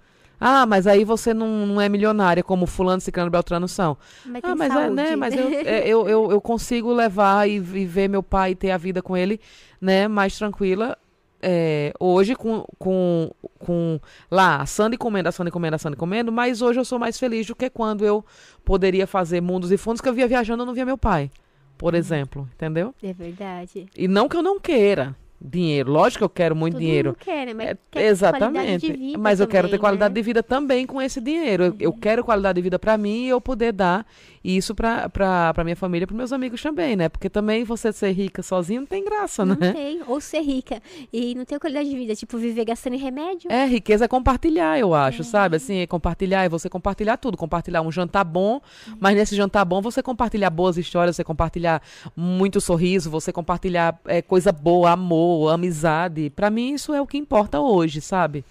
Ah, 0.45 0.65
mas 0.65 0.85
aí 0.87 1.05
você 1.05 1.33
não, 1.33 1.65
não 1.65 1.79
é 1.79 1.87
milionária 1.87 2.43
como 2.43 2.65
fulano, 2.65 2.99
ciclano, 2.99 3.31
beltrano 3.31 3.65
são. 3.65 3.97
Mas 4.25 4.41
Ah, 4.43 4.53
mas 4.55 4.71
é, 4.71 4.75
saúde. 4.75 4.95
né? 4.95 5.15
Mas 5.15 5.33
eu, 5.35 5.47
é, 5.65 5.87
eu, 5.87 6.09
eu, 6.09 6.31
eu 6.31 6.41
consigo 6.41 6.91
levar 6.91 7.47
e, 7.47 7.55
e 7.55 7.85
ver 7.85 8.09
meu 8.09 8.21
pai 8.21 8.51
e 8.51 8.55
ter 8.55 8.71
a 8.71 8.77
vida 8.77 9.01
com 9.01 9.15
ele, 9.15 9.39
né? 9.79 10.07
Mais 10.09 10.37
tranquila. 10.37 10.97
é, 11.41 11.93
hoje 11.99 12.35
com, 12.35 12.65
com, 12.77 13.31
com 13.59 13.99
lá, 14.31 14.61
assando 14.61 14.95
e 14.95 14.97
comendo, 14.97 15.29
assando 15.29 15.47
e 15.49 15.51
comendo, 15.51 15.75
assando 15.75 15.95
e 15.95 15.99
comendo, 15.99 16.31
mas 16.31 16.61
hoje 16.61 16.79
eu 16.79 16.85
sou 16.85 16.97
mais 16.99 17.17
feliz 17.19 17.47
do 17.47 17.55
que 17.55 17.69
quando 17.69 18.05
eu 18.05 18.23
poderia 18.65 19.05
fazer 19.07 19.41
mundos 19.41 19.71
e 19.71 19.77
fundos 19.77 20.01
que 20.01 20.07
eu 20.09 20.13
via 20.13 20.27
viajando, 20.27 20.63
eu 20.63 20.65
não 20.65 20.73
via 20.73 20.85
meu 20.85 20.97
pai, 20.97 21.29
por 21.77 21.95
exemplo, 21.95 22.49
entendeu? 22.53 22.93
É 23.03 23.11
verdade. 23.13 23.87
E 23.97 24.07
não 24.07 24.29
que 24.29 24.37
eu 24.37 24.41
não 24.41 24.57
queira 24.59 25.15
dinheiro, 25.39 25.91
lógico 25.91 26.19
que 26.19 26.23
eu 26.23 26.29
quero 26.29 26.55
muito 26.55 26.73
Todo 26.75 26.81
dinheiro. 26.81 27.09
mundo 27.09 27.17
quer, 27.19 27.45
né? 27.47 27.53
Mas 27.53 27.67
É, 27.69 27.77
quer 27.91 28.03
exatamente. 28.05 28.91
vida 28.93 29.17
Mas 29.17 29.39
eu 29.39 29.47
quero 29.47 29.67
ter 29.67 29.77
também, 29.77 29.79
qualidade 29.79 30.13
né? 30.13 30.15
de 30.15 30.21
vida 30.25 30.41
também 30.43 30.85
com 30.85 31.01
esse 31.01 31.19
dinheiro. 31.21 31.65
Eu, 31.65 31.75
eu 31.79 31.93
quero 31.93 32.23
qualidade 32.23 32.55
de 32.57 32.61
vida 32.61 32.79
para 32.79 32.97
mim 32.97 33.25
e 33.25 33.29
eu 33.29 33.41
poder 33.41 33.71
dar 33.73 34.05
E 34.43 34.57
isso 34.57 34.75
pra, 34.75 35.07
pra, 35.07 35.53
pra 35.53 35.63
minha 35.63 35.75
família 35.75 36.03
e 36.03 36.07
pros 36.07 36.17
meus 36.17 36.33
amigos 36.33 36.61
também, 36.61 36.97
né? 36.97 37.07
Porque 37.07 37.29
também 37.29 37.63
você 37.63 37.93
ser 37.93 38.11
rica 38.11 38.43
sozinho 38.43 38.81
não 38.81 38.85
tem 38.87 39.05
graça, 39.05 39.45
Não 39.45 39.55
né? 39.55 39.71
tem. 39.71 40.01
Ou 40.05 40.19
ser 40.19 40.41
rica 40.41 40.81
e 41.13 41.33
não 41.33 41.45
ter 41.45 41.57
qualidade 41.59 41.89
de 41.89 41.95
vida. 41.95 42.13
Tipo, 42.13 42.37
viver 42.37 42.65
gastando 42.65 42.95
em 42.95 42.99
remédio. 42.99 43.49
É, 43.49 43.65
riqueza 43.65 44.03
é 44.03 44.07
compartilhar, 44.09 44.77
eu 44.77 44.93
acho, 44.93 45.21
É. 45.21 45.23
sabe? 45.23 45.55
Assim, 45.55 45.77
é 45.77 45.87
compartilhar, 45.87 46.43
é 46.43 46.49
você 46.49 46.69
compartilhar 46.69 47.15
tudo. 47.15 47.37
Compartilhar 47.37 47.81
um 47.81 47.91
jantar 47.91 48.25
bom, 48.25 48.59
mas 48.99 49.15
nesse 49.15 49.33
jantar 49.33 49.63
bom 49.63 49.81
você 49.81 50.03
compartilhar 50.03 50.49
boas 50.49 50.77
histórias, 50.77 51.15
você 51.15 51.23
compartilhar 51.23 51.81
muito 52.15 52.59
sorriso, 52.59 53.09
você 53.09 53.31
compartilhar 53.31 53.97
é, 54.05 54.21
coisa 54.21 54.51
boa, 54.51 54.91
amor, 54.91 55.53
amizade. 55.53 56.29
Pra 56.35 56.49
mim 56.49 56.73
isso 56.73 56.93
é 56.93 56.99
o 57.01 57.07
que 57.07 57.17
importa 57.17 57.61
hoje, 57.61 58.01
sabe? 58.01 58.43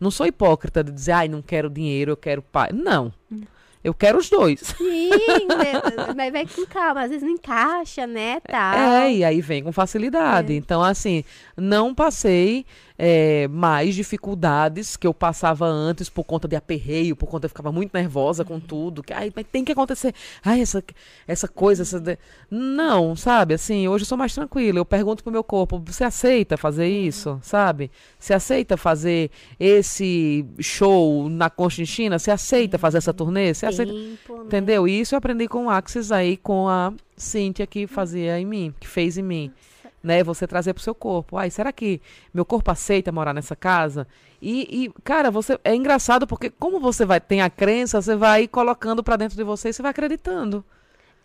Não 0.00 0.10
sou 0.10 0.26
hipócrita 0.26 0.82
de 0.82 0.90
dizer, 0.90 1.12
ai, 1.12 1.28
não 1.28 1.40
quero 1.42 1.70
dinheiro, 1.70 2.10
eu 2.12 2.16
quero 2.16 2.42
pai. 2.42 2.70
Não. 2.72 3.12
Eu 3.88 3.94
quero 3.94 4.18
os 4.18 4.28
dois. 4.28 4.60
Sim, 4.60 5.08
né? 5.48 5.72
mas 6.14 6.30
vai 6.30 6.46
com 6.46 6.66
calma. 6.66 7.02
Às 7.02 7.08
vezes 7.10 7.22
não 7.22 7.30
encaixa, 7.30 8.06
né? 8.06 8.38
Tal. 8.40 8.74
É, 8.74 9.12
e 9.12 9.24
aí 9.24 9.40
vem 9.40 9.62
com 9.62 9.72
facilidade. 9.72 10.52
É. 10.52 10.56
Então, 10.56 10.82
assim, 10.82 11.24
não 11.56 11.94
passei 11.94 12.66
é, 12.98 13.46
mais 13.46 13.94
dificuldades 13.94 14.96
que 14.96 15.06
eu 15.06 15.14
passava 15.14 15.64
antes 15.66 16.08
por 16.08 16.24
conta 16.24 16.48
de 16.48 16.56
aperreio, 16.56 17.14
por 17.14 17.28
conta 17.28 17.46
eu 17.46 17.48
ficava 17.48 17.70
muito 17.70 17.92
nervosa 17.94 18.44
com 18.44 18.58
tudo. 18.58 19.04
Que, 19.04 19.12
ai, 19.12 19.32
mas 19.34 19.46
tem 19.50 19.64
que 19.64 19.70
acontecer. 19.70 20.12
Ai, 20.44 20.60
essa, 20.60 20.82
essa 21.26 21.46
coisa, 21.46 21.82
essa. 21.82 22.00
de-" 22.00 22.18
Não, 22.50 23.14
sabe? 23.14 23.54
Assim, 23.54 23.86
hoje 23.86 24.02
eu 24.02 24.06
sou 24.06 24.18
mais 24.18 24.34
tranquila. 24.34 24.80
Eu 24.80 24.84
pergunto 24.84 25.22
pro 25.22 25.32
meu 25.32 25.44
corpo: 25.44 25.80
você 25.86 26.02
aceita 26.02 26.56
fazer 26.56 26.88
isso? 26.88 27.38
Sabe? 27.40 27.90
Você 28.18 28.34
aceita 28.34 28.76
fazer 28.76 29.30
esse 29.60 30.44
show 30.58 31.28
na 31.28 31.48
Conchinchina? 31.48 32.18
Você 32.18 32.32
aceita 32.32 32.78
fazer 32.78 32.98
essa 32.98 33.14
turnê? 33.14 33.54
Você 33.54 33.66
aceita. 33.66 33.92
Tempo, 33.92 34.38
né? 34.38 34.44
Entendeu? 34.46 34.88
E 34.88 35.00
isso 35.00 35.14
eu 35.14 35.18
aprendi 35.18 35.46
com 35.46 35.66
o 35.66 35.70
Axis 35.70 36.10
aí, 36.10 36.36
com 36.36 36.68
a 36.68 36.92
Cíntia 37.16 37.66
que 37.66 37.86
fazia 37.86 38.38
em 38.40 38.46
mim, 38.46 38.74
que 38.80 38.88
fez 38.88 39.16
em 39.16 39.22
mim. 39.22 39.52
Né? 40.02 40.22
Você 40.22 40.46
trazer 40.46 40.74
pro 40.74 40.82
seu 40.82 40.94
corpo. 40.94 41.36
Ai, 41.36 41.50
será 41.50 41.72
que 41.72 42.00
meu 42.32 42.44
corpo 42.44 42.70
aceita 42.70 43.10
morar 43.10 43.34
nessa 43.34 43.56
casa? 43.56 44.06
E, 44.40 44.84
e, 44.84 45.02
cara, 45.02 45.30
você 45.30 45.58
é 45.64 45.74
engraçado 45.74 46.26
porque 46.26 46.50
como 46.50 46.78
você 46.78 47.04
vai 47.04 47.20
tem 47.20 47.42
a 47.42 47.50
crença, 47.50 48.00
você 48.00 48.14
vai 48.14 48.46
colocando 48.46 49.02
pra 49.02 49.16
dentro 49.16 49.36
de 49.36 49.42
você 49.42 49.70
e 49.70 49.72
você 49.72 49.82
vai 49.82 49.90
acreditando. 49.90 50.64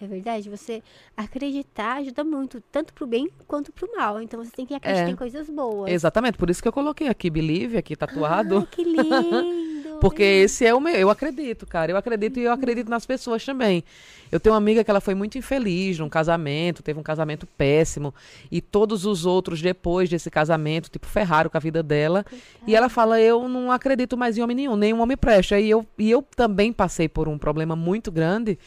É 0.01 0.07
verdade, 0.07 0.49
você 0.49 0.81
acreditar 1.15 1.97
ajuda 1.97 2.23
muito, 2.23 2.59
tanto 2.71 2.93
pro 2.93 3.07
bem 3.07 3.29
quanto 3.47 3.71
pro 3.71 3.87
mal. 3.95 4.21
Então 4.21 4.43
você 4.43 4.51
tem 4.51 4.65
que 4.65 4.73
acreditar 4.73 5.07
É. 5.07 5.11
em 5.11 5.15
coisas 5.15 5.49
boas. 5.49 5.89
Exatamente, 5.91 6.37
por 6.37 6.49
isso 6.49 6.61
que 6.61 6.67
eu 6.67 6.73
coloquei 6.73 7.07
aqui 7.07 7.29
Believe 7.29 7.77
aqui 7.77 7.95
tatuado. 7.95 8.57
Ai, 8.57 8.67
que 8.71 8.83
lindo! 8.83 9.03
Porque 10.03 10.21
esse 10.21 10.65
é 10.65 10.73
o 10.73 10.81
meu. 10.81 10.93
Eu 10.93 11.09
acredito, 11.09 11.65
cara. 11.65 11.89
Eu 11.89 11.95
acredito 11.95 12.37
e 12.37 12.43
eu 12.43 12.51
acredito 12.51 12.89
nas 12.89 13.05
pessoas 13.05 13.45
também. 13.45 13.85
Eu 14.29 14.37
tenho 14.37 14.53
uma 14.53 14.57
amiga 14.57 14.83
que 14.83 14.91
ela 14.91 14.99
foi 14.99 15.15
muito 15.15 15.37
infeliz 15.37 15.97
num 15.97 16.09
casamento, 16.09 16.83
teve 16.83 16.99
um 16.99 17.03
casamento 17.03 17.47
péssimo. 17.47 18.13
E 18.51 18.59
todos 18.59 19.05
os 19.05 19.25
outros, 19.25 19.61
depois 19.61 20.09
desse 20.09 20.29
casamento, 20.29 20.89
tipo, 20.89 21.07
ferraram 21.07 21.49
com 21.49 21.55
a 21.55 21.59
vida 21.59 21.81
dela. 21.81 22.25
E 22.67 22.75
ela 22.75 22.89
fala: 22.89 23.17
Eu 23.21 23.47
não 23.47 23.71
acredito 23.71 24.17
mais 24.17 24.37
em 24.37 24.41
homem 24.41 24.57
nenhum, 24.57 24.75
nenhum 24.75 24.99
homem 24.99 25.15
presta. 25.15 25.57
E 25.57 25.69
eu, 25.69 25.87
e 25.97 26.11
eu 26.11 26.21
também 26.21 26.73
passei 26.73 27.07
por 27.07 27.29
um 27.29 27.37
problema 27.37 27.73
muito 27.73 28.11
grande. 28.11 28.59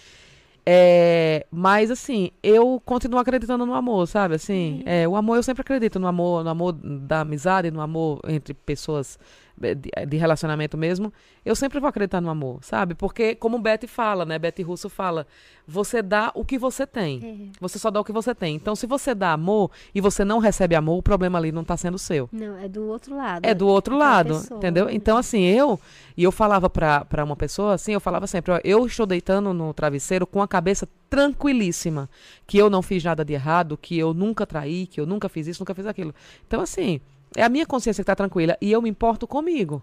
É, 0.64 1.46
mas 1.50 1.90
assim, 1.90 2.30
eu 2.42 2.82
continuo 2.82 3.20
acreditando 3.20 3.66
no 3.66 3.74
amor, 3.74 4.08
sabe? 4.08 4.36
Assim, 4.36 4.82
é, 4.86 5.06
o 5.06 5.14
amor 5.14 5.36
eu 5.36 5.42
sempre 5.42 5.60
acredito 5.60 6.00
no 6.00 6.06
amor, 6.06 6.42
no 6.42 6.48
amor 6.48 6.72
da 6.72 7.20
amizade, 7.20 7.70
no 7.70 7.80
amor 7.80 8.20
entre 8.26 8.54
pessoas 8.54 9.18
de, 9.56 10.06
de 10.06 10.16
relacionamento 10.16 10.76
mesmo. 10.76 11.12
Eu 11.44 11.56
sempre 11.56 11.80
vou 11.80 11.88
acreditar 11.88 12.20
no 12.20 12.28
amor, 12.28 12.58
sabe? 12.62 12.94
Porque 12.94 13.34
como 13.34 13.58
Betty 13.58 13.86
fala, 13.86 14.24
né? 14.24 14.38
Betty 14.38 14.62
Russo 14.62 14.88
fala, 14.88 15.26
você 15.66 16.02
dá 16.02 16.30
o 16.34 16.44
que 16.44 16.58
você 16.58 16.86
tem. 16.86 17.50
É. 17.54 17.58
Você 17.60 17.78
só 17.78 17.90
dá 17.90 18.00
o 18.00 18.04
que 18.04 18.12
você 18.12 18.34
tem. 18.34 18.54
Então, 18.54 18.76
se 18.76 18.86
você 18.86 19.14
dá 19.14 19.32
amor 19.32 19.70
e 19.94 20.00
você 20.00 20.24
não 20.24 20.38
recebe 20.38 20.74
amor, 20.74 20.98
o 20.98 21.02
problema 21.02 21.38
ali 21.38 21.50
não 21.50 21.64
tá 21.64 21.76
sendo 21.76 21.98
seu. 21.98 22.28
Não, 22.32 22.58
é 22.58 22.68
do 22.68 22.86
outro 22.86 23.16
lado. 23.16 23.44
É 23.44 23.54
do 23.54 23.66
outro 23.66 23.96
lado, 23.96 24.34
pessoa. 24.34 24.58
entendeu? 24.58 24.90
Então, 24.90 25.16
assim, 25.16 25.42
eu. 25.42 25.80
E 26.16 26.22
eu 26.22 26.32
falava 26.32 26.68
pra, 26.70 27.04
pra 27.04 27.24
uma 27.24 27.36
pessoa, 27.36 27.74
assim, 27.74 27.92
eu 27.92 28.00
falava 28.00 28.26
sempre: 28.26 28.52
ó, 28.52 28.60
eu 28.62 28.86
estou 28.86 29.06
deitando 29.06 29.52
no 29.52 29.72
travesseiro 29.72 30.26
com 30.26 30.40
a 30.42 30.48
cabeça 30.48 30.88
tranquilíssima. 31.08 32.08
Que 32.46 32.58
eu 32.58 32.70
não 32.70 32.82
fiz 32.82 33.02
nada 33.02 33.24
de 33.24 33.32
errado, 33.32 33.76
que 33.76 33.98
eu 33.98 34.14
nunca 34.14 34.46
traí, 34.46 34.86
que 34.86 35.00
eu 35.00 35.06
nunca 35.06 35.28
fiz 35.28 35.46
isso, 35.46 35.60
nunca 35.62 35.74
fiz 35.74 35.86
aquilo. 35.86 36.14
Então, 36.46 36.60
assim, 36.60 37.00
é 37.36 37.42
a 37.44 37.48
minha 37.48 37.66
consciência 37.66 38.02
que 38.02 38.06
tá 38.06 38.16
tranquila 38.16 38.56
e 38.60 38.72
eu 38.72 38.82
me 38.82 38.88
importo 38.90 39.26
comigo. 39.26 39.82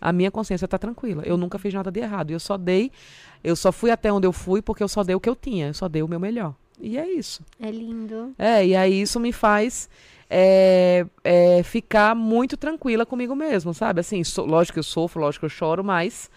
A 0.00 0.12
minha 0.12 0.30
consciência 0.30 0.66
tá 0.68 0.76
tranquila. 0.78 1.22
Eu 1.24 1.36
nunca 1.36 1.58
fiz 1.58 1.72
nada 1.72 1.90
de 1.90 2.00
errado. 2.00 2.30
Eu 2.30 2.40
só 2.40 2.56
dei. 2.58 2.90
Eu 3.42 3.56
só 3.56 3.70
fui 3.72 3.90
até 3.90 4.12
onde 4.12 4.26
eu 4.26 4.32
fui 4.32 4.60
porque 4.60 4.82
eu 4.82 4.88
só 4.88 5.02
dei 5.04 5.14
o 5.14 5.20
que 5.20 5.28
eu 5.28 5.36
tinha. 5.36 5.68
Eu 5.68 5.74
só 5.74 5.88
dei 5.88 6.02
o 6.02 6.08
meu 6.08 6.20
melhor. 6.20 6.54
E 6.80 6.98
é 6.98 7.08
isso. 7.08 7.42
É 7.60 7.70
lindo. 7.70 8.34
É, 8.38 8.66
e 8.66 8.76
aí 8.76 9.00
isso 9.00 9.18
me 9.18 9.32
faz 9.32 9.88
é, 10.28 11.06
é, 11.24 11.62
ficar 11.62 12.14
muito 12.14 12.56
tranquila 12.56 13.06
comigo 13.06 13.34
mesmo, 13.34 13.72
sabe? 13.72 14.00
Assim, 14.00 14.22
so- 14.22 14.44
lógico 14.44 14.74
que 14.74 14.78
eu 14.80 14.82
sofro, 14.84 15.20
lógico 15.22 15.40
que 15.40 15.46
eu 15.46 15.50
choro, 15.50 15.82
mas 15.82 16.30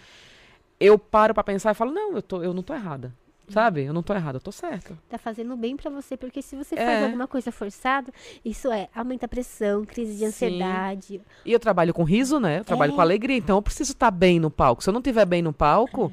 eu 0.79 0.97
paro 0.97 1.33
pra 1.33 1.43
pensar 1.43 1.71
e 1.71 1.75
falo, 1.75 1.91
não, 1.91 2.13
eu, 2.13 2.21
tô, 2.21 2.41
eu 2.41 2.53
não 2.53 2.63
tô 2.63 2.73
errada. 2.73 3.13
Sabe? 3.53 3.83
Eu 3.83 3.93
não 3.93 4.03
tô 4.03 4.13
errada, 4.13 4.37
eu 4.37 4.41
tô 4.41 4.51
certa. 4.51 4.97
Tá 5.09 5.17
fazendo 5.17 5.55
bem 5.57 5.75
pra 5.75 5.89
você, 5.89 6.15
porque 6.15 6.41
se 6.41 6.55
você 6.55 6.75
É. 6.75 6.85
faz 6.85 7.03
alguma 7.03 7.27
coisa 7.27 7.51
forçada, 7.51 8.11
isso 8.43 8.71
é, 8.71 8.87
aumenta 8.95 9.25
a 9.25 9.29
pressão, 9.29 9.83
crise 9.85 10.13
de 10.13 10.19
Sim. 10.19 10.25
ansiedade. 10.25 11.21
E 11.45 11.51
eu 11.51 11.59
trabalho 11.59 11.93
com 11.93 12.03
riso, 12.03 12.39
né? 12.39 12.59
Eu 12.59 12.65
trabalho 12.65 12.91
É. 12.91 12.95
com 12.95 13.01
alegria, 13.01 13.37
então 13.37 13.57
eu 13.57 13.61
preciso 13.61 13.91
estar 13.93 14.11
bem 14.11 14.39
no 14.39 14.49
palco. 14.51 14.83
Se 14.83 14.89
eu 14.89 14.93
não 14.93 14.99
estiver 14.99 15.25
bem 15.25 15.41
no 15.41 15.51
palco, 15.53 16.11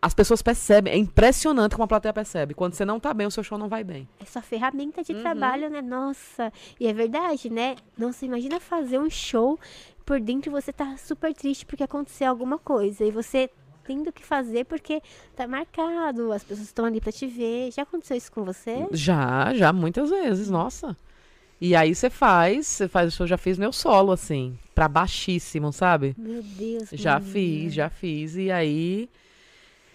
as 0.00 0.14
pessoas 0.14 0.40
percebem. 0.42 0.92
É 0.92 0.96
impressionante 0.96 1.72
como 1.72 1.84
a 1.84 1.88
plateia 1.88 2.12
percebe. 2.12 2.54
Quando 2.54 2.74
você 2.74 2.84
não 2.84 2.98
tá 3.00 3.12
bem, 3.12 3.26
o 3.26 3.30
seu 3.30 3.42
show 3.42 3.58
não 3.58 3.68
vai 3.68 3.82
bem. 3.84 4.08
É 4.20 4.24
sua 4.24 4.42
ferramenta 4.42 5.00
Uhum. 5.00 5.04
de 5.04 5.14
trabalho, 5.14 5.68
né? 5.68 5.82
Nossa. 5.82 6.52
E 6.78 6.86
é 6.86 6.92
verdade, 6.92 7.50
né? 7.50 7.74
Nossa, 7.96 8.24
imagina 8.24 8.60
fazer 8.60 8.98
um 8.98 9.10
show 9.10 9.58
por 10.06 10.20
dentro 10.20 10.50
você 10.50 10.72
tá 10.72 10.96
super 10.96 11.34
triste 11.34 11.66
porque 11.66 11.82
aconteceu 11.82 12.30
alguma 12.30 12.58
coisa. 12.58 13.04
E 13.04 13.10
você 13.10 13.50
tendo 13.88 14.12
que 14.12 14.22
fazer 14.22 14.66
porque 14.66 15.00
tá 15.34 15.48
marcado, 15.48 16.30
as 16.30 16.44
pessoas 16.44 16.68
estão 16.68 16.84
ali 16.84 17.00
pra 17.00 17.10
te 17.10 17.26
ver. 17.26 17.72
Já 17.72 17.82
aconteceu 17.82 18.18
isso 18.18 18.30
com 18.30 18.44
você? 18.44 18.86
Já, 18.92 19.54
já, 19.54 19.72
muitas 19.72 20.10
vezes, 20.10 20.50
nossa. 20.50 20.94
E 21.58 21.74
aí 21.74 21.94
você 21.94 22.10
faz, 22.10 22.66
você 22.66 22.86
faz, 22.86 23.18
eu 23.18 23.26
já 23.26 23.38
fiz 23.38 23.56
meu 23.56 23.72
solo, 23.72 24.12
assim, 24.12 24.56
pra 24.74 24.86
baixíssimo, 24.88 25.72
sabe? 25.72 26.14
Meu 26.18 26.42
Deus. 26.42 26.90
Já 26.92 27.18
menina. 27.18 27.32
fiz, 27.32 27.74
já 27.74 27.88
fiz. 27.88 28.36
E 28.36 28.50
aí 28.50 29.08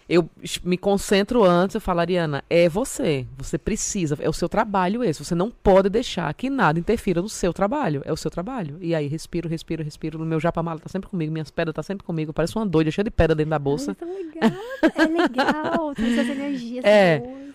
eu 0.08 0.28
me 0.62 0.76
concentro 0.76 1.42
antes, 1.42 1.74
eu 1.74 1.80
falo, 1.80 2.00
Ariana, 2.00 2.44
é 2.50 2.68
você. 2.68 3.26
Você 3.38 3.56
precisa, 3.56 4.16
é 4.20 4.28
o 4.28 4.32
seu 4.32 4.48
trabalho 4.48 5.02
esse. 5.02 5.24
Você 5.24 5.34
não 5.34 5.50
pode 5.50 5.88
deixar 5.88 6.32
que 6.34 6.50
nada 6.50 6.78
interfira 6.78 7.22
no 7.22 7.28
seu 7.28 7.52
trabalho. 7.52 8.02
É 8.04 8.12
o 8.12 8.16
seu 8.16 8.30
trabalho. 8.30 8.76
E 8.80 8.94
aí 8.94 9.06
respiro, 9.06 9.48
respiro, 9.48 9.82
respiro. 9.82 10.18
No 10.18 10.26
meu 10.26 10.38
japamala 10.38 10.78
tá 10.78 10.88
sempre 10.88 11.08
comigo, 11.08 11.32
minhas 11.32 11.50
pedras 11.50 11.74
tá 11.74 11.82
sempre 11.82 12.04
comigo. 12.04 12.32
Parece 12.32 12.54
uma 12.56 12.66
doida, 12.66 12.90
cheia 12.90 13.04
de 13.04 13.10
pedra 13.10 13.34
dentro 13.34 13.50
da 13.50 13.58
bolsa. 13.58 13.96
Ai. 14.00 14.52
É 14.94 15.06
legal. 15.06 15.94
Tem 15.94 16.12
essas 16.12 16.28
energias 16.28 16.84
É. 16.86 17.18
boas. 17.20 17.54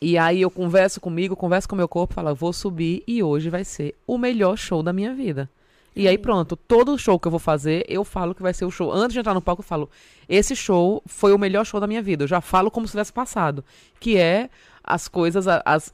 E 0.00 0.18
aí 0.18 0.42
eu 0.42 0.50
converso 0.50 1.00
comigo, 1.00 1.34
converso 1.34 1.66
com 1.68 1.74
o 1.74 1.78
meu 1.78 1.88
corpo, 1.88 2.14
falo, 2.14 2.34
vou 2.34 2.52
subir 2.52 3.02
e 3.06 3.22
hoje 3.22 3.48
vai 3.48 3.64
ser 3.64 3.94
o 4.06 4.18
melhor 4.18 4.56
show 4.56 4.82
da 4.82 4.92
minha 4.92 5.14
vida. 5.14 5.48
E 5.96 6.06
aí 6.06 6.18
pronto, 6.18 6.56
todo 6.56 6.98
show 6.98 7.18
que 7.18 7.26
eu 7.26 7.30
vou 7.30 7.40
fazer, 7.40 7.82
eu 7.88 8.04
falo 8.04 8.34
que 8.34 8.42
vai 8.42 8.52
ser 8.52 8.66
o 8.66 8.70
show. 8.70 8.92
Antes 8.92 9.14
de 9.14 9.18
entrar 9.18 9.32
no 9.32 9.40
palco, 9.40 9.60
eu 9.62 9.66
falo, 9.66 9.88
esse 10.28 10.54
show 10.54 11.02
foi 11.06 11.32
o 11.32 11.38
melhor 11.38 11.64
show 11.64 11.80
da 11.80 11.86
minha 11.86 12.02
vida. 12.02 12.24
Eu 12.24 12.28
já 12.28 12.42
falo 12.42 12.70
como 12.70 12.86
se 12.86 12.90
tivesse 12.90 13.10
passado. 13.10 13.64
Que 13.98 14.18
é 14.18 14.50
as 14.84 15.08
coisas, 15.08 15.48
as, 15.48 15.62
as, 15.64 15.90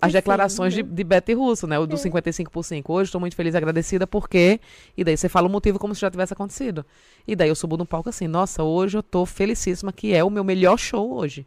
as 0.00 0.12
declarações 0.12 0.72
de, 0.72 0.80
acontecendo. 0.80 0.96
de 0.96 1.04
Betty 1.04 1.34
Russo, 1.34 1.66
né? 1.66 1.78
O 1.78 1.86
do 1.86 1.96
É. 1.96 1.98
55 1.98 2.50
por 2.50 2.64
5. 2.64 2.90
Hoje 2.90 3.08
estou 3.08 3.20
muito 3.20 3.36
feliz 3.36 3.52
e 3.52 3.56
agradecida 3.58 4.06
porque... 4.06 4.58
E 4.96 5.04
daí 5.04 5.18
você 5.18 5.28
fala 5.28 5.48
o 5.48 5.50
motivo 5.50 5.78
como 5.78 5.94
se 5.94 6.00
já 6.00 6.10
tivesse 6.10 6.32
acontecido. 6.32 6.84
E 7.28 7.36
daí 7.36 7.50
eu 7.50 7.54
subo 7.54 7.76
no 7.76 7.84
palco 7.84 8.08
assim, 8.08 8.26
nossa, 8.26 8.62
hoje 8.62 8.96
eu 8.96 9.02
tô 9.02 9.26
felicíssima 9.26 9.92
que 9.92 10.14
é 10.14 10.24
o 10.24 10.30
meu 10.30 10.42
melhor 10.42 10.78
show 10.78 11.12
hoje. 11.12 11.46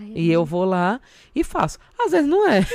Ai, 0.00 0.12
E 0.14 0.32
eu 0.32 0.44
vou 0.44 0.64
lá 0.64 1.00
e 1.34 1.44
faço. 1.44 1.78
Às 2.04 2.12
vezes 2.12 2.26
não 2.28 2.48
é. 2.48 2.66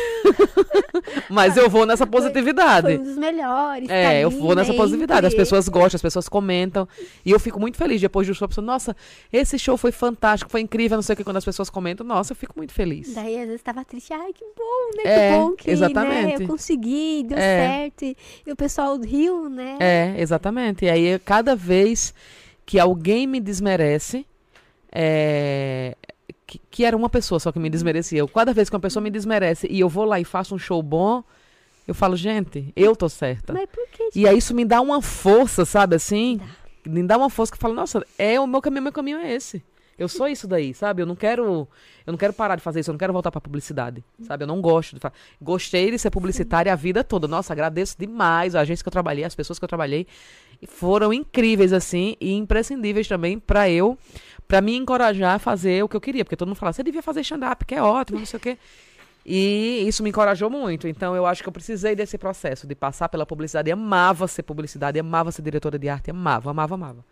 Mas 1.29 1.57
eu 1.57 1.69
vou 1.69 1.85
nessa 1.85 2.05
Foi 2.05 2.11
positividade. 2.11 2.97
um 2.97 3.03
dos 3.03 3.17
melhores. 3.17 3.87
tá 3.87 3.93
É, 3.95 4.23
eu 4.23 4.27
ali, 4.29 4.37
vou 4.37 4.55
nessa 4.55 4.71
né, 4.71 4.77
positividade. 4.77 5.25
As 5.25 5.33
pessoas 5.33 5.67
gostam, 5.67 5.95
as 5.97 6.01
pessoas 6.01 6.29
comentam. 6.29 6.87
E 7.25 7.31
eu 7.31 7.39
fico 7.39 7.59
muito 7.59 7.77
feliz 7.77 7.99
depois 7.99 8.27
do 8.27 8.33
show. 8.35 8.45
A 8.45 8.49
pessoa, 8.49 8.63
nossa, 8.65 8.95
esse 9.33 9.57
show 9.57 9.77
foi 9.77 9.91
fantástico, 9.91 10.51
foi 10.51 10.61
incrível, 10.61 10.97
não 10.97 11.01
sei 11.01 11.13
o 11.13 11.17
que. 11.17 11.23
Quando 11.23 11.37
as 11.37 11.45
pessoas 11.45 11.69
comentam, 11.69 12.05
nossa, 12.05 12.33
eu 12.33 12.35
fico 12.35 12.53
muito 12.55 12.73
feliz. 12.73 13.13
Daí 13.13 13.39
às 13.39 13.47
vezes 13.47 13.61
tava 13.61 13.83
triste, 13.83 14.13
ai 14.13 14.31
que 14.31 14.43
bom, 14.55 14.97
né? 14.97 15.03
É, 15.05 15.29
que 15.31 15.37
bom 15.39 15.51
que 15.53 15.67
né, 15.67 15.73
exatamente. 15.73 16.41
eu 16.43 16.47
consegui, 16.47 17.23
deu 17.27 17.37
É. 17.37 17.67
certo. 17.67 18.05
E, 18.05 18.17
e 18.45 18.51
o 18.51 18.55
pessoal 18.55 18.97
riu, 18.99 19.49
né? 19.49 19.77
É, 19.79 20.15
exatamente. 20.17 20.85
E 20.85 20.89
aí, 20.89 21.19
cada 21.19 21.55
vez 21.55 22.13
que 22.65 22.79
alguém 22.79 23.25
me 23.27 23.39
desmerece, 23.39 24.25
é, 24.91 25.95
que, 26.47 26.59
que 26.69 26.85
era 26.85 26.95
uma 26.95 27.09
pessoa 27.09 27.39
só 27.39 27.51
que 27.51 27.59
me 27.59 27.69
desmerecia. 27.69 28.19
Eu, 28.19 28.27
cada 28.27 28.53
vez 28.53 28.69
que 28.69 28.75
uma 28.75 28.81
pessoa 28.81 29.01
me 29.03 29.09
desmerece 29.09 29.67
e 29.69 29.79
eu 29.79 29.89
vou 29.89 30.05
lá 30.05 30.19
e 30.19 30.23
faço 30.25 30.53
um 30.55 30.59
show 30.59 30.81
bom, 30.83 31.23
eu 31.87 31.93
falo, 31.93 32.15
gente, 32.15 32.71
eu 32.75 32.95
tô 32.95 33.07
certa. 33.09 33.53
Mas 33.53 33.67
por 33.69 33.87
que? 33.89 34.09
E 34.15 34.27
aí 34.27 34.37
isso 34.37 34.53
me 34.55 34.65
dá 34.65 34.81
uma 34.81 35.01
força, 35.01 35.65
sabe 35.65 35.95
assim? 35.95 36.39
Me 36.85 37.01
dá 37.03 37.17
uma 37.17 37.29
força 37.29 37.51
que 37.51 37.57
eu 37.57 37.61
falo, 37.61 37.73
nossa, 37.73 38.05
é 38.17 38.39
o 38.39 38.45
meu 38.47 38.61
caminho, 38.61 38.83
meu 38.83 38.91
caminho 38.91 39.17
é 39.17 39.33
esse. 39.33 39.63
Eu 39.97 40.09
sou 40.09 40.27
isso 40.27 40.45
daí, 40.45 40.73
sabe? 40.73 41.01
Eu 41.01 41.05
não 41.05 41.15
quero, 41.15 41.43
eu 42.05 42.11
não 42.11 42.17
quero 42.17 42.33
parar 42.33 42.57
de 42.57 42.61
fazer 42.61 42.81
isso, 42.81 42.89
eu 42.89 42.93
não 42.93 42.99
quero 42.99 43.13
voltar 43.13 43.31
pra 43.31 43.39
publicidade, 43.39 44.03
sabe? 44.23 44.43
Eu 44.43 44.47
não 44.47 44.59
gosto 44.59 44.93
de 44.95 44.99
fa- 44.99 45.13
Gostei 45.41 45.89
de 45.89 45.97
ser 45.97 46.11
publicitária 46.11 46.71
a 46.73 46.75
vida 46.75 47.01
toda. 47.01 47.29
Nossa, 47.29 47.53
agradeço 47.53 47.95
demais 47.97 48.55
a 48.55 48.59
agência 48.59 48.83
que 48.83 48.89
eu 48.89 48.91
trabalhei, 48.91 49.23
as 49.23 49.33
pessoas 49.33 49.57
que 49.57 49.63
eu 49.63 49.69
trabalhei. 49.69 50.05
Foram 50.67 51.13
incríveis, 51.13 51.71
assim, 51.71 52.17
e 52.19 52.33
imprescindíveis 52.33 53.07
também 53.07 53.39
pra 53.39 53.69
eu, 53.69 53.97
pra 54.47 54.61
me 54.61 54.75
encorajar 54.75 55.35
a 55.35 55.39
fazer 55.39 55.83
o 55.83 55.89
que 55.89 55.95
eu 55.95 56.01
queria. 56.01 56.23
Porque 56.23 56.35
todo 56.35 56.47
mundo 56.47 56.57
fala, 56.57 56.73
você 56.73 56.83
devia 56.83 57.01
fazer 57.01 57.21
stand-up, 57.21 57.65
que 57.65 57.75
é 57.75 57.81
ótimo, 57.81 58.19
não 58.19 58.25
sei 58.25 58.37
o 58.37 58.41
quê. 58.41 58.57
E 59.25 59.83
isso 59.87 60.03
me 60.03 60.09
encorajou 60.09 60.49
muito. 60.49 60.87
Então 60.87 61.15
eu 61.15 61.25
acho 61.25 61.41
que 61.41 61.49
eu 61.49 61.53
precisei 61.53 61.95
desse 61.95 62.17
processo 62.17 62.67
de 62.67 62.75
passar 62.75 63.09
pela 63.09 63.25
publicidade. 63.25 63.69
Eu 63.71 63.77
amava 63.77 64.27
ser 64.27 64.43
publicidade, 64.43 64.99
amava 64.99 65.31
ser 65.31 65.41
diretora 65.41 65.79
de 65.79 65.89
arte, 65.89 66.11
amava, 66.11 66.51
amava, 66.51 66.75
amava. 66.75 67.05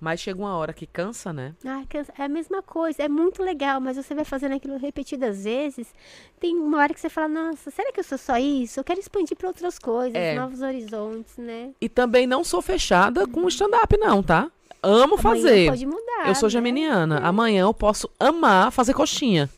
Mas 0.00 0.18
chega 0.20 0.40
uma 0.40 0.56
hora 0.56 0.72
que 0.72 0.84
cansa, 0.84 1.32
né? 1.32 1.54
Ai, 1.64 1.86
cansa- 1.88 2.12
é 2.18 2.24
a 2.24 2.28
mesma 2.28 2.60
coisa, 2.60 3.04
é 3.04 3.08
muito 3.08 3.40
legal, 3.40 3.80
mas 3.80 3.96
você 3.96 4.12
vai 4.16 4.24
fazendo 4.24 4.52
aquilo 4.52 4.76
repetidas 4.76 5.44
vezes. 5.44 5.94
Tem 6.40 6.56
uma 6.56 6.78
hora 6.78 6.92
que 6.92 7.00
você 7.00 7.08
fala, 7.08 7.28
nossa, 7.28 7.70
será 7.70 7.92
que 7.92 8.00
eu 8.00 8.04
sou 8.04 8.18
só 8.18 8.36
isso? 8.36 8.80
Eu 8.80 8.84
quero 8.84 8.98
expandir 8.98 9.36
para 9.36 9.46
outras 9.46 9.78
coisas, 9.78 10.16
É. 10.16 10.34
novos 10.34 10.60
horizontes, 10.60 11.36
né? 11.36 11.70
E 11.80 11.88
também 11.88 12.26
não 12.26 12.42
sou 12.42 12.60
fechada 12.60 13.28
com 13.28 13.44
o 13.44 13.48
stand-up, 13.48 13.96
não, 13.96 14.24
tá? 14.24 14.50
Amo 14.82 15.14
Amanhã 15.14 15.18
fazer. 15.18 15.68
pode 15.70 15.86
mudar. 15.86 16.26
Eu 16.26 16.34
sou 16.34 16.48
né? 16.48 16.50
geminiana. 16.50 17.18
Amanhã 17.20 17.62
eu 17.62 17.74
posso 17.74 18.10
amar 18.18 18.70
fazer 18.72 18.94
coxinha. 18.94 19.48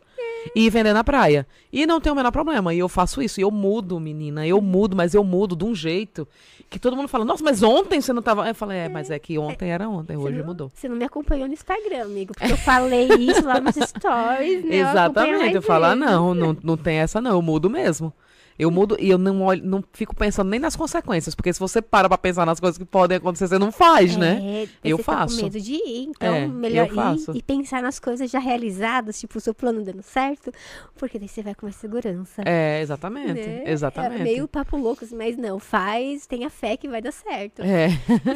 E 0.55 0.67
ir 0.67 0.71
vender 0.71 0.93
na 0.93 1.03
praia. 1.03 1.47
E 1.73 1.87
não 1.87 1.99
tem 2.01 2.13
o 2.13 2.15
menor 2.15 2.31
problema. 2.31 2.75
E 2.75 2.79
eu 2.79 2.89
faço 2.89 3.23
isso. 3.23 3.41
E 3.41 3.43
eu 3.43 3.51
mudo, 3.51 3.99
menina. 3.99 4.47
Eu 4.47 4.61
mudo, 4.61 4.95
mas 4.95 5.15
eu 5.15 5.25
mudo 5.25 5.57
de 5.57 5.65
um 5.65 5.75
jeito 5.75 6.29
que 6.69 6.79
todo 6.79 6.97
mundo 6.97 7.09
fala, 7.09 7.25
nossa, 7.25 7.43
mas 7.43 7.63
ontem 7.63 8.01
você 8.01 8.13
não 8.13 8.21
tava. 8.21 8.47
Eu 8.47 8.55
falei, 8.55 8.79
é, 8.79 8.89
mas 8.89 9.11
é 9.11 9.19
que 9.19 9.39
ontem 9.39 9.71
era 9.71 9.89
ontem, 9.89 10.17
hoje 10.17 10.39
não- 10.39 10.45
mudou. 10.47 10.71
Você 10.75 10.89
não 10.89 10.97
me 10.97 11.05
acompanhou 11.05 11.47
no 11.47 11.55
Instagram, 11.55 12.03
amigo, 12.03 12.35
porque 12.35 12.53
eu 12.53 12.57
falei 12.59 13.09
isso 13.19 13.45
lá 13.47 13.61
nos 13.61 13.75
stories, 13.77 14.65
né? 14.65 14.77
Eu 14.77 14.89
Exatamente. 14.89 15.39
mais 15.39 15.55
Eu 15.55 15.63
falo, 15.63 15.85
ah, 15.87 15.95
não, 15.97 16.35
não, 16.35 16.57
não 16.63 16.77
tem 16.77 16.97
essa, 16.97 17.21
não. 17.21 17.31
Eu 17.33 17.43
mudo 17.43 17.71
mesmo. 17.71 18.13
Eu 18.59 18.71
mudo 18.71 18.97
e 19.01 19.11
eu 19.11 19.19
não 19.19 19.43
olho, 19.43 19.65
não 19.65 19.83
fico 19.93 20.15
pensando 20.15 20.49
nem 20.49 20.61
nas 20.61 20.77
consequências, 20.77 21.35
porque 21.35 21.53
se 21.53 21.59
você 21.59 21.83
para 21.83 22.09
pra 22.09 22.17
pensar 22.17 22.47
nas 22.47 22.61
coisas 22.61 22.79
que 22.79 22.85
podem 22.85 23.17
acontecer, 23.17 23.49
você 23.49 23.59
não 23.59 23.73
faz, 23.73 24.17
né? 24.17 24.41
É, 24.43 24.69
Eu 24.85 24.97
você 24.97 25.03
tá 25.03 25.13
faço. 25.19 25.37
com 25.39 25.43
medo 25.43 25.61
de 25.61 25.73
ir, 25.75 26.07
então 26.09 26.35
É, 26.35 26.47
melhor 26.47 26.89
faço. 26.91 27.33
ir 27.33 27.39
e 27.39 27.43
pensar 27.43 27.83
nas 27.83 27.99
coisas 27.99 28.31
já 28.31 28.39
realizadas, 28.39 29.19
tipo 29.19 29.39
o 29.39 29.41
seu 29.41 29.53
plano 29.55 29.83
dando 29.83 30.03
certo, 30.03 30.53
porque 30.97 31.19
daí 31.19 31.27
você 31.29 31.43
vai 31.43 31.55
com 31.55 31.67
mais 31.67 31.77
segurança. 31.77 32.43
É, 32.47 32.81
exatamente. 32.81 33.33
né? 33.41 33.63
Exatamente. 33.67 34.21
É 34.21 34.25
meio 34.25 34.47
papo 34.47 34.77
louco, 34.77 35.05
mas 35.13 35.37
não, 35.37 35.59
faz, 35.59 36.27
tenha 36.27 36.49
fé 36.49 36.77
que 36.77 36.89
vai 36.89 37.03
dar 37.03 37.13
certo. 37.13 37.61
É. 37.63 37.89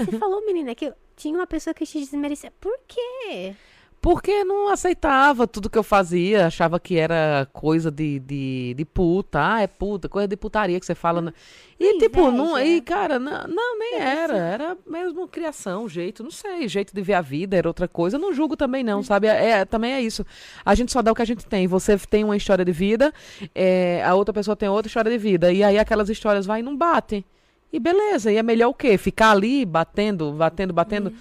Você 0.05 0.19
falou, 0.19 0.45
menina, 0.45 0.75
que 0.75 0.93
tinha 1.17 1.35
uma 1.39 1.47
pessoa 1.47 1.73
que 1.75 1.87
te 1.87 1.99
desmerecia. 2.01 2.53
Por 2.61 2.77
quê? 2.89 3.55
Porque 4.01 4.45
não 4.45 4.69
aceitava 4.69 5.45
tudo 5.47 5.69
que 5.69 5.77
eu 5.77 5.83
fazia, 5.83 6.47
achava 6.47 6.79
que 6.79 6.97
era 6.97 7.49
coisa 7.53 7.91
de, 7.91 8.21
de, 8.21 8.75
de 8.75 8.85
puta, 8.85 9.55
ah, 9.55 9.61
é 9.61 9.67
puta, 9.67 10.09
coisa 10.09 10.29
de 10.29 10.37
putaria 10.37 10.79
que 10.79 10.87
você 10.87 10.95
fala. 10.95 11.35
E 11.81 11.95
Que 11.95 11.99
tipo, 11.99 12.31
não, 12.31 12.57
inveja. 12.57 12.77
e 12.77 12.81
cara, 12.81 13.19
não, 13.19 13.49
não, 13.49 13.79
nem 13.79 13.97
era, 13.99 14.37
era 14.37 14.79
mesmo 14.87 15.27
criação, 15.27 15.89
jeito, 15.89 16.23
não 16.23 16.31
sei, 16.31 16.69
jeito 16.69 16.95
de 16.95 17.03
ver 17.03 17.15
a 17.15 17.21
vida, 17.21 17.57
era 17.57 17.69
outra 17.69 17.89
coisa. 17.89 18.17
Eu 18.17 18.21
não 18.21 18.33
julgo 18.33 18.57
também 18.57 18.85
não, 18.85 19.03
sabe? 19.03 19.27
É, 19.27 19.51
é- 19.51 19.65
também 19.65 19.93
é 19.93 20.01
isso. 20.01 20.25
A 20.65 20.77
gente 20.77 20.93
só 20.93 21.03
dá 21.03 21.11
o 21.11 21.15
que 21.15 21.23
a 21.23 21.27
gente 21.27 21.45
tem. 21.45 21.67
Você 21.67 21.99
tem 21.99 22.23
uma 22.23 22.37
história 22.37 22.65
de 22.65 22.73
vida, 22.73 23.13
é, 23.53 24.01
a 24.05 24.15
outra 24.15 24.33
pessoa 24.33 24.55
tem 24.57 24.69
outra 24.69 24.87
história 24.89 25.11
de 25.11 25.19
vida, 25.19 25.53
e 25.53 25.65
aí 25.65 25.77
aquelas 25.77 26.09
histórias 26.09 26.47
vai 26.47 26.61
e 26.61 26.63
não 26.63 26.77
batem. 26.77 27.25
E 27.73 27.79
beleza, 27.79 28.33
e 28.33 28.37
é 28.37 28.43
melhor 28.43 28.69
o 28.71 28.75
quê? 28.75 28.97
Ficar 28.97 29.33
ali 29.33 29.65
batendo, 29.67 30.33
batendo, 30.33 30.73
batendo. 30.73 31.13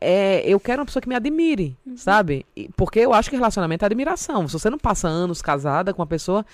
É, 0.00 0.42
eu 0.46 0.58
quero 0.60 0.80
uma 0.80 0.86
pessoa 0.86 1.00
que 1.00 1.08
me 1.08 1.14
admire, 1.14 1.76
sabe? 1.96 2.44
E- 2.56 2.68
Porque 2.76 2.98
eu 3.00 3.12
acho 3.12 3.30
que 3.30 3.36
relacionamento 3.36 3.84
é 3.84 3.86
admiração. 3.86 4.46
Se 4.46 4.52
você 4.54 4.68
não 4.70 4.78
passa 4.78 5.08
anos 5.08 5.40
casada 5.42 5.92
com 5.94 6.00
uma 6.02 6.06
pessoa 6.06 6.44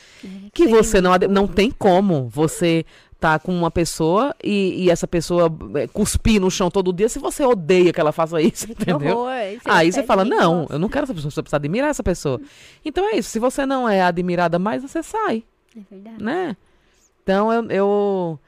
que 0.53 0.67
Sim. 0.67 0.71
você 0.71 1.01
não, 1.01 1.13
não 1.31 1.47
tem 1.47 1.71
como 1.71 2.29
você 2.29 2.85
tá 3.19 3.39
com 3.39 3.53
uma 3.57 3.71
pessoa 3.71 4.35
e, 4.43 4.85
e 4.85 4.91
essa 4.91 5.07
pessoa 5.07 5.49
é, 5.77 5.87
cuspir 5.87 6.41
no 6.41 6.51
chão 6.51 6.69
todo 6.69 6.93
dia 6.93 7.09
se 7.09 7.21
você 7.21 7.45
odeia 7.45 7.93
que 7.93 8.01
ela 8.01 8.11
faça 8.11 8.41
isso, 8.43 8.67
Que 8.75 8.91
entendeu? 8.91 9.19
horror, 9.19 9.31
Aí 9.65 9.93
você 9.93 10.03
fala, 10.03 10.25
não, 10.25 10.61
gosta. 10.61 10.75
eu 10.75 10.79
não 10.81 10.89
quero 10.89 11.05
essa 11.05 11.15
pessoa, 11.15 11.31
você 11.31 11.41
precisa 11.41 11.57
admirar 11.57 11.91
essa 11.91 12.03
pessoa. 12.03 12.41
Então 12.85 13.09
é 13.09 13.17
isso, 13.17 13.31
se 13.31 13.39
você 13.39 13.65
não 13.65 13.89
é 13.89 14.03
admirada 14.03 14.59
mais, 14.59 14.83
você 14.83 15.03
sai, 15.05 15.45
É 15.77 15.81
verdade. 15.89 16.23
né? 16.23 16.57
Então 17.23 17.53
eu, 17.53 17.71
eu, 17.71 18.41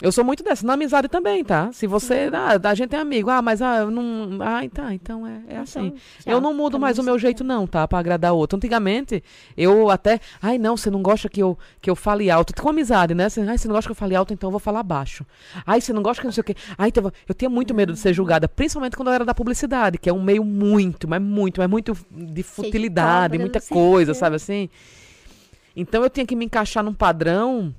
eu 0.00 0.12
sou 0.12 0.22
muito 0.22 0.44
dessa, 0.44 0.64
na 0.64 0.74
amizade 0.74 1.08
também, 1.08 1.42
tá? 1.44 1.72
Se 1.72 1.84
você, 1.84 2.30
ah, 2.32 2.60
a 2.70 2.74
gente 2.74 2.94
é 2.94 3.00
amigo, 3.00 3.30
ah, 3.30 3.42
mas 3.42 3.60
ah, 3.60 3.78
eu 3.78 3.90
não, 3.90 4.38
ah, 4.40 4.64
então, 4.64 4.92
então 4.92 5.26
é, 5.26 5.42
é 5.48 5.56
assim. 5.58 5.92
Então, 6.20 6.34
Eu 6.34 6.40
não 6.40 6.54
mudo 6.54 6.74
Tá 6.74 6.78
mais 6.78 6.98
o 7.00 7.02
meu 7.02 7.14
você 7.14 7.22
jeito, 7.22 7.42
não, 7.42 7.66
tá? 7.66 7.88
Pra 7.88 7.98
agradar 7.98 8.32
o 8.32 8.36
outro. 8.36 8.56
Antigamente, 8.56 9.24
eu 9.56 9.90
até. 9.90 10.20
Ai, 10.40 10.56
não, 10.56 10.76
você 10.76 10.88
não 10.88 11.02
gosta 11.02 11.28
que 11.28 11.42
eu, 11.42 11.58
que 11.80 11.90
eu 11.90 11.96
fale 11.96 12.30
alto. 12.30 12.54
Com 12.54 12.68
amizade, 12.68 13.12
né? 13.12 13.28
Você, 13.28 13.40
ai, 13.40 13.58
você 13.58 13.66
não 13.66 13.74
gosta 13.74 13.88
que 13.88 13.92
eu 13.92 13.96
fale 13.96 14.14
alto, 14.14 14.32
então 14.32 14.46
eu 14.46 14.52
vou 14.52 14.60
falar 14.60 14.84
baixo. 14.84 15.26
Ai, 15.66 15.80
você 15.80 15.92
não 15.92 16.02
gosta 16.02 16.20
que 16.20 16.26
não 16.26 16.32
sei 16.32 16.42
o 16.42 16.44
quê. 16.44 16.54
Ai, 16.76 16.88
então 16.90 17.10
eu 17.28 17.34
tinha 17.34 17.50
muito 17.50 17.74
medo 17.74 17.92
de 17.92 17.98
ser 17.98 18.14
julgada, 18.14 18.46
principalmente 18.46 18.96
quando 18.96 19.08
eu 19.08 19.14
era 19.14 19.24
da 19.24 19.34
publicidade, 19.34 19.98
que 19.98 20.08
é 20.08 20.12
um 20.12 20.22
meio 20.22 20.44
muito, 20.44 21.08
mas 21.08 21.20
muito, 21.20 21.60
mas 21.60 21.68
muito 21.68 21.96
de 22.08 22.42
futilidade, 22.44 23.36
muita 23.36 23.58
assim. 23.58 23.74
coisa, 23.74 24.12
É. 24.12 24.14
sabe 24.14 24.36
assim? 24.36 24.68
Então 25.74 26.04
eu 26.04 26.10
tinha 26.10 26.24
que 26.24 26.36
me 26.36 26.44
encaixar 26.44 26.84
num 26.84 26.94
padrão 26.94 27.74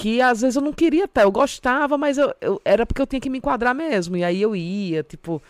que 0.00 0.20
às 0.20 0.40
vezes 0.40 0.56
eu 0.56 0.62
não 0.62 0.72
queria 0.72 1.04
estar. 1.04 1.22
Eu 1.22 1.30
gostava, 1.32 1.98
mas 1.98 2.16
eu, 2.18 2.32
eu- 2.40 2.60
era 2.64 2.86
porque 2.86 3.02
eu 3.02 3.06
tinha 3.06 3.20
que 3.20 3.28
me 3.30 3.38
enquadrar 3.38 3.74
mesmo. 3.74 4.16
E 4.16 4.24
aí 4.24 4.40
eu 4.40 4.54
ia, 4.56 5.02
tipo. 5.02 5.42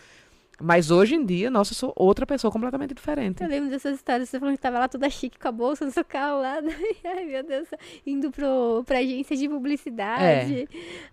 Mas 0.61 0.91
hoje 0.91 1.15
em 1.15 1.25
dia, 1.25 1.49
nossa, 1.49 1.71
eu 1.73 1.75
sou 1.75 1.93
outra 1.95 2.25
pessoa 2.25 2.51
completamente 2.51 2.93
diferente. 2.93 3.41
Eu 3.41 3.49
lembro 3.49 3.69
dessas 3.69 3.95
histórias, 3.95 4.29
você 4.29 4.39
falando 4.39 4.55
que 4.55 4.61
tava 4.61 4.79
lá 4.79 4.87
toda 4.87 5.09
chique 5.09 5.39
com 5.39 5.47
a 5.47 5.51
bolsa 5.51 5.85
no 5.85 5.91
seu 5.91 6.05
carro 6.05 6.41
lá. 6.41 6.57
Ai, 7.05 7.25
meu 7.25 7.43
Deus. 7.43 7.67
Indo 8.05 8.31
pro, 8.31 8.83
pra 8.85 8.99
agência 8.99 9.35
de 9.35 9.47
publicidade. 9.49 10.67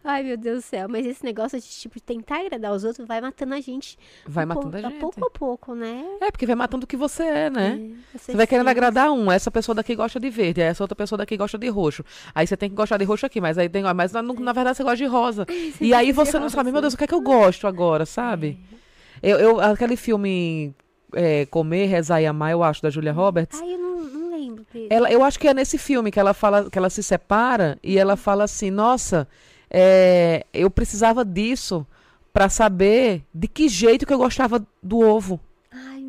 Ai, 0.04 0.22
meu 0.22 0.36
Deus 0.36 0.58
do 0.58 0.62
céu. 0.62 0.88
Mas 0.88 1.06
esse 1.06 1.24
negócio 1.24 1.58
de, 1.60 1.66
tipo, 1.66 2.00
tentar 2.00 2.40
agradar 2.40 2.72
os 2.72 2.84
outros 2.84 3.06
vai 3.06 3.20
matando 3.20 3.54
a 3.54 3.60
gente. 3.60 3.98
Vai 4.26 4.44
um 4.44 4.48
pouco- 4.48 4.66
matando 4.66 4.86
a 4.86 4.90
gente. 4.90 5.00
pouco 5.00 5.26
a 5.26 5.30
pouco, 5.30 5.74
né? 5.74 6.04
É, 6.20 6.30
porque 6.30 6.46
vai 6.46 6.54
matando 6.54 6.84
o 6.84 6.86
que 6.86 6.96
você 6.96 7.22
é, 7.22 7.50
né? 7.50 7.80
É, 8.14 8.18
Você 8.18 8.34
vai 8.36 8.46
querendo 8.46 8.68
agradar 8.68 9.10
um, 9.12 9.30
essa 9.30 9.50
pessoa 9.50 9.74
daqui 9.74 9.94
gosta 9.94 10.18
de 10.20 10.30
verde, 10.30 10.60
essa 10.60 10.82
outra 10.84 10.96
pessoa 10.96 11.16
daqui 11.16 11.36
gosta 11.36 11.56
de 11.58 11.68
roxo. 11.68 12.04
Aí 12.34 12.46
você 12.46 12.56
tem 12.56 12.68
que 12.68 12.76
gostar 12.76 12.96
de 12.98 13.04
roxo 13.04 13.24
aqui, 13.26 13.40
mas 13.40 13.56
aí 13.58 13.68
tem, 13.68 13.82
mas 13.94 14.12
na, 14.12 14.22
na 14.22 14.52
verdade 14.52 14.76
você 14.76 14.82
gosta 14.82 14.96
de 14.98 15.06
rosa. 15.06 15.46
E 15.80 15.94
aí 15.94 16.12
você 16.12 16.34
não 16.34 16.42
rosa. 16.44 16.56
sabe, 16.56 16.72
meu 16.72 16.80
Deus, 16.80 16.94
o 16.94 16.96
que 16.98 17.04
é 17.04 17.06
que 17.06 17.14
eu 17.14 17.20
gosto 17.20 17.66
agora, 17.66 18.04
sabe? 18.04 18.58
Eu, 19.22 19.38
eu- 19.38 19.60
aquele 19.60 19.96
filme 19.96 20.74
é, 21.14 21.46
Comer, 21.46 21.86
Rezar 21.86 22.20
e 22.20 22.26
Amar, 22.26 22.50
eu 22.52 22.62
acho, 22.62 22.82
da 22.82 22.90
Julia 22.90 23.12
Roberts. 23.12 23.60
Ai, 23.60 23.74
eu 23.74 23.78
não, 23.78 23.96
não 24.04 24.30
lembro 24.36 24.64
dele. 24.72 24.88
Ela, 24.90 25.10
eu 25.10 25.22
acho 25.24 25.38
que 25.38 25.48
é 25.48 25.54
nesse 25.54 25.78
filme 25.78 26.10
que 26.10 26.20
ela 26.20 26.34
fala 26.34 26.68
que 26.70 26.76
ela 26.78 26.90
se 26.90 27.02
separa 27.02 27.78
e 27.82 27.98
ela 27.98 28.16
fala 28.16 28.44
assim, 28.44 28.70
nossa, 28.70 29.26
é, 29.70 30.44
eu 30.52 30.70
precisava 30.70 31.24
disso 31.24 31.86
pra 32.32 32.48
saber 32.48 33.22
de 33.34 33.48
que 33.48 33.68
jeito 33.68 34.06
que 34.06 34.12
eu 34.12 34.18
gostava 34.18 34.64
do 34.82 34.98
ovo. 35.00 35.40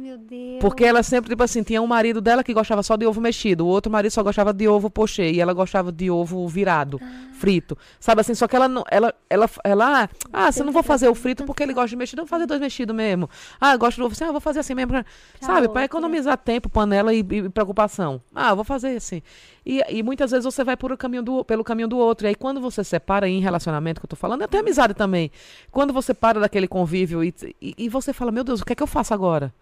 Meu 0.10 0.18
Deus. 0.18 0.57
Porque 0.60 0.84
ela 0.84 1.03
sempre, 1.03 1.30
tipo 1.30 1.44
assim, 1.44 1.61
tinha 1.61 1.80
um 1.81 1.86
marido 1.88 2.19
dela 2.19 2.44
que 2.44 2.52
gostava 2.52 2.81
só 2.81 2.95
de 2.95 3.06
ovo 3.06 3.22
mexido, 3.22 3.64
o 3.65 3.69
outro 3.69 3.91
marido 3.91 4.11
só 4.11 4.23
gostava 4.23 4.52
de 4.52 4.68
ovo 4.68 4.90
pochê, 4.90 5.31
e 5.31 5.40
ela 5.40 5.53
gostava 5.53 5.91
de 5.91 6.10
ovo 6.10 6.48
virado, 6.48 6.99
frito. 7.34 7.77
Sabe 7.99 8.22
assim, 8.22 8.34
só 8.34 8.48
que 8.48 8.56
ela 8.56 8.68
não, 8.68 8.84
ela, 8.90 9.14
ela, 9.30 9.49
ela, 9.64 10.10
ah, 10.34 10.52
você 10.52 10.64
não 10.64 10.73
vou 10.73 10.81
fazer 10.81 11.07
o 11.07 11.14
frito 11.15 11.45
porque 11.45 11.61
ele 11.61 11.73
gosta 11.73 11.90
de 11.90 11.95
mexido, 11.95 12.22
eu 12.22 12.26
vou 12.26 12.30
fazer 12.30 12.48
dois 12.48 12.60
mexidos 12.60 12.95
mesmo. 12.95 13.30
Ah, 13.61 13.73
eu 13.73 13.80
gosto 13.80 13.98
do 13.98 14.06
ovo, 14.06 14.14
assim, 14.14 14.23
ah, 14.23 14.27
eu 14.27 14.31
vou 14.31 14.41
fazer 14.41 14.60
assim 14.61 14.73
mesmo, 14.73 14.91
pra- 14.94 15.06
sabe, 15.40 15.69
pra 15.69 15.84
economizar 15.84 16.38
tempo, 16.38 16.68
panela 16.69 17.14
e, 17.14 17.19
e 17.19 17.49
preocupação. 17.49 18.19
Ah, 18.34 18.49
eu 18.49 18.56
vou 18.56 18.65
fazer 18.65 18.98
assim. 18.98 19.22
E, 19.64 19.84
e 19.90 20.02
muitas 20.02 20.31
vezes 20.31 20.44
você 20.44 20.64
vai 20.64 20.76
por 20.76 20.98
caminho 20.98 21.22
do, 21.22 21.45
pelo 21.45 21.64
caminho 21.64 21.88
do 21.88 21.98
outro, 21.99 22.26
e 22.26 22.30
aí 22.30 22.36
quando 22.36 22.60
você 22.60 22.84
separa 22.84 23.30
em 23.30 23.40
relacionamento, 23.40 24.02
que 24.02 24.06
eu 24.06 24.10
tô 24.10 24.15
falando, 24.15 24.41
até 24.41 24.57
amizade 24.57 24.95
também, 24.95 25.31
quando 25.72 25.94
você 25.94 26.14
para 26.15 26.40
daquele 26.40 26.68
convívio 26.68 27.23
e, 27.23 27.34
e, 27.61 27.76
e 27.77 27.90
você 27.90 28.11
fala, 28.11 28.31
meu 28.31 28.44
Deus, 28.44 28.61
o 28.61 28.65
que 28.65 28.73
é 28.73 28.76
que 28.76 28.81
eu 28.84 28.88
faço 28.88 29.14
agora? 29.14 29.53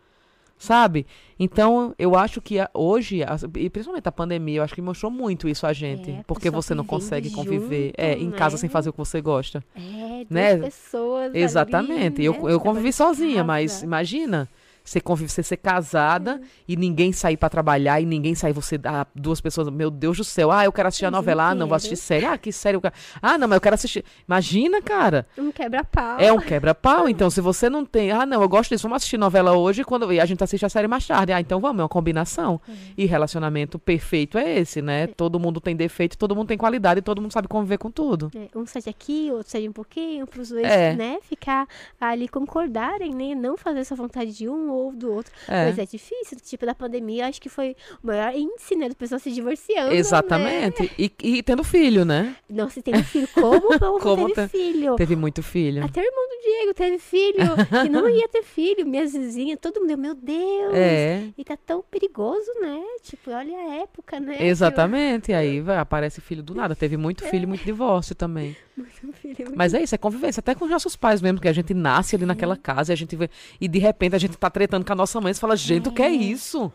Sabe? 0.58 1.06
Então, 1.40 1.94
eu 2.00 2.16
acho 2.16 2.42
que 2.42 2.60
a- 2.60 2.70
hoje, 2.74 3.24
as- 3.24 3.44
e 3.44 3.70
principalmente 3.70 4.08
a 4.08 4.12
pandemia, 4.12 4.58
eu 4.60 4.64
acho 4.64 4.74
que 4.74 4.82
mostrou 4.82 5.12
muito 5.12 5.48
isso 5.48 5.68
a 5.68 5.74
gente. 5.74 6.10
É, 6.10 6.24
porque 6.26 6.50
você 6.50 6.74
não 6.74 6.84
consegue 6.84 7.30
conviver 7.30 7.88
junto, 7.88 8.00
é, 8.00 8.14
em 8.18 8.32
casa 8.32 8.56
né? 8.56 8.62
sem 8.62 8.70
fazer 8.70 8.90
o 8.90 8.94
que 8.94 8.98
você 8.98 9.22
gosta. 9.22 9.64
É, 9.76 9.80
duas 9.80 10.30
né? 10.32 10.58
pessoas. 10.58 11.26
ali, 11.30 11.40
Exatamente. 11.40 12.24
eu, 12.24 12.34
né, 12.34 12.52
eu 12.52 12.60
convivi 12.60 12.92
sozinha, 12.92 13.44
mas 13.44 13.74
casa. 13.74 13.86
imagina. 13.86 14.50
Você, 14.88 15.02
convive, 15.02 15.30
você 15.30 15.44
ser 15.44 15.58
casada 15.58 16.40
e 16.66 16.78
ninguém 16.78 17.12
sair 17.12 17.36
pra 17.36 17.50
trabalhar 17.50 18.00
e 18.00 18.06
ninguém 18.06 18.34
sair, 18.36 18.54
você 18.54 18.80
ah, 18.86 19.06
duas 19.14 19.42
pessoas, 19.42 19.70
meu 19.70 19.92
Deus 19.92 20.16
do 20.16 20.24
céu, 20.24 20.50
ah, 20.50 20.64
eu 20.64 20.72
quero 20.72 20.88
assistir 20.88 21.06
a 21.06 21.12
novela, 21.12 21.50
ah, 21.50 21.56
não, 21.56 21.68
vou 21.68 21.76
assistir 21.76 21.98
série, 21.98 22.26
ah, 22.26 22.38
que 22.38 22.54
série 22.54 22.78
eu 22.78 22.82
quero. 22.82 22.94
Ah, 23.22 23.38
não, 23.38 23.50
mas 23.50 23.58
eu 23.58 23.62
quero 23.62 23.76
assistir. 23.76 24.06
Imagina, 24.26 24.82
cara. 24.82 25.28
Um 25.38 25.52
quebra-pau. 25.52 26.20
É 26.20 26.32
um 26.32 26.40
quebra-pau, 26.40 27.10
então 27.10 27.30
se 27.30 27.42
você 27.42 27.70
não 27.70 27.86
tem, 27.86 28.12
ah, 28.12 28.26
não, 28.26 28.42
eu 28.42 28.48
gosto 28.48 28.70
disso, 28.70 28.84
vamos 28.84 28.96
assistir 28.98 29.18
novela 29.18 29.58
hoje 29.58 29.84
quando 29.84 30.12
e 30.14 30.22
a 30.22 30.26
gente 30.26 30.42
assiste 30.42 30.66
a 30.66 30.70
série 30.70 30.88
mais 30.88 31.06
tarde. 31.06 31.34
Ah, 31.34 31.42
então 31.42 31.60
vamos, 31.60 31.80
é 31.80 31.84
uma 31.84 31.90
combinação. 31.90 32.62
E 32.98 33.06
relacionamento 33.06 33.78
perfeito 33.78 34.38
é 34.38 34.60
esse, 34.60 34.82
né? 34.82 35.08
Todo 35.08 35.38
mundo 35.38 35.60
tem 35.60 35.76
defeito, 35.76 36.18
todo 36.18 36.34
mundo 36.34 36.48
tem 36.48 36.58
qualidade, 36.58 37.02
todo 37.02 37.22
mundo 37.22 37.34
sabe 37.34 37.50
conviver 37.50 37.78
com 37.78 37.92
tudo. 37.92 38.32
É, 38.34 38.58
um 38.58 38.66
cede 38.66 38.90
aqui, 38.90 39.30
outro 39.34 39.50
cede 39.52 39.68
um 39.68 39.74
pouquinho, 39.74 40.26
para 40.26 40.42
os 40.42 40.48
dois, 40.50 40.64
É. 40.66 40.96
né, 40.96 41.18
ficar 41.22 41.68
ali 42.00 42.28
concordarem, 42.30 43.14
né, 43.14 43.36
não 43.36 43.58
fazer 43.58 43.80
essa 43.80 43.96
vontade 43.96 44.32
de 44.32 44.48
um, 44.48 44.77
ou 44.78 44.94
do 44.94 45.12
outro. 45.14 45.32
É. 45.48 45.66
Mas 45.66 45.80
é 45.80 45.86
difícil, 45.86 46.38
tipo, 46.44 46.66
da 46.66 46.76
pandemia, 46.76 47.28
acho 47.28 47.42
que 47.42 47.50
foi 47.50 47.76
o 48.04 48.08
maior 48.08 48.34
índice, 48.34 48.76
né, 48.76 48.90
do 48.90 48.96
pessoal 48.96 49.20
se 49.20 49.32
divorciando. 49.32 49.90
Né? 49.90 49.98
Exatamente. 49.98 50.92
E, 50.98 51.12
e 51.24 51.44
tendo 51.44 51.64
filho, 51.64 52.06
né? 52.06 52.36
Não, 52.50 52.70
se 52.70 52.82
tem 52.82 53.02
filho, 53.04 53.28
como 53.34 53.70
não 53.80 54.00
Como 54.00 54.28
teve 54.34 54.48
te- 54.48 54.52
filho? 54.52 54.96
Teve 54.96 55.16
muito 55.16 55.42
filho. 55.44 55.84
Até 55.84 56.02
o 56.02 56.04
irmão 56.04 56.28
do 56.28 56.42
Diego 56.44 56.74
teve 56.74 57.00
filho, 57.00 57.38
que 57.84 57.90
não 57.90 58.10
ia 58.10 58.28
ter 58.28 58.44
filho. 58.44 58.86
Minhas 58.86 59.14
vizinhas, 59.14 59.58
todo 59.62 59.82
mundo, 59.82 59.98
meu 59.98 60.16
Deus. 60.16 60.74
É. 60.74 61.24
E 61.38 61.44
tá 61.44 61.58
tão 61.58 61.82
perigoso, 61.82 62.50
né? 62.62 62.82
Tipo, 63.04 63.32
olha 63.32 63.58
a 63.58 63.76
época, 63.82 64.20
né? 64.20 64.38
Exatamente. 64.40 65.32
E 65.32 65.34
aí 65.34 65.60
vai, 65.62 65.78
aparece 65.78 66.22
filho 66.22 66.44
do 66.44 66.54
nada. 66.54 66.76
Teve 66.76 66.98
muito 66.98 67.24
filho 67.26 67.44
e 67.44 67.48
muito 67.48 67.64
divórcio 67.64 68.16
também. 68.16 68.56
Tipo, 68.78 69.12
filho, 69.12 69.54
Mas 69.56 69.74
é 69.74 69.82
isso, 69.82 69.96
é 69.96 69.98
convivência. 69.98 70.40
Até 70.40 70.54
com 70.54 70.66
os 70.66 70.70
nossos 70.70 70.96
pais 70.96 71.20
mesmo, 71.20 71.42
que 71.42 71.48
a 71.48 71.54
gente 71.54 71.74
nasce 71.74 72.16
ali 72.16 72.28
naquela 72.28 72.56
casa 72.56 72.92
e 72.92 72.94
a 72.94 72.96
gente 72.96 73.16
vê. 73.16 73.28
E 73.60 73.68
de 73.68 73.80
repente 73.80 74.16
a 74.16 74.20
gente 74.20 74.38
tá 74.38 74.52
tretando 74.68 74.86
com 74.86 74.92
a 74.94 74.96
nossa 74.96 75.22
mãe 75.22 75.32
e 75.32 75.36
fala, 75.36 75.56
gente, 75.56 75.88
o 75.88 75.92
que 75.92 76.02
é 76.02 76.10
isso? 76.10 76.72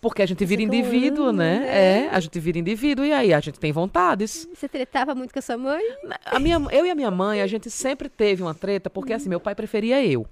Porque 0.00 0.20
a 0.20 0.26
gente 0.26 0.44
vira 0.44 0.60
indivíduo, 0.60 1.32
né? 1.32 1.60
né? 1.60 1.68
É, 1.68 2.08
a 2.10 2.20
gente 2.20 2.38
vira 2.38 2.58
indivíduo 2.58 3.04
e 3.04 3.12
aí 3.12 3.32
a 3.32 3.40
gente 3.40 3.58
tem 3.58 3.72
vontades. 3.72 4.46
Você 4.52 4.68
tretava 4.68 5.14
muito 5.14 5.32
com 5.32 5.38
a 5.38 5.42
sua 5.42 5.56
mãe? 5.56 5.82
A 6.26 6.38
minha, 6.38 6.60
eu 6.70 6.84
e 6.84 6.90
a 6.90 6.94
minha 6.94 7.10
mãe, 7.10 7.40
a 7.40 7.46
gente 7.46 7.70
sempre 7.70 8.08
teve 8.08 8.42
uma 8.42 8.54
treta, 8.54 8.90
porque 8.90 9.12
assim, 9.12 9.28
meu 9.28 9.40
pai 9.40 9.54
preferia 9.54 10.04
eu. 10.04 10.26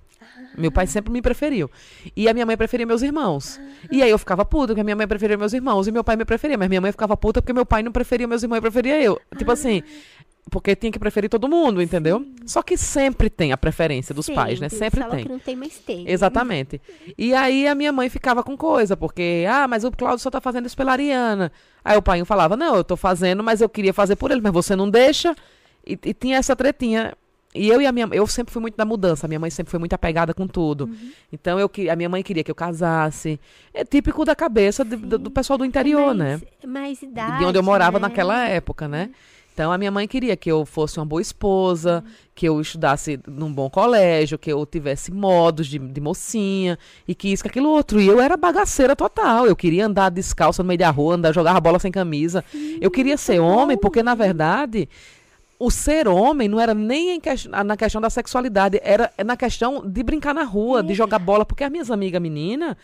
Meu 0.56 0.70
pai 0.70 0.86
sempre 0.86 1.12
me 1.12 1.20
preferiu. 1.22 1.70
E 2.16 2.28
a 2.28 2.34
minha 2.34 2.46
mãe 2.46 2.56
preferia 2.56 2.86
meus 2.86 3.02
irmãos. 3.02 3.60
E 3.90 4.02
aí 4.02 4.10
eu 4.10 4.18
ficava 4.18 4.44
puta 4.44 4.68
porque 4.68 4.80
a 4.80 4.84
minha 4.84 4.96
mãe 4.96 5.06
preferia 5.06 5.36
meus 5.36 5.52
irmãos 5.52 5.86
e 5.86 5.92
meu 5.92 6.04
pai 6.04 6.16
me 6.16 6.24
preferia. 6.24 6.56
Mas 6.58 6.68
minha 6.68 6.80
mãe 6.80 6.92
ficava 6.92 7.16
puta 7.16 7.40
porque 7.40 7.52
meu 7.52 7.66
pai 7.66 7.82
não 7.82 7.92
preferia 7.92 8.26
meus 8.26 8.42
irmãos 8.42 8.58
e 8.58 8.60
preferia 8.60 9.02
eu. 9.02 9.20
Tipo 9.36 9.52
assim, 9.52 9.82
porque 10.50 10.76
tinha 10.76 10.92
que 10.92 10.98
preferir 10.98 11.30
todo 11.30 11.48
mundo, 11.48 11.80
entendeu? 11.80 12.24
Só 12.46 12.62
que 12.62 12.76
sempre 12.76 13.30
tem 13.30 13.52
a 13.52 13.56
preferência 13.56 14.14
dos 14.14 14.28
pais, 14.28 14.60
né? 14.60 14.68
Sempre 14.68 15.00
Falou 15.00 15.16
tem. 15.16 15.24
que 15.24 15.32
não 15.32 15.38
tem, 15.38 15.56
mas 15.56 15.78
tem. 15.78 16.08
Exatamente. 16.08 16.80
E 17.16 17.34
aí 17.34 17.66
a 17.66 17.74
minha 17.74 17.92
mãe 17.92 18.08
ficava 18.08 18.42
com 18.42 18.56
coisa, 18.56 18.96
porque, 18.96 19.46
ah, 19.48 19.66
mas 19.66 19.84
o 19.84 19.90
Cláudio 19.90 20.20
só 20.20 20.30
tá 20.30 20.40
fazendo 20.40 20.66
isso 20.66 20.76
pela 20.76 20.92
Ariana. 20.92 21.50
Aí 21.84 21.96
o 21.96 22.02
pai 22.02 22.24
falava, 22.24 22.56
não, 22.56 22.76
eu 22.76 22.84
tô 22.84 22.96
fazendo, 22.96 23.42
mas 23.42 23.60
eu 23.60 23.68
queria 23.68 23.92
fazer 23.92 24.16
por 24.16 24.30
ele, 24.30 24.40
mas 24.40 24.52
você 24.52 24.76
não 24.76 24.88
deixa. 24.88 25.34
E, 25.86 25.98
e 26.04 26.14
tinha 26.14 26.36
essa 26.36 26.54
tretinha. 26.54 27.14
E 27.54 27.68
eu 27.68 27.80
e 27.80 27.86
a 27.86 27.92
minha 27.92 28.08
eu 28.10 28.26
sempre 28.26 28.52
fui 28.52 28.60
muito 28.60 28.76
da 28.76 28.84
mudança, 28.84 29.26
a 29.26 29.28
minha 29.28 29.38
mãe 29.38 29.48
sempre 29.48 29.70
foi 29.70 29.78
muito 29.78 29.92
apegada 29.92 30.34
com 30.34 30.46
tudo. 30.46 30.90
Então 31.32 31.58
eu 31.58 31.68
que 31.68 31.88
a 31.88 31.94
minha 31.94 32.08
mãe 32.08 32.20
queria 32.22 32.42
que 32.42 32.50
eu 32.50 32.54
casasse. 32.54 33.40
É 33.72 33.84
típico 33.84 34.24
da 34.24 34.34
cabeça 34.34 34.84
do, 34.84 35.18
do 35.18 35.30
pessoal 35.30 35.56
do 35.56 35.64
interior, 35.64 36.12
né? 36.14 36.40
mais, 36.66 37.00
Mais 37.00 37.02
idade. 37.02 37.38
de 37.38 37.44
onde 37.44 37.56
eu 37.56 37.62
morava 37.62 37.98
né? 37.98 38.08
naquela 38.08 38.44
época, 38.48 38.88
né? 38.88 39.10
Então 39.54 39.70
a 39.70 39.78
minha 39.78 39.90
mãe 39.92 40.08
queria 40.08 40.36
que 40.36 40.50
eu 40.50 40.66
fosse 40.66 40.98
uma 40.98 41.06
boa 41.06 41.22
esposa, 41.22 42.02
que 42.34 42.44
eu 42.46 42.60
estudasse 42.60 43.20
num 43.24 43.52
bom 43.52 43.70
colégio, 43.70 44.36
que 44.36 44.52
eu 44.52 44.66
tivesse 44.66 45.12
modos 45.12 45.68
de, 45.68 45.78
de 45.78 46.00
mocinha 46.00 46.76
e 47.06 47.14
que 47.14 47.28
isso, 47.32 47.40
que 47.44 47.48
aquilo 47.48 47.68
outro. 47.70 48.00
E 48.00 48.06
eu 48.08 48.20
era 48.20 48.36
bagaceira 48.36 48.96
total. 48.96 49.46
Eu 49.46 49.54
queria 49.54 49.86
andar 49.86 50.10
descalça 50.10 50.60
no 50.60 50.66
meio 50.66 50.78
da 50.78 50.90
rua, 50.90 51.14
andar 51.14 51.32
jogar 51.32 51.60
bola 51.60 51.78
sem 51.78 51.92
camisa. 51.92 52.44
eu 52.80 52.90
queria 52.90 53.16
ser 53.16 53.38
homem 53.38 53.78
porque 53.78 54.02
na 54.02 54.16
verdade 54.16 54.88
o 55.56 55.70
ser 55.70 56.08
homem 56.08 56.48
não 56.48 56.58
era 56.58 56.74
nem 56.74 57.12
em 57.12 57.20
ques- 57.20 57.46
na 57.46 57.76
questão 57.76 58.00
da 58.00 58.10
sexualidade, 58.10 58.80
era 58.82 59.12
na 59.24 59.36
questão 59.36 59.82
de 59.86 60.02
brincar 60.02 60.34
na 60.34 60.42
rua, 60.42 60.82
de 60.82 60.94
jogar 60.94 61.20
bola, 61.20 61.44
porque 61.44 61.62
as 61.62 61.70
minhas 61.70 61.92
amigas 61.92 62.20
meninas 62.20 62.76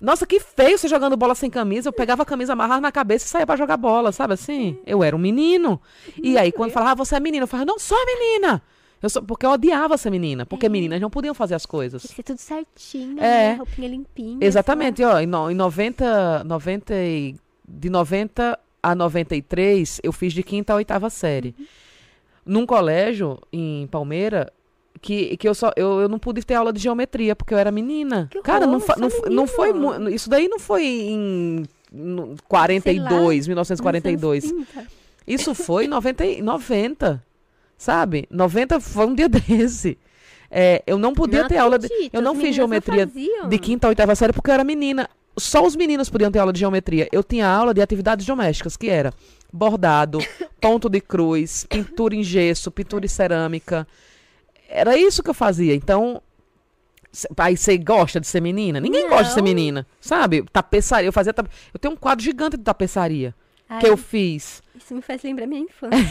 nossa, 0.00 0.26
que 0.26 0.38
feio 0.40 0.76
você 0.78 0.88
jogando 0.88 1.16
bola 1.16 1.34
sem 1.34 1.48
camisa. 1.50 1.88
Eu 1.88 1.92
pegava 1.92 2.22
a 2.22 2.26
camisa, 2.26 2.52
amarrava 2.52 2.80
na 2.80 2.92
cabeça 2.92 3.26
e 3.26 3.28
saía 3.28 3.46
pra 3.46 3.56
jogar 3.56 3.76
bola, 3.76 4.12
sabe 4.12 4.34
assim? 4.34 4.78
Eu 4.86 5.02
era 5.02 5.14
um 5.14 5.18
menino. 5.18 5.80
E 6.22 6.36
aí, 6.38 6.50
quando 6.52 6.70
falava, 6.72 6.92
ah, 6.92 6.94
você 6.94 7.16
é 7.16 7.20
menina, 7.20 7.44
eu 7.44 7.48
falava, 7.48 7.66
não 7.66 7.78
sou 7.78 7.98
menina. 8.06 8.62
Eu 9.02 9.10
sou, 9.10 9.22
porque 9.22 9.44
eu 9.44 9.50
odiava 9.50 9.98
ser 9.98 10.10
menina. 10.10 10.46
Porque 10.46 10.68
meninas 10.68 11.00
não 11.00 11.10
podiam 11.10 11.34
fazer 11.34 11.54
as 11.54 11.66
coisas. 11.66 12.02
Tem 12.02 12.08
que 12.10 12.14
ser 12.16 12.22
tudo 12.22 12.38
certinho, 12.38 13.18
É. 13.18 13.50
né? 13.50 13.54
Roupinha 13.54 13.88
limpinha. 13.88 14.38
Exatamente, 14.40 15.02
ó, 15.04 15.20
em, 15.20 15.26
no, 15.26 15.50
em 15.50 15.54
90, 15.54 16.42
90 16.44 16.94
e- 16.94 17.34
de 17.68 17.90
90 17.90 18.58
a 18.82 18.94
93, 18.94 20.00
eu 20.02 20.12
fiz 20.12 20.32
de 20.32 20.42
quinta 20.42 20.72
a 20.72 20.76
oitava 20.76 21.10
série. 21.10 21.54
Num 22.46 22.66
colégio 22.66 23.38
em 23.52 23.86
Palmeira, 23.86 24.52
que, 25.04 25.36
que 25.36 25.46
eu 25.46 25.54
só 25.54 25.70
eu, 25.76 26.00
eu 26.00 26.08
não 26.08 26.18
pude 26.18 26.42
ter 26.42 26.54
aula 26.54 26.72
de 26.72 26.80
geometria 26.80 27.36
porque 27.36 27.52
eu 27.52 27.58
era 27.58 27.70
menina. 27.70 28.28
Que 28.30 28.40
Cara, 28.40 28.66
não, 28.66 28.76
horror, 28.76 28.86
fa- 28.86 28.96
não, 28.98 29.08
não 29.30 29.46
foi 29.46 29.70
isso 30.14 30.30
daí 30.30 30.48
não 30.48 30.58
foi 30.58 30.82
em 30.84 31.64
no- 31.92 32.34
42, 32.48 33.46
1942. 33.46 34.44
Nos 34.44 34.52
anos 34.52 34.66
30. 34.68 34.88
Isso 35.26 35.54
foi 35.54 35.84
em 35.84 35.88
90, 35.88 36.24
e- 36.24 36.40
90, 36.42 37.22
sabe? 37.76 38.26
90 38.30 38.80
foi 38.80 39.06
um 39.06 39.14
dia 39.14 39.28
desse. 39.30 39.98
É, 40.50 40.82
eu 40.86 40.96
não 40.96 41.12
podia 41.12 41.42
Não 41.42 41.48
ter 41.48 41.58
aula 41.58 41.78
de, 41.78 41.86
acredito, 41.86 42.14
eu 42.14 42.22
não 42.22 42.34
fiz 42.34 42.54
geometria 42.54 43.06
faziam. 43.06 43.48
de 43.48 43.58
quinta 43.58 43.86
a 43.86 43.90
oitava 43.90 44.14
série 44.14 44.32
porque 44.32 44.50
eu 44.50 44.54
era 44.54 44.64
menina. 44.64 45.08
Só 45.36 45.66
os 45.66 45.74
meninos 45.76 46.08
podiam 46.08 46.30
ter 46.30 46.38
aula 46.38 46.52
de 46.52 46.60
geometria. 46.60 47.08
Eu 47.12 47.24
tinha 47.24 47.46
aula 47.48 47.74
de 47.74 47.82
atividades 47.82 48.24
domésticas, 48.24 48.76
que 48.76 48.88
era 48.88 49.12
bordado, 49.52 50.18
ponto 50.60 50.88
de 50.88 51.00
cruz, 51.00 51.66
pintura 51.68 52.14
em 52.14 52.22
gesso, 52.22 52.70
pintura 52.70 53.04
em 53.04 53.08
cerâmica. 53.08 53.86
Era 54.74 54.98
isso 54.98 55.22
que 55.22 55.30
eu 55.30 55.34
fazia. 55.34 55.72
Então, 55.72 56.20
aí 57.38 57.56
você 57.56 57.78
gosta 57.78 58.20
de 58.20 58.26
ser 58.26 58.40
menina? 58.40 58.80
Ninguém 58.80 59.08
gosta 59.08 59.24
de 59.24 59.34
ser 59.34 59.40
Não. 59.40 59.48
menina, 59.48 59.86
sabe? 60.00 60.44
Tapeçaria, 60.52 61.06
eu 61.06 61.12
fazia 61.12 61.32
tape... 61.32 61.48
eu 61.72 61.78
tenho 61.78 61.94
um 61.94 61.96
quadro 61.96 62.24
gigante 62.24 62.56
de 62.56 62.64
tapeçaria 62.64 63.32
Ai, 63.68 63.78
que 63.78 63.86
eu 63.86 63.96
fiz. 63.96 64.60
Isso 64.74 64.92
me 64.92 65.00
faz 65.00 65.22
lembrar 65.22 65.46
minha 65.46 65.62
infância. 65.62 65.96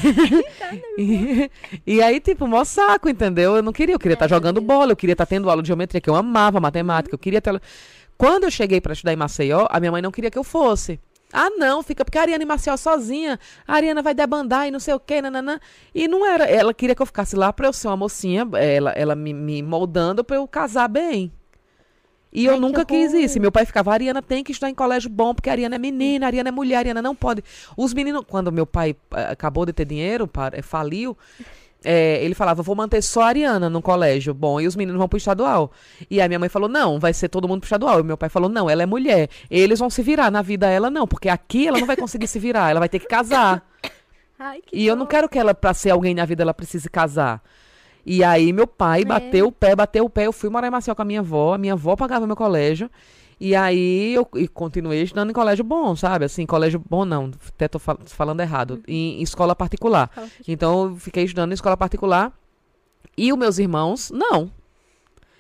E, 0.98 1.52
e 1.86 2.02
aí, 2.02 2.20
tipo, 2.22 2.48
mó 2.48 2.64
saco, 2.64 3.10
entendeu? 3.10 3.58
Eu 3.58 3.62
não 3.64 3.74
queria, 3.74 3.96
eu 3.96 4.00
queria 4.00 4.14
estar 4.14 4.30
jogando 4.30 4.62
bola, 4.62 4.94
eu 4.94 4.96
queria 4.96 5.14
estar 5.14 5.26
tendo 5.26 5.50
aula 5.50 5.62
de 5.62 5.68
geometria, 5.68 6.00
que 6.00 6.10
eu 6.10 6.16
amava 6.16 6.60
matemática, 6.60 7.14
eu 7.14 7.20
queria 7.20 7.42
ter. 7.42 7.62
Quando 8.18 8.46
eu 8.46 8.52
cheguei 8.52 8.80
para 8.80 8.94
estudar 8.94 9.12
em 9.12 9.18
Maceió, 9.18 9.68
a 9.70 9.80
minha 9.80 9.92
mãe 9.92 10.02
não 10.02 10.12
queria 10.12 10.32
que 10.32 10.38
eu 10.38 10.44
fosse. 10.44 11.00
Ah, 11.34 11.50
não, 11.50 11.82
fica 11.82 12.06
porque 12.06 12.20
a 12.20 12.22
Ariana 12.22 12.46
Maceió 12.46 12.78
sozinha, 12.78 13.40
a 13.68 13.74
Ariana 13.74 14.04
vai 14.04 14.14
debandar 14.14 14.68
e 14.68 14.72
não 14.72 14.80
sei 14.80 14.94
o 14.94 15.00
quê, 15.00 15.20
nananã. 15.20 15.60
E 15.94 16.08
não 16.08 16.24
era, 16.24 16.46
ela 16.46 16.74
queria 16.76 16.96
que 16.96 17.02
eu 17.02 17.06
ficasse 17.08 17.36
lá 17.36 17.52
pra 17.52 17.68
eu 17.68 17.74
ser 17.74 17.88
uma 17.88 17.98
mocinha, 17.98 18.48
ela, 18.54 18.92
ela 18.92 19.16
me, 19.16 19.34
me 19.34 19.64
moldando 19.64 20.24
pra 20.24 20.36
eu 20.36 20.48
casar 20.48 20.88
bem. 20.88 21.34
E 22.34 22.46
eu 22.46 22.54
Ai, 22.54 22.58
que 22.58 22.62
nunca 22.62 22.86
quis 22.86 23.14
isso. 23.14 23.38
E 23.38 23.40
meu 23.40 23.52
pai 23.52 23.66
ficava, 23.66 23.92
a 23.92 23.94
Ariana 23.94 24.22
tem 24.22 24.44
que 24.44 24.52
estudar 24.52 24.70
em 24.70 24.76
colégio 24.76 25.10
bom, 25.10 25.36
porque 25.36 25.50
a 25.50 25.54
Ariana 25.54 25.76
é 25.76 25.80
menina, 25.80 26.26
a 26.26 26.28
Ariana 26.28 26.50
é 26.50 26.52
mulher, 26.52 26.78
a 26.78 26.80
Ariana 26.80 27.02
não 27.02 27.16
pode. 27.16 27.44
Os 27.78 27.94
meninos, 27.94 28.24
quando 28.28 28.52
meu 28.52 28.66
pai 28.66 28.96
eh, 29.16 29.28
acabou 29.32 29.66
de 29.66 29.74
ter 29.74 29.86
dinheiro, 29.86 30.30
eh, 30.52 30.62
faliu, 30.64 31.16
eh, 31.84 32.20
ele 32.24 32.34
falava, 32.36 32.62
vou 32.64 32.76
manter 32.76 33.02
só 33.02 33.22
a 33.24 33.28
Ariana 33.28 33.70
no 33.70 33.82
colégio 33.82 34.34
bom, 34.34 34.60
e 34.62 34.68
os 34.68 34.76
meninos 34.76 34.98
vão 35.00 35.08
pro 35.08 35.18
estadual. 35.18 35.72
E 36.10 36.22
a 36.22 36.28
minha 36.28 36.40
mãe 36.40 36.50
falou, 36.50 36.70
não, 36.70 37.00
vai 37.00 37.14
ser 37.14 37.30
todo 37.30 37.48
mundo 37.48 37.62
pro 37.62 37.68
estadual. 37.68 38.00
E 38.00 38.04
meu 38.04 38.18
pai 38.18 38.30
falou, 38.30 38.50
não, 38.50 38.70
ela 38.70 38.84
é 38.84 38.86
mulher, 38.86 39.30
eles 39.50 39.80
vão 39.80 39.90
se 39.90 40.02
virar, 40.02 40.32
na 40.32 40.42
vida 40.42 40.68
ela 40.70 40.90
não, 40.90 41.08
porque 41.08 41.30
aqui 41.30 41.68
ela 41.68 41.80
não 41.80 41.88
vai 41.88 41.96
conseguir 41.96 42.28
se 42.28 42.40
virar, 42.40 42.70
ela 42.70 42.80
vai 42.80 42.90
ter 42.90 43.00
que 43.00 43.08
casar. 43.08 43.68
Ai, 44.40 44.62
que 44.66 44.76
E 44.78 44.86
eu 44.86 44.96
não 44.96 45.06
quero 45.06 45.30
que 45.30 45.38
ela, 45.40 45.54
pra 45.54 45.74
ser 45.74 45.92
alguém 45.92 46.14
na 46.14 46.26
vida, 46.26 46.44
ela 46.44 46.54
precise 46.54 46.90
casar. 46.90 47.42
E 48.06 48.22
aí 48.24 48.52
meu 48.52 48.68
pai 48.68 49.02
É. 49.04 49.06
bateu 49.06 49.48
o 49.48 49.52
pé, 49.52 49.76
bateu 49.76 50.04
o 50.04 50.10
pé. 50.10 50.26
Eu 50.26 50.34
fui 50.34 50.50
morar 50.50 50.68
em 50.68 50.72
Maceió 50.72 50.94
com 50.94 51.02
a 51.02 51.06
minha 51.06 51.22
avó. 51.22 51.54
A 51.54 51.58
minha 51.58 51.72
avó 51.72 51.96
pagava 51.96 52.28
meu 52.28 52.36
colégio. 52.36 52.90
E 53.44 53.56
aí 53.56 54.14
eu 54.14 54.26
e 54.36 54.48
continuei 54.48 55.02
estudando 55.04 55.32
em 55.32 55.34
colégio 55.34 55.66
bom, 55.66 55.96
sabe? 55.98 56.24
Assim, 56.26 56.46
colégio 56.46 56.80
bom 56.80 57.04
não, 57.04 57.30
até 57.50 57.68
tô 57.68 57.78
fal- 57.80 58.00
falando 58.06 58.40
errado. 58.40 58.82
Em, 58.88 59.20
em 59.20 59.22
escola 59.22 59.54
particular. 59.56 60.10
Então 60.48 60.86
eu 60.92 60.96
fiquei 60.98 61.26
estudando 61.26 61.52
em 61.52 61.56
escola 61.56 61.76
particular. 61.76 62.32
E 63.18 63.34
os 63.34 63.38
meus 63.38 63.60
irmãos, 63.60 64.12
não. 64.12 64.50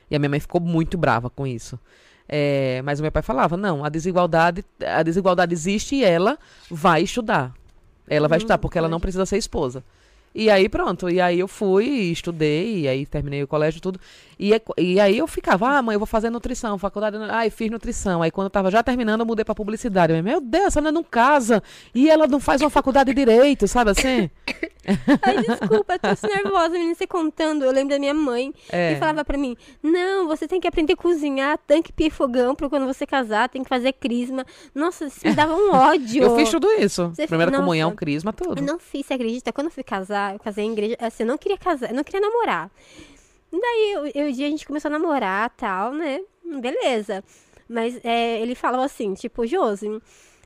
E 0.09 0.15
a 0.15 0.19
minha 0.19 0.29
mãe 0.29 0.39
ficou 0.39 0.61
muito 0.61 0.97
brava 0.97 1.29
com 1.29 1.47
isso. 1.47 1.79
É, 2.27 2.81
mas 2.83 2.99
o 2.99 3.01
meu 3.03 3.11
pai 3.11 3.21
falava, 3.21 3.57
não, 3.57 3.83
a 3.83 3.89
desigualdade, 3.89 4.63
a 4.85 5.03
desigualdade 5.03 5.53
existe 5.53 5.95
e 5.95 6.03
ela 6.03 6.37
vai 6.69 7.03
estudar. 7.03 7.53
Ela 8.09 8.27
vai 8.27 8.37
Hum, 8.37 8.39
estudar, 8.39 8.57
porque 8.57 8.77
ela 8.77 8.89
não 8.89 8.99
precisa 8.99 9.25
ser 9.25 9.37
esposa. 9.37 9.83
E 10.35 10.49
aí 10.49 10.67
pronto, 10.67 11.09
e 11.09 11.21
aí 11.21 11.39
eu 11.39 11.47
fui, 11.47 11.85
estudei, 12.11 12.81
e 12.81 12.87
aí 12.87 13.05
terminei 13.05 13.43
o 13.43 13.47
colégio 13.47 13.77
e 13.77 13.81
tudo. 13.81 13.99
E, 14.39 14.53
é- 14.53 14.61
e 14.77 14.99
aí 14.99 15.17
eu 15.17 15.27
ficava, 15.27 15.67
ah, 15.69 15.81
mãe, 15.81 15.93
eu 15.95 15.99
vou 15.99 16.05
fazer 16.07 16.29
nutrição, 16.29 16.77
faculdade, 16.77 17.17
ai, 17.29 17.49
fiz 17.49 17.69
nutrição. 17.69 18.21
Aí 18.21 18.31
quando 18.31 18.45
eu 18.45 18.51
tava 18.51 18.69
já 18.71 18.81
terminando, 18.83 19.21
eu 19.21 19.25
mudei 19.25 19.45
pra 19.45 19.53
publicidade. 19.55 20.13
Eu, 20.13 20.23
meu 20.23 20.41
Deus, 20.41 20.65
essa 20.67 20.81
menina 20.81 20.91
não 20.93 21.03
casa, 21.03 21.61
e 21.93 22.09
ela 22.09 22.27
não 22.27 22.39
faz 22.39 22.61
uma 22.61 22.69
faculdade 22.69 23.11
de 23.13 23.15
direito, 23.15 23.67
sabe 23.67 23.91
assim? 23.91 24.29
Ai, 25.21 25.37
desculpa, 25.37 25.93
eu 25.93 25.99
tô 25.99 26.07
assim 26.07 26.27
nervosa, 26.27 26.69
menina, 26.71 26.93
você 26.95 27.07
contando. 27.07 27.63
Eu 27.63 27.71
lembro 27.71 27.89
da 27.93 27.99
minha 27.99 28.13
mãe, 28.13 28.53
É. 28.69 28.93
que 28.93 28.99
falava 28.99 29.23
pra 29.23 29.37
mim, 29.37 29.55
não, 29.81 30.27
você 30.27 30.47
tem 30.47 30.59
que 30.59 30.67
aprender 30.67 30.93
a 30.93 30.97
cozinhar, 30.97 31.57
tanque, 31.65 31.91
pia 31.93 32.07
e 32.07 32.09
fogão, 32.11 32.53
pra 32.53 32.67
quando 32.69 32.85
você 32.85 33.05
casar, 33.05 33.47
tem 33.49 33.63
que 33.63 33.69
fazer 33.69 33.93
crisma. 33.93 34.45
Nossa, 34.75 35.05
isso 35.05 35.19
me 35.23 35.33
dava 35.33 35.53
um 35.55 35.71
ódio. 35.73 36.23
Eu 36.23 36.35
fiz 36.35 36.49
tudo 36.49 36.67
isso. 36.73 37.09
Você- 37.09 37.27
Primeira 37.27 37.51
nossa. 37.51 37.63
comunhão, 37.63 37.95
crisma, 37.95 38.33
tudo. 38.33 38.59
Eu 38.59 38.65
não 38.65 38.77
fiz, 38.79 39.05
você 39.05 39.13
acredita? 39.13 39.53
Quando 39.53 39.67
eu 39.67 39.71
fui 39.71 39.83
casar, 39.83 40.33
eu 40.33 40.39
casei 40.39 40.65
em 40.65 40.71
igreja, 40.73 40.97
assim, 40.99 41.23
eu 41.23 41.27
não 41.27 41.37
queria 41.37 41.57
casar, 41.57 41.89
eu 41.89 41.95
não 41.95 42.03
queria 42.03 42.19
namorar. 42.21 42.69
Daí, 43.53 43.91
eu, 43.93 44.05
eu, 44.07 44.31
dia 44.31 44.47
a 44.47 44.49
gente 44.49 44.65
começou 44.65 44.89
a 44.89 44.91
namorar 44.91 45.49
tal, 45.51 45.93
né? 45.93 46.21
Beleza. 46.43 47.23
Mas 47.69 47.99
é, 48.03 48.41
ele 48.41 48.55
falava 48.55 48.83
assim, 48.83 49.13
tipo, 49.13 49.45
Josi, 49.45 50.01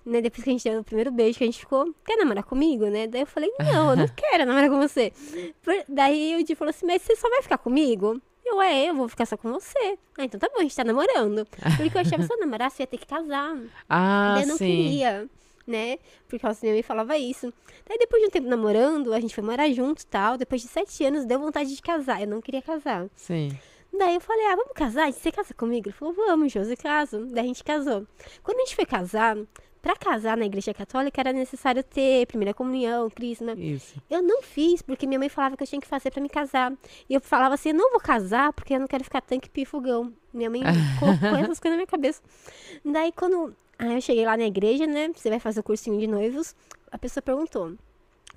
né, 0.05 0.21
depois 0.21 0.43
que 0.43 0.49
a 0.49 0.53
gente 0.53 0.63
deu 0.63 0.79
o 0.81 0.83
primeiro 0.83 1.11
beijo, 1.11 1.37
que 1.37 1.43
a 1.43 1.47
gente 1.47 1.59
ficou, 1.59 1.93
quer 2.05 2.17
namorar 2.17 2.43
comigo, 2.43 2.85
né? 2.87 3.07
Daí 3.07 3.21
eu 3.21 3.27
falei, 3.27 3.51
não, 3.59 3.91
eu 3.91 3.97
não 3.97 4.07
quero 4.15 4.45
namorar 4.45 4.69
com 4.69 4.79
você. 4.79 5.11
Daí 5.87 6.35
o 6.35 6.43
Di 6.43 6.55
falou 6.55 6.69
assim, 6.69 6.85
mas 6.85 7.01
você 7.01 7.15
só 7.15 7.29
vai 7.29 7.41
ficar 7.41 7.57
comigo? 7.57 8.21
Eu, 8.45 8.61
é, 8.61 8.89
eu 8.89 8.95
vou 8.95 9.09
ficar 9.09 9.25
só 9.25 9.35
com 9.35 9.51
você. 9.51 9.97
Ah, 10.17 10.23
então 10.23 10.39
tá 10.39 10.47
bom, 10.53 10.59
a 10.59 10.63
gente 10.63 10.75
tá 10.75 10.83
namorando. 10.83 11.45
Porque 11.75 11.97
eu 11.97 12.01
achava 12.01 12.17
que 12.17 12.23
se 12.27 12.33
eu 12.33 12.39
namorasse, 12.39 12.81
eu 12.81 12.83
ia 12.83 12.87
ter 12.87 12.97
que 12.97 13.05
casar. 13.05 13.57
Ah, 13.89 14.35
Daí 14.35 14.43
eu 14.43 14.47
não 14.47 14.57
sim. 14.57 14.65
queria, 14.65 15.29
né? 15.67 15.97
Porque 16.27 16.45
minha 16.61 16.73
mãe 16.73 16.81
falava 16.81 17.17
isso. 17.17 17.53
Daí 17.87 17.97
depois 17.97 18.21
de 18.21 18.27
um 18.29 18.31
tempo 18.31 18.47
namorando, 18.47 19.13
a 19.13 19.19
gente 19.19 19.35
foi 19.35 19.43
morar 19.43 19.69
junto 19.71 20.01
e 20.01 20.05
tal. 20.05 20.37
Depois 20.37 20.61
de 20.61 20.67
sete 20.67 21.03
anos, 21.05 21.25
deu 21.25 21.39
vontade 21.39 21.75
de 21.75 21.81
casar. 21.81 22.21
Eu 22.21 22.27
não 22.27 22.41
queria 22.41 22.61
casar. 22.61 23.07
Sim. 23.15 23.49
Daí 23.97 24.15
eu 24.15 24.21
falei, 24.21 24.45
ah, 24.47 24.55
vamos 24.55 24.73
casar? 24.73 25.11
Você 25.11 25.31
casa 25.31 25.53
comigo? 25.53 25.87
Ele 25.87 25.95
falou, 25.95 26.13
vamos, 26.13 26.51
Josi, 26.51 26.75
caso. 26.75 27.25
Daí 27.27 27.43
a 27.43 27.47
gente 27.47 27.63
casou. 27.63 28.05
Quando 28.43 28.57
a 28.57 28.61
gente 28.61 28.75
foi 28.75 28.85
casar, 28.85 29.37
pra 29.81 29.95
casar 29.95 30.37
na 30.37 30.45
igreja 30.45 30.73
católica 30.73 31.21
era 31.21 31.31
necessário 31.31 31.83
ter 31.83 32.27
primeira 32.27 32.53
comunhão, 32.53 33.09
crisma. 33.09 33.53
Isso. 33.53 34.01
Eu 34.09 34.21
não 34.21 34.41
fiz, 34.41 34.81
porque 34.81 35.07
minha 35.07 35.19
mãe 35.19 35.29
falava 35.29 35.55
que 35.55 35.63
eu 35.63 35.67
tinha 35.67 35.81
que 35.81 35.87
fazer 35.87 36.11
pra 36.11 36.21
me 36.21 36.29
casar. 36.29 36.73
E 37.09 37.13
eu 37.13 37.21
falava 37.21 37.55
assim, 37.55 37.69
eu 37.69 37.75
não 37.75 37.91
vou 37.91 37.99
casar 37.99 38.53
porque 38.53 38.73
eu 38.73 38.79
não 38.79 38.87
quero 38.87 39.03
ficar 39.03 39.21
tanque 39.21 39.49
pifugão. 39.49 40.13
Minha 40.33 40.49
mãe 40.49 40.61
colocou 40.99 41.39
essas 41.39 41.59
coisas 41.59 41.71
na 41.71 41.77
minha 41.77 41.87
cabeça. 41.87 42.21
Daí 42.83 43.11
quando 43.11 43.55
aí 43.77 43.95
eu 43.95 44.01
cheguei 44.01 44.25
lá 44.25 44.37
na 44.37 44.45
igreja, 44.45 44.85
né, 44.87 45.09
você 45.13 45.29
vai 45.29 45.39
fazer 45.39 45.59
o 45.59 45.63
cursinho 45.63 45.99
de 45.99 46.07
noivos, 46.07 46.55
a 46.91 46.97
pessoa 46.97 47.21
perguntou, 47.21 47.73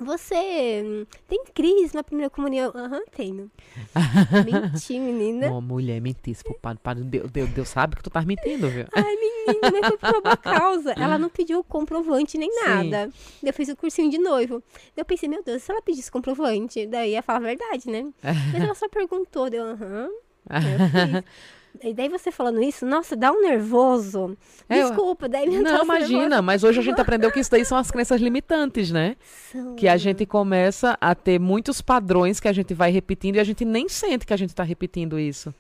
você 0.01 0.83
hum, 0.83 1.07
tem 1.29 1.45
crisma, 1.53 2.03
primeira 2.03 2.31
comunhão? 2.31 2.73
Aham, 2.75 3.03
tenho. 3.15 3.51
Menti, 4.45 4.99
menina. 4.99 5.49
Uma 5.49 5.61
mulher 5.61 6.01
mentisse 6.01 6.43
pro 6.43 6.55
padre. 6.55 6.81
padre 6.83 7.05
Deus, 7.05 7.31
Deus, 7.31 7.51
Deus 7.51 7.69
sabe 7.69 7.97
que 7.97 8.03
tu 8.03 8.09
tá 8.09 8.23
mentindo, 8.23 8.71
viu? 8.71 8.87
Ai, 8.95 9.17
menina, 9.17 9.71
mas 9.71 9.87
foi 9.87 9.99
por 9.99 10.09
uma 10.09 10.21
boa 10.23 10.37
causa. 10.39 10.93
Ela 10.93 11.19
não 11.19 11.29
pediu 11.29 11.63
comprovante 11.63 12.39
nem 12.39 12.51
Sim. 12.51 12.65
nada. 12.65 13.13
Daí 13.43 13.51
eu 13.51 13.53
fiz 13.53 13.69
o 13.69 13.77
cursinho 13.77 14.11
de 14.11 14.17
noivo. 14.17 14.63
Eu 14.97 15.05
pensei, 15.05 15.29
meu 15.29 15.45
Deus, 15.45 15.63
se 15.63 15.71
ela 15.71 15.83
pedisse 15.83 16.11
comprovante, 16.11 16.87
daí 16.87 17.13
ia 17.13 17.23
falar 17.23 17.41
a 17.41 17.43
verdade, 17.43 17.91
né? 17.91 18.11
Mas 18.23 18.63
ela 18.63 18.75
só 18.75 18.89
perguntou, 18.89 19.51
deu 19.51 19.65
aham. 19.65 20.09
Fiz. 20.49 21.25
E 21.83 21.95
daí 21.95 22.09
você 22.09 22.31
falando 22.31 22.63
isso, 22.63 22.85
nossa, 22.85 23.15
dá 23.17 23.31
um 23.33 23.41
nervoso. 23.41 24.37
É, 24.69 24.83
Desculpa, 24.83 25.29
daí 25.29 25.49
me 25.49 25.59
Não, 25.61 25.85
imagina, 25.85 26.21
nervoso. 26.21 26.43
mas 26.43 26.65
hoje 26.65 26.81
a 26.81 26.83
gente 26.83 27.01
aprendeu 27.01 27.31
que 27.31 27.41
isso 27.41 27.51
daí 27.51 27.65
são 27.65 27.79
as 27.79 27.91
crenças 27.91 28.21
limitantes, 28.21 28.91
né? 28.91 29.17
São- 29.53 29.77
Que 29.77 29.87
a 29.89 29.97
gente 29.97 30.27
começa 30.27 30.99
a 31.01 31.15
ter 31.15 31.39
muitos 31.39 31.81
padrões 31.81 32.41
que 32.41 32.49
a 32.49 32.53
gente 32.53 32.75
vai 32.75 32.91
repetindo 32.91 33.37
e 33.37 33.41
a 33.41 33.45
gente 33.45 33.65
nem 33.65 33.89
sente 33.89 34.27
que 34.27 34.35
a 34.35 34.37
gente 34.37 34.55
tá 34.55 34.63
repetindo 34.63 35.19
isso, 35.19 35.55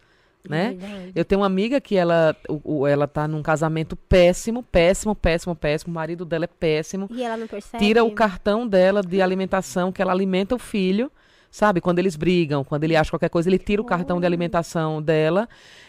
né? 0.48 0.70
Verdade. 0.78 1.12
Eu 1.14 1.24
tenho 1.24 1.40
uma 1.40 1.46
amiga 1.46 1.80
que 1.80 1.96
ela, 1.96 2.36
o, 2.48 2.80
o- 2.80 2.86
ela 2.86 3.06
tá 3.06 3.26
num 3.28 3.42
casamento 3.42 3.94
péssimo, 3.96 4.62
péssimo, 4.62 5.14
péssimo, 5.14 5.54
péssimo. 5.54 5.92
O 5.92 5.94
marido 5.94 6.24
dela 6.24 6.44
é 6.44 6.48
péssimo. 6.48 7.08
E 7.10 7.22
ela 7.22 7.36
não 7.36 7.46
percebe? 7.46 7.84
Tira 7.84 8.02
o 8.04 8.10
cartão 8.12 8.66
dela 8.66 9.00
de 9.00 9.22
alimentação, 9.22 9.92
que 9.92 10.02
ela 10.02 10.12
alimenta 10.12 10.54
o 10.54 10.58
filho, 10.58 11.10
sabe? 11.51 11.81
Quando 11.81 11.98
eles 11.98 12.16
brigam, 12.16 12.62
quando 12.64 12.85
ele 12.85 12.97
acha 12.97 13.10
qualquer 13.10 13.31
coisa, 13.31 13.48
ele 13.48 13.59
tira 13.59 13.82
o 13.82 13.85
cartão 13.85 14.20
de 14.20 14.27
alimentação 14.27 15.02
dela. 15.02 15.48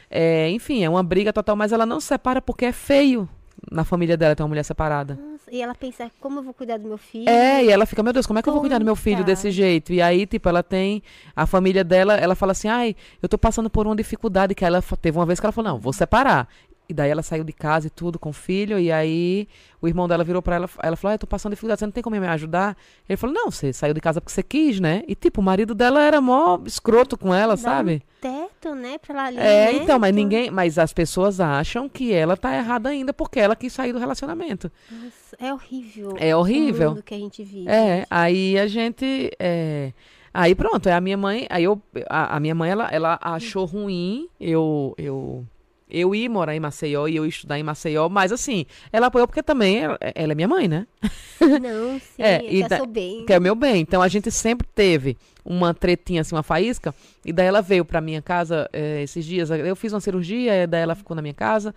É, 0.10 0.50
enfim, 0.50 0.84
é 0.84 0.90
uma 0.90 1.04
briga 1.04 1.32
total, 1.32 1.56
mas 1.56 1.72
ela 1.72 1.86
não 1.86 2.00
se 2.00 2.08
separa 2.08 2.42
porque 2.42 2.66
é 2.66 2.72
feio 2.72 3.30
na 3.70 3.84
família 3.84 4.18
dela 4.18 4.36
ter 4.36 4.44
uma 4.44 4.50
mulher 4.50 4.64
separada. 4.64 5.16
Nossa, 5.16 5.50
e 5.52 5.62
ela 5.62 5.76
pensa, 5.76 6.10
como 6.20 6.40
eu 6.40 6.44
vou 6.44 6.54
cuidar 6.54 6.78
do 6.78 6.88
meu 6.88 6.98
filho? 6.98 7.30
É, 7.30 7.64
e 7.64 7.70
ela 7.70 7.86
fica, 7.86 8.02
meu 8.02 8.14
Deus, 8.14 8.26
como 8.26 8.40
é 8.40 8.42
que 8.42 8.50
eu 8.50 8.54
vou 8.54 8.62
cuidar 8.62 8.80
do 8.80 8.86
meu 8.86 8.96
filho 8.96 9.24
desse 9.24 9.52
jeito? 9.52 9.94
E 9.94 10.02
aí, 10.02 10.26
tipo, 10.26 10.50
ela 10.50 10.64
tem 10.64 11.04
a 11.36 11.46
família 11.46 11.84
dela, 11.84 12.16
ela 12.16 12.36
fala 12.36 12.54
assim, 12.54 12.68
ai, 12.68 12.96
eu 13.22 13.30
tô 13.30 13.38
passando 13.38 13.70
por 13.70 13.86
uma 13.86 13.96
dificuldade 13.96 14.56
que 14.56 14.66
ela 14.66 14.82
teve 15.00 15.18
uma 15.18 15.26
vez 15.26 15.40
que 15.40 15.46
ela 15.46 15.54
falou, 15.54 15.74
não, 15.74 15.80
vou 15.80 15.94
separar. 15.94 16.48
E 16.92 16.94
daí 16.94 17.10
ela 17.10 17.24
saiu 17.24 17.44
de 17.44 17.54
casa 17.54 17.88
e 17.88 17.90
tudo 17.90 18.20
com 18.20 18.32
o 18.32 18.34
filho, 18.34 18.78
e 18.78 18.92
aí 18.92 19.48
o 19.82 19.88
irmão 19.88 20.10
dela 20.10 20.26
virou 20.26 20.42
pra 20.42 20.58
ela, 20.58 20.70
ela 20.84 20.96
falou, 20.98 21.12
ah, 21.12 21.16
eu 21.16 21.20
tô 21.20 21.26
passando 21.26 21.54
dificuldade, 21.54 21.80
você 21.80 21.86
não 21.86 21.92
tem 21.94 22.04
como 22.04 22.20
me 22.20 22.28
ajudar? 22.28 22.76
Ele 23.08 23.16
falou, 23.16 23.34
não, 23.34 23.50
você 23.50 23.72
saiu 23.72 23.94
de 23.94 24.02
casa 24.02 24.20
porque 24.20 24.34
você 24.34 24.44
quis, 24.44 24.80
né? 24.82 25.04
E 25.08 25.16
tipo, 25.16 25.40
o 25.40 25.44
marido 25.44 25.74
dela 25.74 26.04
era 26.04 26.20
mó 26.20 26.60
escroto 26.66 27.18
com 27.18 27.34
ela, 27.34 27.56
Dá 27.56 27.62
sabe? 27.62 28.04
Um 28.18 28.22
teto, 28.22 28.76
né, 28.76 28.98
pra 28.98 29.14
ela 29.14 29.24
ali, 29.28 29.38
É, 29.38 29.72
né? 29.72 29.74
então, 29.82 29.98
mas 29.98 30.14
ninguém, 30.14 30.52
mas 30.52 30.78
as 30.78 30.92
pessoas 30.92 31.40
acham 31.40 31.88
que 31.88 32.12
ela 32.14 32.36
tá 32.36 32.54
errada 32.56 32.90
ainda 32.90 33.14
porque 33.14 33.40
ela 33.40 33.56
quis 33.56 33.72
sair 33.72 33.94
do 33.94 34.00
relacionamento. 34.00 34.70
Nossa, 34.92 35.38
é 35.40 35.54
horrível. 35.54 36.14
É 36.18 36.36
horrível. 36.36 36.88
O 36.90 36.92
mundo 36.96 37.04
que 37.04 37.14
a 37.16 37.20
gente 37.20 37.42
vive. 37.42 37.70
É, 37.70 38.06
aí 38.10 38.60
a 38.60 38.68
gente. 38.68 39.32
é, 39.40 39.94
Aí 40.34 40.56
pronto, 40.56 40.88
é 40.88 40.94
a 40.94 41.02
minha 41.02 41.18
mãe. 41.18 41.46
Aí 41.50 41.64
eu. 41.64 41.82
A, 42.10 42.38
a 42.38 42.40
minha 42.40 42.56
mãe, 42.56 42.70
ela, 42.72 42.88
ela 42.90 43.18
achou 43.22 43.66
ruim 43.66 44.28
eu. 44.40 44.94
eu 44.98 45.46
eu 45.92 46.16
ir 46.16 46.30
morar 46.30 46.56
em 46.56 46.60
Maceió 46.60 47.08
e 47.08 47.16
eu 47.16 47.26
estudar 47.26 47.60
em 47.60 47.64
Maceió, 47.64 48.08
mas 48.10 48.32
assim, 48.32 48.66
ela 48.92 49.08
apoiou 49.08 49.28
porque 49.28 49.44
também 49.44 49.80
ela, 49.80 49.98
ela 50.16 50.32
é 50.32 50.36
minha 50.36 50.48
mãe, 50.48 50.68
né? 50.68 50.88
Não, 51.42 52.00
sim, 52.00 52.22
É, 52.22 52.40
quer 52.40 52.70
da- 52.70 52.78
seu 52.78 52.86
bem. 52.88 53.26
Que 53.26 53.34
é 53.34 53.38
o 53.38 53.42
meu 53.42 53.56
bem. 53.56 53.82
Então 53.82 54.02
a 54.02 54.08
gente 54.08 54.32
sempre 54.32 54.68
teve 54.74 55.18
uma 55.44 55.74
tretinha, 55.74 56.22
assim, 56.22 56.36
uma 56.36 56.44
faísca, 56.44 56.94
e 57.26 57.34
daí 57.34 57.48
ela 57.48 57.62
veio 57.62 57.84
pra 57.84 58.00
minha 58.00 58.22
casa 58.22 58.70
é, 58.72 59.02
esses 59.04 59.26
dias. 59.26 59.50
Eu 59.50 59.76
fiz 59.76 59.92
uma 59.92 60.00
cirurgia, 60.00 60.64
e 60.64 60.68
daí 60.68 60.82
ela 60.82 60.96
ficou 60.96 61.16
na 61.16 61.22
minha 61.22 61.34
casa. 61.34 61.74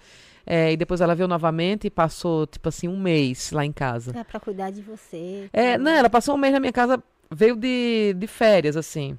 é, 0.46 0.72
e 0.72 0.76
depois 0.76 1.00
ela 1.00 1.14
veio 1.14 1.26
novamente 1.26 1.86
e 1.86 1.90
passou, 1.90 2.46
tipo 2.46 2.68
assim, 2.68 2.86
um 2.86 2.98
mês 3.00 3.50
lá 3.50 3.64
em 3.64 3.72
casa. 3.72 4.12
É 4.14 4.22
pra 4.22 4.38
cuidar 4.38 4.70
de 4.70 4.82
você. 4.82 5.48
É, 5.52 5.78
não, 5.78 5.90
ela 5.92 6.10
passou 6.10 6.34
um 6.34 6.38
mês 6.38 6.52
na 6.52 6.60
minha 6.60 6.72
casa, 6.72 7.02
veio 7.30 7.56
de, 7.56 8.14
de 8.18 8.26
férias, 8.26 8.76
assim. 8.76 9.16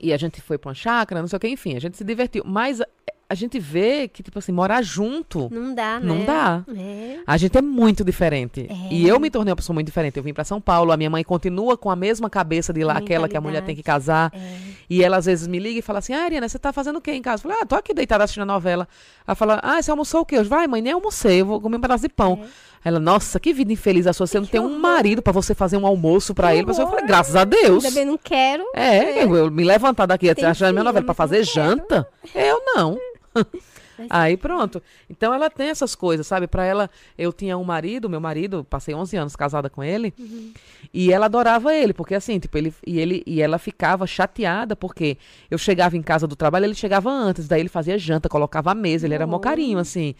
E 0.00 0.12
a 0.12 0.16
gente 0.16 0.40
foi 0.40 0.58
pra 0.58 0.68
uma 0.68 0.74
chácara, 0.74 1.20
não 1.20 1.28
sei 1.28 1.36
o 1.36 1.40
que, 1.40 1.48
enfim, 1.48 1.76
a 1.76 1.80
gente 1.80 1.96
se 1.96 2.04
divertiu. 2.04 2.42
Mas 2.44 2.80
a, 3.28 3.34
gente 3.34 3.58
vê 3.58 4.08
que, 4.08 4.22
tipo 4.22 4.38
assim, 4.38 4.52
morar 4.52 4.82
junto, 4.82 5.48
Não 5.50 5.74
dá, 5.74 5.98
né? 6.00 6.06
Não 6.06 6.24
dá. 6.24 6.64
É. 6.76 7.20
a 7.26 7.36
gente 7.36 7.56
é 7.56 7.62
muito 7.62 8.04
diferente. 8.04 8.66
É. 8.68 8.92
E 8.92 9.08
eu 9.08 9.18
me 9.18 9.30
tornei 9.30 9.50
uma 9.50 9.56
pessoa 9.56 9.74
muito 9.74 9.86
diferente. 9.86 10.16
Eu 10.16 10.22
vim 10.22 10.34
pra 10.34 10.44
São 10.44 10.60
Paulo, 10.60 10.92
a 10.92 10.96
minha 10.96 11.10
mãe 11.10 11.22
continua 11.24 11.76
com 11.76 11.90
a 11.90 11.96
mesma 11.96 12.28
cabeça 12.28 12.72
de 12.72 12.84
lá, 12.84 12.94
aquela 12.94 13.28
que 13.28 13.36
a 13.36 13.40
mulher 13.40 13.62
tem 13.64 13.74
que 13.74 13.82
casar. 13.82 14.32
É. 14.34 14.58
E 14.88 15.02
ela 15.02 15.16
às 15.16 15.26
vezes 15.26 15.46
me 15.46 15.58
liga 15.58 15.78
e 15.78 15.82
fala 15.82 15.98
assim: 16.00 16.12
Ah, 16.12 16.24
Ariana, 16.24 16.48
você 16.48 16.58
tá 16.58 16.72
fazendo 16.72 16.96
o 16.96 17.00
quê 17.00 17.12
em 17.12 17.22
casa? 17.22 17.40
Eu 17.40 17.42
falei, 17.42 17.58
ah, 17.62 17.66
tô 17.66 17.74
aqui 17.74 17.94
deitada 17.94 18.24
assistindo 18.24 18.42
a 18.42 18.46
novela. 18.46 18.86
Ela 19.26 19.34
fala, 19.34 19.60
ah, 19.62 19.80
você 19.80 19.90
almoçou 19.90 20.20
o 20.20 20.26
quê? 20.26 20.36
Eu 20.36 20.44
vai, 20.44 20.66
mãe, 20.66 20.82
nem 20.82 20.92
almocei, 20.92 21.40
eu 21.40 21.46
vou 21.46 21.60
comer 21.60 21.76
um 21.76 21.80
pedaço 21.80 22.02
de 22.02 22.08
pão. 22.08 22.40
É. 22.42 22.73
Ela, 22.84 23.00
nossa, 23.00 23.40
que 23.40 23.54
vida 23.54 23.72
infeliz 23.72 24.06
a 24.06 24.12
sua. 24.12 24.26
Você 24.26 24.38
não 24.38 24.46
tem 24.46 24.60
um 24.60 24.78
marido 24.78 25.22
pra 25.22 25.32
você 25.32 25.54
fazer 25.54 25.76
um 25.78 25.86
almoço 25.86 26.34
pra 26.34 26.50
Que 26.50 26.58
ele. 26.58 26.66
Mas 26.66 26.78
eu 26.78 26.86
falei, 26.86 27.06
graças 27.06 27.34
a 27.34 27.44
Deus. 27.44 27.82
Ainda 27.84 27.94
bem, 27.94 28.04
não 28.04 28.18
quero. 28.18 28.62
É, 28.74 29.24
Eu, 29.24 29.34
eu 29.34 29.50
me 29.50 29.64
levantar 29.64 30.04
daqui 30.06 30.28
achando 30.44 30.72
minha 30.72 30.84
novela 30.84 31.02
eu 31.02 31.14
fazer 31.14 31.42
janta. 31.44 32.06
Eu 32.34 32.60
não. 32.74 32.98
Mas- 33.98 34.08
Aí 34.10 34.36
pronto. 34.36 34.82
Então 35.08 35.32
ela 35.32 35.48
tem 35.50 35.68
essas 35.68 35.94
coisas, 35.94 36.26
sabe? 36.26 36.46
Pra 36.46 36.64
ela, 36.64 36.90
eu 37.16 37.32
tinha 37.32 37.56
um 37.58 37.64
marido, 37.64 38.08
meu 38.08 38.20
marido, 38.20 38.64
passei 38.68 38.94
11 38.94 39.16
anos 39.16 39.36
casada 39.36 39.68
com 39.70 39.82
ele, 39.82 40.12
Uhum. 40.18 40.52
e 40.92 41.12
ela 41.12 41.26
adorava 41.26 41.74
ele, 41.74 41.92
porque 41.92 42.14
assim, 42.14 42.38
tipo, 42.38 42.56
ele 42.58 42.72
e 42.86 42.98
ele 42.98 43.22
e 43.26 43.40
ela 43.40 43.58
ficava 43.58 44.06
chateada 44.06 44.74
porque 44.76 45.16
eu 45.50 45.58
chegava 45.58 45.96
em 45.96 46.02
casa 46.02 46.26
do 46.26 46.36
trabalho, 46.36 46.64
ele 46.66 46.74
chegava 46.74 47.10
antes, 47.10 47.46
daí 47.48 47.60
ele 47.60 47.68
fazia 47.68 47.96
janta, 47.98 48.28
colocava 48.28 48.70
a 48.72 48.74
mesa, 48.74 49.06
ele 49.06 49.14
era 49.14 49.26
mó 49.26 49.36
Oh. 49.36 49.40
carinho 49.40 49.78
assim, 49.78 50.14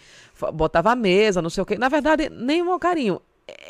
botava 0.53 0.93
a 0.93 0.97
mesa, 0.97 1.41
não 1.43 1.51
sei 1.51 1.63
o 1.63 1.67
quê. 1.67 1.77
Na 1.79 1.89
verdade, 1.89 2.29
nem 2.31 2.63
mó 2.63 2.79
carinho. 2.79 3.21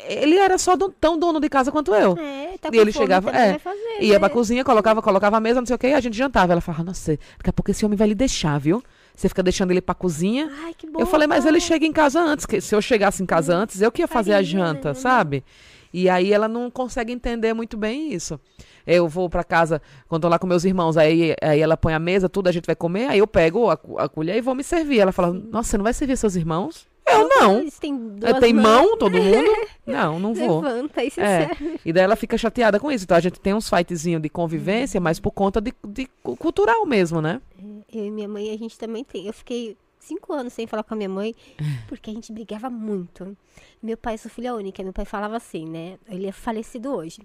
Ele 0.07 0.37
era 0.37 0.57
só 0.57 0.75
do- 0.77 0.89
tão 0.89 1.19
dono 1.19 1.37
de 1.37 1.49
casa 1.49 1.69
quanto 1.69 1.93
eu. 1.93 2.17
É, 2.17 2.57
tá 2.57 2.69
E 2.69 2.71
com 2.71 2.75
ele 2.77 2.93
fome, 2.93 3.03
chegava- 3.05 3.29
é, 3.31 3.59
fazer, 3.59 3.97
Ia 3.99 4.13
né? 4.13 4.19
pra 4.19 4.29
cozinha, 4.29 4.63
colocava, 4.63 5.01
colocava 5.01 5.35
a 5.35 5.39
mesa, 5.41 5.59
não 5.59 5.65
sei 5.65 5.75
o 5.75 5.79
que, 5.79 5.87
e 5.87 5.93
a 5.93 5.99
gente 5.99 6.15
jantava. 6.15 6.53
Ela 6.53 6.61
falava, 6.61 6.83
nossa, 6.85 7.11
daqui 7.37 7.49
a 7.49 7.53
pouco 7.53 7.71
esse 7.71 7.85
homem 7.85 7.97
vai 7.97 8.07
lhe 8.07 8.15
deixar, 8.15 8.57
viu? 8.57 8.81
Você 9.15 9.29
fica 9.29 9.41
deixando 9.41 9.71
ele 9.71 9.81
pra 9.81 9.95
cozinha. 9.95 10.51
Ai, 10.63 10.73
que 10.73 10.87
bom. 10.87 10.99
eu 10.99 11.05
falei, 11.05 11.27
mas 11.27 11.45
ele 11.45 11.59
chega 11.59 11.85
em 11.85 11.93
casa 11.93 12.19
antes. 12.19 12.45
Que 12.45 12.59
se 12.59 12.75
eu 12.75 12.81
chegasse 12.81 13.23
em 13.23 13.25
casa 13.25 13.55
antes, 13.55 13.81
eu 13.81 13.91
que 13.91 14.01
ia 14.01 14.07
fazer 14.07 14.33
a 14.33 14.35
Faria, 14.35 14.49
janta, 14.49 14.89
né? 14.89 14.93
sabe? 14.93 15.43
E 15.93 16.09
aí 16.09 16.33
ela 16.33 16.49
não 16.49 16.69
consegue 16.69 17.13
entender 17.13 17.53
muito 17.53 17.77
bem 17.77 18.13
isso. 18.13 18.37
Eu 18.85 19.07
vou 19.07 19.29
pra 19.29 19.43
casa, 19.43 19.81
quando 20.09 20.23
tô 20.23 20.27
lá 20.27 20.37
com 20.37 20.45
meus 20.45 20.65
irmãos, 20.65 20.97
aí, 20.97 21.33
aí 21.41 21.61
ela 21.61 21.77
põe 21.77 21.93
a 21.93 21.99
mesa, 21.99 22.27
tudo, 22.27 22.49
a 22.49 22.51
gente 22.51 22.65
vai 22.65 22.75
comer, 22.75 23.07
aí 23.07 23.19
eu 23.19 23.25
pego 23.25 23.69
a, 23.69 23.79
a 23.99 24.09
colher 24.09 24.35
e 24.35 24.41
vou 24.41 24.53
me 24.53 24.63
servir. 24.63 24.99
Ela 24.99 25.13
fala, 25.13 25.31
nossa, 25.31 25.69
você 25.69 25.77
não 25.77 25.83
vai 25.83 25.93
servir 25.93 26.17
seus 26.17 26.35
irmãos? 26.35 26.85
Eu 27.07 27.27
não. 27.29 27.69
Têm 27.69 28.15
É, 28.23 28.39
Tem 28.39 28.53
mão, 28.53 28.97
todo 28.97 29.13
mundo? 29.15 29.51
Não, 29.85 30.17
não 30.19 30.33
vou. 30.33 30.61
Levanta 30.61 31.03
e 31.03 31.11
se 31.11 31.21
É, 31.21 31.47
serve. 31.47 31.79
e 31.85 31.93
daí 31.93 32.03
ela 32.03 32.15
fica 32.15 32.35
chateada 32.37 32.79
com 32.79 32.91
isso. 32.91 33.03
Então 33.03 33.15
a 33.15 33.19
gente 33.19 33.39
tem 33.39 33.53
uns 33.53 33.69
fightzinhos 33.69 34.19
de 34.21 34.29
convivência, 34.29 34.99
mas 34.99 35.19
por 35.19 35.29
conta 35.31 35.61
de, 35.61 35.71
de 35.87 36.07
cu- 36.23 36.35
cultural 36.35 36.83
mesmo, 36.87 37.21
né? 37.21 37.39
Eu 37.93 38.05
e 38.05 38.09
minha 38.09 38.27
mãe, 38.27 38.49
a 38.51 38.57
gente 38.57 38.77
também 38.79 39.03
tem. 39.03 39.27
Eu 39.27 39.33
fiquei 39.33 39.77
cinco 39.99 40.33
anos 40.33 40.53
sem 40.53 40.65
falar 40.65 40.81
com 40.83 40.95
a 40.95 40.97
minha 40.97 41.09
mãe, 41.09 41.35
porque 41.87 42.09
a 42.09 42.13
gente 42.13 42.31
brigava 42.33 42.67
muito. 42.69 43.37
Meu 43.85 43.97
pai, 43.97 44.17
sou 44.17 44.31
filha 44.31 44.55
única, 44.55 44.81
meu 44.83 44.91
pai 44.93 45.05
falava 45.05 45.37
assim, 45.37 45.65
né? 45.67 45.97
Ele 46.07 46.25
é 46.27 46.31
falecido 46.31 46.91
hoje. 46.95 47.19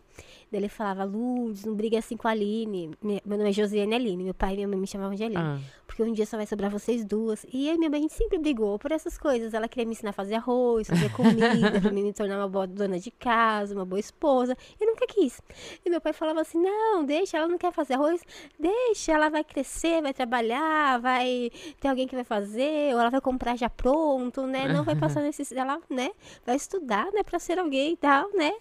Daí 0.52 0.60
ele 0.60 0.68
falava, 0.68 1.04
Lourdes, 1.04 1.64
não 1.64 1.74
briga 1.74 1.98
assim 1.98 2.16
com 2.16 2.28
a 2.28 2.32
Aline. 2.32 2.90
Meu 3.02 3.38
nome 3.38 3.48
é 3.48 3.52
Josiane 3.52 3.94
Aline, 3.94 4.24
meu 4.24 4.34
pai 4.34 4.52
e 4.52 4.56
minha 4.56 4.68
mãe 4.68 4.78
me 4.78 4.86
chamavam 4.86 5.14
de 5.14 5.22
Aline. 5.24 5.40
Ah, 5.40 5.58
Porque 5.86 6.02
um 6.02 6.12
dia 6.12 6.26
só 6.26 6.36
vai 6.36 6.46
sobrar 6.46 6.70
vocês 6.70 7.04
duas. 7.04 7.46
E 7.52 7.68
e 7.68 7.78
minha 7.78 7.88
mãe, 7.88 8.00
a 8.00 8.02
gente 8.02 8.14
sempre 8.14 8.36
brigou 8.38 8.78
por 8.78 8.90
essas 8.92 9.16
coisas. 9.16 9.54
Ela 9.54 9.68
queria 9.68 9.86
me 9.86 9.92
ensinar 9.92 10.10
a 10.10 10.12
fazer 10.12 10.34
arroz, 10.34 10.88
fazer 10.88 11.10
comida, 11.14 11.80
pra 11.80 11.90
mim 11.92 12.02
me 12.02 12.12
tornar 12.12 12.36
uma 12.38 12.48
boa 12.48 12.66
dona 12.66 12.98
de 12.98 13.10
casa, 13.10 13.74
uma 13.74 13.84
boa 13.86 14.00
esposa. 14.00 14.56
Eu 14.80 14.86
nunca 14.86 15.06
quis. 15.06 15.40
E 15.84 15.88
meu 15.88 16.00
pai 16.00 16.12
falava 16.12 16.40
assim: 16.40 16.58
não, 16.60 17.04
deixa, 17.04 17.38
ela 17.38 17.48
não 17.48 17.58
quer 17.58 17.72
fazer 17.72 17.94
arroz, 17.94 18.20
deixa, 18.58 19.12
ela 19.12 19.28
vai 19.30 19.44
crescer, 19.44 20.02
vai 20.02 20.12
trabalhar, 20.12 20.98
vai 21.00 21.50
ter 21.80 21.88
alguém 21.88 22.06
que 22.06 22.14
vai 22.14 22.24
fazer. 22.24 22.40
fazer, 22.40 22.94
ou 22.94 23.00
ela 23.00 23.10
vai 23.10 23.20
comprar 23.20 23.56
já 23.56 23.68
pronto, 23.68 24.46
né? 24.46 24.66
Não 24.66 24.82
vai 24.82 24.96
passar 24.96 25.20
necessidade, 25.22 25.68
ela, 25.68 25.80
né? 25.90 26.10
Vai 26.46 26.49
estudar, 26.54 27.06
né? 27.12 27.22
Pra 27.22 27.38
ser 27.38 27.58
alguém 27.58 27.92
e 27.92 27.96
tal, 27.96 28.30
né? 28.34 28.52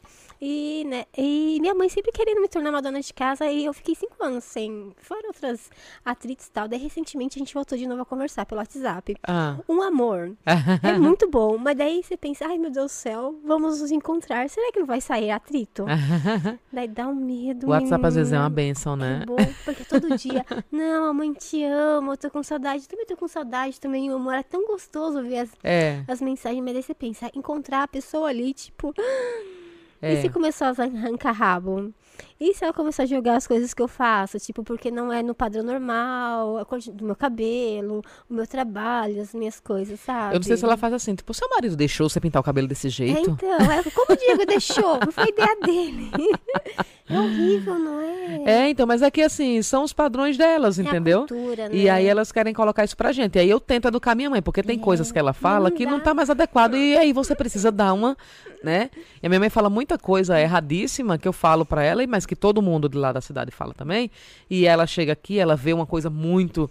E, 0.41 0.85
né? 0.87 1.05
e 1.17 1.57
minha 1.59 1.75
mãe 1.75 1.89
sempre 1.89 2.13
querendo 2.13 2.39
me 2.41 2.47
tornar 2.47 2.69
uma 2.69 2.81
dona 2.81 3.01
de 3.01 3.13
casa, 3.13 3.45
e 3.51 3.65
eu 3.65 3.73
fiquei 3.73 3.93
cinco 3.93 4.15
anos 4.23 4.45
sem, 4.45 4.93
fora 4.97 5.27
outras 5.27 5.69
atritos 6.05 6.47
e 6.47 6.51
tal. 6.51 6.65
Daí, 6.67 6.79
recentemente, 6.79 7.37
a 7.37 7.39
gente 7.39 7.53
voltou 7.53 7.77
de 7.77 7.85
novo 7.85 8.01
a 8.01 8.05
conversar 8.05 8.45
pelo 8.45 8.59
WhatsApp. 8.61 9.17
Ah. 9.27 9.57
Um 9.67 9.81
amor. 9.81 10.33
é 10.81 10.93
muito 10.97 11.29
bom, 11.29 11.57
mas 11.57 11.75
daí 11.77 12.01
você 12.01 12.15
pensa, 12.15 12.45
ai 12.47 12.57
meu 12.57 12.71
Deus 12.71 12.85
do 12.91 12.95
céu, 12.95 13.35
vamos 13.43 13.81
nos 13.81 13.91
encontrar. 13.91 14.49
Será 14.49 14.71
que 14.71 14.79
não 14.79 14.85
vai 14.87 15.01
sair 15.01 15.29
atrito? 15.31 15.85
daí 16.71 16.87
dá 16.87 17.07
um 17.07 17.15
medo. 17.15 17.67
O 17.67 17.69
WhatsApp 17.71 18.05
às 18.05 18.15
vezes 18.15 18.31
é 18.33 18.39
uma 18.39 18.49
benção, 18.49 18.93
É 18.93 18.97
né? 18.97 19.23
bom, 19.25 19.35
porque 19.65 19.83
todo 19.83 20.07
dia, 20.15 20.45
não, 20.71 21.05
a 21.09 21.13
mãe 21.13 21.33
te 21.33 21.63
ama, 21.65 22.13
eu 22.13 22.17
tô 22.17 22.29
com 22.29 22.41
saudade, 22.41 22.87
também 22.87 23.05
tô 23.05 23.17
com 23.17 23.27
saudade 23.27 23.79
também, 23.79 24.09
o 24.09 24.15
amor 24.15 24.35
é 24.35 24.43
tão 24.43 24.65
gostoso 24.65 25.21
ver 25.21 25.39
as, 25.39 25.49
É, 25.63 26.01
as 26.07 26.21
mensagens, 26.21 26.63
mas 26.63 26.73
daí 26.73 26.83
você 26.83 26.93
pensa, 26.93 27.29
encontrar 27.35 27.78
a 27.83 27.87
pessoa 27.87 28.29
ali, 28.29 28.53
tipo, 28.53 28.93
é. 30.01 30.13
e 30.13 30.21
se 30.21 30.29
começar 30.29 30.67
a 30.67 30.83
arrancar 30.83 31.31
rabo? 31.31 31.93
E 32.39 32.53
se 32.53 32.63
ela 32.63 32.73
começar 32.73 33.03
a 33.03 33.05
jogar 33.05 33.35
as 33.35 33.45
coisas 33.47 33.73
que 33.73 33.81
eu 33.81 33.87
faço, 33.87 34.39
tipo, 34.39 34.63
porque 34.63 34.89
não 34.89 35.11
é 35.11 35.21
no 35.21 35.35
padrão 35.35 35.63
normal, 35.63 36.57
a 36.57 36.65
cor 36.65 36.79
do 36.79 37.05
meu 37.05 37.15
cabelo, 37.15 38.01
o 38.29 38.33
meu 38.33 38.47
trabalho, 38.47 39.21
as 39.21 39.33
minhas 39.33 39.59
coisas, 39.59 39.99
sabe? 39.99 40.35
Eu 40.35 40.39
não 40.39 40.43
sei 40.43 40.57
se 40.57 40.63
ela 40.65 40.77
faz 40.77 40.93
assim, 40.93 41.15
tipo, 41.15 41.33
seu 41.33 41.47
marido 41.49 41.75
deixou 41.75 42.09
você 42.09 42.19
pintar 42.19 42.39
o 42.41 42.43
cabelo 42.45 42.67
desse 42.67 42.87
É, 42.87 42.89
jeito? 42.89 43.31
então, 43.31 43.71
é, 43.71 43.83
como 43.83 44.07
o 44.09 44.15
Diego 44.15 44.45
deixou? 44.45 44.99
Não 45.05 45.11
foi 45.11 45.27
ideia 45.29 45.55
dele. 45.63 46.09
É 47.11 47.19
horrível, 47.19 47.73
não 47.79 47.99
é? 47.99 48.43
É, 48.45 48.69
então, 48.69 48.85
mas 48.85 49.01
é 49.01 49.09
que 49.09 49.19
assim, 49.23 49.63
são 49.63 49.83
os 49.83 49.91
padrões 49.91 50.37
delas, 50.37 50.77
É 50.77 50.83
a 50.83 50.85
entendeu? 50.85 51.21
cultura, 51.25 51.67
E 51.73 51.85
né? 51.85 51.89
aí 51.89 52.05
elas 52.05 52.31
querem 52.31 52.53
colocar 52.53 52.83
isso 52.83 52.95
pra 52.95 53.11
gente. 53.11 53.35
E 53.35 53.39
aí 53.39 53.49
eu 53.49 53.59
tento 53.59 53.87
educar 53.87 54.13
minha 54.13 54.29
mãe, 54.29 54.43
porque 54.43 54.61
tem 54.61 54.77
coisas 54.77 55.11
que 55.11 55.17
ela 55.17 55.33
fala 55.33 55.71
não 55.71 55.75
que 55.75 55.87
não 55.87 55.99
tá 55.99 56.13
mais 56.13 56.29
adequado. 56.29 56.75
E 56.75 56.95
aí 56.95 57.11
você 57.11 57.33
precisa 57.33 57.71
dar 57.71 57.93
uma, 57.93 58.15
né? 58.63 58.91
E 59.23 59.25
a 59.25 59.29
minha 59.29 59.39
mãe 59.39 59.49
fala 59.49 59.71
muita 59.71 59.97
coisa 59.97 60.39
erradíssima 60.39 61.17
que 61.17 61.27
eu 61.27 61.33
falo 61.33 61.65
pra 61.65 61.83
ela, 61.83 62.03
e 62.03 62.07
mas 62.09 62.25
que 62.25 62.35
todo 62.35 62.61
mundo 62.61 62.89
de 62.89 62.97
lá 62.97 63.11
da 63.13 63.21
cidade 63.21 63.51
fala 63.51 63.73
também. 63.73 64.09
E 64.49 64.65
ela 64.65 64.85
chega 64.87 65.13
aqui, 65.13 65.39
ela 65.39 65.55
vê 65.55 65.71
uma 65.71 65.85
coisa 65.85 66.09
muito, 66.09 66.69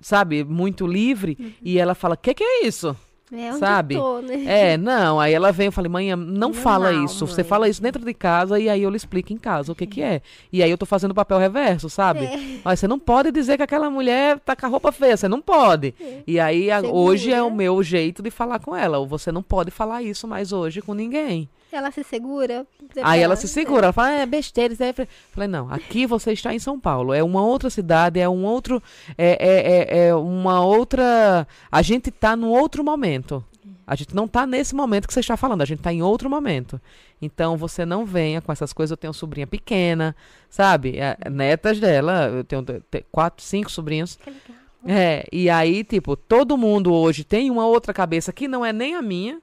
sabe, 0.00 0.42
muito 0.42 0.86
livre, 0.86 1.54
e 1.62 1.78
ela 1.78 1.94
fala: 1.94 2.16
"Que 2.16 2.34
que 2.34 2.42
é 2.42 2.66
isso?" 2.66 2.96
É 3.30 3.50
onde 3.50 3.58
sabe? 3.58 3.94
tô, 3.94 4.22
né? 4.22 4.42
É, 4.46 4.76
não, 4.78 5.20
aí 5.20 5.34
ela 5.34 5.52
vem, 5.52 5.66
eu 5.66 5.72
falei, 5.72 5.90
mãe, 5.90 6.16
não 6.16 6.54
fala 6.54 6.90
isso. 7.04 7.26
Você 7.26 7.42
mãe. 7.42 7.48
fala 7.48 7.68
isso 7.68 7.82
dentro 7.82 8.02
de 8.02 8.14
casa 8.14 8.58
e 8.58 8.70
aí 8.70 8.82
eu 8.82 8.88
lhe 8.88 8.96
explico 8.96 9.30
em 9.34 9.36
casa 9.36 9.70
o 9.70 9.74
que 9.74 9.86
que 9.86 10.00
é. 10.00 10.22
E 10.50 10.62
aí 10.62 10.70
eu 10.70 10.78
tô 10.78 10.86
fazendo 10.86 11.10
o 11.10 11.14
papel 11.14 11.36
reverso, 11.36 11.90
sabe? 11.90 12.24
É. 12.24 12.38
Mas 12.64 12.80
você 12.80 12.88
não 12.88 12.98
pode 12.98 13.30
dizer 13.30 13.58
que 13.58 13.62
aquela 13.62 13.90
mulher 13.90 14.38
tá 14.40 14.56
com 14.56 14.64
a 14.64 14.68
roupa 14.70 14.90
feia, 14.92 15.14
você 15.14 15.28
não 15.28 15.42
pode. 15.42 15.94
E 16.26 16.40
aí 16.40 16.70
a- 16.70 16.80
hoje 16.80 17.30
é 17.30 17.42
o 17.42 17.50
meu 17.50 17.82
jeito 17.82 18.22
de 18.22 18.30
falar 18.30 18.60
com 18.60 18.74
ela. 18.74 18.96
Ou 18.96 19.06
você 19.06 19.30
não 19.30 19.42
pode 19.42 19.70
falar 19.70 20.02
isso 20.02 20.26
mais 20.26 20.50
hoje 20.50 20.80
com 20.80 20.94
ninguém. 20.94 21.50
Ela 21.70 21.90
se 21.90 22.02
segura. 22.02 22.66
Aí 23.02 23.20
ela 23.20 23.36
se 23.36 23.46
segura, 23.48 23.86
ela 23.86 23.92
fala, 23.92 24.12
é 24.12 24.26
besteira, 24.26 24.72
isso 24.72 24.82
aí. 24.82 24.94
Eu 24.96 25.06
Falei, 25.32 25.48
não, 25.48 25.70
aqui 25.72 26.06
você 26.06 26.32
está 26.32 26.54
em 26.54 26.58
São 26.58 26.78
Paulo, 26.80 27.12
é 27.12 27.22
uma 27.22 27.42
outra 27.44 27.68
cidade, 27.70 28.18
é 28.18 28.28
um 28.28 28.44
outro, 28.44 28.82
é, 29.16 29.36
é, 29.38 29.72
é, 30.04 30.08
é 30.08 30.14
uma 30.14 30.62
outra, 30.64 31.46
a 31.70 31.82
gente 31.82 32.10
tá 32.10 32.34
num 32.34 32.48
outro 32.50 32.82
momento. 32.82 33.44
A 33.86 33.94
gente 33.94 34.14
não 34.14 34.28
tá 34.28 34.46
nesse 34.46 34.74
momento 34.74 35.06
que 35.06 35.14
você 35.14 35.20
está 35.20 35.34
falando, 35.36 35.62
a 35.62 35.64
gente 35.64 35.80
tá 35.80 35.90
em 35.90 36.02
outro 36.02 36.28
momento. 36.28 36.78
Então 37.22 37.56
você 37.56 37.86
não 37.86 38.04
venha 38.04 38.40
com 38.42 38.52
essas 38.52 38.70
coisas. 38.72 38.90
Eu 38.90 38.96
tenho 38.98 39.14
sobrinha 39.14 39.46
pequena, 39.46 40.14
sabe? 40.50 40.98
É, 40.98 41.16
netas 41.30 41.80
dela, 41.80 42.28
eu 42.28 42.44
tenho 42.44 42.62
te- 42.62 42.82
te- 42.90 43.06
quatro, 43.10 43.42
cinco 43.42 43.70
sobrinhos. 43.70 44.16
Que 44.16 44.28
legal. 44.28 44.58
É, 44.86 45.26
e 45.32 45.48
aí, 45.50 45.82
tipo, 45.84 46.16
todo 46.16 46.56
mundo 46.58 46.92
hoje 46.92 47.24
tem 47.24 47.50
uma 47.50 47.66
outra 47.66 47.92
cabeça 47.94 48.30
que 48.32 48.46
não 48.46 48.64
é 48.64 48.72
nem 48.74 48.94
a 48.94 49.00
minha, 49.02 49.40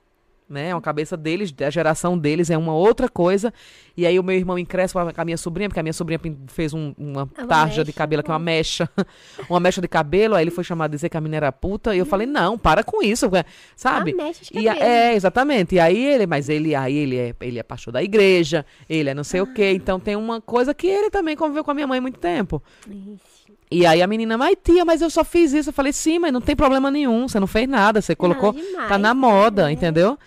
né? 0.50 0.70
É 0.70 0.76
uma 0.76 0.82
cabeça 0.82 1.16
deles, 1.18 1.52
da 1.52 1.70
geração 1.70 2.18
deles, 2.18 2.50
é 2.50 2.58
uma 2.58 2.74
outra 2.74 3.10
coisa. 3.10 3.54
E 3.98 4.06
aí 4.06 4.20
o 4.20 4.24
meu 4.24 4.36
irmão 4.36 4.60
encrespa 4.60 5.12
com 5.14 5.22
a 5.22 5.26
minha 5.26 5.38
sobrinha, 5.38 5.70
porque 5.70 5.80
a 5.80 5.84
minha 5.84 5.94
sobrinha 5.94 6.20
fez 6.48 6.74
um- 6.74 6.94
uma 6.98 7.30
É 7.38 7.46
tarja 7.46 7.84
de 7.84 7.92
cabelo, 7.94 8.22
que 8.24 8.30
é 8.30 8.34
uma 8.34 8.40
mecha. 8.40 8.90
uma 9.50 9.60
mecha 9.60 9.82
de 9.82 9.88
cabelo, 9.88 10.36
aí 10.36 10.44
ele 10.44 10.52
foi 10.52 10.64
chamado 10.64 10.92
a 10.92 10.96
dizer 10.96 11.10
que 11.10 11.18
a 11.18 11.22
menina 11.22 11.38
era 11.38 11.52
puta, 11.52 11.96
e 11.96 12.00
eu 12.00 12.06
falei, 12.06 12.28
não, 12.28 12.58
para 12.58 12.84
com 12.84 13.02
isso, 13.02 13.30
sabe? 13.76 14.12
Ah, 14.20 14.24
mecha 14.24 14.44
de 14.46 14.60
E 14.60 14.68
é, 14.68 15.16
exatamente. 15.16 15.76
E 15.76 15.80
aí 15.80 15.98
ele, 16.06 16.28
mas 16.28 16.50
ele, 16.50 16.76
aí 16.76 16.96
ele 16.96 17.18
é, 17.18 17.36
ele 17.42 17.60
é 17.60 17.64
pastor 17.64 17.94
da 17.94 18.04
igreja, 18.04 18.66
ele 18.90 19.10
é 19.10 19.14
não 19.14 19.24
sei 19.24 19.42
o 19.42 19.48
quê. 19.54 19.72
Então 19.72 20.00
tem 20.00 20.16
uma 20.16 20.40
coisa 20.42 20.74
que 20.74 20.88
ele 20.88 21.10
também 21.10 21.36
conviveu 21.36 21.64
com 21.64 21.72
a 21.72 21.74
minha 21.74 21.88
mãe 21.88 22.00
há 22.00 22.02
muito 22.02 22.20
tempo. 22.20 22.62
Isso. 22.88 23.35
E 23.72 23.86
aí 23.86 24.02
a 24.02 24.08
menina, 24.08 24.38
mas 24.38 24.56
tia, 24.64 24.86
mas 24.86 25.02
eu 25.02 25.10
só 25.10 25.24
fiz 25.24 25.52
isso. 25.54 25.70
Eu 25.70 25.74
falei, 25.74 25.92
sim, 25.92 26.20
mas 26.20 26.32
não 26.32 26.40
tem 26.42 26.56
problema 26.56 26.90
nenhum. 26.92 27.28
Você 27.28 27.40
não 27.40 27.48
fez 27.48 27.68
nada. 27.68 28.02
Você 28.02 28.16
colocou. 28.16 28.54
demais, 28.54 28.88
tá 28.88 28.98
na 28.98 29.14
né? 29.14 29.20
moda, 29.20 29.70
É. 29.70 29.74
entendeu? 29.74 30.18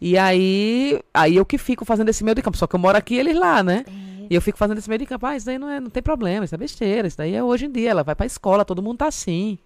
E 0.00 0.16
aí, 0.16 1.00
aí 1.12 1.36
eu 1.36 1.44
que 1.44 1.58
fico 1.58 1.84
fazendo 1.84 2.08
esse 2.08 2.22
meio 2.22 2.34
de 2.34 2.42
campo. 2.42 2.56
Só 2.56 2.66
que 2.66 2.74
eu 2.74 2.80
moro 2.80 2.96
aqui 2.98 3.14
e 3.14 3.18
eles 3.18 3.36
lá, 3.36 3.62
né? 3.62 3.84
É. 3.86 3.92
E 4.30 4.34
eu 4.34 4.42
fico 4.42 4.58
fazendo 4.58 4.78
esse 4.78 4.88
meio 4.88 4.98
de 4.98 5.06
campo. 5.06 5.26
Ah, 5.26 5.36
isso 5.36 5.46
daí 5.46 5.58
não, 5.58 5.70
é, 5.70 5.80
não 5.80 5.90
tem 5.90 6.02
problema, 6.02 6.44
isso 6.44 6.54
é 6.54 6.58
besteira. 6.58 7.08
Isso 7.08 7.16
daí 7.16 7.34
é 7.34 7.42
hoje 7.42 7.66
em 7.66 7.70
dia. 7.72 7.90
Ela 7.90 8.02
vai 8.02 8.14
pra 8.14 8.26
escola, 8.26 8.64
todo 8.64 8.82
mundo 8.82 8.98
tá 8.98 9.06
assim, 9.06 9.58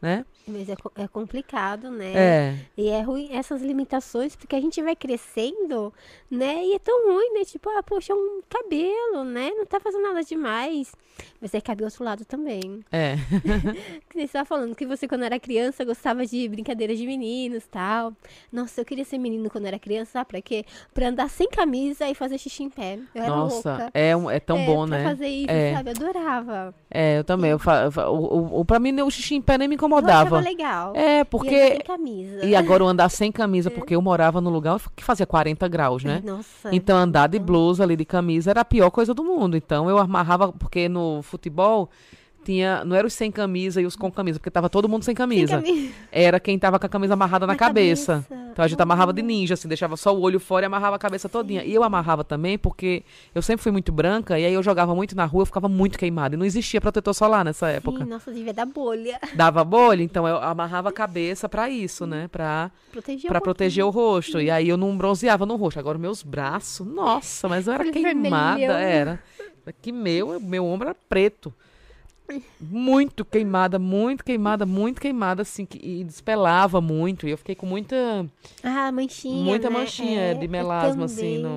né? 0.00 0.24
Mas 0.48 0.68
é, 0.68 0.74
é 0.96 1.06
complicado, 1.08 1.90
né? 1.90 2.12
É. 2.14 2.54
E 2.76 2.88
é 2.88 3.00
ruim 3.02 3.28
essas 3.32 3.62
limitações, 3.62 4.34
porque 4.34 4.56
a 4.56 4.60
gente 4.60 4.82
vai 4.82 4.96
crescendo, 4.96 5.92
né? 6.30 6.64
E 6.64 6.74
é 6.74 6.78
tão 6.78 7.06
ruim, 7.12 7.32
né? 7.34 7.44
Tipo, 7.44 7.68
ah, 7.70 7.82
poxa, 7.82 8.14
um 8.14 8.40
cabelo, 8.48 9.24
né? 9.24 9.50
Não 9.56 9.66
tá 9.66 9.78
fazendo 9.78 10.02
nada 10.02 10.22
demais. 10.22 10.92
Mas 11.40 11.54
aí 11.54 11.60
cabe 11.60 11.82
o 11.82 11.86
outro 11.86 12.02
lado 12.02 12.24
também. 12.24 12.80
É. 12.90 13.14
Você 14.12 14.20
estava 14.22 14.44
falando 14.44 14.74
que 14.74 14.86
você, 14.86 15.06
quando 15.08 15.22
era 15.24 15.38
criança, 15.38 15.84
gostava 15.84 16.26
de 16.26 16.48
brincadeiras 16.48 16.98
de 16.98 17.06
meninos 17.06 17.66
tal. 17.66 18.12
Nossa, 18.52 18.80
eu 18.80 18.84
queria 18.84 19.04
ser 19.04 19.18
menino 19.18 19.48
quando 19.50 19.66
era 19.66 19.78
criança, 19.78 20.12
sabe 20.12 20.28
pra 20.28 20.42
quê? 20.42 20.64
Pra 20.92 21.08
andar 21.08 21.28
sem 21.30 21.48
camisa 21.48 22.08
e 22.08 22.14
fazer 22.14 22.38
xixi 22.38 22.64
em 22.64 22.70
pé. 22.70 22.98
Eu 23.14 23.22
era 23.22 23.34
Nossa, 23.34 23.70
louca. 23.70 23.90
é, 23.94 24.10
é 24.10 24.40
tão 24.40 24.58
É, 24.58 24.66
bom, 24.66 24.86
pra 24.86 24.98
né? 24.98 25.04
fazer 25.04 25.28
isso, 25.28 25.50
É. 25.50 25.74
sabe? 25.74 25.90
Eu 25.90 25.94
adorava. 25.96 26.74
É, 26.90 27.18
eu 27.18 27.24
também. 27.24 27.50
Eu 27.50 27.58
fa, 27.58 27.84
eu 27.84 27.92
fa- 27.92 28.08
o, 28.10 28.16
o, 28.18 28.60
o- 28.60 28.64
pra 28.64 28.78
mim, 28.78 28.98
o 29.00 29.10
xixi 29.10 29.34
em 29.34 29.42
pé 29.42 29.56
nem 29.58 29.68
me 29.68 29.76
Eu 29.76 29.89
incomodava. 29.98 30.40
legal. 30.40 30.92
É, 30.94 31.20
E 31.20 31.24
porque. 31.24 31.68
sem 31.68 31.80
camisa. 31.80 32.44
E 32.44 32.54
agora 32.54 32.82
eu 32.82 32.88
andar 32.88 33.08
sem 33.08 33.32
camisa, 33.32 33.70
porque 33.70 33.94
eu 33.94 34.02
morava 34.02 34.40
num 34.40 34.50
lugar 34.50 34.80
que 34.94 35.02
fazia 35.04 35.26
40 35.26 35.66
graus, 35.68 36.04
né? 36.04 36.22
Nossa. 36.24 36.68
Então 36.72 36.96
andar 36.96 37.28
de 37.28 37.38
blusa 37.38 37.82
ali 37.82 37.96
de 37.96 38.04
camisa 38.04 38.50
era 38.50 38.60
a 38.60 38.64
pior 38.64 38.90
coisa 38.90 39.12
do 39.12 39.24
mundo. 39.24 39.56
Então 39.56 39.88
eu 39.88 39.98
amarrava, 39.98 40.52
porque 40.52 40.88
no 40.88 41.22
futebol 41.22 41.90
tinha, 42.44 42.84
não 42.84 42.96
era 42.96 43.06
os 43.06 43.12
sem 43.12 43.30
camisa 43.30 43.80
e 43.80 43.86
os 43.86 43.94
com 43.96 44.10
camisa, 44.10 44.38
porque 44.38 44.50
tava 44.50 44.68
todo 44.68 44.88
mundo 44.88 45.02
sem 45.04 45.10
Sem 45.10 45.14
camisa. 45.16 45.60
camisa. 45.60 45.92
Era 46.10 46.38
quem 46.40 46.58
tava 46.58 46.78
com 46.78 46.86
a 46.86 46.88
camisa 46.88 47.14
amarrada 47.14 47.46
na, 47.46 47.52
Na 47.52 47.58
cabeça. 47.58 48.24
cabeça. 48.28 48.50
Então 48.52 48.64
a 48.64 48.68
gente 48.68 48.80
amarrava 48.82 49.12
de 49.12 49.22
ninja, 49.22 49.54
assim, 49.54 49.68
deixava 49.68 49.96
só 49.96 50.14
o 50.14 50.20
olho 50.20 50.40
fora 50.40 50.64
e 50.64 50.66
amarrava 50.66 50.96
a 50.96 50.98
cabeça 50.98 51.28
todinha. 51.28 51.62
E 51.64 51.72
eu 51.74 51.82
amarrava 51.82 52.24
também 52.24 52.58
porque 52.58 53.02
eu 53.34 53.42
sempre 53.42 53.62
fui 53.62 53.70
muito 53.72 53.92
branca 53.92 54.38
e 54.38 54.44
aí 54.44 54.52
eu 54.52 54.62
jogava 54.62 54.94
muito 54.94 55.14
na 55.16 55.24
rua, 55.24 55.42
eu 55.42 55.46
ficava 55.46 55.68
muito 55.68 55.98
queimada. 55.98 56.34
E 56.34 56.38
não 56.38 56.44
existia 56.44 56.80
protetor 56.80 57.14
solar 57.14 57.44
nessa 57.44 57.68
época. 57.68 58.04
Sim, 58.04 58.10
nossa, 58.10 58.32
devia 58.32 58.52
dar 58.52 58.66
bolha. 58.66 59.18
Dava 59.34 59.62
bolha, 59.64 60.02
então 60.02 60.26
eu 60.26 60.36
amarrava 60.38 60.88
a 60.88 60.92
cabeça 60.92 61.48
pra 61.48 61.68
isso, 61.70 62.06
né? 62.06 62.28
Pra 62.28 62.70
Proteger 62.90 63.28
Pra 63.30 63.38
um 63.38 63.42
proteger 63.42 63.84
o 63.84 63.90
rosto. 63.90 64.40
E 64.40 64.50
aí 64.50 64.68
eu 64.68 64.76
não 64.76 64.96
bronzeava 64.96 65.46
no 65.46 65.56
rosto. 65.56 65.78
Agora 65.78 65.96
meus 65.98 66.22
braços, 66.22 66.86
nossa, 66.86 67.48
mas 67.48 67.66
eu 67.66 67.72
era 67.72 67.90
queimada, 67.90 68.60
era. 68.62 69.20
Que 69.80 69.92
meu, 69.92 70.40
meu 70.40 70.64
ombro 70.64 70.88
era 70.88 70.96
preto. 71.08 71.54
Muito 72.60 73.24
queimada, 73.24 73.78
muito 73.78 74.24
queimada, 74.24 74.64
muito 74.66 75.00
queimada, 75.00 75.42
assim, 75.42 75.64
que, 75.64 75.78
e 75.82 76.04
despelava 76.04 76.80
muito. 76.80 77.26
E 77.26 77.30
eu 77.30 77.38
fiquei 77.38 77.54
com 77.54 77.66
muita, 77.66 78.26
Ah, 78.62 78.90
manchinha. 78.92 79.42
muita 79.44 79.70
né? 79.70 79.78
manchinha 79.78 80.20
É, 80.20 80.34
de 80.34 80.46
melasma, 80.48 81.04
assim. 81.06 81.38
No... 81.38 81.56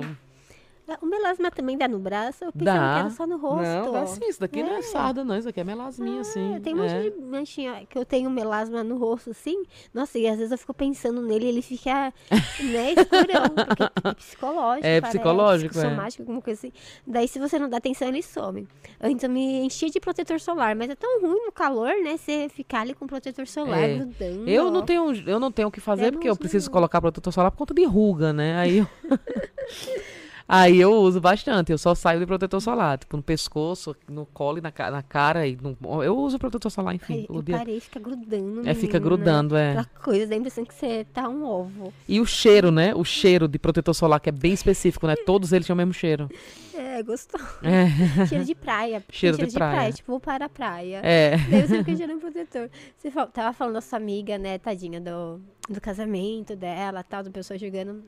O 1.00 1.06
melasma 1.06 1.50
também 1.50 1.78
dá 1.78 1.88
no 1.88 1.98
braço? 1.98 2.44
Eu 2.44 2.52
pensava 2.52 2.78
Dá. 2.78 2.94
que 2.94 3.00
era 3.00 3.10
só 3.10 3.26
no 3.26 3.38
rosto. 3.38 3.62
Não, 3.62 3.92
dá 3.92 4.06
sim. 4.06 4.20
Isso 4.28 4.40
daqui 4.40 4.62
não 4.62 4.74
é 4.74 4.78
É. 4.78 4.82
sarda, 4.82 5.24
não. 5.24 5.36
Isso 5.36 5.48
aqui 5.48 5.60
é 5.60 5.64
melasminha, 5.64 6.20
assim. 6.20 6.60
Tem 6.62 6.74
um 6.74 6.84
é. 6.84 7.02
monte 7.04 7.10
de 7.14 7.20
manchinha 7.22 7.86
que 7.88 7.96
eu 7.96 8.04
tenho 8.04 8.28
melasma 8.30 8.84
no 8.84 8.96
rosto, 8.98 9.30
assim. 9.30 9.62
Nossa, 9.94 10.18
e 10.18 10.26
às 10.26 10.36
vezes 10.36 10.52
eu 10.52 10.58
fico 10.58 10.74
pensando 10.74 11.22
nele 11.22 11.46
e 11.46 11.48
ele 11.48 11.62
fica, 11.62 12.12
né, 12.60 12.92
escurão. 12.92 13.50
Porque 13.66 14.08
é 14.08 14.14
psicológico. 14.14 14.86
É 14.86 15.00
parece, 15.00 15.18
psicológico, 15.18 15.66
é. 15.66 15.80
Psicossomático, 15.80 16.22
alguma 16.22 16.42
coisa 16.42 16.60
assim. 16.60 16.72
Daí, 17.06 17.28
se 17.28 17.38
você 17.38 17.58
não 17.58 17.68
dá 17.68 17.78
atenção, 17.78 18.08
ele 18.08 18.22
some. 18.22 18.68
Eu 19.00 19.10
então 19.10 19.30
me 19.30 19.60
enchi 19.64 19.88
de 19.90 19.98
protetor 20.00 20.38
solar, 20.40 20.76
mas 20.76 20.90
é 20.90 20.94
tão 20.94 21.20
ruim 21.20 21.46
no 21.46 21.52
calor, 21.52 21.92
né? 22.02 22.16
Você 22.16 22.48
ficar 22.48 22.80
ali 22.80 22.94
com 22.94 23.06
protetor 23.06 23.46
solar 23.46 23.82
É. 23.82 23.94
grudando. 23.96 24.48
Eu 24.48 24.70
não 24.70 24.82
tenho, 24.82 25.12
eu 25.26 25.40
não 25.40 25.50
tenho 25.50 25.68
o 25.68 25.70
que 25.70 25.80
fazer 25.80 26.06
Eu 26.06 26.12
porque 26.12 26.28
eu 26.28 26.36
preciso 26.36 26.70
colocar 26.70 27.00
protetor 27.00 27.32
solar 27.32 27.50
por 27.50 27.58
conta 27.58 27.72
de 27.74 27.84
ruga, 27.84 28.32
né? 28.32 28.56
Aí 28.58 28.78
eu... 28.78 28.88
Aí 30.46 30.78
eu 30.78 30.92
uso 30.92 31.20
bastante. 31.20 31.72
Eu 31.72 31.78
só 31.78 31.94
saio 31.94 32.20
de 32.20 32.26
protetor 32.26 32.60
solar. 32.60 32.98
Tipo, 32.98 33.16
no 33.16 33.22
pescoço, 33.22 33.96
no 34.08 34.26
colo 34.26 34.58
e 34.58 34.60
na, 34.60 34.72
na 34.90 35.02
cara. 35.02 35.46
E 35.46 35.56
no- 35.56 36.02
eu 36.04 36.16
uso 36.18 36.38
protetor 36.38 36.70
solar, 36.70 36.94
enfim. 36.94 37.20
Ai, 37.20 37.26
o 37.30 37.38
eu 37.38 37.42
dia- 37.42 37.56
parei, 37.56 37.80
fica 37.80 37.98
grudando. 37.98 38.60
É, 38.60 38.74
fica 38.74 38.98
menina. 38.98 39.00
grudando, 39.00 39.56
é. 39.56 39.70
Aquela 39.70 39.84
coisa, 40.02 40.26
dá 40.26 40.34
a 40.34 40.38
impressão 40.38 40.64
que 40.64 40.74
você 40.74 41.06
tá 41.14 41.28
um 41.28 41.44
ovo. 41.44 41.92
E 42.06 42.20
o 42.20 42.26
cheiro, 42.26 42.70
né? 42.70 42.94
O 42.94 43.04
cheiro 43.04 43.48
de 43.48 43.58
protetor 43.58 43.94
solar, 43.94 44.20
que 44.20 44.28
é 44.28 44.32
bem 44.32 44.52
específico, 44.52 45.06
né? 45.06 45.14
Todos 45.24 45.52
eles 45.52 45.66
têm 45.66 45.72
o 45.74 45.76
mesmo 45.76 45.92
cheiro. 45.94 46.28
É, 46.76 47.00
gostoso. 47.04 47.44
É. 47.62 48.26
cheiro 48.26 48.44
de 48.44 48.54
praia. 48.54 49.00
Tem 49.00 49.06
Cheiro 49.16 49.36
de 49.38 49.52
praia. 49.52 49.92
Tipo, 49.92 50.10
vou 50.12 50.20
para 50.20 50.46
a 50.46 50.48
praia. 50.48 51.00
É. 51.04 51.36
Daí 51.48 51.62
você 51.62 51.78
fica 51.78 51.94
cheirando 51.96 52.18
protetor. 52.20 52.68
Você 52.98 53.10
tava 53.32 53.52
falando 53.52 53.74
da 53.74 53.80
sua 53.80 53.96
amiga, 53.96 54.36
né, 54.38 54.58
tadinha, 54.58 55.00
do, 55.00 55.40
do 55.70 55.80
casamento 55.80 56.56
dela, 56.56 57.04
tal, 57.04 57.22
do 57.22 57.30
pessoal 57.30 57.56
jogando. 57.58 58.02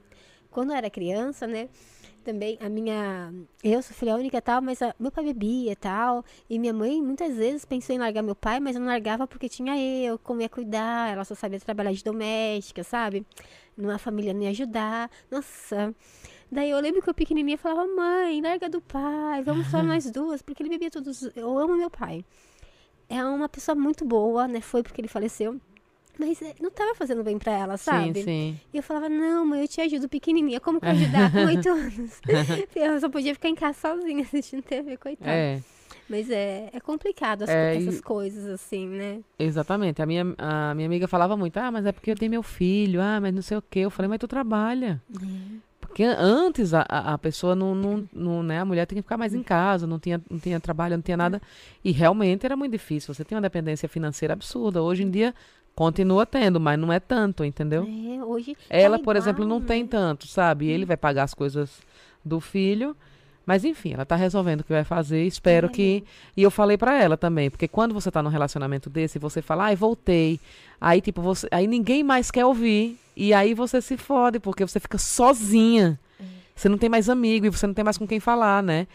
Quando 0.50 0.70
eu 0.70 0.76
era 0.76 0.90
criança, 0.90 1.46
né, 1.46 1.68
também 2.26 2.58
a 2.60 2.68
minha... 2.68 3.32
Eu 3.62 3.80
sou 3.82 3.94
filha 3.96 4.14
única 4.16 4.36
e 4.36 4.40
tal, 4.40 4.60
mas 4.60 4.82
a- 4.82 4.94
meu 4.98 5.10
pai 5.10 5.24
bebia 5.24 5.72
e 5.72 5.76
tal. 5.76 6.24
E 6.50 6.58
minha 6.58 6.72
mãe, 6.72 7.00
muitas 7.00 7.36
vezes, 7.36 7.64
pensou 7.64 7.94
em 7.94 7.98
largar 7.98 8.22
meu 8.22 8.34
pai, 8.34 8.58
mas 8.60 8.74
eu 8.74 8.80
não 8.80 8.88
largava 8.88 9.26
porque 9.26 9.48
tinha 9.48 9.74
eu, 9.78 10.18
como 10.18 10.40
ia 10.42 10.48
cuidar. 10.48 11.12
Ela 11.12 11.24
só 11.24 11.34
sabia 11.34 11.60
trabalhar 11.60 11.92
de 11.92 12.02
doméstica, 12.04 12.82
sabe? 12.82 13.24
Numa 13.76 13.98
família 13.98 14.34
não 14.34 14.42
ia 14.42 14.50
ajudar. 14.50 15.10
Nossa... 15.30 15.94
Daí 16.50 16.70
eu 16.70 16.78
lembro 16.78 17.02
que 17.02 17.10
eu 17.10 17.14
pequenininha 17.14 17.58
falava, 17.58 17.88
mãe, 17.88 18.40
larga 18.40 18.68
do 18.68 18.80
pai, 18.80 19.42
vamos 19.42 19.66
só 19.66 19.82
nós 19.82 20.08
duas, 20.12 20.42
porque 20.42 20.62
ele 20.62 20.70
bebia 20.70 20.90
todos. 20.92 21.22
Eu 21.34 21.58
amo 21.58 21.76
meu 21.76 21.90
pai. 21.90 22.24
É 23.08 23.24
uma 23.24 23.48
pessoa 23.48 23.74
muito 23.74 24.04
boa, 24.04 24.46
né? 24.46 24.60
Foi 24.60 24.80
porque 24.82 25.00
ele 25.00 25.08
faleceu. 25.08 25.60
Mas 26.18 26.40
eh, 26.42 26.54
não 26.60 26.70
tava 26.70 26.94
fazendo 26.94 27.22
bem 27.22 27.38
pra 27.38 27.52
ela, 27.52 27.76
sabe? 27.76 28.20
Sim, 28.20 28.24
sim. 28.24 28.60
E 28.72 28.76
eu 28.78 28.82
falava, 28.82 29.08
não, 29.08 29.44
mãe, 29.44 29.60
eu 29.62 29.68
te 29.68 29.80
ajudo 29.80 30.08
pequenininha. 30.08 30.58
Como 30.60 30.80
que 30.80 30.86
eu 30.86 30.92
ajudar 30.92 31.30
com 31.30 31.38
oito 31.44 31.68
anos? 31.68 32.20
eu 32.74 33.00
só 33.00 33.08
podia 33.08 33.34
ficar 33.34 33.48
em 33.48 33.54
casa 33.54 33.78
sozinha 33.78 34.22
assistindo 34.22 34.62
TV, 34.62 34.96
coitada. 34.96 35.30
É, 35.30 35.60
Mas 36.08 36.30
é, 36.30 36.70
é 36.72 36.80
complicado 36.80 37.42
as 37.42 37.50
É, 37.50 37.74
co- 37.74 37.78
e- 37.80 37.82
essas 37.88 38.00
coisas, 38.00 38.46
assim, 38.46 38.86
né? 38.88 39.20
exatamente. 39.38 40.00
A 40.00 40.06
minha, 40.06 40.24
a 40.38 40.74
minha 40.74 40.86
amiga 40.86 41.06
falava 41.06 41.36
muito, 41.36 41.56
ah, 41.58 41.70
mas 41.70 41.84
é 41.84 41.92
porque 41.92 42.10
eu 42.10 42.16
tenho 42.16 42.30
meu 42.30 42.42
filho, 42.42 43.00
ah, 43.02 43.20
mas 43.20 43.34
não 43.34 43.42
sei 43.42 43.58
o 43.58 43.62
quê. 43.62 43.80
Eu 43.80 43.90
falei, 43.90 44.08
mas 44.08 44.18
tu 44.18 44.26
trabalha. 44.26 45.02
Porque 45.80 46.02
an- 46.02 46.16
antes 46.18 46.74
a, 46.74 46.84
a 46.88 47.14
a 47.14 47.18
pessoa 47.18 47.54
não, 47.54 47.74
não, 47.74 48.08
não, 48.12 48.42
né, 48.42 48.60
a 48.60 48.64
mulher 48.64 48.86
tinha 48.86 48.96
que 49.00 49.02
ficar 49.06 49.16
mais 49.16 49.34
em 49.34 49.42
casa, 49.42 49.86
não 49.86 49.98
tinha, 49.98 50.20
não 50.30 50.38
tinha 50.38 50.58
trabalho, 50.60 50.96
não 50.96 51.02
tinha 51.02 51.16
nada. 51.16 51.40
E 51.84 51.90
realmente 51.92 52.44
era 52.44 52.56
muito 52.56 52.72
difícil. 52.72 53.14
Você 53.14 53.24
tem 53.24 53.36
uma 53.36 53.42
dependência 53.42 53.88
financeira 53.88 54.34
absurda. 54.34 54.82
Hoje 54.82 55.02
em 55.04 55.10
dia 55.10 55.34
continua 55.76 56.26
tendo, 56.26 56.58
mas 56.58 56.76
não 56.78 56.92
é 56.92 56.98
tanto, 56.98 57.44
entendeu? 57.44 57.86
É, 57.86 58.24
hoje. 58.24 58.56
Ela, 58.68 58.98
por 58.98 59.14
igual, 59.14 59.16
exemplo, 59.18 59.46
não 59.46 59.60
né? 59.60 59.66
tem 59.66 59.86
tanto, 59.86 60.26
sabe? 60.26 60.66
Ele 60.66 60.84
vai 60.84 60.96
pagar 60.96 61.22
as 61.24 61.34
coisas 61.34 61.70
do 62.24 62.40
filho. 62.40 62.96
Mas 63.44 63.64
enfim, 63.64 63.92
ela 63.92 64.04
tá 64.04 64.16
resolvendo 64.16 64.62
o 64.62 64.64
que 64.64 64.72
vai 64.72 64.82
fazer. 64.82 65.22
Espero 65.24 65.68
É. 65.68 65.70
que. 65.70 66.02
E 66.36 66.42
eu 66.42 66.50
falei 66.50 66.76
pra 66.76 67.00
ela 67.00 67.16
também, 67.16 67.48
porque 67.48 67.68
quando 67.68 67.94
você 67.94 68.10
tá 68.10 68.20
num 68.20 68.28
relacionamento 68.30 68.90
desse, 68.90 69.20
você 69.20 69.40
fala, 69.40 69.66
ai, 69.66 69.76
voltei. 69.76 70.40
Aí, 70.80 71.00
tipo, 71.00 71.22
você. 71.22 71.46
Aí 71.52 71.68
ninguém 71.68 72.02
mais 72.02 72.30
quer 72.32 72.44
ouvir. 72.44 72.98
E 73.16 73.32
aí 73.32 73.54
você 73.54 73.80
se 73.80 73.96
fode, 73.96 74.40
porque 74.40 74.66
você 74.66 74.80
fica 74.80 74.98
sozinha. 74.98 75.96
É. 76.18 76.24
Você 76.56 76.68
não 76.68 76.76
tem 76.78 76.88
mais 76.88 77.08
amigo 77.08 77.46
e 77.46 77.50
você 77.50 77.66
não 77.68 77.74
tem 77.74 77.84
mais 77.84 77.96
com 77.96 78.06
quem 78.06 78.18
falar, 78.18 78.62
né? 78.64 78.88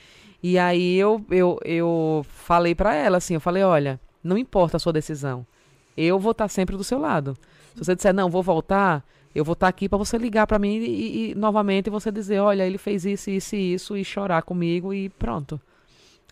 E 0.43 0.57
aí 0.57 0.97
eu, 0.97 1.23
eu, 1.29 1.59
eu 1.63 2.25
falei 2.27 2.73
pra 2.75 2.93
ela 2.95 3.17
assim, 3.17 3.35
eu 3.35 3.39
falei, 3.39 3.63
olha, 3.63 3.99
não 4.23 4.37
importa 4.37 4.75
a 4.77 4.79
sua 4.79 4.91
decisão. 4.91 5.45
Eu 6.01 6.19
vou 6.19 6.31
estar 6.31 6.47
sempre 6.47 6.75
do 6.77 6.83
seu 6.83 6.99
lado. 6.99 7.35
Se 7.75 7.83
você 7.85 7.95
disser, 7.95 8.13
não, 8.13 8.29
vou 8.29 8.43
voltar, 8.43 9.03
eu 9.33 9.43
vou 9.45 9.53
estar 9.53 9.67
aqui 9.67 9.87
pra 9.87 9.97
você 9.97 10.17
ligar 10.17 10.45
pra 10.47 10.59
mim 10.59 10.75
e, 10.77 11.31
e- 11.31 11.35
novamente 11.35 11.89
você 11.89 12.11
dizer, 12.11 12.39
olha, 12.39 12.65
ele 12.65 12.77
fez 12.77 13.05
isso, 13.05 13.29
isso 13.29 13.55
e 13.55 13.73
isso, 13.73 13.97
e 13.97 14.03
chorar 14.03 14.41
comigo 14.43 14.93
e 14.93 15.09
pronto. 15.09 15.59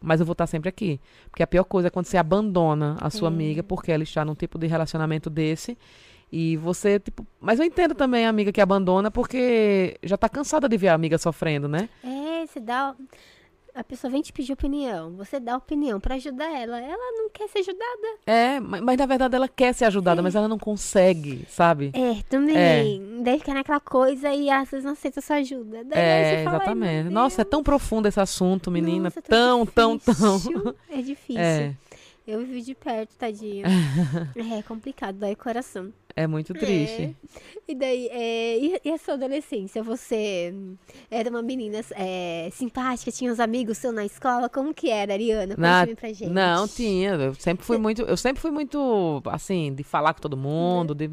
Mas 0.01 0.19
eu 0.19 0.25
vou 0.25 0.31
estar 0.33 0.47
sempre 0.47 0.69
aqui. 0.69 0.99
Porque 1.29 1.43
a 1.43 1.47
pior 1.47 1.63
coisa 1.65 1.87
é 1.87 1.91
quando 1.91 2.05
você 2.05 2.17
abandona 2.17 2.95
a 3.01 3.09
sua 3.09 3.27
É. 3.27 3.31
amiga 3.31 3.61
porque 3.63 3.91
ela 3.91 4.03
está 4.03 4.23
num 4.23 4.35
tipo 4.35 4.57
de 4.57 4.65
relacionamento 4.67 5.29
desse. 5.29 5.77
E 6.31 6.55
você, 6.57 6.99
tipo. 6.99 7.25
Mas 7.41 7.59
eu 7.59 7.65
entendo 7.65 7.95
também 7.95 8.25
a 8.25 8.29
amiga 8.29 8.51
que 8.51 8.61
abandona 8.61 9.09
porque 9.11 9.97
já 10.03 10.15
tá 10.15 10.29
cansada 10.29 10.69
de 10.69 10.77
ver 10.77 10.89
a 10.89 10.93
amiga 10.93 11.17
sofrendo, 11.17 11.67
né? 11.67 11.89
É, 12.03 12.45
você 12.45 12.59
dá. 12.59 12.95
A 13.75 13.83
pessoa 13.83 14.09
vem 14.11 14.21
te 14.21 14.33
pedir 14.33 14.51
opinião. 14.53 15.11
Você 15.15 15.39
dá 15.39 15.55
opinião 15.55 15.99
pra 15.99 16.15
ajudar 16.15 16.45
ela. 16.59 16.79
Ela 16.81 17.11
não 17.17 17.29
quer 17.29 17.47
ser 17.47 17.59
ajudada. 17.59 18.07
É, 18.25 18.59
ma- 18.59 18.81
mas, 18.81 18.97
na 18.97 19.05
verdade 19.05 19.35
ela 19.35 19.47
quer 19.47 19.73
ser 19.73 19.85
ajudada, 19.85 20.21
mas 20.21 20.35
ela 20.35 20.47
não 20.47 20.57
consegue, 20.59 21.45
sabe? 21.47 21.91
É, 21.93 22.21
também. 22.29 23.21
Daí 23.23 23.39
fica 23.39 23.53
naquela 23.53 23.79
coisa 23.79 24.33
e 24.33 24.49
às 24.49 24.69
vezes 24.69 24.83
não 24.85 24.93
aceita 24.93 25.21
sua 25.21 25.37
ajuda. 25.37 25.83
Daí 25.83 25.99
aí 25.99 26.35
É, 26.35 26.43
fala, 26.43 26.57
"Ai, 26.57 26.61
exatamente. 26.63 27.09
Nossa, 27.09 27.41
é 27.41 27.45
tão 27.45 27.63
profundo 27.63 28.07
esse 28.07 28.19
assunto, 28.19 28.69
menina. 28.71 29.05
nossa, 29.05 29.21
tão, 29.21 29.65
tão, 29.65 29.97
tão. 29.99 30.37
difícil." 30.37 30.75
É 30.89 30.97
difícil. 31.01 31.41
É, 31.41 31.73
Eu 32.27 32.39
vivi 32.39 32.61
de 32.61 32.75
perto, 32.75 33.15
tadinha. 33.17 33.65
é 34.57 34.61
complicado, 34.63 35.15
dói 35.17 35.33
o 35.33 35.37
coração. 35.37 35.91
É 36.15 36.27
muito 36.27 36.53
triste. 36.53 37.15
E 37.67 37.75
daí, 37.75 38.07
é, 38.11 38.57
e, 38.57 38.81
e 38.85 38.91
a 38.91 38.97
sua 38.97 39.13
adolescência? 39.13 39.81
Você 39.83 40.53
era 41.09 41.29
uma 41.29 41.41
menina 41.41 41.79
é, 41.95 42.49
simpática, 42.51 43.11
tinha 43.11 43.31
uns 43.31 43.39
amigos 43.39 43.77
seus 43.77 43.93
na 43.93 44.05
escola? 44.05 44.49
Como 44.49 44.73
que 44.73 44.89
era, 44.89 45.13
Ariana? 45.13 45.55
Na- 45.57 45.87
pra 45.95 46.09
gente. 46.09 46.27
Não, 46.27 46.67
tinha. 46.67 47.11
Eu 47.11 47.33
sempre 47.35 47.65
fui 47.65 47.77
muito, 47.77 48.01
eu 48.01 48.17
sempre 48.17 48.41
fui 48.41 48.51
muito 48.51 49.21
assim, 49.25 49.73
de 49.73 49.83
falar 49.83 50.13
com 50.13 50.21
todo 50.21 50.35
mundo, 50.35 50.93
de- 50.95 51.11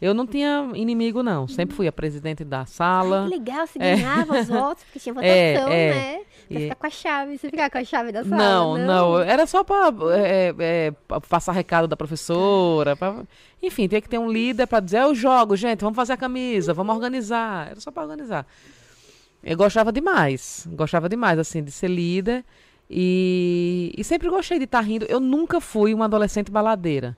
eu 0.00 0.14
não 0.14 0.26
tinha 0.26 0.70
inimigo 0.74 1.22
não. 1.22 1.46
Sempre 1.48 1.74
fui 1.76 1.86
a 1.88 1.92
presidente 1.92 2.44
da 2.44 2.60
Ai, 2.60 2.66
sala. 2.66 3.24
que 3.28 3.30
legal, 3.36 3.66
você 3.66 3.78
É. 3.80 3.96
ganhava 3.96 4.40
os 4.40 4.48
votos, 4.48 4.84
porque 4.84 4.98
tinha 5.00 5.12
votação, 5.14 5.28
É, 5.28 5.88
é. 5.88 5.94
né? 5.94 6.20
Pra 6.48 6.58
E- 6.58 6.62
ficar 6.64 6.74
com 6.76 6.86
a 6.86 6.90
chave. 6.90 7.38
Você 7.38 7.50
ficava 7.50 7.70
com 7.70 7.78
a 7.78 7.84
chave 7.84 8.10
da 8.12 8.24
sala? 8.24 8.36
Não, 8.36 8.78
não, 8.78 9.18
era 9.20 9.46
só 9.46 9.62
pra 9.62 9.92
é, 10.16 10.54
é, 10.58 10.90
pra 11.06 11.20
passar 11.20 11.52
recado 11.52 11.86
da 11.86 11.96
professora, 11.96 12.96
pra- 12.96 13.22
enfim, 13.62 13.86
tinha 13.88 14.00
que 14.00 14.08
ter 14.08 14.18
um 14.18 14.30
líder 14.30 14.66
pra 14.66 14.80
dizer, 14.80 15.00
eu 15.02 15.14
jogo, 15.14 15.56
gente, 15.56 15.80
vamos 15.80 15.96
fazer 15.96 16.12
a 16.14 16.16
camisa, 16.16 16.72
vamos 16.72 16.94
organizar. 16.94 17.70
Era 17.70 17.80
só 17.80 17.90
pra 17.90 18.02
organizar. 18.04 18.46
Eu 19.42 19.56
gostava 19.56 19.92
demais, 19.92 20.66
gostava 20.72 21.08
demais, 21.08 21.38
assim, 21.38 21.62
de 21.62 21.70
ser 21.70 21.88
líder 21.88 22.44
e, 22.90 23.92
e 23.96 24.02
sempre 24.04 24.28
gostei 24.28 24.58
de 24.58 24.64
estar 24.64 24.80
rindo. 24.80 25.06
Eu 25.08 25.20
nunca 25.20 25.60
fui 25.60 25.92
uma 25.94 26.06
adolescente 26.06 26.50
baladeira, 26.50 27.16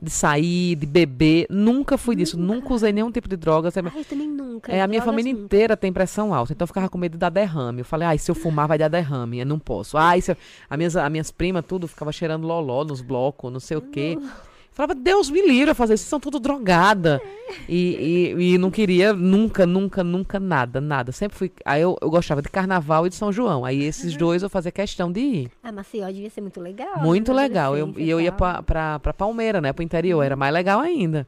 de 0.00 0.10
sair, 0.10 0.76
de 0.76 0.86
beber, 0.86 1.46
nunca 1.48 1.96
fui 1.96 2.14
disso, 2.14 2.38
nunca 2.38 2.72
usei 2.72 2.92
nenhum 2.92 3.10
tipo 3.10 3.28
de 3.28 3.36
droga. 3.36 3.70
Ai, 3.74 4.00
eu 4.00 4.04
também 4.04 4.28
nunca. 4.28 4.72
é, 4.72 4.82
a 4.82 4.86
minha 4.86 5.02
família 5.02 5.32
nunca. 5.32 5.44
inteira 5.44 5.76
tem 5.76 5.92
pressão 5.92 6.34
alta, 6.34 6.52
então 6.52 6.64
eu 6.64 6.68
ficava 6.68 6.88
com 6.88 6.98
medo 6.98 7.12
de 7.12 7.18
dar 7.18 7.30
derrame. 7.30 7.80
Eu 7.80 7.84
falei, 7.84 8.08
ai, 8.08 8.18
se 8.18 8.30
eu 8.30 8.34
fumar 8.34 8.68
vai 8.68 8.78
dar 8.78 8.88
derrame, 8.88 9.38
eu 9.40 9.46
não 9.46 9.58
posso. 9.58 9.96
Ai, 9.96 10.20
se 10.20 10.32
eu... 10.32 10.36
as, 10.68 10.76
minhas, 10.76 10.96
as 10.96 11.10
minhas 11.10 11.30
primas 11.30 11.64
tudo 11.66 11.88
ficava 11.88 12.12
cheirando 12.12 12.46
loló 12.46 12.84
nos 12.84 13.00
blocos, 13.00 13.52
não 13.52 13.60
sei 13.60 13.76
o 13.76 13.82
quê. 13.82 14.16
Eu 14.16 14.47
falava, 14.78 14.94
Deus 14.94 15.28
me 15.28 15.44
livre 15.44 15.72
a 15.72 15.74
fazer 15.74 15.94
isso, 15.94 16.02
vocês 16.02 16.08
são 16.08 16.20
tudo 16.20 16.38
drogada. 16.38 17.20
E, 17.68 18.34
e, 18.38 18.54
e 18.54 18.58
não 18.58 18.70
queria 18.70 19.12
nunca, 19.12 19.66
nunca, 19.66 20.04
nunca 20.04 20.38
nada, 20.38 20.80
nada. 20.80 21.10
Sempre 21.10 21.36
fui. 21.36 21.52
Aí 21.64 21.82
eu, 21.82 21.96
eu 22.00 22.08
gostava 22.08 22.40
de 22.40 22.48
carnaval 22.48 23.04
e 23.04 23.10
de 23.10 23.16
São 23.16 23.32
João. 23.32 23.64
Aí 23.64 23.82
esses 23.82 24.16
dois 24.16 24.42
eu 24.42 24.48
fazia 24.48 24.70
questão 24.70 25.10
de 25.10 25.20
ir. 25.20 25.50
Ah, 25.64 25.72
Maceió 25.72 26.06
devia 26.06 26.30
ser 26.30 26.40
muito 26.40 26.60
legal. 26.60 27.00
Muito 27.00 27.32
né, 27.32 27.36
na 27.36 27.42
legal. 27.42 27.76
Eu, 27.76 27.86
adolescência 27.86 28.06
e 28.06 28.10
eu 28.10 28.20
ia 28.20 28.30
pra, 28.30 28.62
pra, 28.62 29.00
pra 29.00 29.12
Palmeira, 29.12 29.60
né? 29.60 29.72
Pro 29.72 29.82
interior. 29.82 30.22
Era 30.22 30.36
mais 30.36 30.54
legal 30.54 30.78
ainda. 30.78 31.26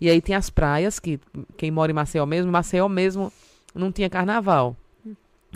E 0.00 0.08
aí 0.08 0.20
tem 0.22 0.34
as 0.34 0.48
praias, 0.48 0.98
que 0.98 1.20
quem 1.56 1.70
mora 1.70 1.92
em 1.92 1.94
Maceió 1.94 2.24
mesmo, 2.24 2.50
Maceió 2.50 2.88
mesmo 2.88 3.30
não 3.74 3.92
tinha 3.92 4.08
carnaval. 4.08 4.74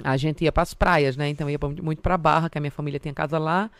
A 0.05 0.16
gente 0.18 0.44
ia 0.44 0.52
pras 0.52 0.74
praias, 0.74 1.16
né? 1.16 1.28
Então 1.30 1.48
ia 1.48 1.59
muito 1.82 2.02
pra 2.02 2.18
Barra, 2.18 2.51
que 2.51 2.59
a 2.59 2.60
minha 2.60 2.70
família 2.70 3.01
tinha 3.01 3.14
casa 3.14 3.38
lá. 3.38 3.70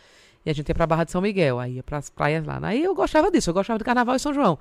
E 0.47 0.49
a 0.49 0.53
gente 0.53 0.69
ia 0.69 0.73
pra 0.73 0.87
Barra 0.87 1.03
de 1.03 1.11
São 1.11 1.19
Miguel. 1.21 1.59
Aí 1.59 1.73
ia 1.75 1.83
pras 1.83 2.09
praias 2.09 2.45
lá. 2.45 2.57
Aí 2.63 2.81
eu 2.81 2.95
gostava 2.95 3.29
disso. 3.29 3.49
Eu 3.49 3.53
gostava 3.53 3.77
de 3.77 3.83
carnaval 3.83 4.15
e 4.15 4.19
São 4.19 4.33
João. 4.33 4.57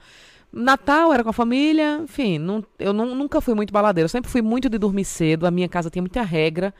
Natal 0.53 1.13
era 1.13 1.23
com 1.25 1.31
a 1.31 1.33
família, 1.33 2.01
enfim, 2.05 2.39
não- 2.39 2.65
eu 2.79 2.93
não- 2.93 3.15
nunca 3.15 3.41
fui 3.41 3.53
muito 3.55 3.73
baladeira. 3.73 4.05
Eu 4.05 4.09
sempre 4.09 4.31
fui 4.31 4.41
muito 4.41 4.69
de 4.69 4.79
dormir 4.79 5.05
cedo. 5.05 5.47
A 5.47 5.51
minha 5.51 5.69
casa 5.69 5.91
tinha 5.91 6.03
muita 6.03 6.23
regra. 6.23 6.73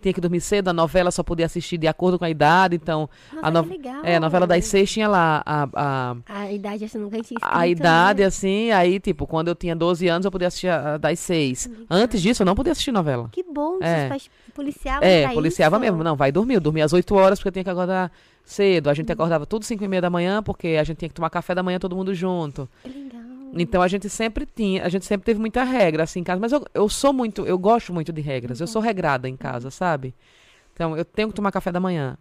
Tinha 0.00 0.14
que 0.14 0.20
dormir 0.20 0.40
cedo. 0.40 0.68
A 0.68 0.72
novela 0.72 1.10
só 1.10 1.22
podia 1.24 1.44
assistir 1.46 1.76
de 1.76 1.86
acordo 1.88 2.18
com 2.18 2.24
a 2.24 2.30
idade. 2.30 2.76
Então, 2.76 3.08
Nossa, 3.32 3.46
a, 3.46 3.50
que 3.50 3.58
no- 3.68 3.74
legal. 3.74 4.00
é, 4.04 4.16
a 4.16 4.20
novela 4.20 4.46
das 4.46 4.64
seis 4.64 4.90
tinha 4.90 5.08
lá 5.08 5.42
a, 5.44 5.68
a, 5.74 6.16
A 6.28 6.52
idade 6.52 6.84
essa 6.84 6.98
nunca 6.98 7.20
tinha 7.20 7.38
a 7.42 7.66
escrito, 7.66 7.80
idade, 7.80 8.20
né? 8.20 8.26
assim. 8.26 8.70
Aí, 8.70 8.98
tipo, 9.00 9.26
quando 9.26 9.48
eu 9.48 9.54
tinha 9.56 9.74
12 9.74 10.06
anos, 10.08 10.24
eu 10.24 10.30
podia 10.30 10.46
assistir 10.48 10.68
a, 10.68 10.94
a 10.94 10.98
das 10.98 11.18
seis. 11.18 11.68
Antes 11.90 12.22
disso, 12.22 12.42
eu 12.42 12.46
não 12.46 12.54
podia 12.54 12.72
assistir 12.72 12.92
novela. 12.92 13.28
Que 13.32 13.42
bom, 13.42 13.78
É. 13.82 13.96
seus 13.98 14.08
pais 14.08 14.30
policiavam 14.54 15.06
É, 15.08 15.28
policiava 15.28 15.76
isso. 15.76 15.80
mesmo. 15.84 16.02
Não, 16.04 16.14
vai 16.16 16.30
dormir. 16.32 16.54
Eu 16.54 16.60
dormia 16.60 16.84
às 16.84 16.92
8 16.92 17.14
horas 17.16 17.38
porque 17.40 17.48
eu 17.48 17.52
tinha 17.52 17.64
que 17.64 17.70
acordar 17.70 18.12
cedo. 18.50 18.88
A 18.88 18.94
gente 18.94 19.10
acordava 19.12 19.46
tudo 19.46 19.64
5 19.64 19.82
e 19.82 19.88
meia 19.88 20.02
da 20.02 20.10
manhã 20.10 20.42
porque 20.42 20.68
a 20.80 20.84
gente 20.84 20.98
tinha 20.98 21.08
que 21.08 21.14
tomar 21.14 21.30
café 21.30 21.54
da 21.54 21.62
manhã 21.62 21.78
todo 21.78 21.94
mundo 21.96 22.14
junto. 22.14 22.68
Que 22.82 22.88
legal. 22.88 23.20
Então 23.54 23.80
a 23.82 23.88
gente 23.88 24.08
sempre 24.08 24.46
tinha, 24.46 24.84
a 24.84 24.88
gente 24.88 25.04
sempre 25.04 25.24
teve 25.24 25.40
muita 25.40 25.62
regra 25.64 26.02
assim 26.02 26.20
em 26.20 26.24
casa, 26.24 26.40
mas 26.40 26.52
eu, 26.52 26.64
eu 26.74 26.88
sou 26.88 27.12
muito, 27.12 27.46
eu 27.46 27.58
gosto 27.58 27.92
muito 27.92 28.12
de 28.12 28.20
regras. 28.20 28.60
Eu 28.60 28.66
sou 28.66 28.82
regrada 28.82 29.28
em 29.28 29.36
casa, 29.36 29.70
sabe? 29.70 30.14
Então 30.74 30.96
eu 30.96 31.04
tenho 31.04 31.28
que 31.28 31.34
tomar 31.34 31.50
café 31.50 31.72
da 31.72 31.80
manhã. 31.80 32.16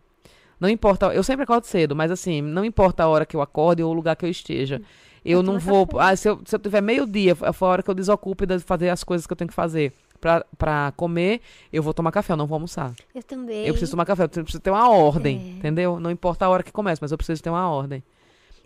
Não 0.60 0.70
importa, 0.70 1.08
eu 1.14 1.24
sempre 1.24 1.44
acordo 1.44 1.66
cedo, 1.66 1.95
mas 1.95 2.10
assim, 2.10 2.41
não 2.41 2.66
importa 2.66 3.04
a 3.04 3.08
hora 3.08 3.26
que 3.26 3.36
eu 3.36 3.41
acorde 3.41 3.84
ou 3.84 3.91
o 3.91 3.94
lugar 3.94 4.16
que 4.16 4.26
eu 4.26 4.30
esteja. 4.30 4.82
Eu 5.24 5.44
Pra 5.44 5.54
não 5.54 5.60
vou. 5.60 5.88
Ah, 5.99 6.16
se, 6.16 6.30
eu, 6.30 6.40
se 6.45 6.56
eu 6.56 6.60
tiver 6.60 6.82
meio-dia, 6.82 7.36
foi 7.36 7.68
a 7.68 7.72
hora 7.72 7.84
que 7.84 7.90
eu 7.90 7.94
desocupe 7.94 8.45
de 8.45 8.60
fazer 8.60 8.90
as 8.90 9.04
coisas 9.04 9.28
que 9.28 9.34
eu 9.34 9.38
tenho 9.38 9.49
que 9.49 9.54
fazer 9.54 9.94
pra, 10.19 10.45
pra 10.57 10.94
comer, 10.95 11.41
eu 11.72 11.81
vou 11.84 11.94
tomar 11.94 12.11
café, 12.11 12.34
eu 12.34 12.38
não 12.38 12.48
vou 12.48 12.56
almoçar. 12.56 12.94
Eu 13.14 13.23
também. 13.23 13.65
Eu 13.65 13.73
preciso 13.73 13.91
tomar 13.91 14.06
café, 14.06 14.23
eu 14.23 14.30
preciso 14.30 14.60
ter 14.60 14.69
uma 14.72 14.89
ordem, 14.89 15.38
É. 15.38 15.60
entendeu? 15.60 15.99
Não 15.99 16.11
importa 16.11 16.45
a 16.45 16.49
hora 16.49 16.64
que 16.64 16.72
começa, 16.72 16.99
mas 17.02 17.11
eu 17.11 17.18
preciso 17.18 17.41
ter 17.41 17.49
uma 17.49 17.69
ordem. 17.69 18.03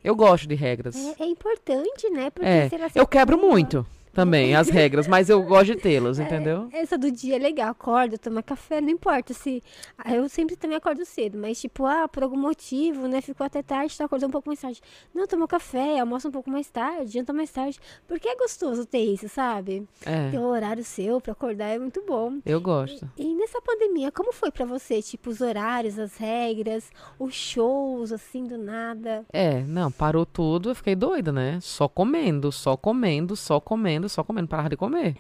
Eu 0.04 0.16
gosto 0.16 0.48
de 0.48 0.56
regras. 0.56 0.96
É, 0.96 1.24
é 1.24 1.26
importante, 1.28 2.10
né? 2.10 2.30
Porque, 2.32 2.48
É, 2.48 2.70
eu 2.96 3.06
quebro 3.06 3.38
muito 3.38 3.86
também 4.14 4.56
as 4.56 4.70
regras, 4.70 5.08
mas 5.08 5.30
eu 5.30 5.42
gosto 5.44 5.68
de 5.68 5.76
tê-las, 5.76 6.20
entendeu? 6.20 6.68
Essa 6.74 6.98
do 6.98 7.12
dia 7.12 7.36
é 7.36 7.40
legal, 7.40 7.70
acordo, 7.70 8.18
tomo 8.18 8.42
café, 8.44 8.82
não 8.82 8.90
importa 8.90 9.34
se. 9.34 9.62
ah, 9.98 10.14
Eu 10.14 10.28
sempre 10.30 10.56
também 10.56 10.78
acordo 10.78 11.06
cedo, 11.06 11.38
mas 11.38 11.60
tipo, 11.62 11.86
ah, 11.86 12.08
por 12.08 12.24
algum 12.24 12.38
motivo, 12.38 13.08
né? 13.08 13.22
Ficou 13.22 13.46
até 13.46 13.62
tarde, 13.62 13.98
tá 13.98 14.06
acordando 14.06 14.30
um 14.30 14.32
pouco 14.32 14.50
mais 14.50 14.60
tarde. 14.60 14.82
Não, 15.14 15.26
tomo 15.28 15.48
café, 15.48 16.00
almoço 16.00 16.28
um 16.28 16.32
pouco 16.32 16.50
mais 16.50 16.70
tarde, 16.70 17.14
janta 17.14 17.32
mais 17.34 17.50
tarde. 17.52 17.80
Porque 18.08 18.28
é 18.28 18.36
gostoso 18.36 18.86
ter 18.86 19.00
isso, 19.04 19.30
sabe? 19.30 19.88
Ter 20.02 20.36
É, 20.36 20.40
um 20.40 20.46
horário 20.46 20.84
seu 20.84 21.22
pra 21.22 21.32
acordar 21.34 21.68
é 21.70 21.80
muito 21.80 22.04
bom. 22.06 22.40
eu 22.46 22.60
gosto. 22.60 23.10
E 23.18 23.34
nessa 23.36 23.62
pandemia, 23.62 24.12
como 24.12 24.34
foi 24.34 24.52
pra 24.52 24.66
você? 24.66 25.02
Tipo, 25.02 25.30
os 25.30 25.42
horários, 25.42 25.98
as 25.98 26.18
regras, 26.18 26.90
os 27.20 27.34
shows, 27.34 28.12
assim, 28.12 28.44
do 28.46 28.58
nada. 28.58 29.26
É, 29.32 29.62
não, 29.62 29.92
parou 29.92 30.26
tudo, 30.26 30.70
eu 30.70 30.76
fiquei 30.76 30.96
doida, 30.96 31.32
né? 31.32 31.60
Só 31.62 31.88
comendo, 31.88 32.52
só 32.52 32.76
comendo, 32.76 33.36
só 33.36 33.60
comendo, 33.60 34.01
só 34.10 34.24
comendo, 34.24 34.48
parar 34.48 34.70
de 34.70 34.78
comer. 34.78 35.16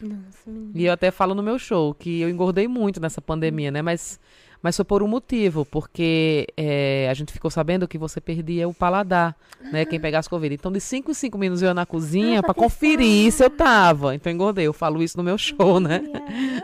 Nossa, 0.00 0.48
menina. 0.48 0.72
E 0.74 0.86
eu 0.86 0.92
até 0.92 1.10
falo 1.10 1.34
no 1.34 1.42
meu 1.42 1.58
show 1.58 1.94
que 1.94 2.20
eu 2.20 2.28
engordei 2.30 2.66
muito 2.66 3.00
nessa 3.00 3.20
pandemia, 3.20 3.70
né? 3.70 3.82
Mas, 3.82 4.18
mas 4.62 4.74
foi 4.74 4.84
por 4.84 5.02
um 5.02 5.06
motivo, 5.06 5.66
porque 5.66 6.46
é, 6.56 7.06
a 7.10 7.14
gente 7.14 7.32
ficou 7.32 7.50
sabendo 7.50 7.86
que 7.86 7.98
você 7.98 8.18
perdia 8.20 8.66
o 8.66 8.72
paladar, 8.72 9.36
né? 9.70 9.84
Quem 9.84 10.00
pegasse 10.00 10.28
Covid. 10.28 10.54
Então, 10.54 10.72
de 10.72 10.80
5 10.80 11.10
em 11.10 11.14
5 11.14 11.36
minutos 11.36 11.60
eu 11.62 11.68
ia 11.68 11.74
na 11.74 11.84
cozinha 11.84 12.38
Ah, 12.38 12.42
pra 12.42 12.54
pra 12.54 12.62
conferir 12.62 13.30
se 13.30 13.44
eu 13.44 13.50
tava. 13.50 14.14
Então, 14.14 14.30
eu 14.30 14.34
engordei. 14.34 14.66
Eu 14.66 14.72
falo 14.72 15.02
isso 15.02 15.18
no 15.18 15.22
meu 15.22 15.36
show, 15.36 15.78
né? 15.78 16.02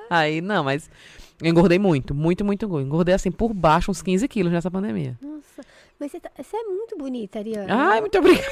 Aí, 0.09 0.41
não, 0.41 0.65
mas 0.65 0.89
eu 1.43 1.49
engordei 1.51 1.79
muito, 1.79 2.15
muito, 2.15 2.45
muito. 2.45 2.65
Engordei 2.81 3.15
assim 3.15 3.31
por 3.31 3.53
baixo 3.53 3.91
uns 3.91 4.03
15 4.03 4.27
quilos 4.29 4.53
nessa 4.53 4.71
pandemia. 4.71 5.17
Nossa, 5.23 5.63
mas 5.99 6.11
você, 6.11 6.21
tá- 6.21 6.31
você 6.37 6.57
é 6.57 6.63
muito 6.65 6.97
bonita, 6.97 7.39
Ariana. 7.39 7.67
Ai, 7.75 8.01
muito 8.01 8.19
obrigada. 8.19 8.47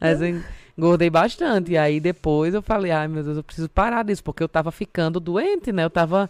Mas 0.00 0.20
eu 0.20 0.42
engordei 0.76 1.10
bastante. 1.10 1.72
E 1.72 1.78
aí 1.78 2.00
depois 2.00 2.54
eu 2.54 2.62
falei, 2.62 2.90
ai 2.90 3.06
meu 3.08 3.22
Deus, 3.22 3.36
eu 3.36 3.42
preciso 3.44 3.68
parar 3.68 4.02
disso, 4.04 4.22
porque 4.22 4.42
eu 4.42 4.48
tava 4.48 4.70
ficando 4.72 5.20
doente, 5.20 5.72
né? 5.72 5.84
Eu 5.84 5.90
tava. 5.90 6.28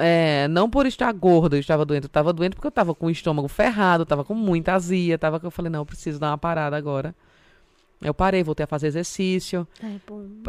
é, 0.00 0.46
não 0.48 0.68
por 0.68 0.86
estar 0.86 1.12
gorda, 1.12 1.56
eu 1.56 1.60
estava 1.60 1.84
doente. 1.84 2.04
Eu 2.04 2.10
tava 2.10 2.32
doente 2.32 2.54
porque 2.54 2.66
eu 2.66 2.72
tava 2.72 2.94
com 2.94 3.06
o 3.06 3.10
estômago 3.10 3.48
ferrado, 3.48 4.04
tava 4.06 4.24
com 4.24 4.34
muita 4.34 4.74
azia. 4.74 5.18
Tava 5.18 5.40
que 5.40 5.46
eu 5.46 5.50
falei, 5.50 5.70
não, 5.70 5.80
eu 5.80 5.86
preciso 5.86 6.18
dar 6.18 6.30
uma 6.30 6.38
parada 6.38 6.76
agora. 6.76 7.14
Eu 8.04 8.12
parei, 8.14 8.42
voltei 8.44 8.64
a 8.64 8.66
fazer 8.66 8.86
exercício. 8.88 9.66
Ai. 9.82 10.00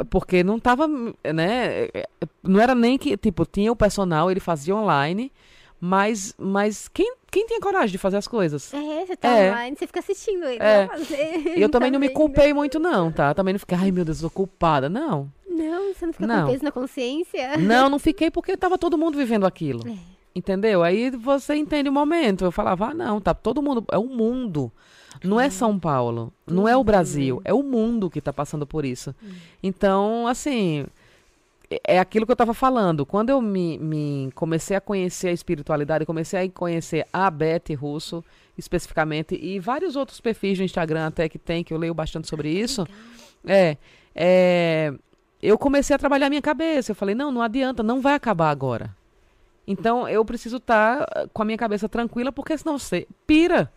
Porque 0.10 0.44
não 0.44 0.60
tava, 0.60 0.88
né? 0.88 1.90
Não 2.44 2.60
era 2.60 2.76
nem 2.76 2.98
que, 2.98 3.15
tipo, 3.18 3.45
tinha 3.45 3.72
o 3.72 3.76
personal, 3.76 4.30
ele 4.30 4.40
fazia 4.41 4.76
online, 4.76 5.32
mas, 5.80 6.36
mas 6.38 6.88
quem, 6.88 7.15
quem 7.32 7.45
tinha 7.48 7.60
coragem 7.61 7.91
de 7.91 7.98
fazer 7.98 8.18
as 8.18 8.27
coisas? 8.27 8.73
É, 8.73 9.06
você 9.06 9.15
tá 9.15 9.30
É. 9.30 9.49
online, 9.52 9.76
você 9.77 9.88
fica 9.88 9.99
assistindo 9.99 10.44
ele. 10.45 10.61
É. 10.61 10.88
fazer, 10.88 11.57
E 11.57 11.61
eu 11.61 11.69
também 11.69 11.90
tá 11.90 11.94
não 11.94 11.99
me 11.99 12.10
culpei 12.14 12.53
muito, 12.53 12.80
não, 12.80 13.11
tá? 13.11 13.34
Também 13.34 13.53
não 13.53 13.60
fiquei, 13.60 13.77
ai 13.77 13.91
meu 13.91 14.03
Deus, 14.06 14.18
sou 14.19 14.30
culpada. 14.30 14.90
Não. 14.90 15.32
Não, 15.49 15.94
você 15.94 16.06
não 16.06 16.11
fica 16.14 16.27
Não. 16.27 16.45
com 16.48 16.52
peso 16.52 16.64
na 16.65 16.72
consciência. 16.72 17.57
Não, 17.57 17.90
não 17.90 17.98
fiquei 17.99 18.30
porque 18.30 18.57
tava 18.57 18.77
todo 18.77 18.98
mundo 18.98 19.18
vivendo 19.18 19.45
aquilo. 19.45 19.88
É. 19.88 19.95
Entendeu? 20.36 20.84
Aí 20.84 21.10
você 21.11 21.56
entende 21.56 21.88
o 21.88 21.94
momento. 21.94 22.44
Eu 22.44 22.52
falava, 22.52 22.88
ah, 22.88 22.94
não, 22.94 23.22
tá 23.22 23.34
todo 23.34 23.61
mundo. 23.61 23.86
É 23.90 23.98
o 23.98 24.03
mundo. 24.03 24.69
Não 25.24 25.40
é 25.40 25.50
São 25.50 25.80
Paulo. 25.80 26.32
Não 26.46 26.68
é 26.68 26.76
o 26.76 26.84
Brasil. 26.84 27.42
É 27.44 27.54
o 27.54 27.64
mundo 27.64 28.10
que 28.10 28.22
tá 28.22 28.34
passando 28.34 28.66
por 28.66 28.86
isso. 28.86 29.16
Então, 29.62 30.28
assim. 30.28 30.86
É 31.70 31.96
é 31.96 32.00
aquilo 32.00 32.26
que 32.26 32.32
eu 32.32 32.36
tava 32.36 32.54
falando. 32.54 33.06
Quando 33.06 33.30
eu 33.30 33.42
me, 33.42 33.78
me 33.80 34.32
comecei 34.36 34.78
a 34.78 34.82
conhecer 34.82 35.30
a 35.30 35.32
espiritualidade, 35.32 36.06
comecei 36.06 36.40
a 36.40 36.50
conhecer 36.50 37.08
a 37.12 37.30
Beth 37.30 37.74
Russo, 37.76 38.24
especificamente, 38.58 39.36
e 39.36 39.60
vários 39.60 39.96
outros 39.96 40.22
perfis 40.22 40.58
do 40.58 40.64
Instagram 40.64 41.08
até 41.08 41.28
que 41.28 41.40
tem, 41.40 41.64
que 41.64 41.74
eu 41.74 41.78
leio 41.78 41.94
bastante 41.94 42.28
sobre 42.28 42.50
isso. 42.50 42.86
É, 43.46 43.78
é, 44.14 44.94
eu 45.42 45.58
comecei 45.58 45.96
a 45.96 46.00
trabalhar 46.00 46.28
a 46.28 46.30
minha 46.30 46.42
cabeça. 46.42 46.92
Eu 46.92 46.96
falei, 46.96 47.16
não, 47.16 47.32
não 47.32 47.42
adianta, 47.42 47.84
não 47.84 48.02
vai 48.02 48.14
acabar 48.14 48.50
agora. 48.50 48.96
Então 49.68 50.08
eu 50.08 50.24
preciso 50.24 50.58
estar 50.58 51.06
com 51.34 51.42
a 51.42 51.46
minha 51.46 51.58
cabeça 51.58 51.90
tranquila, 51.90 52.32
porque 52.32 52.58
senão 52.58 52.78
você 52.78 53.08
pira. 53.26 53.72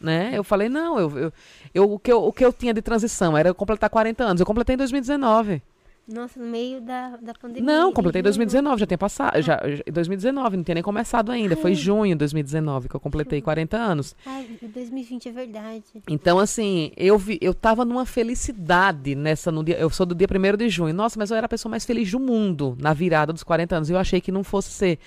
Né? 0.00 0.30
Eu 0.34 0.44
falei, 0.44 0.68
não, 0.68 0.98
eu, 0.98 1.18
eu, 1.18 1.32
eu- 1.74 1.92
o, 1.92 1.98
que 1.98 2.12
eu, 2.12 2.22
o 2.24 2.32
que 2.32 2.44
eu 2.44 2.52
tinha 2.52 2.74
de 2.74 2.82
transição 2.82 3.36
era 3.36 3.48
eu 3.48 3.54
completar 3.54 3.88
40 3.88 4.24
anos. 4.24 4.40
Eu 4.40 4.46
completei 4.46 4.74
em 4.74 4.78
2019. 4.78 5.62
Nossa, 6.08 6.38
no 6.38 6.46
meio 6.46 6.80
da, 6.80 7.16
da 7.16 7.34
pandemia. 7.34 7.64
Não, 7.66 7.92
completei 7.92 8.20
em 8.20 8.22
junho. 8.22 8.36
2019, 8.46 8.78
já 8.78 8.86
tinha 8.86 8.96
passado. 8.98 9.42
Já, 9.42 9.56
já- 9.66 9.82
em 9.84 9.90
2019, 9.90 10.56
não 10.56 10.62
tinha 10.62 10.74
nem 10.76 10.82
começado 10.84 11.32
ainda. 11.32 11.56
Foi 11.56 11.74
junho 11.74 12.10
de 12.14 12.18
2019 12.18 12.88
que 12.88 12.94
eu 12.94 13.00
completei 13.00 13.42
40 13.42 13.76
anos. 13.76 14.14
Ai, 14.24 14.46
2020 14.62 15.28
é 15.28 15.32
verdade. 15.32 15.82
Então, 16.06 16.38
assim, 16.38 16.92
eu 16.96 17.18
vi, 17.18 17.38
eu 17.40 17.52
tava 17.52 17.84
numa 17.84 18.06
felicidade 18.06 19.16
nessa. 19.16 19.50
No 19.50 19.64
dia, 19.64 19.76
eu 19.78 19.90
sou 19.90 20.06
do 20.06 20.14
dia 20.14 20.28
1 20.30 20.56
de 20.56 20.68
junho. 20.68 20.94
Nossa, 20.94 21.18
mas 21.18 21.30
eu 21.32 21.36
era 21.36 21.46
a 21.46 21.48
pessoa 21.48 21.70
mais 21.70 21.84
feliz 21.84 22.08
do 22.10 22.20
mundo 22.20 22.76
na 22.80 22.92
virada 22.92 23.32
dos 23.32 23.42
40 23.42 23.74
anos. 23.76 23.90
Eu 23.90 23.98
achei 23.98 24.20
que 24.20 24.30
não 24.30 24.44
fosse 24.44 24.70
ser. 24.70 24.98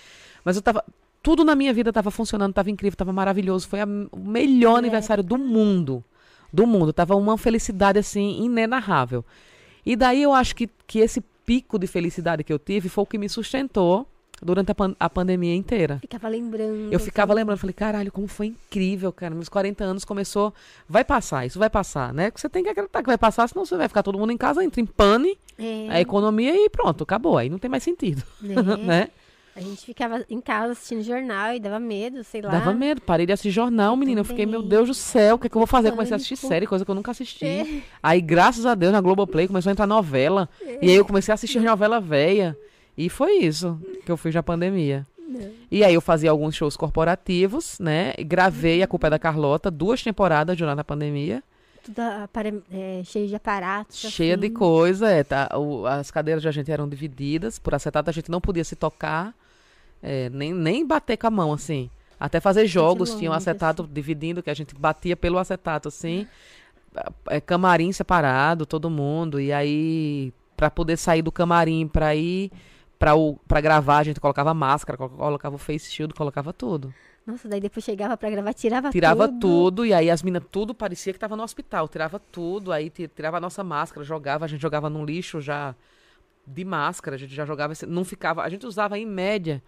Mas 0.43 0.57
eu 0.57 0.61
tava. 0.61 0.83
Tudo 1.21 1.43
na 1.43 1.53
minha 1.55 1.73
vida 1.73 1.91
tava 1.91 2.09
funcionando, 2.11 2.53
tava 2.53 2.69
incrível, 2.71 2.95
tava 2.97 3.11
maravilhoso. 3.13 3.67
Foi 3.67 3.81
a- 3.81 3.87
o 4.11 4.17
melhor 4.19 4.75
É. 4.75 4.79
aniversário 4.79 5.23
do 5.23 5.37
mundo. 5.37 6.03
Do 6.51 6.65
mundo. 6.65 6.93
Tava 6.93 7.15
uma 7.15 7.37
felicidade, 7.37 7.99
assim, 7.99 8.41
inenarrável. 8.43 9.23
E 9.85 9.95
daí 9.95 10.23
eu 10.23 10.33
acho 10.33 10.55
que, 10.55 10.69
que 10.87 10.99
esse 10.99 11.21
pico 11.45 11.77
de 11.77 11.87
felicidade 11.87 12.43
que 12.43 12.53
eu 12.53 12.59
tive 12.59 12.89
foi 12.89 13.03
o 13.03 13.07
que 13.07 13.17
me 13.17 13.27
sustentou 13.27 14.07
durante 14.41 14.71
a, 14.71 14.75
pan- 14.75 14.95
a 14.99 15.09
pandemia 15.09 15.53
inteira. 15.53 15.97
Ficava 15.99 16.29
lembrando. 16.29 16.91
Eu 16.93 16.99
ficava 16.99 17.33
assim. 17.33 17.39
lembrando, 17.41 17.57
falei, 17.59 17.73
caralho, 17.73 18.11
como 18.11 18.25
foi 18.27 18.47
incrível, 18.47 19.11
cara. 19.11 19.35
Meus 19.35 19.49
40 19.49 19.83
anos 19.83 20.05
começou. 20.05 20.53
Vai 20.87 21.03
passar, 21.03 21.45
isso 21.45 21.59
vai 21.59 21.69
passar, 21.69 22.13
né? 22.13 22.31
Você 22.33 22.47
tem 22.47 22.63
que 22.63 22.69
acreditar 22.69 23.01
que 23.01 23.07
vai 23.07 23.17
passar, 23.17 23.47
senão 23.49 23.65
você 23.65 23.75
vai 23.75 23.87
ficar 23.89 24.01
todo 24.03 24.17
mundo 24.17 24.31
em 24.31 24.37
casa, 24.37 24.63
entra 24.63 24.79
em 24.79 24.85
pane, 24.85 25.37
É, 25.57 25.87
a 25.89 25.99
economia 25.99 26.55
e 26.55 26.69
pronto, 26.69 27.03
acabou. 27.03 27.37
Aí 27.37 27.49
não 27.49 27.57
tem 27.59 27.69
mais 27.69 27.83
sentido, 27.83 28.23
né? 28.41 28.55
né? 28.77 29.07
A 29.59 29.61
gente 29.61 29.85
ficava 29.85 30.23
em 30.29 30.39
casa 30.39 30.71
assistindo 30.71 31.01
jornal 31.03 31.53
e 31.53 31.59
dava 31.59 31.79
medo, 31.79 32.23
sei 32.23 32.41
lá. 32.41 32.49
Dava 32.49 32.73
medo, 32.73 33.01
parei 33.01 33.25
de 33.25 33.33
assistir 33.33 33.51
jornal, 33.51 33.95
menina. 33.97 34.21
Eu 34.21 34.25
fiquei, 34.25 34.45
meu 34.45 34.61
também. 34.61 34.69
Deus 34.69 34.87
do 34.87 34.93
céu, 34.93 35.35
o 35.35 35.39
que, 35.39 35.47
é 35.47 35.49
que 35.49 35.55
eu 35.57 35.59
vou 35.59 35.67
fazer? 35.67 35.91
Comecei 35.91 36.13
a 36.13 36.15
assistir 36.15 36.37
série, 36.37 36.65
coisa 36.65 36.85
que 36.85 36.91
eu 36.91 36.95
nunca 36.95 37.11
assisti. 37.11 37.45
É. 37.45 37.81
Aí, 38.01 38.21
graças 38.21 38.65
a 38.65 38.73
Deus, 38.73 38.93
na 38.93 39.01
Globoplay 39.01 39.47
começou 39.47 39.69
a 39.69 39.73
entrar 39.73 39.85
novela. 39.85 40.47
E 40.81 40.89
aí 40.89 40.95
eu 40.95 41.03
comecei 41.05 41.31
a 41.31 41.35
assistir 41.35 41.59
novela 41.59 41.99
velha. 41.99 42.57
E 42.97 43.09
foi 43.09 43.33
isso 43.39 43.77
que 44.05 44.11
eu 44.11 44.15
fiz 44.17 44.33
na 44.33 44.41
pandemia. 44.43 45.05
Não. 45.27 45.51
E 45.69 45.83
aí 45.83 45.93
eu 45.93 46.01
fazia 46.01 46.31
alguns 46.31 46.55
shows 46.55 46.75
corporativos, 46.77 47.77
né? 47.79 48.13
Gravei 48.25 48.81
A 48.81 48.87
Culpa 48.87 49.07
é 49.07 49.09
da 49.11 49.19
Carlota, 49.19 49.69
duas 49.69 50.01
temporadas 50.01 50.57
durante 50.57 50.79
a 50.79 50.83
pandemia. 50.83 51.43
Tudo 51.83 51.99
apare- 51.99 52.61
é, 52.71 53.01
cheio 53.05 53.27
de 53.27 53.35
aparatos. 53.35 53.97
Cheia 53.97 54.35
de 54.35 54.47
assim. 54.47 54.53
coisa, 54.55 55.09
é, 55.09 55.23
tá, 55.23 55.49
o- 55.57 55.85
as 55.87 56.11
cadeiras 56.11 56.43
da 56.43 56.51
gente 56.51 56.69
eram 56.71 56.89
divididas, 56.89 57.57
por 57.57 57.73
acetato 57.73 58.09
a 58.09 58.13
gente 58.13 58.29
não 58.29 58.41
podia 58.41 58.63
se 58.63 58.75
tocar, 58.75 59.33
é, 60.01 60.29
nem, 60.29 60.53
nem 60.53 60.85
bater 60.85 61.17
com 61.17 61.27
a 61.27 61.31
mão, 61.31 61.53
assim. 61.53 61.89
Até 62.19 62.39
fazer 62.39 62.65
jogos, 62.67 63.15
tinha 63.15 63.31
um 63.31 63.33
acetato 63.33 63.87
dividindo, 63.89 64.43
que 64.43 64.49
a 64.49 64.53
gente 64.53 64.75
batia 64.75 65.15
pelo 65.15 65.37
acetato, 65.37 65.87
assim. 65.87 66.27
É, 67.29 67.39
camarim 67.39 67.91
separado, 67.91 68.65
todo 68.65 68.89
mundo. 68.89 69.39
E 69.39 69.53
aí, 69.53 70.33
pra 70.57 70.69
poder 70.69 70.97
sair 70.97 71.21
do 71.21 71.31
camarim 71.31 71.87
pra 71.87 72.15
ir 72.15 72.51
pra, 72.97 73.15
o, 73.15 73.35
pra 73.47 73.61
gravar, 73.61 73.99
a 73.99 74.03
gente 74.03 74.19
colocava 74.19 74.53
máscara, 74.53 74.97
colo- 74.97 75.11
colocava 75.11 75.55
o 75.55 75.59
face 75.59 75.89
shield, 75.91 76.13
colocava 76.13 76.51
tudo. 76.51 76.93
Nossa, 77.25 77.47
daí 77.47 77.61
depois 77.61 77.85
chegava 77.85 78.17
pra 78.17 78.29
gravar, 78.29 78.53
tirava, 78.53 78.89
Tirava 78.89 79.27
tudo. 79.27 79.39
tudo, 79.39 79.85
e 79.85 79.93
aí 79.93 80.09
as 80.09 80.23
minas 80.23 80.43
tudo 80.51 80.73
parecia 80.73 81.13
que 81.13 81.19
tava 81.19 81.37
no 81.37 81.43
hospital. 81.43 81.87
Tirava 81.87 82.19
tudo, 82.19 82.71
aí 82.71 82.89
ti- 82.89 83.07
tirava 83.07 83.37
a 83.37 83.39
nossa 83.39 83.63
máscara, 83.63 84.03
jogava, 84.03 84.45
a 84.45 84.47
gente 84.47 84.59
jogava 84.61 84.89
no 84.89 85.05
lixo 85.05 85.39
já 85.39 85.75
de 86.45 86.65
máscara, 86.65 87.15
a 87.15 87.19
gente 87.19 87.33
já 87.33 87.45
jogava, 87.45 87.73
não 87.87 88.03
ficava, 88.03 88.41
a 88.43 88.49
gente 88.49 88.65
usava 88.65 88.97
em 88.97 89.05
média 89.05 89.61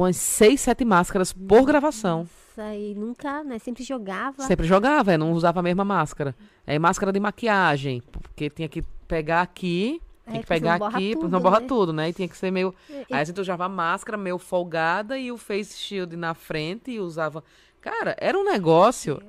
umas 0.00 0.16
seis, 0.16 0.60
sete 0.60 0.84
máscaras 0.84 1.32
por 1.32 1.64
gravação. 1.64 2.20
Nossa, 2.56 2.74
e 2.74 2.94
nunca, 2.94 3.42
né? 3.44 3.58
Sempre 3.58 3.82
jogava. 3.84 4.42
Sempre 4.44 4.66
jogava, 4.66 5.12
é, 5.12 5.18
não 5.18 5.32
usava 5.32 5.60
a 5.60 5.62
mesma 5.62 5.84
máscara. 5.84 6.34
É 6.66 6.78
máscara 6.78 7.12
de 7.12 7.20
maquiagem, 7.20 8.02
porque 8.10 8.48
tinha 8.50 8.68
que 8.68 8.82
pegar 9.08 9.42
aqui, 9.42 10.00
tinha 10.26 10.38
É, 10.38 10.40
que 10.42 10.46
pegar 10.46 10.74
aqui, 10.76 11.12
tudo, 11.14 11.28
não 11.28 11.40
borra 11.40 11.60
né? 11.60 11.66
tudo, 11.66 11.92
né? 11.92 12.08
E 12.08 12.12
tinha 12.12 12.28
que 12.28 12.36
ser 12.36 12.50
meio 12.50 12.74
E- 12.88 12.94
Aí 13.10 13.20
a 13.20 13.24
gente 13.24 13.40
usava 13.40 13.64
a 13.64 13.68
máscara 13.68 14.16
meio 14.16 14.38
folgada 14.38 15.18
e 15.18 15.32
o 15.32 15.36
face 15.38 15.76
shield 15.76 16.16
na 16.16 16.34
frente 16.34 16.90
e 16.90 17.00
usava. 17.00 17.42
Cara, 17.80 18.14
era 18.20 18.38
um 18.38 18.44
negócio 18.44 19.20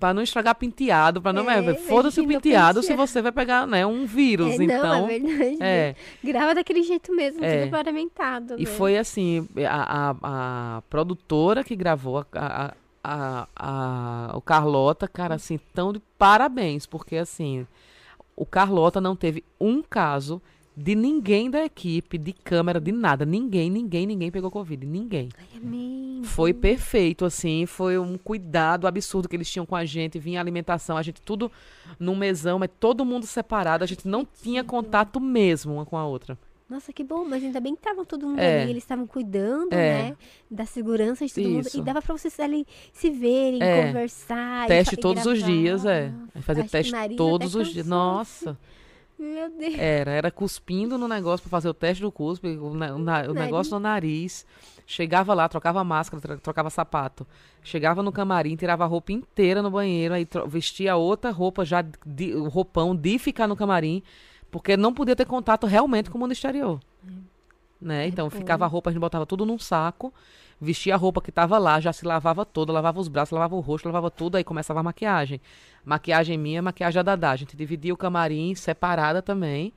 pra 0.00 0.12
não 0.14 0.22
estragar 0.22 0.54
penteado, 0.56 1.20
pra 1.22 1.32
não. 1.32 1.48
É, 1.48 1.58
É, 1.64 1.74
Foda-se 1.74 2.20
o 2.20 2.26
penteado 2.26 2.82
se 2.82 2.94
você 2.96 3.20
vai 3.22 3.30
pegar, 3.30 3.66
né, 3.66 3.86
um 3.86 4.06
vírus. 4.06 4.54
É, 4.54 4.56
não, 4.58 4.64
então. 4.64 5.04
é 5.08 5.18
verdade. 5.18 5.56
é. 5.60 5.94
Grava 6.24 6.54
daquele 6.54 6.82
jeito 6.82 7.14
mesmo, 7.14 7.44
É. 7.44 7.60
tudo 7.62 7.70
paramentado. 7.70 8.54
E 8.58 8.64
né? 8.64 8.66
foi 8.66 8.96
assim, 8.96 9.46
a, 9.68 10.10
a, 10.10 10.16
a 10.78 10.82
produtora 10.90 11.62
que 11.62 11.76
gravou, 11.76 12.18
a, 12.18 12.24
a- 12.66 12.74
a, 13.02 13.48
a, 13.56 14.36
o 14.36 14.40
Carlota, 14.42 15.08
cara, 15.08 15.34
assim, 15.36 15.58
tão 15.72 15.90
de 15.92 16.00
parabéns, 16.18 16.84
porque 16.84 17.16
assim, 17.16 17.66
o 18.36 18.44
Carlota 18.44 19.00
não 19.00 19.16
teve 19.16 19.42
um 19.60 19.82
caso 19.82 20.40
de 20.76 20.94
ninguém 20.94 21.50
da 21.50 21.64
equipe, 21.64 22.16
de 22.16 22.32
câmera, 22.32 22.80
de 22.80 22.92
nada. 22.92 23.26
Ninguém, 23.26 23.68
ninguém, 23.68 24.06
ninguém 24.06 24.30
pegou 24.30 24.50
Covid. 24.50 24.86
Ninguém. 24.86 25.28
Ai, 25.36 25.60
amém. 25.62 26.20
Foi 26.24 26.52
perfeito, 26.54 27.24
assim. 27.24 27.66
Foi 27.66 27.98
um 27.98 28.16
cuidado 28.16 28.86
absurdo 28.86 29.28
que 29.28 29.36
eles 29.36 29.50
tinham 29.50 29.66
com 29.66 29.76
a 29.76 29.84
gente. 29.84 30.18
Vinha 30.18 30.40
alimentação, 30.40 30.96
a 30.96 31.02
gente 31.02 31.20
tudo 31.20 31.50
num 31.98 32.16
mesão, 32.16 32.58
mas 32.58 32.70
todo 32.78 33.04
mundo 33.04 33.26
separado. 33.26 33.84
A 33.84 33.86
gente 33.86 34.06
não 34.06 34.24
tinha 34.24 34.62
contato 34.64 35.20
mesmo 35.20 35.74
uma 35.74 35.84
com 35.86 35.96
a 35.96 36.06
outra. 36.06 36.38
Nossa, 36.68 36.92
que 36.92 37.02
bom, 37.02 37.24
mas 37.28 37.42
ainda 37.42 37.58
bem 37.58 37.74
que 37.74 37.80
estavam 37.80 38.04
todo 38.04 38.28
mundo 38.28 38.38
É. 38.38 38.62
ali, 38.62 38.70
eles 38.70 38.84
estavam 38.84 39.04
cuidando, 39.04 39.72
É. 39.72 40.02
né, 40.10 40.16
da 40.48 40.64
segurança 40.64 41.26
de 41.26 41.34
todo 41.34 41.48
mundo. 41.48 41.66
Isso. 41.66 41.78
E 41.80 41.82
dava 41.82 42.00
pra 42.00 42.16
vocês 42.16 42.38
ali 42.38 42.64
se 42.92 43.10
verem, 43.10 43.60
É. 43.60 43.86
conversar. 43.88 44.68
Teste 44.68 44.94
e 44.94 44.96
todos 44.96 45.26
os 45.26 45.42
dias, 45.42 45.84
é. 45.84 46.12
Fazer 46.42 46.68
teste 46.68 46.92
todos 47.16 47.56
os 47.56 47.72
dias. 47.72 47.88
Nossa. 47.88 48.56
Meu 49.20 49.50
Deus. 49.50 49.74
Era, 49.78 50.10
era 50.12 50.30
cuspindo 50.30 50.96
no 50.96 51.06
negócio 51.06 51.42
pra 51.42 51.50
fazer 51.50 51.68
o 51.68 51.74
teste 51.74 52.02
do 52.02 52.10
cuspe, 52.10 52.56
o, 52.56 52.72
na- 52.72 52.94
o 53.28 53.34
negócio 53.34 53.72
no 53.74 53.80
nariz. 53.80 54.46
Chegava 54.86 55.34
lá, 55.34 55.46
trocava 55.46 55.84
máscara, 55.84 56.22
tro- 56.22 56.38
trocava 56.38 56.70
sapato. 56.70 57.26
Chegava 57.62 58.02
no 58.02 58.10
camarim, 58.10 58.56
tirava 58.56 58.82
a 58.84 58.86
roupa 58.86 59.12
inteira 59.12 59.60
no 59.62 59.70
banheiro, 59.70 60.14
aí 60.14 60.26
vestia 60.46 60.96
outra 60.96 61.30
roupa 61.30 61.66
já, 61.66 61.82
de, 62.06 62.34
o 62.34 62.48
roupão 62.48 62.96
de 62.96 63.18
ficar 63.18 63.46
no 63.46 63.54
camarim, 63.54 64.02
porque 64.50 64.74
não 64.76 64.94
podia 64.94 65.14
ter 65.14 65.26
contato 65.26 65.66
realmente 65.66 66.08
com 66.10 66.16
o 66.16 66.20
mundo 66.22 66.32
exterior. 66.32 66.80
Né? 67.80 68.08
Então 68.08 68.26
bom. 68.28 68.36
ficava 68.36 68.64
a 68.64 68.68
roupa, 68.68 68.88
a 68.88 68.92
gente 68.92 69.00
botava 69.00 69.26
tudo 69.26 69.44
num 69.44 69.58
saco, 69.58 70.12
vestia 70.60 70.94
a 70.94 70.98
roupa 70.98 71.20
que 71.22 71.32
tava 71.32 71.56
lá, 71.58 71.80
já 71.80 71.92
se 71.92 72.04
lavava 72.04 72.44
toda, 72.44 72.72
lavava 72.72 73.00
os 73.00 73.08
braços, 73.08 73.32
lavava 73.32 73.54
o 73.56 73.60
rosto, 73.60 73.86
lavava 73.86 74.10
tudo, 74.10 74.36
aí 74.36 74.44
começava 74.44 74.80
a 74.80 74.82
maquiagem. 74.82 75.40
Maquiagem 75.84 76.36
minha, 76.36 76.60
maquiagem 76.60 76.96
da 77.02 77.02
Dadá. 77.16 77.30
A 77.30 77.36
gente 77.36 77.56
dividia 77.56 77.94
o 77.94 77.96
camarim 77.96 78.54
separada 78.54 79.22
também. 79.22 79.72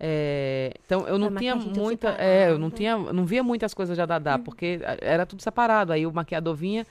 É, 0.00 0.72
então 0.86 1.08
eu 1.08 1.18
não 1.18 1.34
A 1.34 1.38
tinha 1.38 1.56
muita, 1.56 2.10
é, 2.20 2.50
eu 2.50 2.58
não 2.58 2.68
separada. 2.70 2.76
tinha, 2.76 3.12
não 3.12 3.24
via 3.24 3.42
muitas 3.42 3.74
coisas 3.74 3.96
da 3.96 4.06
Dadá, 4.06 4.38
porque 4.38 4.80
a- 4.84 4.96
era 5.00 5.24
tudo 5.26 5.42
separado. 5.42 5.92
Aí 5.92 6.06
o 6.06 6.12
maquiador 6.12 6.54
vinha, 6.54 6.86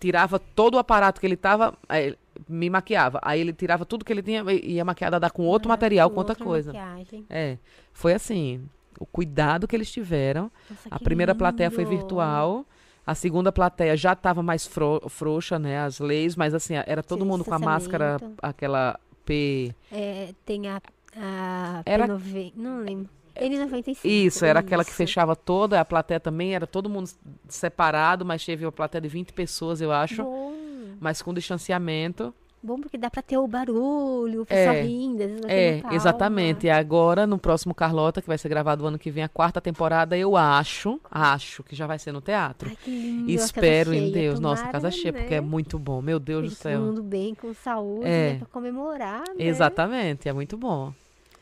tirava 0.00 0.38
todo 0.38 0.74
o 0.74 0.78
aparato 0.78 1.20
que 1.20 1.26
ele 1.26 1.36
tava, 1.36 1.74
aí 1.88 2.16
me 2.48 2.68
maquiava. 2.68 3.20
Aí 3.22 3.40
ele 3.40 3.52
tirava 3.52 3.84
tudo 3.86 4.04
que 4.04 4.12
ele 4.12 4.22
tinha 4.22 4.42
e 4.50 4.72
ia 4.74 4.84
maquiar 4.84 5.10
Dadá 5.10 5.30
com 5.30 5.44
outro 5.44 5.68
Ah, 5.70 5.74
material, 5.74 6.10
com 6.10 6.14
com 6.14 6.20
outra 6.20 6.32
outra 6.32 6.44
coisa. 6.44 6.72
maquiagem. 6.72 7.24
É, 7.30 7.56
foi 7.92 8.12
assim, 8.14 8.68
o 8.98 9.06
cuidado 9.06 9.66
que 9.68 9.74
eles 9.76 9.90
tiveram. 9.90 10.50
Nossa, 10.70 10.88
A 10.90 10.98
primeira 10.98 11.34
plateia 11.34 11.70
foi 11.70 11.84
lindo. 11.84 11.96
virtual. 11.96 12.64
A 13.06 13.14
segunda 13.14 13.50
plateia 13.50 13.96
já 13.96 14.12
estava 14.12 14.42
mais 14.42 14.64
fro- 14.66 15.02
frouxa, 15.08 15.58
né? 15.58 15.80
As 15.80 15.98
leis, 15.98 16.36
mas 16.36 16.54
assim, 16.54 16.74
era 16.86 17.02
todo 17.02 17.26
mundo 17.26 17.44
com 17.44 17.52
a 17.54 17.58
máscara, 17.58 18.16
aquela 18.40 18.98
P. 19.24 19.74
É, 19.90 20.32
tem 20.46 20.68
a, 20.68 20.80
a 21.16 21.82
Era- 21.84 22.06
P90, 22.08 22.52
não 22.56 22.78
lembro. 22.80 23.08
N95. 23.34 23.98
Isso, 24.04 24.44
era 24.44 24.60
aquela 24.60 24.84
que 24.84 24.90
isso. 24.90 24.96
fechava 24.98 25.34
toda, 25.34 25.80
a 25.80 25.84
plateia 25.86 26.20
também, 26.20 26.54
era 26.54 26.66
todo 26.66 26.88
mundo 26.90 27.08
separado, 27.48 28.24
mas 28.24 28.44
teve 28.44 28.64
uma 28.64 28.72
plateia 28.72 29.00
de 29.00 29.08
20 29.08 29.32
pessoas, 29.32 29.80
eu 29.80 29.90
acho, 29.90 30.22
Bom, 30.22 30.52
mas 31.00 31.22
com 31.22 31.32
distanciamento. 31.32 32.34
Bom 32.62 32.80
porque 32.80 32.96
dá 32.96 33.10
pra 33.10 33.22
ter 33.22 33.36
o 33.36 33.46
barulho, 33.46 34.42
o 34.42 34.46
pessoal 34.46 34.76
É, 34.76 34.82
rindo, 34.82 35.22
É, 35.48 35.82
exatamente. 35.92 36.66
E 36.66 36.70
agora, 36.70 37.26
no 37.26 37.38
próximo 37.38 37.74
Carlota, 37.74 38.20
que 38.22 38.28
vai 38.28 38.38
ser 38.38 38.48
gravado 38.48 38.84
o 38.84 38.86
ano 38.86 38.98
que 38.98 39.10
vem, 39.10 39.24
a 39.24 39.28
quarta 39.28 39.60
temporada, 39.60 40.16
eu 40.16 40.36
acho, 40.36 41.00
acho 41.10 41.62
que 41.62 41.74
já 41.74 41.86
vai 41.86 41.98
ser 41.98 42.12
no 42.12 42.20
teatro. 42.20 42.68
Ai, 42.68 42.76
que 42.76 42.90
lindo. 42.90 43.30
Espero 43.30 43.92
em 43.92 44.10
Deus, 44.12 44.38
nossa, 44.38 44.62
tomara, 44.62 44.72
casa 44.80 44.90
cheia, 44.90 45.12
porque 45.12 45.34
é 45.34 45.40
né? 45.40 45.46
muito 45.46 45.78
bom. 45.78 46.00
Meu 46.00 46.18
Deus 46.18 46.50
do 46.50 46.54
céu. 46.54 46.78
Todo 46.78 46.86
mundo 46.86 47.02
bem, 47.02 47.34
com 47.34 47.52
saúde, 47.54 48.06
É. 48.06 48.32
né, 48.32 48.38
pra 48.38 48.46
comemorar, 48.46 49.24
né? 49.28 49.44
Exatamente, 49.44 50.28
é 50.28 50.32
muito 50.32 50.56
bom. 50.56 50.92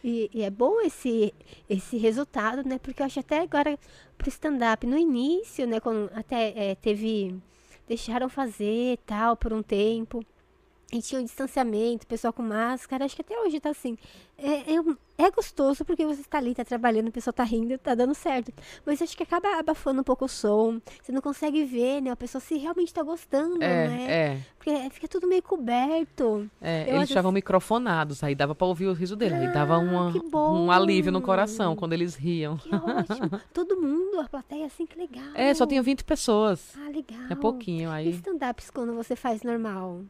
E, 0.02 0.30
e 0.32 0.42
é 0.42 0.50
bom 0.50 0.80
esse, 0.80 1.34
esse 1.68 1.98
resultado, 1.98 2.66
né? 2.66 2.78
Porque 2.82 3.02
eu 3.02 3.06
acho 3.06 3.20
até 3.20 3.40
agora 3.40 3.78
pro 4.16 4.28
stand-up, 4.28 4.86
no 4.86 4.96
início, 4.96 5.66
né? 5.66 5.78
Quando 5.80 6.10
até 6.14 6.70
é, 6.70 6.74
teve. 6.74 7.36
Deixaram 7.86 8.28
fazer 8.28 8.98
tal 9.04 9.36
por 9.36 9.52
um 9.52 9.62
tempo. 9.62 10.24
E 10.92 11.00
tinha 11.00 11.20
um 11.20 11.24
distanciamento, 11.24 12.04
pessoal 12.06 12.32
com 12.32 12.42
máscara. 12.42 13.04
Acho 13.04 13.14
que 13.14 13.22
até 13.22 13.38
hoje 13.38 13.60
tá 13.60 13.70
assim. 13.70 13.96
É, 14.36 14.74
é, 14.74 15.26
é 15.26 15.30
gostoso 15.30 15.84
porque 15.84 16.04
você 16.04 16.22
tá 16.24 16.38
ali, 16.38 16.52
tá 16.54 16.64
trabalhando, 16.64 17.08
o 17.08 17.12
pessoal 17.12 17.32
tá 17.32 17.44
rindo, 17.44 17.78
tá 17.78 17.94
dando 17.94 18.12
certo. 18.14 18.52
Mas 18.84 19.00
acho 19.00 19.16
que 19.16 19.22
acaba 19.22 19.56
abafando 19.58 20.00
um 20.00 20.04
pouco 20.04 20.24
o 20.24 20.28
som. 20.28 20.80
Você 21.00 21.12
não 21.12 21.20
consegue 21.20 21.62
ver, 21.64 22.00
né? 22.00 22.10
A 22.10 22.16
pessoa 22.16 22.40
se 22.40 22.56
realmente 22.56 22.92
tá 22.92 23.02
gostando, 23.04 23.62
É, 23.62 23.86
né? 23.88 24.06
é, 24.10 24.38
Porque 24.58 24.90
fica 24.90 25.06
tudo 25.06 25.28
meio 25.28 25.42
coberto. 25.42 26.50
é. 26.60 26.90
Eu 26.90 26.96
Eles 26.96 27.08
estavam 27.08 27.30
microfonados, 27.30 28.24
aí 28.24 28.34
dava 28.34 28.54
pra 28.54 28.66
ouvir 28.66 28.86
o 28.86 28.92
riso 28.92 29.14
dele. 29.14 29.34
Aí 29.34 29.52
dava 29.52 29.78
uma, 29.78 30.10
Ah, 30.10 30.50
um 30.50 30.70
alívio 30.72 31.12
no 31.12 31.20
coração 31.22 31.76
quando 31.76 31.92
eles 31.92 32.14
riam. 32.16 32.56
Que 32.56 32.74
ótimo. 32.74 33.40
Todo 33.54 33.80
mundo, 33.80 34.18
a 34.20 34.28
plateia, 34.28 34.66
assim, 34.66 34.86
que 34.86 34.98
legal. 34.98 35.22
É, 35.34 35.54
só 35.54 35.66
tinha 35.66 35.82
20 35.82 36.02
pessoas. 36.02 36.72
Ah, 36.76 36.88
legal. 36.90 37.20
É 37.30 37.34
pouquinho 37.36 37.90
E 37.90 37.92
aí. 37.92 38.10
stand-ups 38.10 38.70
quando 38.70 38.92
você 38.94 39.14
faz 39.14 39.42
normal? 39.42 40.00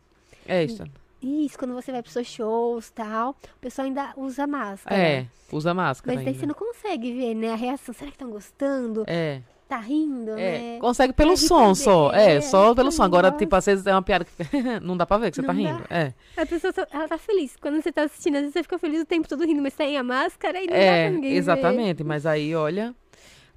É 0.46 0.64
isso. 0.64 0.84
Isso, 1.22 1.58
quando 1.58 1.74
você 1.74 1.92
vai 1.92 2.02
pros 2.02 2.14
seus 2.14 2.26
shows 2.26 2.88
e 2.88 2.92
tal, 2.92 3.30
o 3.32 3.60
pessoal 3.60 3.86
ainda 3.86 4.12
usa 4.16 4.46
máscara. 4.46 4.96
É, 4.96 5.26
usa 5.52 5.74
máscara 5.74 6.14
Mas 6.14 6.24
daí 6.24 6.28
ainda. 6.32 6.40
você 6.40 6.46
não 6.46 6.54
consegue 6.54 7.12
ver, 7.12 7.34
né, 7.34 7.52
a 7.52 7.56
reação. 7.56 7.94
Será 7.94 8.10
que 8.10 8.14
estão 8.16 8.30
gostando? 8.30 9.04
É, 9.06 9.40
Tá 9.68 9.76
rindo, 9.78 10.32
é. 10.32 10.58
né? 10.58 10.78
Consegue 10.80 11.12
pelo 11.12 11.30
Consegue 11.30 11.46
som 11.48 11.74
só. 11.76 12.10
perceber, 12.10 12.32
É, 12.36 12.40
só 12.40 12.74
pelo 12.74 12.90
som. 12.90 13.04
Agora, 13.04 13.30
tipo, 13.30 13.54
às 13.54 13.64
vezes 13.66 13.86
é 13.86 13.92
uma 13.94 14.02
piada 14.02 14.24
que 14.24 14.32
não 14.82 14.96
dá 14.96 15.06
pra 15.06 15.16
ver 15.18 15.30
que 15.30 15.36
você 15.36 15.42
tá 15.44 15.52
Não 15.52 15.62
dá. 15.62 15.70
rindo. 15.70 15.84
É. 15.88 16.12
A 16.36 16.44
pessoa, 16.44 16.72
só- 16.72 16.86
ela 16.90 17.06
tá 17.06 17.16
feliz. 17.18 17.54
Quando 17.60 17.80
você 17.80 17.92
tá 17.92 18.02
assistindo, 18.02 18.34
às 18.34 18.40
vezes 18.40 18.52
você 18.54 18.64
fica 18.64 18.78
feliz 18.80 19.00
o 19.02 19.04
tempo 19.06 19.28
todo 19.28 19.44
rindo, 19.46 19.62
mas 19.62 19.72
tem 19.74 19.96
a 19.96 20.02
máscara 20.02 20.58
e 20.60 20.66
não 20.66 20.72
dá 20.72 20.76
É, 20.76 21.02
pra 21.06 21.14
ninguém 21.14 21.30
ver. 21.30 21.36
exatamente. 21.36 22.02
Mas 22.02 22.26
aí, 22.26 22.52
olha, 22.52 22.92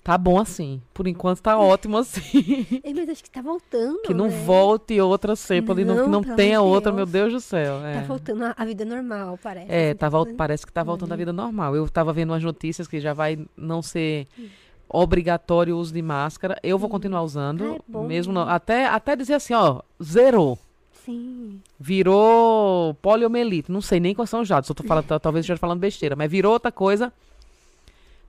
tá 0.03 0.17
bom 0.17 0.37
assim. 0.39 0.81
Por 0.93 1.07
enquanto 1.07 1.41
tá 1.41 1.57
ótimo 1.57 1.97
assim. 1.97 2.65
É, 2.83 2.93
mas 2.93 3.07
acho 3.09 3.23
que 3.23 3.31
tá 3.31 3.41
voltando, 3.41 4.01
Que 4.01 4.13
não 4.13 4.27
né? 4.27 4.43
volte 4.45 4.99
outra 4.99 5.35
cepa, 5.35 5.73
e 5.79 5.85
não, 5.85 6.03
que 6.03 6.09
Não, 6.09 6.35
tenha 6.35 6.57
amor 6.59 6.69
de 6.69 6.75
outra, 6.75 6.91
Deus. 6.91 6.95
meu 6.95 7.05
Deus 7.05 7.33
do 7.33 7.39
céu. 7.41 7.83
É, 7.85 8.01
Tá 8.01 8.07
voltando 8.07 8.43
a, 8.43 8.53
a 8.57 8.65
vida 8.65 8.83
normal, 8.85 9.39
parece. 9.41 9.71
é 9.71 9.89
assim, 9.89 9.95
tá 9.97 10.09
vol- 10.09 10.33
parece 10.35 10.65
que 10.65 10.73
tá 10.73 10.83
voltando 10.83 11.11
à 11.13 11.15
vida 11.15 11.31
normal. 11.31 11.75
Eu 11.75 11.87
tava 11.89 12.11
vendo 12.11 12.31
umas 12.31 12.43
notícias 12.43 12.87
que 12.87 12.99
já 12.99 13.13
vai 13.13 13.39
não 13.55 13.81
ser 13.81 14.27
Hum. 14.37 14.47
obrigatório 14.89 15.75
o 15.75 15.79
uso 15.79 15.93
de 15.93 16.01
máscara. 16.01 16.57
Eu 16.61 16.77
vou 16.77 16.89
continuar 16.89 17.19
Ah, 17.19 17.23
usando, 17.23 17.63
é 17.75 17.79
bom. 17.87 18.05
mesmo 18.05 18.31
não- 18.33 18.47
até, 18.47 18.85
até 18.87 19.15
dizer 19.15 19.35
assim, 19.35 19.53
ó, 19.53 19.81
zerou. 20.03 20.59
Sim. 21.05 21.59
Virou 21.79 22.93
poliomielite. 23.01 23.71
Não 23.71 23.81
sei 23.81 23.99
nem 23.99 24.13
quais 24.15 24.29
são 24.29 24.41
os 24.41 24.47
dados. 24.47 24.69
Eu 24.69 24.75
tô 24.75 24.83
falando, 24.83 25.05
tá- 25.05 25.19
talvez 25.19 25.41
eu 25.43 25.53
esteja 25.53 25.59
falando 25.59 25.79
besteira, 25.79 26.15
mas 26.15 26.29
virou 26.29 26.53
outra 26.53 26.71
coisa. 26.71 27.11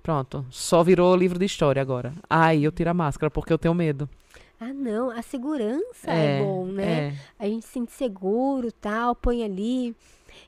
Pronto. 0.04 0.44
Só 0.50 0.82
virou 0.82 1.16
livro 1.16 1.38
de 1.38 1.46
história 1.46 1.80
agora. 1.80 2.12
Aí 2.28 2.62
eu 2.62 2.70
tiro 2.70 2.90
a 2.90 2.94
máscara 2.94 3.30
porque 3.30 3.50
eu 3.50 3.56
tenho 3.56 3.72
medo. 3.72 4.06
Ah, 4.60 4.70
não, 4.70 5.10
a 5.10 5.22
segurança 5.22 6.10
é, 6.10 6.42
bom, 6.42 6.66
né? 6.66 7.08
É. 7.08 7.14
A 7.38 7.48
gente 7.48 7.64
se 7.64 7.72
sente 7.72 7.90
seguro, 7.90 8.70
tal, 8.70 9.16
põe 9.16 9.42
ali. 9.42 9.96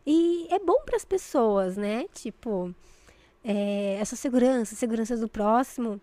E 0.06 0.46
é 0.50 0.58
bom 0.58 0.82
para 0.84 0.96
as 0.96 1.06
pessoas, 1.06 1.74
né? 1.74 2.04
Tipo, 2.12 2.70
é, 3.42 3.96
essa 3.98 4.14
segurança, 4.14 4.76
segurança 4.76 5.16
do 5.16 5.26
próximo. 5.26 5.98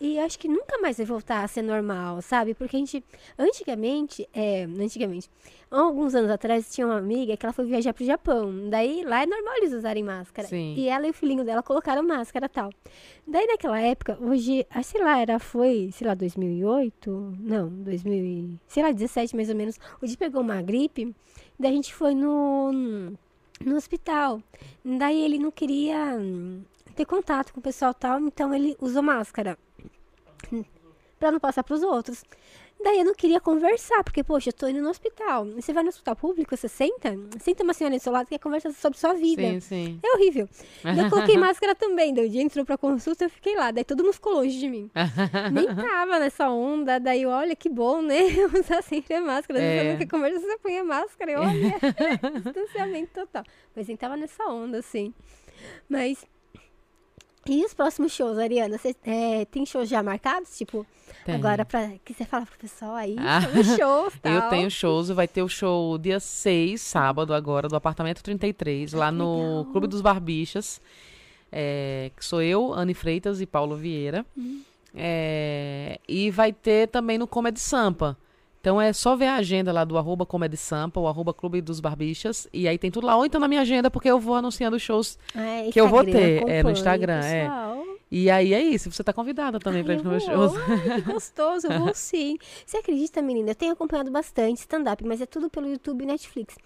E 0.00 0.18
acho 0.18 0.38
que 0.38 0.48
nunca 0.48 0.76
mais 0.78 0.96
vai 0.96 1.06
voltar 1.06 1.44
a 1.44 1.48
ser 1.48 1.62
normal, 1.62 2.20
sabe? 2.20 2.52
Porque 2.52 2.76
a 2.76 2.78
gente, 2.78 3.02
antigamente, 3.38 4.28
é, 4.34 4.64
antigamente, 4.64 5.30
alguns 5.70 6.14
anos 6.14 6.30
atrás, 6.30 6.72
tinha 6.74 6.86
uma 6.86 6.98
amiga 6.98 7.36
que 7.36 7.46
ela 7.46 7.52
foi 7.52 7.64
viajar 7.64 7.94
pro 7.94 8.04
Japão. 8.04 8.52
Daí 8.68 9.02
lá 9.04 9.22
é 9.22 9.26
normal 9.26 9.54
eles 9.56 9.72
usarem 9.72 10.02
máscara. 10.02 10.48
Sim. 10.48 10.74
E 10.76 10.88
ela 10.88 11.06
e 11.06 11.10
o 11.10 11.14
filhinho 11.14 11.44
dela 11.44 11.62
colocaram 11.62 12.02
máscara 12.02 12.46
e 12.46 12.48
tal. 12.48 12.70
Daí 13.26 13.46
naquela 13.46 13.80
época, 13.80 14.18
hoje, 14.20 14.66
ah, 14.68 14.82
sei 14.82 15.02
lá, 15.02 15.18
era, 15.18 15.38
foi, 15.38 15.90
sei 15.92 16.06
lá, 16.06 16.14
2008? 16.14 17.34
Não, 17.40 17.68
2000, 17.68 18.12
e- 18.24 18.58
sei 18.66 18.82
lá, 18.82 18.92
17 18.92 19.34
mais 19.36 19.48
ou 19.48 19.54
menos. 19.56 19.78
O 20.02 20.06
dia 20.06 20.16
pegou 20.18 20.40
uma 20.42 20.60
gripe, 20.60 21.14
daí 21.58 21.70
a 21.70 21.74
gente 21.74 21.94
foi 21.94 22.14
no, 22.14 22.72
no 23.64 23.76
hospital. 23.76 24.42
Daí 24.84 25.24
ele 25.24 25.38
não 25.38 25.50
queria 25.50 26.16
hum, 26.18 26.62
ter 26.94 27.04
contato 27.04 27.52
com 27.52 27.60
o 27.60 27.62
pessoal 27.62 27.92
tal, 27.92 28.18
então 28.20 28.54
ele 28.54 28.76
usou 28.80 29.02
máscara. 29.02 29.58
Pra 31.18 31.30
não 31.32 31.40
passar 31.40 31.62
pros 31.62 31.82
outros. 31.82 32.22
Daí 32.82 32.98
eu 32.98 33.04
não 33.04 33.14
queria 33.14 33.40
conversar, 33.40 34.02
porque, 34.04 34.22
poxa, 34.22 34.50
eu 34.50 34.52
tô 34.52 34.66
indo 34.68 34.82
no 34.82 34.90
hospital. 34.90 35.46
E 35.56 35.62
Você 35.62 35.72
vai 35.72 35.82
no 35.82 35.88
hospital 35.88 36.14
público, 36.16 36.54
você 36.54 36.68
senta, 36.68 37.16
senta 37.40 37.62
uma 37.62 37.72
senhora 37.72 37.96
do 37.96 38.02
seu 38.02 38.12
lado 38.12 38.24
que 38.26 38.30
quer 38.34 38.42
conversar 38.42 38.72
sobre 38.72 38.98
sua 38.98 39.14
vida. 39.14 39.42
Sim, 39.42 39.60
sim. 39.60 40.00
É 40.02 40.16
horrível. 40.16 40.46
Daí 40.82 40.98
eu 40.98 41.08
coloquei 41.08 41.36
máscara 41.38 41.74
também. 41.74 42.12
Daí 42.12 42.26
o 42.26 42.28
dia 42.28 42.42
entrou 42.42 42.62
pra 42.64 42.76
consulta, 42.76 43.24
eu 43.24 43.30
fiquei 43.30 43.54
lá. 43.56 43.70
Daí 43.70 43.84
todo 43.84 44.02
mundo 44.02 44.12
ficou 44.12 44.34
longe 44.34 44.58
de 44.58 44.68
mim. 44.68 44.90
Nem 45.52 45.64
tava 45.74 46.18
nessa 46.18 46.50
onda. 46.50 46.98
Daí, 47.00 47.24
olha, 47.24 47.56
que 47.56 47.70
bom, 47.70 48.02
né? 48.02 48.20
Usar 48.60 48.82
sempre 48.82 49.14
a 49.14 49.20
máscara. 49.22 49.60
Às 49.60 49.64
vezes 49.64 49.78
É. 49.78 49.84
você 49.84 49.90
não 49.92 49.98
quer 49.98 50.06
conversar, 50.08 50.40
você 50.40 50.58
põe 50.58 50.78
a 50.78 50.84
máscara. 50.84 51.30
E 51.32 51.36
olha, 51.36 52.40
distanciamento 52.42 53.12
total. 53.14 53.44
Mas 53.74 53.86
nem 53.88 53.96
tava 53.96 54.16
nessa 54.16 54.44
onda, 54.48 54.78
assim. 54.78 55.14
Mas 55.88 56.26
E 57.46 57.64
os 57.64 57.74
próximos 57.74 58.12
shows, 58.12 58.38
Ariana? 58.38 58.78
Você 58.78 58.94
é, 59.04 59.44
tem 59.46 59.66
shows 59.66 59.88
já 59.88 60.02
marcados? 60.02 60.56
Tipo, 60.56 60.86
Tenho. 61.24 61.36
agora 61.38 61.64
pra, 61.64 61.90
que 62.04 62.14
você 62.14 62.24
fala 62.24 62.46
pro 62.46 62.58
pessoal 62.58 62.94
aí 62.94 63.16
Ah. 63.18 63.40
shows 63.76 64.14
tal. 64.22 64.32
Eu 64.32 64.42
tenho 64.48 64.70
shows, 64.70 65.08
vai 65.10 65.28
ter 65.28 65.42
o 65.42 65.48
show 65.48 65.98
dia 65.98 66.18
6, 66.20 66.80
sábado 66.80 67.34
agora, 67.34 67.68
do 67.68 67.76
apartamento 67.76 68.22
33, 68.22 68.92
lá 68.94 69.12
no 69.12 69.36
legal. 69.58 69.64
Clube 69.72 69.86
dos 69.86 70.00
Barbixas. 70.00 70.80
é, 71.52 72.10
que 72.16 72.24
sou 72.24 72.40
eu, 72.42 72.72
Anne 72.72 72.94
Freitas 72.94 73.40
e 73.40 73.46
Paulo 73.46 73.76
Vieira. 73.76 74.24
Hum. 74.36 74.62
É, 74.94 75.98
e 76.08 76.30
vai 76.30 76.52
ter 76.52 76.88
também 76.88 77.18
no 77.18 77.26
Comedy 77.26 77.60
Sampa. 77.60 78.16
Então 78.64 78.80
é 78.80 78.94
só 78.94 79.14
ver 79.14 79.26
a 79.26 79.34
agenda 79.34 79.70
lá 79.70 79.84
do 79.84 79.98
arroba 79.98 80.24
Comedy 80.24 80.56
Sampa, 80.56 80.98
o 80.98 81.06
arroba 81.06 81.34
Clube 81.34 81.60
dos 81.60 81.80
Barbixas. 81.80 82.48
E 82.50 82.66
aí 82.66 82.78
tem 82.78 82.90
tudo 82.90 83.06
lá. 83.06 83.14
Ou 83.14 83.26
então 83.26 83.38
na 83.38 83.46
minha 83.46 83.60
agenda, 83.60 83.90
porque 83.90 84.10
eu 84.10 84.18
vou 84.18 84.36
anunciando 84.36 84.74
os 84.74 84.82
shows. 84.82 85.18
É, 85.36 85.70
que 85.70 85.78
eu 85.78 85.86
vou 85.86 86.02
ter, 86.02 86.48
é, 86.48 86.62
no 86.62 86.70
Instagram, 86.70 87.20
é. 87.22 87.46
E 88.10 88.30
aí 88.30 88.54
é 88.54 88.62
isso. 88.62 88.90
Você 88.90 89.04
tá 89.04 89.12
convidada 89.12 89.58
também 89.58 89.84
pra 89.84 89.92
ir 89.92 89.96
nos 89.98 90.06
meus 90.06 90.22
shows. 90.22 90.52
Ai, 90.66 91.02
que 91.02 91.12
gostoso, 91.12 91.66
eu 91.66 91.78
vou 91.78 91.94
sim. 91.94 92.38
Você 92.64 92.78
acredita, 92.78 93.20
menina? 93.20 93.50
Eu 93.50 93.54
tenho 93.54 93.74
acompanhado 93.74 94.10
bastante 94.10 94.60
stand-up, 94.60 95.04
mas 95.04 95.20
é 95.20 95.26
tudo 95.26 95.50
pelo 95.50 95.68
YouTube 95.68 96.02
e 96.02 96.06
Netflix. 96.06 96.56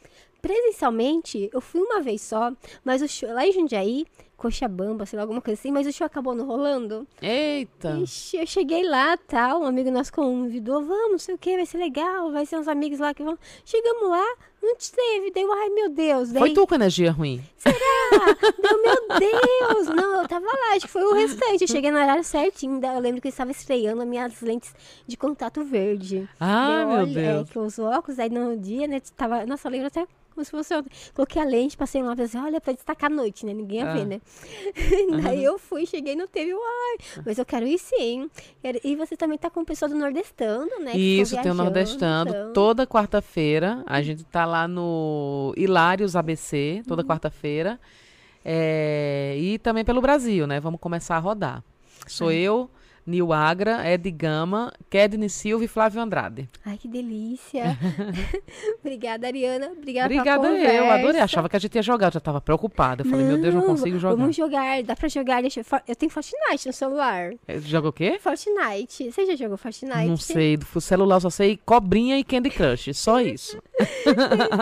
Presencialmente, 0.40 1.50
eu 1.52 1.60
fui 1.60 1.80
uma 1.80 2.00
vez 2.00 2.22
só, 2.22 2.52
mas 2.84 3.02
o 3.02 3.08
show 3.08 3.28
lá 3.32 3.44
em 3.44 3.50
Jundiaí, 3.50 4.06
Cochabamba, 4.39 5.05
sei 5.05 5.16
lá, 5.16 5.24
alguma 5.24 5.40
coisa 5.43 5.59
assim, 5.60 5.73
mas 5.73 5.85
o 5.85 5.93
show 5.93 6.06
acabou 6.06 6.32
não 6.32 6.47
rolando. 6.47 7.05
Eita! 7.20 7.98
Ixi, 8.01 8.36
eu 8.36 8.47
cheguei 8.47 8.89
lá, 8.89 9.16
tal, 9.16 9.62
um 9.62 9.66
amigo 9.66 9.90
nosso 9.90 10.12
convidou, 10.12 10.81
vamos, 10.85 11.10
não 11.10 11.19
sei 11.19 11.35
o 11.35 11.39
que, 11.39 11.56
vai 11.56 11.66
ser 11.66 11.78
legal, 11.78 12.31
vai 12.31 12.47
ser 12.47 12.56
uns 12.56 12.69
amigos 12.69 13.01
lá 13.01 13.12
que 13.12 13.24
vão. 13.24 13.36
Chegamos 13.65 14.09
lá, 14.09 14.24
não 14.62 14.77
teve, 14.77 15.32
deu, 15.32 15.52
ai 15.52 15.69
meu 15.70 15.90
Deus, 15.90 16.31
daí, 16.31 16.39
Foi 16.40 16.52
tu 16.55 16.66
com 16.69 16.77
energia 16.77 17.10
ruim. 17.10 17.43
deu, 17.65 18.82
meu 18.82 19.19
Deus, 19.19 19.89
não, 19.89 20.23
eu 20.23 20.28
tava 20.28 20.47
lá, 20.47 20.74
acho 20.77 20.86
que 20.86 20.93
foi 20.93 21.02
o 21.02 21.15
restante, 21.15 21.62
eu 21.62 21.69
cheguei 21.69 21.90
no 21.90 21.98
horário 21.98 22.23
certinho, 22.23 22.81
eu 22.85 23.01
lembro 23.01 23.20
que 23.20 23.27
eu 23.27 23.31
estava 23.31 23.51
estreando 23.51 24.02
as 24.02 24.09
minhas 24.09 24.40
lentes 24.40 24.73
de 25.05 25.16
contato 25.16 25.65
verde. 25.65 26.28
Ah, 26.39 26.82
Eu 26.82 26.89
meu 26.89 26.97
olhei- 27.01 27.24
É, 27.24 27.32
Deus. 27.35 27.51
que 27.51 27.56
eu 27.59 27.62
uso 27.62 27.82
óculos, 27.82 28.20
aí 28.20 28.31
no 28.31 28.56
dia, 28.56 28.86
né, 28.86 29.01
tava, 29.16 29.44
nossa, 29.47 29.66
eu 29.66 29.73
lembro 29.73 29.89
até 29.89 30.06
como 30.39 30.44
se 30.44 30.51
fosse 30.51 30.74
ontem. 30.74 30.90
Coloquei 31.15 31.43
a 31.43 31.44
lente, 31.44 31.77
passei 31.77 32.02
lá, 32.02 32.15
pensei, 32.15 32.40
olha, 32.40 32.60
pra 32.60 32.73
destacar 32.73 33.10
a 33.10 33.15
noite, 33.15 33.44
né, 33.44 33.52
ninguém 33.52 33.81
ia 33.81 33.90
Ah. 33.90 33.93
ver, 33.93 34.05
né. 34.06 34.20
Daí 35.35 35.43
eu 35.43 35.59
fui, 35.59 35.85
cheguei, 35.86 36.15
não 36.15 36.27
teve, 36.28 36.52
ai, 36.52 37.23
mas 37.27 37.39
eu 37.39 37.44
quero 37.44 37.66
ir 37.66 37.78
sim. 37.78 38.31
E 38.85 38.94
você 38.97 39.16
também 39.16 39.36
tá 39.36 39.51
com 39.51 39.60
o 39.60 39.65
pessoal 39.65 39.89
do 39.89 39.97
Nordestando, 39.97 40.78
né, 40.81 40.97
Isso, 40.97 41.40
tem 41.43 41.51
o 41.51 41.55
Nordestando. 41.55 42.31
então. 42.31 42.52
Toda 42.52 42.86
quarta-feira. 42.86 43.82
A 43.86 44.01
gente 44.02 44.24
tá 44.24 44.44
lá 44.47 44.69
no 44.69 45.52
Hilários 45.56 46.15
ABC, 46.15 46.82
toda 46.86 47.02
Uhum. 47.02 47.09
quarta-feira. 47.09 47.81
É, 48.44 49.35
e 49.39 49.59
também 49.59 49.85
pelo 49.85 50.01
Brasil, 50.01 50.47
né? 50.47 50.60
Vamos 50.60 50.81
começar 50.81 51.16
a 51.16 51.19
rodar. 51.19 51.62
Sou 52.06 52.31
eu, 52.32 52.70
Nil 53.09 53.32
Agra, 53.32 53.89
Ed 53.90 54.10
Gama, 54.10 54.70
Kedney 54.90 55.28
Silva 55.30 55.64
e 55.64 55.68
Flávio 55.68 56.01
Andrade. 56.01 56.48
Ai, 56.64 56.76
que 56.76 56.86
delícia. 56.86 57.76
Obrigada, 58.80 59.26
Ariana. 59.26 59.68
Obrigada, 59.76 60.06
Obrigada 60.06 60.43
pela 60.48 60.72
eu, 60.72 60.90
adorei. 60.90 61.20
Achava 61.20 61.48
que 61.48 61.56
a 61.56 61.59
gente 61.59 61.74
ia 61.74 61.82
jogar, 61.82 62.09
eu 62.09 62.12
já 62.12 62.20
tava 62.20 62.40
preocupada. 62.40 63.02
Eu 63.02 63.10
falei, 63.10 63.24
meu 63.24 63.39
Deus, 63.40 63.55
não 63.55 63.62
consigo 63.62 63.98
jogar. 63.98 64.16
Vamos 64.16 64.36
jogar, 64.36 64.82
dá 64.82 64.94
pra 64.94 65.09
jogar. 65.09 65.43
Eu 65.43 65.97
tenho 65.97 66.10
Fortnite 66.10 66.66
no 66.66 66.72
celular. 66.72 67.32
É, 67.47 67.59
Joga 67.59 67.89
o 67.89 67.93
quê? 67.93 68.18
Fortnite. 68.20 69.10
Você 69.10 69.26
já 69.26 69.36
jogou 69.36 69.56
Fortnite? 69.56 70.06
Não 70.06 70.16
sei, 70.16 70.56
do 70.56 70.80
celular 70.80 71.20
só 71.20 71.30
sei 71.30 71.59
cobrinha 71.64 72.18
e 72.18 72.24
Candy 72.24 72.51
Crush, 72.51 72.93
só 72.94 73.20
isso. 73.22 73.59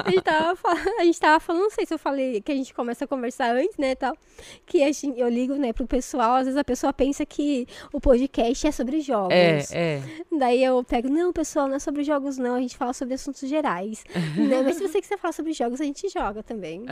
a, 0.06 0.10
gente 0.10 0.22
tava, 0.22 0.58
a 1.00 1.04
gente 1.04 1.20
tava 1.20 1.40
falando, 1.40 1.62
não 1.62 1.70
sei 1.70 1.84
se 1.86 1.94
eu 1.94 1.98
falei 1.98 2.40
que 2.40 2.52
a 2.52 2.54
gente 2.54 2.72
começa 2.72 3.04
a 3.04 3.08
conversar 3.08 3.54
antes, 3.54 3.76
né, 3.76 3.94
tal. 3.94 4.16
Que 4.64 4.78
gente- 4.92 5.18
eu 5.18 5.28
ligo, 5.28 5.54
né, 5.54 5.72
pro 5.72 5.86
pessoal, 5.86 6.34
às 6.36 6.44
vezes 6.44 6.56
a 6.58 6.64
pessoa 6.64 6.92
pensa 6.92 7.24
que 7.26 7.66
o 7.92 8.00
podcast 8.00 8.35
é 8.40 8.70
sobre 8.70 9.00
jogos. 9.00 9.32
É, 9.32 9.64
é. 9.72 10.02
Daí 10.38 10.62
eu 10.62 10.82
pego, 10.84 11.08
não, 11.08 11.32
pessoal, 11.32 11.68
não 11.68 11.76
é 11.76 11.78
sobre 11.78 12.04
jogos, 12.04 12.38
não, 12.38 12.54
a 12.54 12.60
gente 12.60 12.76
fala 12.76 12.92
sobre 12.92 13.14
assuntos 13.14 13.48
gerais. 13.48 14.04
né? 14.36 14.62
Mas 14.62 14.76
se 14.76 14.86
você 14.86 15.00
quiser 15.00 15.18
falar 15.18 15.32
sobre 15.32 15.52
jogos, 15.52 15.80
a 15.80 15.84
gente 15.84 16.08
joga 16.08 16.42
também. 16.42 16.84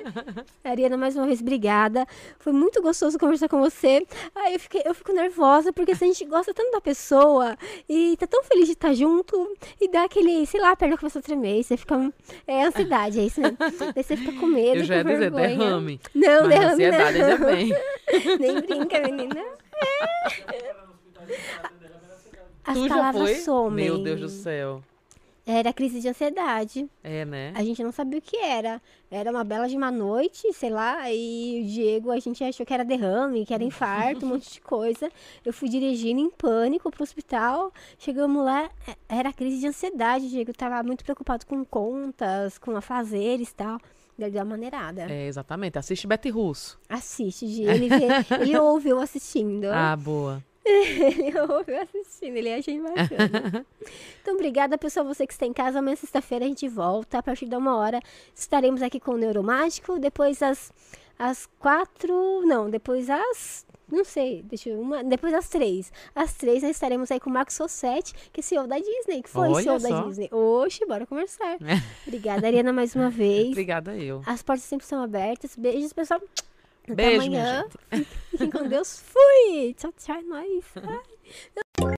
Ariana, 0.64 0.96
mais 0.96 1.16
uma 1.16 1.26
vez, 1.26 1.40
obrigada. 1.40 2.06
Foi 2.38 2.52
muito 2.52 2.82
gostoso 2.82 3.18
conversar 3.18 3.48
com 3.48 3.60
você. 3.60 4.06
Ai, 4.34 4.54
eu, 4.54 4.60
fiquei, 4.60 4.82
eu 4.84 4.94
fico 4.94 5.12
nervosa, 5.12 5.72
porque 5.72 5.94
se 5.94 6.04
a 6.04 6.06
gente 6.06 6.24
gosta 6.24 6.52
tanto 6.52 6.72
da 6.72 6.80
pessoa 6.80 7.56
e 7.88 8.16
tá 8.18 8.26
tão 8.26 8.42
feliz 8.44 8.66
de 8.66 8.72
estar 8.72 8.94
junto, 8.94 9.56
e 9.80 9.90
dá 9.90 10.04
aquele, 10.04 10.44
sei 10.46 10.60
lá, 10.60 10.72
a 10.72 10.76
perna 10.76 10.96
começa 10.96 11.18
a 11.18 11.22
tremer, 11.22 11.62
você 11.62 11.76
fica. 11.76 12.12
É 12.46 12.64
ansiedade, 12.64 13.20
é 13.20 13.24
isso 13.24 13.40
mesmo. 13.40 13.56
Daí 13.58 14.02
você 14.02 14.16
fica 14.16 14.32
com 14.32 14.46
medo. 14.46 14.78
Eu 14.78 14.84
já 14.84 14.96
ia 14.96 15.04
dizer, 15.04 15.30
vergonha. 15.30 15.48
derrame. 15.56 16.00
Não, 16.14 16.40
Mas 16.40 16.48
derrame. 16.48 16.72
ansiedade 16.72 17.18
não. 17.18 17.46
bem. 17.46 17.74
Nem 18.38 18.60
brinca, 18.60 19.00
menina. 19.02 19.44
As 22.66 22.74
tu 22.74 22.88
já 22.88 22.94
palavras 22.94 23.22
foi? 23.30 23.34
somem. 23.40 23.84
Meu 23.84 23.98
Deus 24.02 24.20
do 24.20 24.28
céu. 24.28 24.82
Era 25.46 25.74
crise 25.74 26.00
de 26.00 26.08
ansiedade. 26.08 26.88
É, 27.02 27.22
né? 27.26 27.52
A 27.54 27.62
gente 27.62 27.82
não 27.84 27.92
sabia 27.92 28.18
o 28.18 28.22
que 28.22 28.34
era. 28.38 28.80
Era 29.10 29.30
uma 29.30 29.44
bela 29.44 29.68
de 29.68 29.76
uma 29.76 29.90
noite, 29.90 30.50
sei 30.54 30.70
lá, 30.70 31.12
e 31.12 31.60
o 31.62 31.66
Diego, 31.66 32.10
a 32.10 32.18
gente 32.18 32.42
achou 32.42 32.64
que 32.64 32.72
era 32.72 32.82
derrame, 32.82 33.44
que 33.44 33.52
era 33.52 33.62
infarto, 33.62 34.24
um 34.24 34.30
monte 34.30 34.50
de 34.54 34.60
coisa. 34.62 35.10
Eu 35.44 35.52
fui 35.52 35.68
dirigindo 35.68 36.18
em 36.18 36.30
pânico 36.30 36.90
pro 36.90 37.02
hospital. 37.02 37.70
Chegamos 37.98 38.42
lá, 38.42 38.70
é- 38.88 38.96
era 39.18 39.34
crise 39.34 39.60
de 39.60 39.66
ansiedade. 39.66 40.24
O 40.24 40.28
Diego 40.30 40.54
tava 40.54 40.82
muito 40.82 41.04
preocupado 41.04 41.44
com 41.44 41.62
contas, 41.62 42.56
com 42.56 42.74
afazeres 42.74 43.50
e 43.50 43.54
tal. 43.54 43.78
Deu 44.16 44.30
uma 44.30 44.44
maneirada. 44.44 45.10
É, 45.10 45.26
exatamente. 45.26 45.78
Assiste 45.78 46.06
Betty 46.06 46.30
Russo. 46.30 46.78
Assiste, 46.88 47.46
Diego. 47.46 47.72
Ele, 47.72 47.88
vê, 47.90 48.06
ele 48.40 48.56
ouve 48.58 48.88
eu 48.88 49.00
assistindo. 49.00 49.66
Ah, 49.66 49.96
boa. 49.96 50.42
Ele 50.64 51.38
ouviu 51.40 51.78
assistindo, 51.78 52.36
ele 52.38 52.54
achei 52.54 52.80
bacana. 52.80 53.66
então, 54.22 54.32
obrigada, 54.34 54.78
pessoal. 54.78 55.04
Você 55.04 55.26
que 55.26 55.34
está 55.34 55.44
em 55.44 55.52
casa, 55.52 55.78
amanhã, 55.78 55.94
sexta-feira, 55.94 56.46
a 56.46 56.48
gente 56.48 56.66
volta. 56.66 57.18
A 57.18 57.22
partir 57.22 57.44
da 57.44 57.58
uma 57.58 57.76
hora, 57.76 58.00
estaremos 58.34 58.80
aqui 58.80 58.98
com 58.98 59.12
o 59.12 59.18
Neuromágico. 59.18 59.98
Depois, 59.98 60.42
às, 60.42 60.72
às 61.18 61.44
quatro. 61.58 62.40
Não, 62.46 62.70
depois 62.70 63.10
às. 63.10 63.66
Não 63.90 64.04
sei, 64.04 64.42
deixa 64.42 64.70
eu. 64.70 64.80
Uma, 64.80 65.04
depois 65.04 65.32
às 65.34 65.48
três. 65.48 65.92
Às 66.14 66.34
três, 66.34 66.62
nós 66.62 66.72
estaremos 66.72 67.10
aí 67.10 67.20
com 67.20 67.28
o 67.28 67.32
Marcos 67.32 67.54
Sossetti, 67.54 68.14
que 68.32 68.40
é 68.40 68.42
CEO 68.42 68.66
da 68.66 68.78
Disney, 68.78 69.22
que 69.22 69.28
foi 69.28 69.48
Olha 69.48 69.62
CEO 69.62 69.78
da 69.78 69.88
só. 69.88 70.02
Disney. 70.08 70.28
Oxe, 70.32 70.86
bora 70.86 71.06
conversar. 71.06 71.58
Obrigada, 72.06 72.46
Ariana, 72.46 72.72
mais 72.72 72.94
uma 72.96 73.10
vez. 73.10 73.48
Obrigada 73.48 73.96
eu. 73.96 74.22
As 74.26 74.42
portas 74.42 74.64
sempre 74.64 74.86
são 74.86 75.02
abertas. 75.02 75.54
Beijos, 75.56 75.92
pessoal. 75.92 76.20
Até 76.84 76.94
Beijo, 76.94 77.16
amanhã. 77.22 77.64
Fiquem 78.30 78.50
com 78.50 78.68
Deus. 78.68 79.00
Fui! 79.00 79.74
Tchau, 79.74 79.92
tchau, 79.96 80.16
é 80.16 80.22
nóis. 80.22 80.64
Ai. 80.76 81.00